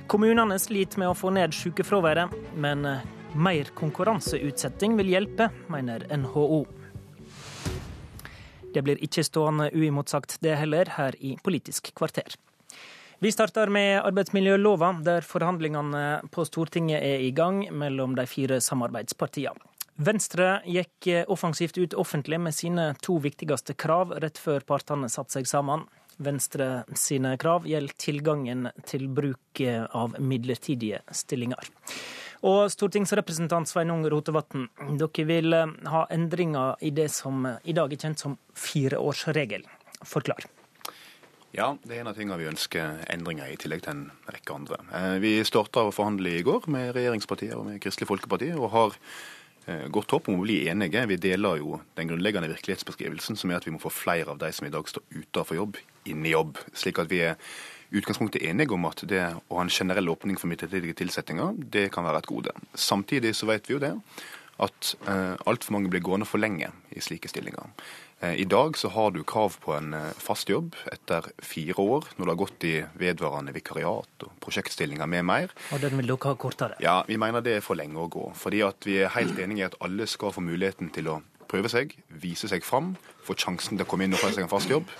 Kommunene 0.09 0.55
sliter 0.59 1.01
med 1.01 1.11
å 1.11 1.17
få 1.17 1.33
ned 1.35 1.53
sykefraværet, 1.53 2.31
men 2.57 2.87
mer 3.35 3.71
konkurranseutsetting 3.77 4.95
vil 4.97 5.11
hjelpe, 5.13 5.49
mener 5.69 6.07
NHO. 6.09 6.63
Det 8.73 8.83
blir 8.85 9.01
ikke 9.05 9.25
stående 9.25 9.69
uimotsagt 9.73 10.37
det 10.45 10.55
heller, 10.61 10.89
her 10.97 11.17
i 11.19 11.35
Politisk 11.43 11.91
kvarter. 11.97 12.37
Vi 13.19 13.31
starter 13.35 13.67
med 13.67 13.99
arbeidsmiljølova, 14.07 14.93
der 15.03 15.25
forhandlingene 15.27 16.21
på 16.31 16.45
Stortinget 16.47 17.03
er 17.03 17.25
i 17.25 17.33
gang 17.35 17.65
mellom 17.75 18.15
de 18.15 18.23
fire 18.29 18.61
samarbeidspartiene. 18.63 19.68
Venstre 19.99 20.61
gikk 20.63 21.09
offensivt 21.27 21.77
ut 21.77 21.93
offentlig 21.99 22.37
med 22.39 22.55
sine 22.55 22.93
to 23.03 23.17
viktigste 23.19 23.73
krav 23.75 24.13
rett 24.23 24.37
før 24.39 24.63
partene 24.63 25.09
satte 25.11 25.35
seg 25.35 25.47
sammen. 25.49 25.81
Venstre 26.23 26.85
sine 26.95 27.33
krav 27.39 27.65
gjelder 27.67 27.97
tilgangen 27.99 28.69
til 28.87 29.09
bruk 29.11 29.59
av 29.91 30.15
midlertidige 30.23 31.01
stillinger. 31.11 31.67
Og 32.47 32.69
stortingsrepresentant 32.71 33.67
Sveinung 33.67 34.05
Rotevatn, 34.07 34.69
dere 35.01 35.25
vil 35.27 35.57
ha 35.91 36.05
endringer 36.15 36.79
i 36.79 36.93
det 36.95 37.09
som 37.11 37.43
i 37.43 37.75
dag 37.75 37.91
er 37.91 37.99
kjent 37.99 38.23
som 38.23 38.37
fireårsregel. 38.55 39.67
Forklar. 40.07 40.47
Ja, 41.51 41.73
det 41.83 41.97
er 41.97 42.05
en 42.05 42.11
av 42.11 42.15
tingene 42.15 42.37
vi 42.39 42.47
ønsker 42.47 43.01
endringer 43.11 43.49
i, 43.49 43.57
i 43.57 43.59
tillegg 43.59 43.83
til 43.83 43.97
en 43.97 44.05
rekke 44.31 44.55
andre. 44.55 44.79
Vi 45.19 45.33
starta 45.43 45.87
å 45.87 45.91
forhandle 45.91 46.37
i 46.37 46.45
går 46.47 46.69
med 46.71 46.93
regjeringspartiet 46.95 47.57
og 47.57 47.67
med 47.67 47.81
Kristelig 47.83 48.07
Folkeparti, 48.07 48.53
og 48.55 48.71
har 48.71 48.95
godt 49.93 50.15
håp 50.15 50.29
om 50.29 50.39
å 50.39 50.45
bli 50.45 50.61
enige. 50.71 51.05
Vi 51.09 51.17
deler 51.21 51.59
jo 51.61 51.79
den 51.97 52.09
grunnleggende 52.09 52.49
virkelighetsbeskrivelsen, 52.51 53.37
som 53.39 53.51
er 53.51 53.59
at 53.59 53.67
vi 53.67 53.73
må 53.75 53.81
få 53.81 53.91
flere 53.93 54.33
av 54.33 54.39
de 54.41 54.51
som 54.55 54.67
i 54.67 54.71
dag 54.73 54.87
står 54.89 55.05
utenfor 55.11 55.59
jobb, 55.59 55.77
inn 56.09 56.25
i 56.25 56.33
jobb. 56.33 56.57
Slik 56.77 57.01
at 57.01 57.11
vi 57.11 57.21
er 57.27 57.37
utgangspunktet 57.89 58.43
enige 58.45 58.75
om 58.75 58.85
at 58.89 59.03
det 59.09 59.21
å 59.35 59.57
ha 59.57 59.65
en 59.65 59.73
generell 59.73 60.11
åpning 60.11 60.37
for 60.39 60.51
midlertidige 60.51 60.97
tilsettinger, 61.01 61.55
det 61.57 61.89
kan 61.93 62.05
være 62.05 62.21
et 62.23 62.29
gode. 62.29 62.53
Samtidig 62.77 63.33
så 63.37 63.49
vet 63.49 63.69
vi 63.69 63.77
jo 63.77 63.81
det 63.83 63.95
at 64.59 64.93
eh, 65.07 65.35
altfor 65.47 65.75
mange 65.75 65.91
blir 65.91 66.03
gående 66.03 66.27
for 66.27 66.41
lenge 66.41 66.71
i 66.91 67.03
slike 67.03 67.31
stillinger. 67.31 67.71
Eh, 68.19 68.35
I 68.41 68.45
dag 68.49 68.77
så 68.77 68.89
har 68.91 69.11
du 69.15 69.21
krav 69.23 69.55
på 69.63 69.73
en 69.77 69.95
fast 70.19 70.49
jobb 70.51 70.75
etter 70.91 71.29
fire 71.39 71.77
år, 71.79 72.09
når 72.17 72.25
du 72.25 72.31
har 72.33 72.39
gått 72.41 72.67
i 72.67 72.73
vedvarende 72.99 73.53
vikariat 73.55 74.25
og 74.27 74.33
prosjektstillinger 74.43 75.07
med 75.07 75.25
mer. 75.29 75.53
Og 75.71 75.79
den 75.83 75.95
vil 75.99 76.11
dere 76.11 76.33
ha 76.33 76.35
kortere? 76.35 76.79
Ja, 76.83 76.97
vi 77.07 77.17
mener 77.21 77.45
det 77.45 77.57
er 77.59 77.65
for 77.65 77.79
lenge 77.79 78.01
å 78.01 78.09
gå. 78.11 78.29
Fordi 78.35 78.63
vi 78.83 78.99
er 79.03 79.15
helt 79.15 79.39
enige 79.39 79.63
i 79.63 79.69
at 79.69 79.79
alle 79.79 80.07
skal 80.07 80.35
få 80.35 80.43
muligheten 80.43 80.91
til 80.91 81.07
å 81.13 81.21
prøve 81.49 81.71
seg, 81.71 81.95
vise 82.21 82.49
seg 82.51 82.65
fram, 82.67 82.93
få 83.25 83.37
sjansen 83.39 83.77
til 83.79 83.87
å 83.87 83.89
komme 83.89 84.05
inn 84.05 84.13
og 84.13 84.21
få 84.21 84.33
seg 84.35 84.45
en 84.45 84.51
fast 84.51 84.69
jobb. 84.69 84.91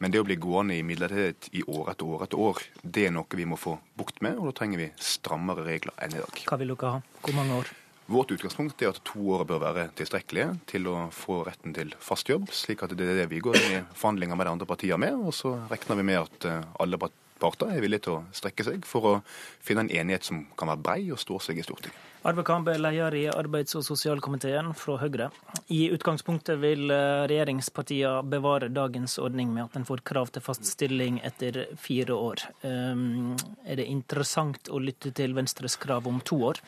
Men 0.00 0.14
det 0.14 0.22
å 0.22 0.24
bli 0.24 0.38
gående 0.40 0.78
i 0.78 0.84
midlertidighet 0.86 1.50
i 1.60 1.64
år 1.68 1.90
etter 1.92 2.08
år 2.08 2.22
etter 2.24 2.40
år, 2.40 2.62
det 2.80 3.02
er 3.08 3.12
noe 3.12 3.36
vi 3.36 3.44
må 3.44 3.58
få 3.60 3.74
bukt 4.00 4.22
med, 4.24 4.38
og 4.40 4.48
da 4.48 4.54
trenger 4.62 4.80
vi 4.80 4.86
strammere 4.96 5.66
regler 5.66 5.92
enn 6.00 6.16
i 6.16 6.22
dag. 6.22 6.40
Hva 6.48 6.56
vil 6.62 6.72
dere 6.72 6.92
ha? 6.94 7.02
Hvor 7.20 7.36
mange 7.36 7.58
år? 7.60 7.72
Vårt 8.10 8.32
utgangspunkt 8.34 8.82
er 8.82 8.90
at 8.90 9.02
to 9.06 9.22
år 9.36 9.44
bør 9.46 9.60
være 9.62 9.84
tilstrekkelige 9.94 10.56
til 10.72 10.88
å 10.90 10.96
få 11.14 11.44
retten 11.46 11.74
til 11.76 11.92
fast 12.02 12.26
jobb, 12.30 12.48
slik 12.50 12.82
at 12.82 12.96
det 12.98 13.06
er 13.06 13.20
det 13.22 13.28
vi 13.30 13.38
går 13.44 13.58
i 13.60 13.82
forhandlinger 13.94 14.38
med 14.38 14.48
de 14.48 14.54
andre 14.56 14.66
partiene 14.66 14.98
med. 14.98 15.20
Og 15.30 15.36
så 15.36 15.52
regner 15.70 16.00
vi 16.00 16.06
med 16.08 16.18
at 16.24 16.48
alle 16.82 16.98
parter 17.40 17.72
er 17.72 17.82
villige 17.82 18.06
til 18.06 18.18
å 18.18 18.22
strekke 18.36 18.66
seg 18.66 18.86
for 18.88 19.08
å 19.08 19.16
finne 19.64 19.86
en 19.86 19.92
enighet 20.02 20.28
som 20.28 20.44
kan 20.58 20.70
være 20.72 20.84
brei 20.84 21.02
og 21.10 21.20
stå 21.20 21.40
seg 21.48 21.60
i 21.60 21.66
Stortinget. 21.66 22.06
Arve 22.22 22.42
Kambe, 22.44 22.74
leder 22.76 23.14
i 23.16 23.22
arbeids- 23.32 23.72
og 23.78 23.84
sosialkomiteen 23.86 24.74
fra 24.76 24.98
Høyre. 25.00 25.30
I 25.72 25.86
utgangspunktet 25.94 26.58
vil 26.60 26.92
regjeringspartiene 26.92 28.28
bevare 28.28 28.68
dagens 28.68 29.16
ordning 29.22 29.54
med 29.54 29.64
at 29.64 29.78
en 29.80 29.86
får 29.88 30.02
krav 30.04 30.28
til 30.34 30.44
fast 30.44 30.68
stilling 30.68 31.16
etter 31.24 31.62
fire 31.80 32.12
år. 32.12 32.44
Er 32.60 33.80
det 33.80 33.88
interessant 33.88 34.68
å 34.68 34.82
lytte 34.84 35.14
til 35.16 35.32
Venstres 35.38 35.78
krav 35.80 36.10
om 36.12 36.20
to 36.20 36.42
år? 36.50 36.60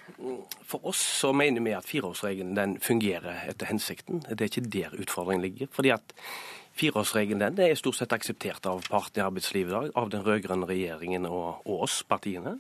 For 0.65 0.89
oss 0.89 1.05
så 1.21 1.35
mener 1.37 1.61
vi 1.61 1.77
at 1.77 1.89
fireårsregelen 1.89 2.57
den 2.57 2.79
fungerer 2.81 3.45
etter 3.53 3.69
hensikten. 3.69 4.25
Det 4.25 4.41
er 4.41 4.49
ikke 4.49 4.73
der 4.73 4.97
utfordringen 5.05 5.45
ligger. 5.45 5.69
fordi 5.73 5.93
at 5.93 6.17
Fireårsregelen 6.79 7.43
den, 7.43 7.57
det 7.59 7.69
er 7.69 7.79
stort 7.79 7.99
sett 7.99 8.15
akseptert 8.17 8.67
av 8.67 8.85
partene 8.89 9.23
i 9.23 9.27
arbeidslivet 9.27 9.71
i 9.71 9.75
dag, 9.75 9.91
av 9.99 10.11
den 10.13 10.25
rød-grønne 10.25 10.69
regjeringen 10.71 11.29
og, 11.29 11.61
og 11.67 11.85
oss, 11.89 12.01
partiene. 12.09 12.57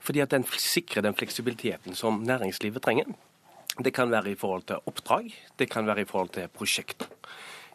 Fordi 0.00 0.22
at 0.22 0.34
den 0.34 0.44
sikrer 0.60 1.06
den 1.06 1.16
fleksibiliteten 1.16 1.96
som 1.98 2.20
næringslivet 2.26 2.84
trenger. 2.84 3.08
Det 3.76 3.92
kan 3.94 4.10
være 4.12 4.30
i 4.32 4.38
forhold 4.38 4.68
til 4.68 4.88
oppdrag, 4.88 5.32
det 5.58 5.70
kan 5.70 5.86
være 5.86 6.04
i 6.04 6.08
forhold 6.08 6.30
til 6.36 6.48
prosjekter. 6.48 7.08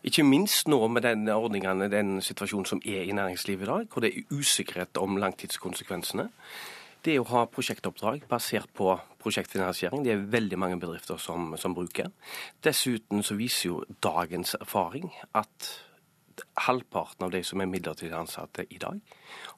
Ikke 0.04 0.24
minst 0.26 0.68
nå 0.68 0.80
med 0.88 1.04
den 1.06 1.30
ordningen, 1.30 1.84
den 1.92 2.22
situasjonen 2.26 2.66
som 2.66 2.82
er 2.86 3.04
i 3.06 3.14
næringslivet 3.14 3.68
i 3.68 3.70
dag, 3.70 3.90
hvor 3.92 4.02
det 4.02 4.10
er 4.10 4.34
usikkerhet 4.34 4.98
om 4.98 5.20
langtidskonsekvensene. 5.22 6.30
Det 7.02 7.18
å 7.18 7.26
ha 7.32 7.46
prosjektoppdrag 7.50 8.28
basert 8.30 8.70
på 8.78 8.94
prosjektfinansiering, 9.22 10.04
det 10.06 10.14
er 10.14 10.26
veldig 10.34 10.58
mange 10.62 10.78
bedrifter 10.82 11.18
som, 11.22 11.56
som 11.58 11.74
bruker. 11.78 12.12
Dessuten 12.62 13.24
så 13.26 13.38
viser 13.40 13.72
jo 13.72 13.80
dagens 14.06 14.54
erfaring 14.60 15.10
at 15.38 15.72
halvparten 16.66 17.26
av 17.26 17.32
de 17.34 17.42
som 17.46 17.62
er 17.62 17.70
midlertidig 17.70 18.14
ansatte 18.18 18.66
i 18.70 18.78
dag, 18.82 19.00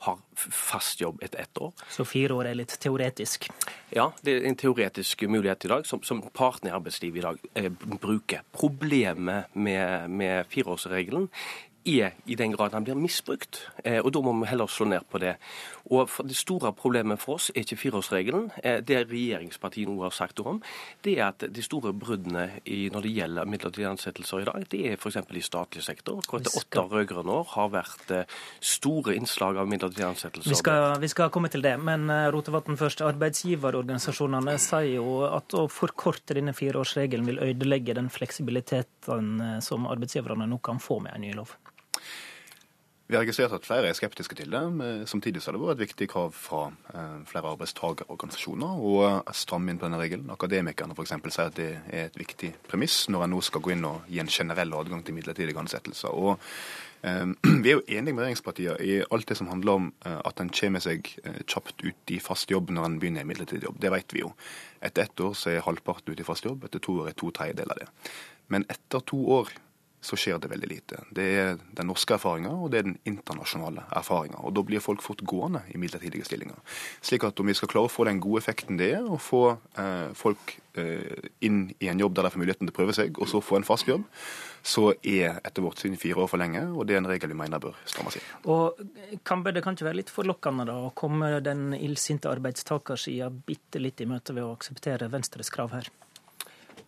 har 0.06 0.20
fast 0.36 1.02
jobb 1.02 1.22
etter 1.24 1.44
ett 1.44 1.62
år. 1.62 1.74
Så 1.92 2.06
fire 2.08 2.36
år 2.38 2.52
er 2.52 2.58
litt 2.60 2.76
teoretisk? 2.82 3.50
Ja, 3.94 4.10
det 4.24 4.38
er 4.38 4.48
en 4.50 4.60
teoretisk 4.60 5.26
mulighet 5.28 5.68
i 5.68 5.74
dag 5.74 5.88
som, 5.90 6.04
som 6.04 6.24
partene 6.34 6.72
i 6.72 6.76
arbeidslivet 6.76 7.22
i 7.22 7.26
dag 7.28 7.46
eh, 7.60 7.70
bruker. 8.02 8.44
Problemet 8.56 9.54
med, 9.56 10.10
med 10.12 10.50
fireårsregelen 10.52 11.30
er 11.84 12.14
i 12.26 12.36
den 12.40 12.54
grad 12.56 12.74
han 12.74 12.86
blir 12.88 12.96
misbrukt. 12.96 13.66
Eh, 13.84 14.00
og 14.00 14.14
Da 14.14 14.22
må 14.22 14.34
vi 14.40 14.50
heller 14.52 14.68
slå 14.68 14.88
ned 14.88 15.04
på 15.12 15.20
det. 15.20 15.36
Og 15.92 16.10
Det 16.24 16.36
store 16.36 16.72
problemet 16.74 17.20
for 17.20 17.36
oss 17.36 17.50
er 17.52 17.64
ikke 17.66 17.78
fireårsregelen. 17.78 18.50
Eh, 18.64 18.80
det 18.80 19.02
regjeringspartiet 19.10 19.90
nå 19.90 19.98
har 20.04 20.14
sagt 20.16 20.40
om, 20.40 20.62
det 21.04 21.18
er 21.18 21.28
at 21.28 21.44
de 21.52 21.64
store 21.64 21.92
bruddene 21.94 22.46
når 22.64 23.04
det 23.04 23.12
gjelder 23.12 23.50
midlertidige 23.50 23.90
ansettelser 23.90 24.44
i 24.44 24.48
dag, 24.48 24.66
det 24.72 24.82
er 24.88 24.96
f.eks. 24.96 25.18
i 25.18 25.44
statlig 25.44 25.84
sektor. 25.84 26.22
Hvor 26.30 26.40
etter 26.40 26.56
åtte 26.62 26.86
rød-grønne 26.94 27.36
år 27.42 27.52
har 27.56 27.74
vært 27.74 28.14
eh, 28.16 28.38
store 28.62 29.18
innslag 29.18 29.60
av 29.60 29.68
midlertidige 29.68 30.08
ansettelser. 30.08 30.50
Vi 30.50 30.62
skal, 30.62 31.00
vi 31.04 31.12
skal 31.12 31.34
komme 31.34 31.52
til 31.52 31.66
det, 31.66 31.76
men 31.80 32.08
Rotevatn 32.32 32.80
først. 32.80 33.04
Arbeidsgiverorganisasjonene 33.04 34.56
sier 34.62 35.02
jo 35.02 35.20
at 35.28 35.54
å 35.58 35.66
forkorte 35.72 36.38
denne 36.38 36.56
fireårsregelen 36.56 37.28
vil 37.28 37.44
ødelegge 37.44 37.98
den 37.98 38.10
fleksibiliteten 38.14 39.60
som 39.64 39.90
arbeidsgiverne 39.92 40.48
nå 40.48 40.62
kan 40.64 40.80
få 40.80 41.02
med 41.04 41.18
en 41.18 41.28
ny 41.28 41.36
lov. 41.36 41.58
Vi 43.14 43.18
har 43.18 43.28
registrert 43.28 43.54
at 43.54 43.68
flere 43.68 43.92
er 43.92 43.94
skeptiske 43.94 44.34
til 44.34 44.50
det. 44.50 44.60
men 44.74 45.04
Samtidig 45.06 45.44
har 45.46 45.54
det 45.54 45.60
vært 45.62 45.76
et 45.76 45.82
viktig 45.84 46.08
krav 46.10 46.32
fra 46.34 46.62
eh, 46.98 47.20
flere 47.30 47.52
arbeidstakerorganisasjoner 47.54 48.80
å 48.90 48.94
stramme 49.38 49.70
inn 49.70 49.78
på 49.78 49.86
denne 49.86 50.00
regelen. 50.02 50.32
Akademikerne 50.34 50.96
f.eks. 50.98 51.14
sier 51.28 51.52
at 51.52 51.60
det 51.60 51.68
er 51.94 52.08
et 52.08 52.18
viktig 52.18 52.50
premiss 52.66 53.04
når 53.14 53.28
en 53.28 53.32
nå 53.36 53.42
skal 53.46 53.62
gå 53.62 53.76
inn 53.76 53.86
og 53.86 54.08
gi 54.10 54.18
en 54.18 54.32
generell 54.34 54.74
adgang 54.80 55.04
til 55.06 55.14
midlertidige 55.14 55.62
ansettelser. 55.62 56.10
Og 56.10 56.42
eh, 57.06 57.22
Vi 57.68 57.70
er 57.70 57.78
jo 57.78 57.84
enige 57.86 58.16
med 58.18 58.24
regjeringspartiene 58.24 58.80
i 58.82 58.96
alt 59.06 59.30
det 59.30 59.38
som 59.38 59.52
handler 59.52 59.78
om 59.78 59.92
eh, 60.08 60.18
at 60.32 60.42
en 60.42 60.50
kommer 60.50 60.82
seg 60.82 61.12
eh, 61.22 61.44
kjapt 61.46 61.86
ut 61.86 62.16
i 62.18 62.18
fast 62.18 62.50
jobb 62.50 62.74
når 62.74 62.88
en 62.88 62.98
begynner 63.04 63.28
i 63.28 63.30
midlertidig 63.30 63.70
jobb. 63.70 63.78
Det 63.78 63.94
vet 63.94 64.18
vi 64.18 64.24
jo. 64.26 64.34
Etter 64.82 65.06
ett 65.06 65.22
år 65.22 65.38
så 65.38 65.54
er 65.54 65.68
halvparten 65.68 66.18
ute 66.18 66.26
i 66.26 66.32
fast 66.32 66.50
jobb, 66.50 66.66
etter 66.66 66.82
to 66.82 66.98
år 67.04 67.14
er 67.14 67.22
to 67.22 67.30
tredjedeler 67.30 67.78
av 67.78 67.86
det. 67.86 68.18
Men 68.50 68.66
etter 68.74 69.06
to 69.06 69.22
år 69.38 69.54
så 70.04 70.18
skjer 70.20 70.40
det 70.44 70.50
veldig 70.52 70.70
lite. 70.70 71.00
Det 71.16 71.26
er 71.40 71.54
den 71.78 71.88
norske 71.88 72.18
erfaringa, 72.18 72.52
og 72.52 72.72
det 72.74 72.82
er 72.82 72.88
den 72.90 72.98
internasjonale 73.08 73.86
erfaringa. 73.96 74.42
Og 74.44 74.56
da 74.58 74.64
blir 74.68 74.84
folk 74.84 75.04
fort 75.06 75.24
gående 75.28 75.64
i 75.72 75.80
midlertidige 75.80 76.28
stillinger. 76.28 76.60
Slik 77.02 77.24
at 77.28 77.40
om 77.40 77.48
vi 77.48 77.56
skal 77.58 77.72
klare 77.72 77.88
å 77.88 77.94
få 77.94 78.08
den 78.10 78.20
gode 78.24 78.44
effekten 78.44 78.80
det 78.80 78.92
er 78.98 79.08
å 79.08 79.20
få 79.22 79.44
eh, 79.80 80.12
folk 80.20 80.58
eh, 80.80 81.30
inn 81.48 81.70
i 81.80 81.90
en 81.92 82.04
jobb 82.04 82.18
der 82.18 82.28
de 82.28 82.34
får 82.34 82.44
muligheten 82.44 82.68
til 82.68 82.76
å 82.76 82.80
prøve 82.82 82.98
seg, 82.98 83.16
og 83.16 83.32
så 83.32 83.44
få 83.44 83.62
en 83.62 83.68
fast 83.68 83.88
jobb, 83.88 84.04
så 84.64 84.90
er 85.00 85.40
etter 85.44 85.64
vårt 85.64 85.80
syn 85.80 85.96
fire 86.00 86.24
år 86.24 86.30
for 86.32 86.44
lenge, 86.44 86.66
og 86.72 86.88
det 86.88 86.98
er 86.98 87.04
en 87.04 87.10
regel 87.12 87.32
vi 87.32 87.40
mener 87.40 87.64
bør 87.64 87.80
strammes 87.88 88.20
inn. 88.20 88.30
Og 88.52 88.80
Kambe, 89.28 89.56
det 89.56 89.64
kan 89.64 89.76
ikke 89.76 89.88
være 89.88 90.02
litt 90.02 90.14
forlokkende 90.14 90.68
da, 90.68 90.78
å 90.88 90.94
komme 90.96 91.38
den 91.44 91.72
illsinte 91.80 92.32
arbeidstakersida 92.32 93.32
bitte 93.32 93.80
litt 93.84 94.04
i 94.04 94.10
møte 94.10 94.36
ved 94.36 94.48
å 94.48 94.56
akseptere 94.56 95.12
Venstres 95.12 95.52
krav 95.54 95.76
her? 95.76 95.92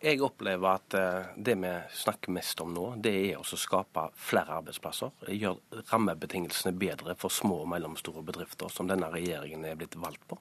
Jeg 0.00 0.20
opplever 0.24 0.76
at 0.76 0.94
eh, 0.98 1.28
det 1.36 1.54
vi 1.60 1.70
snakker 1.96 2.34
mest 2.34 2.60
om 2.60 2.74
nå, 2.74 2.86
det 3.02 3.12
er 3.30 3.38
å 3.40 3.58
skape 3.58 4.08
flere 4.20 4.58
arbeidsplasser. 4.60 5.12
Gjøre 5.32 5.84
rammebetingelsene 5.90 6.74
bedre 6.76 7.16
for 7.18 7.32
små 7.32 7.62
og 7.64 7.70
mellomstore 7.72 8.24
bedrifter, 8.26 8.68
som 8.72 8.90
denne 8.90 9.08
regjeringen 9.12 9.64
er 9.64 9.78
blitt 9.80 9.96
valgt 10.00 10.26
på. 10.28 10.38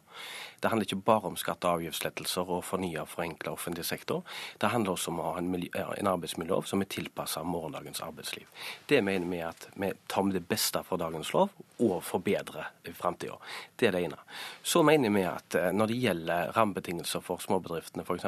Det 0.66 0.70
handler 0.72 0.88
ikke 0.88 1.06
bare 1.06 1.30
om 1.30 1.36
skatte- 1.38 1.70
og 1.70 1.78
avgiftslettelser 1.78 2.50
og 2.50 2.64
fornye 2.66 3.04
og 3.04 3.10
forenkle 3.12 3.52
offentlig 3.54 3.84
sektor. 3.86 4.24
Det 4.58 4.72
handler 4.74 4.96
også 4.96 5.12
om 5.12 5.20
å 5.22 5.26
ha 5.28 5.38
en, 5.38 5.52
en 5.54 6.08
arbeidsmiljølov 6.10 6.66
som 6.66 6.82
er 6.82 6.90
tilpasset 6.90 7.46
morgendagens 7.46 8.02
arbeidsliv. 8.02 8.48
Det 8.90 9.04
mener 9.06 9.30
vi 9.30 9.44
at 9.46 9.68
vi 9.76 9.92
tar 10.10 10.26
med 10.26 10.34
det 10.34 10.48
beste 10.50 10.82
fra 10.88 10.98
dagens 10.98 11.30
lov 11.36 11.54
og 11.86 12.00
forbedrer 12.08 12.72
i 12.90 12.96
framtida. 12.98 13.38
Det 13.78 13.92
er 13.92 13.94
det 13.94 14.02
ene. 14.08 14.18
Så 14.64 14.82
mener 14.88 15.14
vi 15.14 15.28
at 15.30 15.60
eh, 15.60 15.70
når 15.70 15.92
det 15.92 16.00
gjelder 16.02 16.52
rammebetingelser 16.58 17.22
for 17.22 17.46
småbedriftene 17.46 18.02
f.eks., 18.02 18.26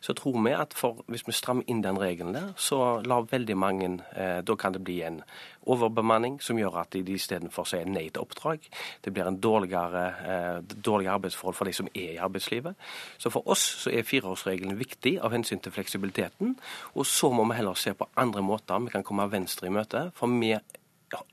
så 0.00 0.16
tror 0.16 0.40
vi 0.46 0.54
at 0.56 0.72
for, 0.72 1.04
hvis 1.12 1.26
vi 1.28 1.36
strammer 1.36 1.68
inn 1.68 1.84
den 1.84 2.00
regelen 2.00 2.32
der, 2.38 2.54
så 2.56 3.02
lar 3.04 3.28
veldig 3.28 3.58
mange 3.58 3.90
eh, 4.16 4.40
Da 4.46 4.56
kan 4.56 4.72
det 4.72 4.84
bli 4.86 5.02
en 5.04 5.20
overbemanning 5.66 6.38
som 6.42 6.58
gjør 6.58 6.80
at 6.82 6.94
de 6.94 7.16
istedenfor 7.16 7.68
sier 7.68 7.88
nei 7.88 8.06
til 8.08 8.24
oppdrag. 8.24 8.64
Det 9.04 9.12
blir 9.14 9.28
en 9.28 9.40
dårligere, 9.40 10.04
eh, 10.32 10.60
dårligere 10.62 11.18
arbeidsforhold 11.18 11.58
for 11.58 11.64
de 11.64 11.72
som 11.72 11.88
er 11.94 12.14
i 12.14 12.22
arbeidslivet. 12.22 12.74
Så 13.18 13.30
for 13.30 13.48
oss 13.48 13.64
så 13.84 13.92
er 13.92 14.06
fireårsregelen 14.06 14.78
viktig 14.78 15.18
av 15.20 15.32
hensyn 15.32 15.60
til 15.60 15.72
fleksibiliteten. 15.72 16.56
Og 16.94 17.06
så 17.06 17.32
må 17.32 17.44
vi 17.50 17.58
heller 17.58 17.74
se 17.74 17.94
på 17.94 18.08
andre 18.16 18.42
måter 18.42 18.84
vi 18.84 18.90
kan 18.90 19.04
komme 19.04 19.30
Venstre 19.30 19.66
i 19.66 19.70
møte. 19.70 20.12
For 20.14 20.26
vi 20.26 20.54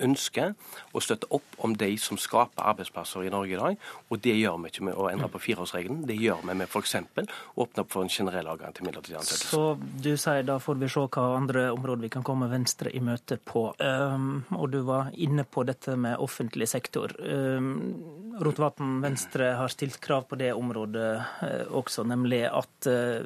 ønsker 0.03 0.53
å 0.93 1.01
støtte 1.03 1.29
opp 1.33 1.57
om 1.63 1.75
de 1.77 1.91
som 2.01 2.19
skaper 2.19 2.65
arbeidsplasser 2.73 3.27
i 3.27 3.33
Norge 3.33 3.55
i 3.55 3.59
dag. 3.59 3.89
Og 4.09 4.21
det 4.23 4.35
gjør 4.37 4.59
vi 4.63 4.71
ikke 4.73 4.87
med 4.89 4.97
å 4.99 5.09
endre 5.11 5.29
på 5.33 5.41
fireårsregelen, 5.47 6.03
det 6.09 6.17
gjør 6.19 6.43
vi 6.43 6.57
med 6.61 6.69
f.eks. 6.69 6.95
å 6.95 7.65
åpne 7.65 7.85
opp 7.85 7.93
for 7.93 8.05
en 8.05 8.11
generell 8.13 8.49
adgang 8.53 8.75
til 8.75 8.87
midlertidig 8.87 9.19
ansettelse. 9.19 9.53
Så 9.53 10.01
du 10.03 10.13
sier 10.19 10.45
da 10.47 10.59
får 10.61 10.79
vi 10.81 10.91
se 10.91 11.05
hva 11.13 11.27
andre 11.37 11.67
områder 11.73 12.07
vi 12.07 12.13
kan 12.13 12.25
komme 12.25 12.49
Venstre 12.51 12.91
i 12.93 13.01
møte 13.03 13.37
på. 13.37 13.69
Um, 13.79 14.43
og 14.57 14.69
du 14.73 14.81
var 14.87 15.11
inne 15.13 15.45
på 15.45 15.65
dette 15.67 15.95
med 15.99 16.19
offentlig 16.21 16.67
sektor. 16.71 17.13
Um, 17.19 18.33
Rotevatn, 18.43 18.97
Venstre 19.03 19.51
har 19.59 19.71
stilt 19.71 19.99
krav 20.01 20.25
på 20.29 20.37
det 20.39 20.53
området 20.57 21.09
uh, 21.43 21.75
også, 21.77 22.05
nemlig 22.09 22.43
at, 22.49 22.87
uh, 22.89 23.21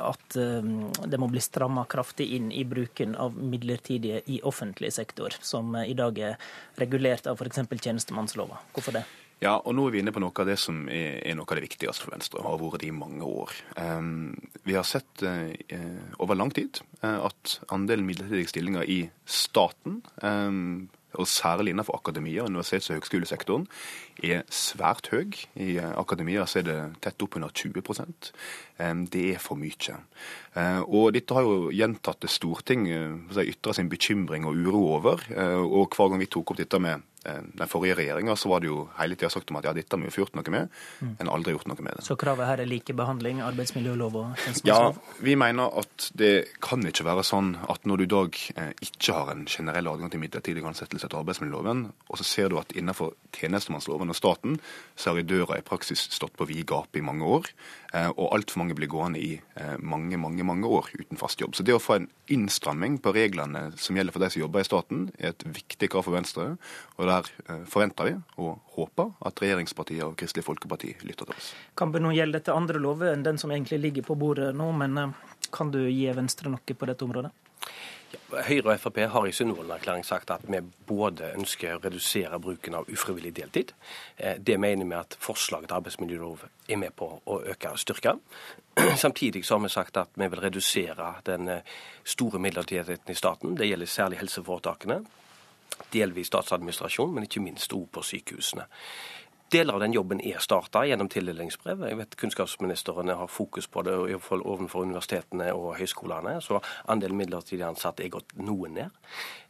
at 0.00 0.38
uh, 0.40 0.70
det 1.04 1.20
må 1.20 1.28
bli 1.32 1.42
stramma 1.44 1.84
kraftig 1.90 2.30
inn 2.38 2.48
i 2.52 2.64
bruken 2.68 3.16
av 3.20 3.36
midlertidige 3.36 4.22
i 4.32 4.40
offentlig 4.48 4.92
sektor, 4.96 5.36
som 5.40 5.76
i 5.82 5.95
dag 5.98 6.18
er 6.32 6.50
regulert 6.80 7.28
av 7.30 7.40
f.eks. 7.40 7.64
tjenestemannslova. 7.76 8.60
Hvorfor 8.74 9.00
det? 9.00 9.06
Ja, 9.44 9.58
og 9.58 9.74
nå 9.76 9.84
er 9.84 9.92
vi 9.92 10.00
inne 10.00 10.14
på 10.16 10.20
noe 10.22 10.32
av 10.32 10.48
det 10.48 10.56
som 10.56 10.86
er, 10.88 11.20
noe 11.36 11.44
av 11.44 11.58
det 11.58 11.66
viktigste 11.66 12.06
for 12.06 12.14
Venstre, 12.14 12.40
og 12.40 12.46
har 12.48 12.60
vært 12.62 12.80
det 12.80 12.88
i 12.88 12.96
mange 12.96 13.26
år. 13.28 13.52
Um, 13.76 14.32
vi 14.64 14.76
har 14.78 14.86
sett 14.88 15.24
uh, 15.26 15.52
over 16.24 16.38
lang 16.38 16.54
tid 16.56 16.80
uh, 17.02 17.28
at 17.28 17.58
andelen 17.74 18.08
midlertidige 18.08 18.54
stillinger 18.54 18.88
i 18.88 19.02
staten 19.28 20.00
um, 20.24 20.88
og 21.18 21.28
særlig 21.30 21.72
innenfor 21.74 21.98
akademia, 21.98 22.44
universitets- 22.44 22.90
og 22.90 23.00
høgskolesektoren, 23.00 23.66
er 24.22 24.42
svært 24.50 25.10
høy. 25.12 25.32
I 25.56 25.78
akademia 25.78 26.46
så 26.46 26.60
er 26.60 26.68
det 26.68 26.78
tett 27.04 27.22
oppunder 27.22 27.52
20% 27.52 28.32
Det 29.10 29.22
er 29.34 29.38
for 29.40 29.56
mye. 29.56 29.96
Og 30.84 31.12
dette 31.16 31.34
har 31.34 31.42
jo 31.42 31.70
gjentatte 31.72 32.28
storting 32.28 32.86
ytra 33.32 33.72
sin 33.72 33.88
bekymring 33.88 34.44
og 34.44 34.56
uro 34.56 34.82
over. 34.98 35.24
Og 35.64 35.88
hver 35.96 36.10
gang 36.10 36.20
vi 36.20 36.26
tok 36.26 36.50
opp 36.52 36.60
dette 36.60 36.80
med 36.80 37.00
Eh, 37.00 37.15
den 37.26 37.70
forrige 37.70 37.96
regjeringa 37.98 38.36
så 38.38 38.50
var 38.52 38.62
det 38.62 38.70
jo 38.70 38.86
hele 39.00 39.16
tida 39.18 39.30
sagt 39.32 39.50
om 39.50 39.58
at 39.60 39.66
ja, 39.68 39.74
dette 39.76 39.96
har 39.96 40.02
vi 40.02 40.10
jo 40.10 40.24
gjort 40.24 40.36
noe 40.38 40.52
med. 40.54 40.74
Mm. 41.00 41.14
En 41.24 41.30
aldri 41.32 41.54
gjort 41.56 41.68
noe 41.70 41.82
med 41.82 41.98
det. 41.98 42.04
Så 42.06 42.16
kravet 42.20 42.48
her 42.48 42.62
er 42.62 42.70
likebehandling, 42.70 43.42
arbeidsmiljølov 43.44 44.18
og 44.20 44.36
tjenestemannslov? 44.42 45.00
Ja, 45.00 45.22
vi 45.26 45.36
mener 45.38 45.78
at 45.82 46.08
det 46.18 46.32
kan 46.64 46.84
ikke 46.86 47.06
være 47.08 47.24
sånn 47.26 47.54
at 47.66 47.86
når 47.88 48.02
du 48.02 48.06
i 48.06 48.12
dag 48.12 48.40
eh, 48.56 48.72
ikke 48.86 49.16
har 49.16 49.32
en 49.32 49.46
generell 49.50 49.90
adgang 49.90 50.12
til 50.12 50.22
midlertidig 50.22 50.64
ansettelse 50.66 51.08
etter 51.08 51.20
arbeidsmiljøloven, 51.20 51.86
og 52.08 52.20
så 52.20 52.26
ser 52.26 52.52
du 52.52 52.58
at 52.60 52.74
innenfor 52.76 53.14
tjenestemannsloven 53.36 54.12
og 54.12 54.18
staten 54.18 54.60
så 54.94 55.12
har 55.12 55.20
i 55.20 55.26
døra 55.26 55.58
i 55.58 55.66
praksis 55.66 56.06
stått 56.14 56.36
på 56.38 56.48
vid 56.48 56.64
gap 56.68 56.96
i 56.96 57.04
mange 57.04 57.26
år, 57.38 57.50
eh, 57.94 58.10
og 58.12 58.34
altfor 58.36 58.62
mange 58.62 58.76
blir 58.78 58.90
gående 58.92 59.22
i 59.22 59.32
eh, 59.36 59.76
mange, 59.80 60.18
mange, 60.20 60.46
mange 60.46 60.70
år 60.70 60.92
uten 60.96 61.20
fast 61.20 61.42
jobb. 61.42 61.56
Så 61.56 61.66
det 61.66 61.76
å 61.76 61.82
få 61.82 61.98
en 61.98 62.10
innstramming 62.32 62.98
på 63.02 63.14
reglene 63.16 63.70
som 63.80 63.98
gjelder 63.98 64.14
for 64.14 64.24
de 64.24 64.30
som 64.32 64.42
jobber 64.44 64.64
i 64.64 64.68
staten, 64.68 65.06
er 65.18 65.32
et 65.32 65.46
viktig 65.46 65.90
krav 65.92 66.06
for 66.06 66.16
Venstre. 66.16 66.56
og 66.96 67.06
det 67.06 67.15
der 67.16 67.30
eh, 67.48 67.64
forventer 67.70 68.08
vi 68.08 68.14
og 68.42 68.60
håper 68.76 69.14
at 69.28 69.42
regjeringspartiet 69.42 70.04
og 70.06 70.16
Kristelig 70.20 70.44
Folkeparti 70.46 70.94
lytter 71.06 71.28
til 71.28 71.36
oss. 71.36 71.52
Kampen 71.78 72.04
nå 72.06 72.12
gjelder 72.16 72.40
dette 72.40 72.56
andre 72.56 72.82
lover 72.82 73.14
enn 73.14 73.24
den 73.26 73.40
som 73.40 73.52
egentlig 73.54 73.80
ligger 73.82 74.06
på 74.06 74.18
bordet 74.18 74.52
nå, 74.56 74.70
men 74.76 75.02
eh, 75.02 75.34
kan 75.54 75.72
du 75.72 75.82
gi 75.86 76.06
Venstre 76.16 76.52
noe 76.52 76.76
på 76.76 76.88
dette 76.88 77.06
området? 77.06 77.32
Høyre 78.30 78.72
og 78.72 78.80
Frp 78.80 79.00
har 79.10 79.26
i 79.26 79.32
Sundvolden-erklæring 79.34 80.04
sagt 80.06 80.30
at 80.30 80.44
vi 80.46 80.60
både 80.86 81.32
ønsker 81.36 81.74
å 81.74 81.80
redusere 81.82 82.38
bruken 82.42 82.76
av 82.78 82.88
ufrivillig 82.90 83.34
deltid. 83.36 83.72
Eh, 84.16 84.38
det 84.38 84.58
mener 84.62 84.86
vi 84.86 84.96
at 84.98 85.18
forslaget 85.20 85.70
til 85.70 85.78
arbeidsmiljølov 85.80 86.46
er 86.68 86.80
med 86.80 86.94
på 86.96 87.10
å 87.24 87.40
øke 87.42 87.74
og 87.74 87.82
styrke. 87.82 88.16
Samtidig 89.04 89.44
så 89.44 89.56
har 89.56 89.66
vi 89.66 89.74
sagt 89.74 90.00
at 90.00 90.14
vi 90.14 90.30
vil 90.32 90.42
redusere 90.42 91.12
den 91.26 91.50
store 92.04 92.40
midlertidigheten 92.42 93.12
i 93.12 93.18
staten. 93.18 93.56
Det 93.58 93.68
gjelder 93.68 93.90
særlig 93.90 94.20
helseforetakene 94.22 95.02
delvis 95.92 96.30
statsadministrasjon, 96.30 97.14
men 97.14 97.26
ikke 97.26 97.42
minst 97.44 97.72
òg 97.72 97.88
på 97.92 98.02
sykehusene. 98.02 98.66
Deler 99.52 99.74
av 99.74 99.80
den 99.80 99.92
jobben 99.94 100.18
er 100.26 100.40
starta 100.42 100.80
gjennom 100.88 101.06
tildelingsbrev. 101.06 101.84
Jeg 101.86 101.96
vet 102.00 102.14
Kunnskapsministeren 102.18 103.12
har 103.14 103.28
fokus 103.30 103.68
på 103.70 103.84
det 103.86 103.94
overfor 103.94 104.82
universitetene 104.82 105.52
og 105.54 105.76
høyskolene, 105.78 106.40
så 106.42 106.58
andelen 106.90 107.20
midlertidig 107.20 107.62
ansatte 107.62 108.02
er 108.02 108.10
gått 108.16 108.34
noe 108.42 108.66
ned. 108.74 108.90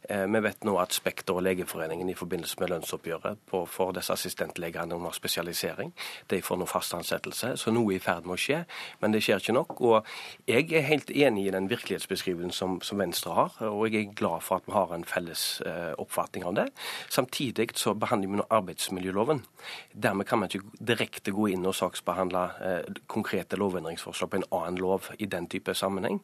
Eh, 0.09 0.27
vi 0.29 0.41
vet 0.45 0.63
nå 0.69 0.75
at 0.77 0.93
Spekter 0.93 1.39
og 1.39 1.41
Legeforeningen 1.47 2.09
i 2.09 2.15
forbindelse 2.15 2.59
med 2.61 2.69
lønnsoppgjøret 2.71 3.41
på, 3.49 3.63
for 3.65 3.95
disse 3.97 4.13
assistentlegene 4.13 4.95
under 4.95 5.15
spesialisering, 5.17 5.89
de 6.29 6.41
får 6.45 6.61
nå 6.61 6.67
fast 6.69 6.93
ansettelse. 6.93 7.55
Så 7.57 7.73
noe 7.73 7.95
er 7.95 7.97
i 7.97 8.03
ferd 8.03 8.29
med 8.29 8.37
å 8.37 8.39
skje, 8.39 8.61
men 9.01 9.15
det 9.15 9.23
skjer 9.25 9.41
ikke 9.41 9.57
nok. 9.57 9.75
Og 9.81 10.13
jeg 10.47 10.69
er 10.77 10.85
helt 10.87 11.09
enig 11.09 11.47
i 11.47 11.55
den 11.57 11.71
virkelighetsbeskrivelsen 11.73 12.53
som, 12.53 12.77
som 12.85 13.01
Venstre 13.01 13.33
har, 13.33 13.57
og 13.65 13.89
jeg 13.89 14.05
er 14.05 14.15
glad 14.21 14.45
for 14.45 14.61
at 14.61 14.69
vi 14.69 14.77
har 14.77 14.93
en 14.93 15.07
felles 15.09 15.47
eh, 15.65 15.91
oppfatning 15.97 16.45
av 16.47 16.55
det. 16.61 16.69
Samtidig 17.09 17.71
så 17.81 17.97
behandler 17.97 18.35
vi 18.35 18.41
nå 18.43 18.47
arbeidsmiljøloven. 18.61 19.41
Dermed 19.97 20.27
kan 20.29 20.39
man 20.39 20.51
ikke 20.51 20.77
direkte 20.77 21.33
gå 21.33 21.47
inn 21.53 21.65
og 21.65 21.75
saksbehandle 21.77 22.43
eh, 22.61 22.99
konkrete 23.09 23.57
lovendringsforslag 23.57 24.29
på 24.29 24.39
en 24.39 24.47
annen 24.53 24.77
lov 24.81 25.09
i 25.17 25.25
den 25.25 25.47
type 25.49 25.73
sammenheng. 25.73 26.19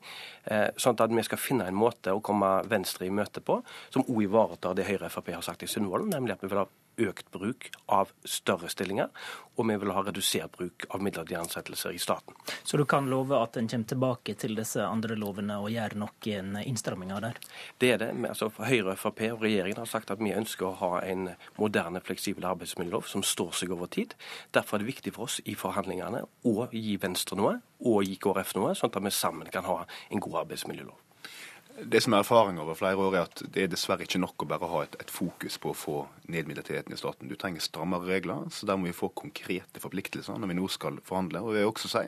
Eh, 0.45 0.69
sånn 0.77 0.99
at 1.01 1.13
vi 1.13 1.25
skal 1.25 1.41
finne 1.41 1.67
en 1.67 1.79
måte 1.79 2.13
å 2.13 2.21
komme 2.21 2.59
Venstre 2.69 3.09
i 3.09 3.13
møte 3.13 3.41
på 3.41 3.59
som 3.89 4.05
òg 4.05 4.27
ivaretar 4.27 4.77
det 4.77 4.85
Høyre 4.89 5.09
og 5.09 5.15
Frp 5.15 5.33
har 5.33 5.45
sagt 5.45 5.65
i 5.65 5.71
Sundvolden, 5.71 6.13
nemlig 6.13 6.37
at 6.37 6.45
vi 6.45 6.51
vil 6.51 6.61
ha 6.61 6.67
økt 6.97 7.31
bruk 7.31 7.69
av 7.91 8.11
større 8.25 8.69
stillinger, 8.71 9.09
og 9.55 9.67
vi 9.69 9.75
vil 9.81 9.93
ha 9.93 10.01
redusert 10.05 10.53
bruk 10.57 10.85
av 10.89 11.03
midlertidige 11.03 11.41
ansettelser 11.41 11.93
i 11.93 12.01
staten. 12.01 12.35
Så 12.63 12.77
du 12.77 12.85
kan 12.89 13.09
love 13.09 13.37
at 13.37 13.57
en 13.57 13.69
kommer 13.69 13.89
tilbake 13.89 14.35
til 14.39 14.55
disse 14.57 14.81
andre 14.85 15.17
lovene 15.19 15.59
og 15.61 15.69
gjør 15.73 15.97
noen 16.03 16.57
innstramminger 16.63 17.21
der? 17.27 17.39
Det 17.81 17.91
er 17.93 18.01
det. 18.01 18.11
Altså, 18.29 18.49
Høyre, 18.57 18.95
Frp 18.97 19.21
og 19.29 19.45
regjeringen 19.45 19.83
har 19.83 19.89
sagt 19.89 20.13
at 20.13 20.21
vi 20.23 20.33
ønsker 20.33 20.69
å 20.69 20.77
ha 20.81 20.91
en 21.05 21.29
moderne, 21.59 22.01
fleksibel 22.03 22.47
arbeidsmiljølov 22.49 23.07
som 23.09 23.25
står 23.25 23.53
seg 23.61 23.75
over 23.75 23.91
tid. 23.91 24.17
Derfor 24.53 24.77
er 24.77 24.85
det 24.85 24.93
viktig 24.93 25.15
for 25.15 25.29
oss 25.29 25.39
i 25.45 25.57
forhandlingene 25.59 26.25
å 26.49 26.67
gi 26.71 26.97
Venstre 27.01 27.37
noe, 27.39 27.59
og 27.83 28.03
gi 28.07 28.17
KrF 28.21 28.55
noe, 28.57 28.73
sånn 28.77 28.93
at 28.93 29.03
vi 29.03 29.13
sammen 29.13 29.49
kan 29.53 29.67
ha 29.67 29.83
en 30.09 30.23
god 30.23 30.45
arbeidsmiljølov. 30.45 31.02
Det 31.81 32.01
som 32.03 32.13
er 32.13 32.21
erfaring 32.21 32.59
over 32.61 32.77
flere 32.77 33.01
år, 33.01 33.15
er 33.17 33.25
at 33.25 33.41
det 33.49 33.63
er 33.63 33.69
dessverre 33.71 34.05
ikke 34.05 34.21
nok 34.21 34.45
å 34.45 34.47
bare 34.51 34.67
ha 34.69 34.81
et, 34.85 34.95
et 35.01 35.09
fokus 35.11 35.57
på 35.57 35.71
å 35.71 35.77
få 35.77 35.95
ned 36.29 36.45
midlertidigheten 36.45 36.93
i 36.93 36.99
staten. 36.99 37.31
Du 37.31 37.35
trenger 37.39 37.63
strammere 37.65 38.05
regler, 38.05 38.45
så 38.53 38.67
der 38.69 38.77
må 38.77 38.87
vi 38.91 38.95
få 38.95 39.09
konkrete 39.17 39.81
forpliktelser 39.81 40.37
når 40.37 40.51
vi 40.51 40.57
nå 40.59 40.69
skal 40.69 40.99
forhandle. 41.07 41.41
Og 41.41 41.57
jeg 41.57 41.65
vil 41.65 41.71
også 41.71 41.91
si 41.95 42.03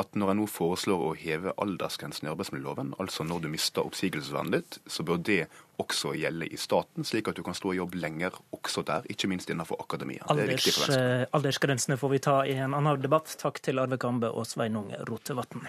at 0.00 0.14
når 0.14 0.30
jeg 0.30 0.38
nå 0.38 0.46
foreslår 0.52 1.02
å 1.02 1.14
heve 1.18 1.54
aldersgrensen 1.64 2.28
i 2.28 2.32
arbeidsmiljøloven, 2.34 2.92
altså 3.02 3.24
når 3.26 3.42
du 3.46 3.50
mister 3.56 3.88
oppsigelsesvernet 3.88 4.58
ditt, 4.58 4.78
så 4.86 5.06
bør 5.06 5.24
det 5.26 5.40
også 5.80 6.12
gjelde 6.20 6.50
i 6.52 6.60
staten, 6.60 7.06
slik 7.08 7.32
at 7.32 7.40
du 7.40 7.44
kan 7.46 7.56
stå 7.56 7.72
i 7.72 7.80
jobb 7.80 7.96
lenger 7.98 8.36
også 8.54 8.84
der, 8.86 9.08
ikke 9.10 9.32
minst 9.32 9.50
innenfor 9.50 9.80
akademia. 9.80 10.28
Er 10.28 10.44
Venstre. 10.44 10.92
Eh, 10.94 11.26
aldersgrensene 11.34 11.96
får 12.00 12.14
vi 12.14 12.24
ta 12.28 12.40
i 12.44 12.58
en 12.60 12.76
annen 12.76 13.00
debatt. 13.00 13.32
Takk 13.40 13.62
til 13.64 13.80
Arve 13.82 13.98
Kambe 14.00 14.30
og 14.30 14.46
Sveinung 14.50 14.92
Rotevatn. 15.08 15.64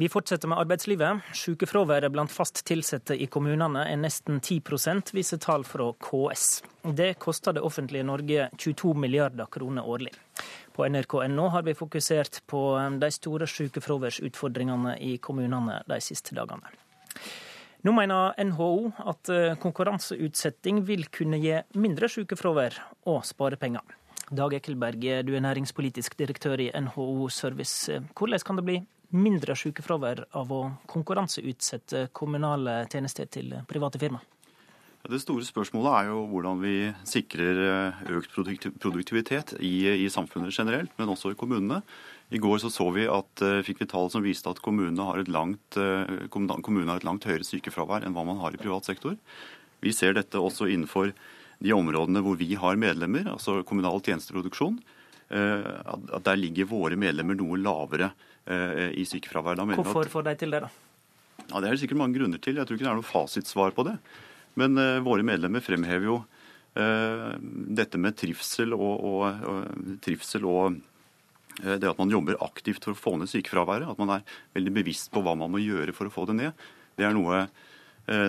Vi 0.00 0.06
fortsetter 0.08 0.46
med 0.46 0.60
arbeidslivet. 0.62 1.24
Sykefraværet 1.34 2.12
blant 2.14 2.30
fast 2.30 2.60
ansatte 2.70 3.16
i 3.18 3.26
kommunene 3.26 3.80
er 3.82 3.96
nesten 3.98 4.36
10 4.38 4.60
viser 5.10 5.38
tall 5.42 5.64
fra 5.66 5.88
KS. 5.98 6.62
Det 6.94 7.18
koster 7.18 7.52
det 7.52 7.64
offentlige 7.66 8.04
Norge 8.06 8.48
22 8.56 8.94
milliarder 8.94 9.46
kroner 9.50 9.82
årlig. 9.82 10.12
På 10.72 10.86
nrk.no 10.86 11.48
har 11.48 11.62
vi 11.66 11.74
fokusert 11.74 12.46
på 12.46 12.78
de 13.00 13.10
store 13.10 13.48
sykefraværsutfordringene 13.50 15.00
i 15.02 15.16
kommunene 15.18 15.80
de 15.88 15.98
siste 16.00 16.32
dagene. 16.32 16.70
Nå 17.82 17.90
mener 17.90 18.38
NHO 18.38 18.92
at 19.02 19.32
konkurranseutsetting 19.58 20.84
vil 20.86 21.08
kunne 21.10 21.40
gi 21.42 21.56
mindre 21.74 22.06
sykefravær 22.06 22.78
og 23.10 23.26
spare 23.26 23.58
penger. 23.58 23.82
Dag 24.30 24.54
Ekkelberg, 24.54 25.02
du 25.26 25.34
er 25.34 25.42
næringspolitisk 25.42 26.14
direktør 26.18 26.62
i 26.62 26.70
NHO 26.70 27.26
Service. 27.34 27.98
Hvordan 28.14 28.46
kan 28.46 28.62
det 28.62 28.66
bli 28.70 28.78
mindre 29.14 29.56
sykefravær 29.56 30.26
av 30.36 30.50
å 30.52 30.64
konkurranseutsette 30.90 32.08
kommunale 32.12 32.82
tjenester 32.92 33.28
til 33.32 33.54
private 33.68 34.00
firma? 34.00 34.20
Det 35.08 35.20
store 35.22 35.46
spørsmålet 35.46 35.94
er 35.94 36.08
jo 36.10 36.24
hvordan 36.28 36.58
vi 36.60 36.74
sikrer 37.08 37.60
eh, 37.64 38.00
økt 38.18 38.34
produktivitet 38.34 39.54
i, 39.64 39.86
i, 40.04 40.08
samfunnet 40.12 40.52
generelt, 40.52 40.90
men 40.98 41.08
også 41.08 41.32
i 41.32 41.38
kommunene. 41.38 41.80
I 42.34 42.40
går 42.42 42.58
så, 42.60 42.68
så 42.68 42.90
vi 42.92 43.06
at, 43.08 43.30
uh, 43.40 43.62
fikk 43.64 43.78
vi 43.80 43.88
tall 43.88 44.10
som 44.12 44.20
viste 44.20 44.50
at 44.52 44.60
kommunene 44.60 45.06
har, 45.06 45.22
langt, 45.32 45.78
uh, 45.80 46.26
kommunene 46.28 46.90
har 46.90 47.00
et 47.00 47.06
langt 47.08 47.24
høyere 47.24 47.46
sykefravær 47.46 48.04
enn 48.04 48.12
hva 48.12 48.26
man 48.28 48.42
har 48.42 48.52
i 48.52 48.60
privat 48.60 48.84
sektor. 48.84 49.16
Vi 49.80 49.94
ser 49.96 50.18
dette 50.18 50.42
også 50.42 50.68
innenfor 50.68 51.14
de 51.64 51.72
områdene 51.72 52.20
hvor 52.26 52.36
vi 52.36 52.50
har 52.58 52.76
medlemmer, 52.76 53.30
altså 53.32 53.62
kommunal 53.64 54.02
tjenesteproduksjon. 54.04 54.76
At 55.28 56.22
Der 56.24 56.38
ligger 56.40 56.68
våre 56.70 56.96
medlemmer 56.96 57.36
noe 57.36 57.58
lavere 57.60 58.10
Eh, 58.10 58.27
i 58.48 59.04
sykefravær. 59.04 59.60
Hvorfor 59.76 60.08
får 60.08 60.30
de 60.30 60.34
til 60.40 60.54
det, 60.54 60.62
da? 60.64 60.70
Ja, 61.48 61.60
Det 61.60 61.68
er 61.68 61.72
det 61.72 61.80
sikkert 61.82 62.02
mange 62.02 62.18
grunner 62.18 62.40
til. 62.42 62.58
Jeg 62.58 62.66
tror 62.66 62.76
ikke 62.76 62.86
det 62.86 62.90
er 62.90 62.98
noe 62.98 63.06
fasitsvar 63.06 63.76
på 63.76 63.86
det. 63.88 63.96
Men 64.58 64.76
uh, 64.80 64.98
våre 65.04 65.24
medlemmer 65.26 65.64
fremhever 65.64 66.08
jo 66.08 66.18
uh, 66.20 67.32
dette 67.78 68.00
med 68.00 68.16
trivsel 68.18 68.74
og, 68.76 69.04
og, 69.06 69.46
og, 69.52 69.86
trivsel 70.04 70.44
og 70.48 70.76
uh, 70.76 71.76
det 71.78 71.88
at 71.88 72.00
man 72.00 72.12
jobber 72.12 72.40
aktivt 72.44 72.84
for 72.84 72.96
å 72.96 72.98
få 72.98 73.14
ned 73.16 73.30
sykefraværet. 73.30 73.88
At 73.88 74.02
man 74.02 74.18
er 74.18 74.36
veldig 74.58 74.74
bevisst 74.80 75.12
på 75.14 75.22
hva 75.24 75.36
man 75.38 75.54
må 75.54 75.62
gjøre 75.62 75.96
for 75.96 76.10
å 76.10 76.14
få 76.14 76.26
det 76.28 76.38
ned. 76.42 76.68
Det 76.98 77.06
er 77.06 77.14
noe, 77.14 77.44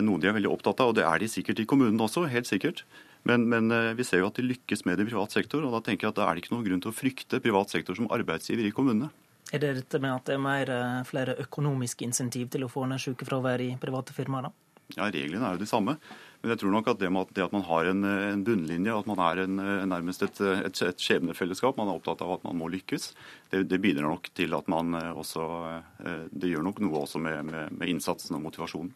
noe 0.05 0.21
de 0.21 0.27
er 0.29 0.35
veldig 0.35 0.51
opptatt 0.51 0.83
av, 0.83 0.91
og 0.91 0.97
det 0.99 1.01
er 1.07 1.23
de 1.23 1.29
sikkert 1.31 1.57
i 1.63 1.65
kommunene 1.65 2.03
også. 2.05 2.27
helt 2.29 2.45
sikkert. 2.45 2.83
Men, 3.25 3.47
men, 3.49 3.73
vi 3.97 4.05
ser 4.05 4.21
jo 4.21 4.27
at 4.29 4.37
de 4.37 4.45
lykkes 4.45 4.85
med 4.85 4.99
det 4.99 5.07
i 5.07 5.09
privat 5.09 5.33
sektor, 5.33 5.65
og 5.65 5.73
da 5.73 5.79
tenker 5.83 6.05
jeg 6.05 6.13
at 6.13 6.19
da 6.19 6.27
er 6.27 6.37
det 6.37 6.43
ikke 6.43 6.53
noen 6.53 6.67
grunn 6.67 6.83
til 6.83 6.91
å 6.91 6.95
frykte 6.95 7.41
privat 7.41 7.73
sektor 7.73 7.97
som 7.97 8.11
arbeidsgiver 8.13 8.69
i 8.69 8.75
kommunene. 8.75 9.09
Er 9.49 9.61
det 9.63 9.73
dette 9.79 9.99
med 10.01 10.13
at 10.13 10.25
det 10.29 10.35
er 10.35 10.41
mer, 10.43 10.69
eh, 10.69 11.03
flere 11.09 11.35
økonomiske 11.41 12.05
insentiv 12.05 12.49
til 12.53 12.65
å 12.65 12.69
få 12.69 12.85
ned 12.87 13.01
sykefravær 13.01 13.63
i 13.65 13.69
private 13.81 14.13
firmaer? 14.13 14.49
da? 14.49 14.51
Ja, 14.95 15.09
Reglene 15.09 15.45
er 15.45 15.57
jo 15.57 15.63
de 15.63 15.69
samme. 15.69 15.97
Men 16.39 16.53
jeg 16.53 16.61
tror 16.61 16.71
nok 16.71 16.87
at 16.87 16.99
det, 17.01 17.09
at, 17.19 17.31
det 17.35 17.43
at 17.43 17.51
man 17.55 17.65
har 17.67 17.89
en, 17.89 18.05
en, 18.07 18.43
bunnlinje, 18.47 18.93
at 18.95 19.07
man 19.09 19.19
er 19.19 19.41
en, 19.43 19.57
nærmest 19.91 20.21
et, 20.23 20.37
et, 20.39 20.81
et, 20.87 21.01
skjebnefellesskap, 21.03 21.75
man 21.75 21.91
er 21.91 21.99
opptatt 21.99 22.23
av 22.23 22.37
at 22.37 22.45
man 22.47 22.55
må 22.61 22.69
lykkes, 22.71 23.09
det, 23.51 23.65
det 23.67 23.81
bidrar 23.83 24.07
nok 24.07 24.29
til 24.37 24.55
at 24.55 24.69
man 24.71 24.95
eh, 24.95 25.09
også 25.19 25.47
eh, 26.05 26.23
Det 26.31 26.51
gjør 26.51 26.63
nok 26.63 26.79
noe 26.85 27.01
også 27.01 27.19
med, 27.19 27.41
med, 27.49 27.75
med 27.75 27.91
innsatsen 27.91 28.37
og 28.37 28.45
motivasjonen. 28.45 28.93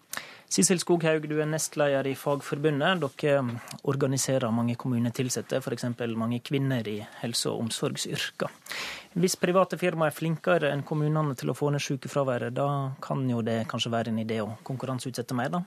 Sissel 0.53 0.80
Skoghaug, 0.80 1.28
du 1.28 1.36
er 1.41 1.49
nestleder 1.49 2.07
i 2.07 2.15
Fagforbundet. 2.15 3.03
Dere 3.20 3.57
organiserer 3.90 4.53
mange 4.53 4.78
kommunetilsatte, 4.80 5.60
f.eks. 5.60 5.88
mange 6.15 6.40
kvinner 6.45 6.88
i 6.88 6.99
helse- 7.24 7.52
og 7.52 7.65
omsorgsyrker. 7.65 8.52
Hvis 9.20 9.36
private 9.41 9.82
firmaer 9.82 10.14
er 10.14 10.15
flinkere 10.15 10.72
enn 10.72 10.86
kommunene 10.88 11.36
til 11.36 11.52
å 11.52 11.57
få 11.57 11.74
ned 11.74 11.84
sykefraværet, 11.84 12.56
da 12.56 12.94
kan 13.03 13.26
jo 13.30 13.44
det 13.44 13.64
kanskje 13.72 13.91
være 13.98 14.14
en 14.14 14.22
idé 14.24 14.40
å 14.45 14.53
konkurranseutsette 14.64 15.36
mer, 15.36 15.57
da? 15.57 15.65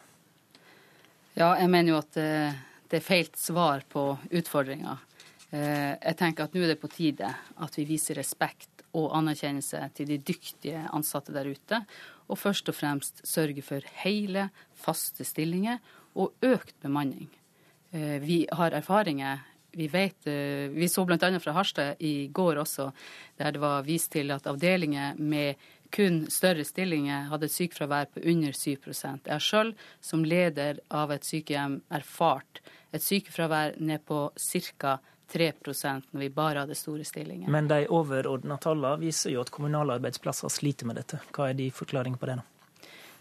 Ja, 1.36 1.50
jeg 1.60 1.68
mener 1.68 1.92
jo 1.92 1.98
at 2.00 2.16
eh, 2.16 2.54
det 2.88 2.96
er 2.96 3.04
feil 3.04 3.26
svar 3.36 3.82
på 3.92 4.06
utfordringa. 4.38 4.94
Eh, 5.52 5.92
jeg 5.92 6.16
tenker 6.16 6.46
at 6.46 6.54
nå 6.56 6.62
er 6.64 6.70
det 6.72 6.80
på 6.80 6.88
tide 6.88 7.28
at 7.28 7.76
vi 7.76 7.84
viser 7.84 8.16
respekt 8.16 8.86
og 8.96 9.10
anerkjennelse 9.18 9.82
til 9.98 10.08
de 10.08 10.16
dyktige 10.16 10.86
ansatte 10.96 11.34
der 11.36 11.50
ute, 11.52 11.82
og 12.32 12.40
først 12.40 12.72
og 12.72 12.78
fremst 12.78 13.20
sørge 13.28 13.60
for 13.66 13.84
hele, 14.00 14.46
faste 14.80 15.28
stillinger 15.28 15.76
og 16.16 16.32
økt 16.40 16.72
bemanning. 16.80 17.28
Eh, 17.92 18.16
vi 18.24 18.46
har 18.48 18.72
erfaringer. 18.72 19.44
Vi, 19.76 19.90
vet, 19.92 20.24
vi 20.72 20.86
så 20.88 21.02
bl.a. 21.04 21.18
fra 21.36 21.52
Harstad 21.52 22.00
i 22.00 22.30
går 22.32 22.62
også, 22.62 22.86
der 23.36 23.52
det 23.52 23.60
var 23.60 23.84
vist 23.84 24.08
til 24.14 24.32
at 24.32 24.46
avdelinger 24.48 25.18
med 25.20 25.60
kun 25.94 26.24
større 26.32 26.64
stillinger 26.64 27.28
hadde 27.30 27.48
et 27.48 27.54
sykefravær 27.54 28.08
på 28.14 28.22
under 28.24 28.52
7 28.52 28.70
Jeg 28.76 29.32
har 29.32 29.42
sjøl 29.42 29.74
som 30.00 30.24
leder 30.24 30.80
av 30.90 31.12
et 31.12 31.24
sykehjem 31.24 31.82
erfart 31.90 32.62
et 32.96 33.02
sykefravær 33.02 33.76
ned 33.78 34.04
på 34.06 34.30
ca. 34.36 34.98
3% 35.26 36.12
når 36.14 36.20
vi 36.20 36.28
bare 36.30 36.62
hadde 36.62 36.74
store 36.78 37.04
stillinger. 37.04 37.50
Men 37.50 37.66
de 37.66 37.80
overordna 37.90 38.60
tallene 38.62 39.00
viser 39.00 39.32
jo 39.34 39.40
at 39.42 39.50
kommunale 39.50 39.96
arbeidsplasser 39.98 40.52
sliter 40.54 40.86
med 40.86 41.00
dette. 41.00 41.18
Hva 41.34 41.48
er 41.50 41.56
de 41.58 41.66
forklaringene 41.74 42.20
på 42.20 42.28
det? 42.30 42.36
nå? 42.38 42.44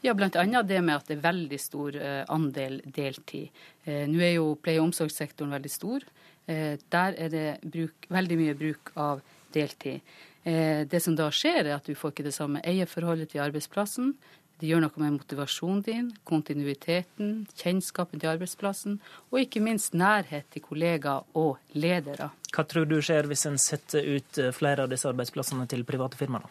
Ja, 0.05 0.13
bl.a. 0.13 0.61
det 0.61 0.81
med 0.85 0.93
at 0.93 1.07
det 1.09 1.15
er 1.15 1.23
veldig 1.23 1.57
stor 1.57 1.95
eh, 1.97 2.21
andel 2.29 2.77
deltid. 2.85 3.49
Eh, 3.89 4.03
nå 4.05 4.21
er 4.21 4.35
jo 4.35 4.51
pleie- 4.61 4.77
og 4.77 4.91
omsorgssektoren 4.91 5.55
veldig 5.57 5.71
stor. 5.73 6.05
Eh, 6.45 6.77
der 6.93 7.17
er 7.17 7.33
det 7.33 7.47
bruk, 7.63 8.05
veldig 8.13 8.37
mye 8.37 8.53
bruk 8.59 8.93
av 9.01 9.25
deltid. 9.55 10.05
Det 10.45 10.99
som 11.01 11.15
da 11.17 11.31
skjer, 11.33 11.63
er 11.65 11.71
at 11.73 11.87
du 11.89 11.95
får 11.97 12.11
ikke 12.13 12.25
det 12.27 12.35
samme 12.35 12.59
eierforholdet 12.69 13.31
til 13.31 13.41
arbeidsplassen. 13.41 14.11
Det 14.55 14.69
gjør 14.69 14.85
noe 14.85 15.01
med 15.03 15.17
motivasjonen 15.17 15.81
din, 15.83 16.05
kontinuiteten, 16.23 17.41
kjennskapen 17.59 18.21
til 18.21 18.31
arbeidsplassen, 18.31 19.01
og 19.33 19.41
ikke 19.41 19.59
minst 19.63 19.97
nærhet 19.99 20.47
til 20.53 20.63
kollegaer 20.63 21.25
og 21.35 21.57
ledere. 21.75 22.29
Hva 22.55 22.63
tror 22.63 22.87
du 22.87 22.95
skjer 23.03 23.27
hvis 23.27 23.43
en 23.49 23.59
setter 23.59 24.07
ut 24.15 24.39
eh, 24.39 24.53
flere 24.55 24.85
av 24.85 24.93
disse 24.93 25.09
arbeidsplassene 25.11 25.67
til 25.71 25.83
private 25.87 26.15
firmaer? 26.19 26.47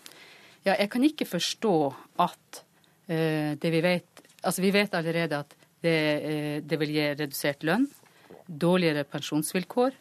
Ja, 0.67 0.75
jeg 0.75 0.91
kan 0.93 1.05
ikke 1.09 1.29
forstå 1.29 1.75
at 2.25 2.61
uh, 3.09 3.53
det 3.61 3.73
vi 3.73 3.85
vet 3.85 4.11
Altså, 4.45 4.61
vi 4.61 4.75
vet 4.75 4.93
allerede 4.93 5.39
at 5.41 5.55
det, 5.81 5.99
uh, 6.21 6.57
det 6.61 6.77
vil 6.83 6.91
gi 6.93 7.05
redusert 7.17 7.65
lønn, 7.65 7.87
dårligere 8.45 9.07
pensjonsvilkår 9.09 9.97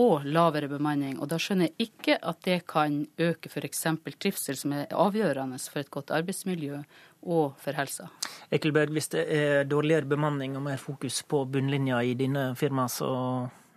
og 0.00 0.26
lavere 0.26 0.68
bemanning. 0.68 1.18
Og 1.22 1.30
da 1.30 1.38
skjønner 1.40 1.70
jeg 1.70 1.88
ikke 1.88 2.18
at 2.18 2.40
det 2.46 2.60
kan 2.70 3.02
øke 3.20 3.50
f.eks. 3.50 3.84
trivsel, 4.18 4.58
som 4.58 4.74
er 4.74 4.90
avgjørende 4.90 5.58
for 5.62 5.82
et 5.82 5.90
godt 5.94 6.12
arbeidsmiljø 6.14 6.82
og 7.24 7.54
for 7.62 7.78
helsa. 7.78 8.10
Ekelberg, 8.52 8.92
hvis 8.92 9.12
det 9.14 9.24
er 9.32 9.68
dårligere 9.68 10.08
bemanning 10.10 10.56
og 10.58 10.66
mer 10.66 10.80
fokus 10.82 11.22
på 11.22 11.44
bunnlinja 11.46 12.02
i 12.02 12.14
dine 12.18 12.52
firma, 12.58 12.88
så 12.88 13.10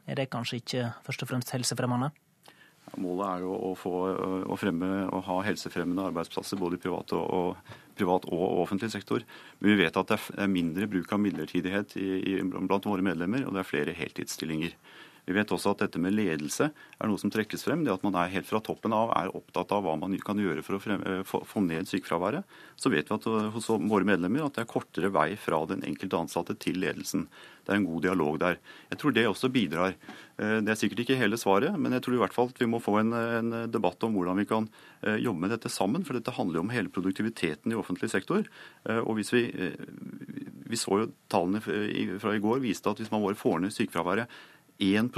er 0.08 0.20
det 0.20 0.32
kanskje 0.34 0.62
ikke 0.62 0.88
først 1.06 1.24
og 1.24 1.32
fremst 1.32 1.54
helsefremmende? 1.56 2.12
Målet 2.96 3.26
er 3.28 3.42
jo 3.44 3.52
å, 3.52 3.74
få, 3.76 3.92
å, 4.48 4.56
fremme, 4.60 4.88
å 5.12 5.20
ha 5.26 5.42
helsefremmende 5.44 6.06
arbeidsplasser 6.08 6.60
både 6.60 6.78
i 6.78 6.82
privat 6.82 7.12
og, 7.18 7.26
og, 7.36 7.74
privat 8.00 8.28
og 8.32 8.62
offentlig 8.64 8.90
sektor. 8.94 9.26
Men 9.60 9.74
vi 9.74 9.82
vet 9.82 10.00
at 10.00 10.14
det 10.14 10.20
er 10.40 10.52
mindre 10.52 10.88
bruk 10.90 11.12
av 11.12 11.20
midlertidighet 11.20 11.98
i, 12.00 12.08
i, 12.32 12.38
blant 12.48 12.88
våre 12.88 13.04
medlemmer, 13.04 13.44
og 13.44 13.58
det 13.58 13.62
er 13.64 13.68
flere 13.68 13.98
heltidsstillinger. 13.98 14.78
Vi 15.28 15.36
vet 15.36 15.52
også 15.52 15.74
at 15.74 15.82
dette 15.84 16.00
med 16.00 16.16
ledelse 16.16 16.70
er 16.72 17.10
noe 17.10 17.20
som 17.20 17.32
trekkes 17.34 17.66
frem. 17.68 17.84
Det 17.84 17.92
at 17.92 18.06
man 18.06 18.16
er 18.16 18.32
helt 18.32 18.48
fra 18.48 18.62
toppen 18.64 18.94
av 18.96 19.12
er 19.18 19.34
opptatt 19.36 19.74
av 19.76 19.84
hva 19.84 19.98
man 20.00 20.16
kan 20.24 20.40
gjøre 20.40 20.64
for 20.64 20.78
å 20.78 20.80
fremme, 20.80 21.18
få 21.28 21.64
ned 21.66 21.90
sykefraværet. 21.90 22.48
Så 22.80 22.92
vet 22.94 23.12
vi 23.12 23.18
at 23.18 23.28
hos 23.52 23.68
våre 23.68 24.08
medlemmer 24.08 24.46
at 24.46 24.56
det 24.56 24.64
er 24.64 24.72
kortere 24.72 25.12
vei 25.12 25.34
fra 25.36 25.60
den 25.68 25.84
enkelte 25.84 26.22
ansatte 26.24 26.56
til 26.64 26.80
ledelsen. 26.80 27.28
Det 27.68 27.76
er 27.76 27.82
en 27.82 27.90
god 27.90 28.06
dialog 28.08 28.40
der. 28.40 28.62
Jeg 28.88 29.02
tror 29.02 29.16
det 29.18 29.28
også 29.28 29.52
bidrar. 29.52 29.98
Eh, 30.40 30.58
det 30.64 30.72
er 30.72 30.80
sikkert 30.80 31.04
ikke 31.04 31.20
hele 31.20 31.36
svaret, 31.36 31.76
men 31.76 31.92
jeg 31.98 32.06
tror 32.06 32.16
i 32.16 32.22
hvert 32.24 32.36
fall 32.36 32.48
at 32.54 32.62
vi 32.64 32.72
må 32.72 32.80
få 32.80 32.96
en, 33.02 33.12
en 33.12 33.56
debatt 33.68 34.08
om 34.08 34.16
hvordan 34.16 34.40
vi 34.40 34.48
kan 34.48 34.70
eh, 35.02 35.20
jobbe 35.20 35.44
med 35.44 35.52
dette 35.58 35.72
sammen. 35.74 36.08
For 36.08 36.16
dette 36.16 36.32
handler 36.40 36.62
jo 36.62 36.68
om 36.70 36.72
hele 36.72 36.94
produktiviteten 36.94 37.76
i 37.76 37.80
offentlig 37.80 38.14
sektor. 38.16 38.48
Eh, 38.88 39.02
og 39.04 39.20
hvis 39.20 39.34
vi, 39.36 39.44
vi 40.72 40.80
så 40.80 41.04
jo 41.04 41.12
tallene 41.28 41.60
fra 41.60 42.32
i 42.32 42.44
går 42.48 42.64
viste 42.64 42.88
at 42.88 43.04
hvis 43.04 43.12
man 43.12 43.28
bare 43.28 43.40
får 43.44 43.60
ned 43.66 43.76
sykefraværet 43.76 44.32
1 44.80 45.10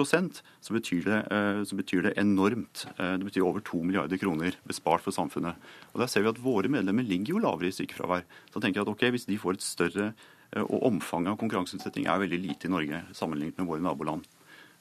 så 0.61 0.73
betyr, 0.73 1.03
det, 1.03 1.19
så 1.67 1.75
betyr 1.75 2.03
det 2.07 2.13
enormt. 2.17 2.85
Det 2.95 3.25
betyr 3.25 3.43
over 3.43 3.59
2 3.59 3.83
milliarder 3.83 4.17
kroner 4.17 4.55
bespart 4.63 5.03
for 5.03 5.11
samfunnet. 5.11 5.59
Og 5.93 5.99
Der 5.99 6.07
ser 6.07 6.23
vi 6.23 6.31
at 6.31 6.39
våre 6.39 6.71
medlemmer 6.71 7.03
ligger 7.03 7.35
jo 7.35 7.43
lavere 7.43 7.67
i 7.67 7.75
sykefravær. 7.75 8.23
Så 8.53 8.61
tenker 8.61 8.79
jeg 8.79 8.87
at 8.87 8.93
ok, 8.93 9.09
hvis 9.11 9.27
de 9.27 9.37
får 9.37 9.59
et 9.59 9.65
større 9.67 10.13
Eh, 10.55 10.65
og 10.65 10.85
omfanget 10.89 11.33
av 11.33 11.39
konkurranseutsetting 11.41 12.07
er 12.09 12.21
veldig 12.23 12.41
lite 12.41 12.69
i 12.69 12.73
Norge 12.73 13.03
sammenlignet 13.17 13.59
med 13.59 13.69
våre 13.69 13.85
naboland. 13.85 14.25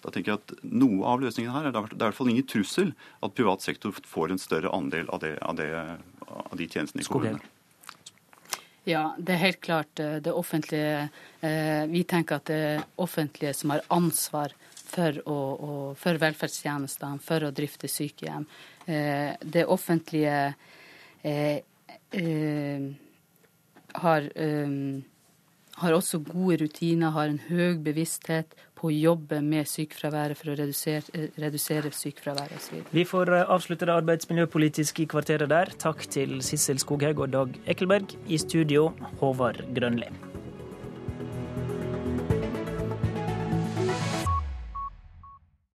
Da 0.04 0.12
tenker 0.14 0.32
jeg 0.32 0.40
at 0.40 0.54
Noe 0.62 1.02
av 1.10 1.22
løsningen 1.22 1.52
her 1.52 1.68
er 1.68 1.74
det 1.74 1.82
er 1.82 1.96
i 1.96 2.02
hvert 2.06 2.16
fall 2.16 2.30
ingen 2.30 2.46
trussel 2.46 2.92
at 3.24 3.34
privat 3.34 3.64
sektor 3.64 3.96
får 4.06 4.32
en 4.32 4.40
større 4.40 4.72
andel 4.74 5.08
av, 5.10 5.20
det, 5.24 5.34
av, 5.42 5.58
det, 5.58 5.68
av 6.28 6.54
de 6.58 6.68
tjenestene 6.70 7.02
i 7.02 7.08
kommunene. 7.08 7.54
Ja, 8.88 9.10
det 9.18 9.34
er 9.34 9.42
helt 9.42 9.60
klart 9.60 10.00
eh, 10.00 10.16
det 10.24 10.32
offentlige 10.32 11.08
eh, 11.44 11.84
Vi 11.90 12.06
tenker 12.08 12.38
at 12.38 12.48
det 12.48 12.60
er 12.70 12.86
offentlige 12.96 13.52
som 13.58 13.74
har 13.74 13.84
ansvar 13.92 14.54
for, 14.88 15.20
å, 15.28 15.36
å, 15.68 15.76
for 15.98 16.20
velferdstjenestene, 16.20 17.22
for 17.24 17.46
å 17.46 17.52
drifte 17.54 17.90
sykehjem. 17.92 18.46
Det 18.88 19.64
offentlige 19.68 20.38
har 24.02 24.28
har 25.78 25.94
også 25.94 26.20
gode 26.26 26.62
rutiner, 26.62 27.12
har 27.14 27.30
en 27.30 27.40
høy 27.48 27.78
bevissthet 27.84 28.56
på 28.78 28.90
å 28.90 28.94
jobbe 28.94 29.40
med 29.44 29.68
sykefraværet 29.68 30.38
for 30.38 30.52
å 30.52 30.56
redusere, 30.58 31.04
eh, 31.14 31.28
redusere 31.38 31.92
sykefraværet. 31.94 32.70
Vi 32.94 33.04
får 33.04 33.34
eh, 33.34 33.44
avslutte 33.56 33.86
det 33.86 33.96
arbeidsmiljøpolitiske 33.98 35.08
kvarteret 35.10 35.50
der. 35.50 35.74
Takk 35.78 36.06
til 36.10 36.40
Sissel 36.42 36.78
Skoghaug 36.82 37.26
og 37.26 37.32
Dag 37.34 37.60
Ekelberg. 37.66 38.16
I 38.28 38.38
studio, 38.38 38.92
Håvard 39.20 39.64
Grønli. 39.74 40.37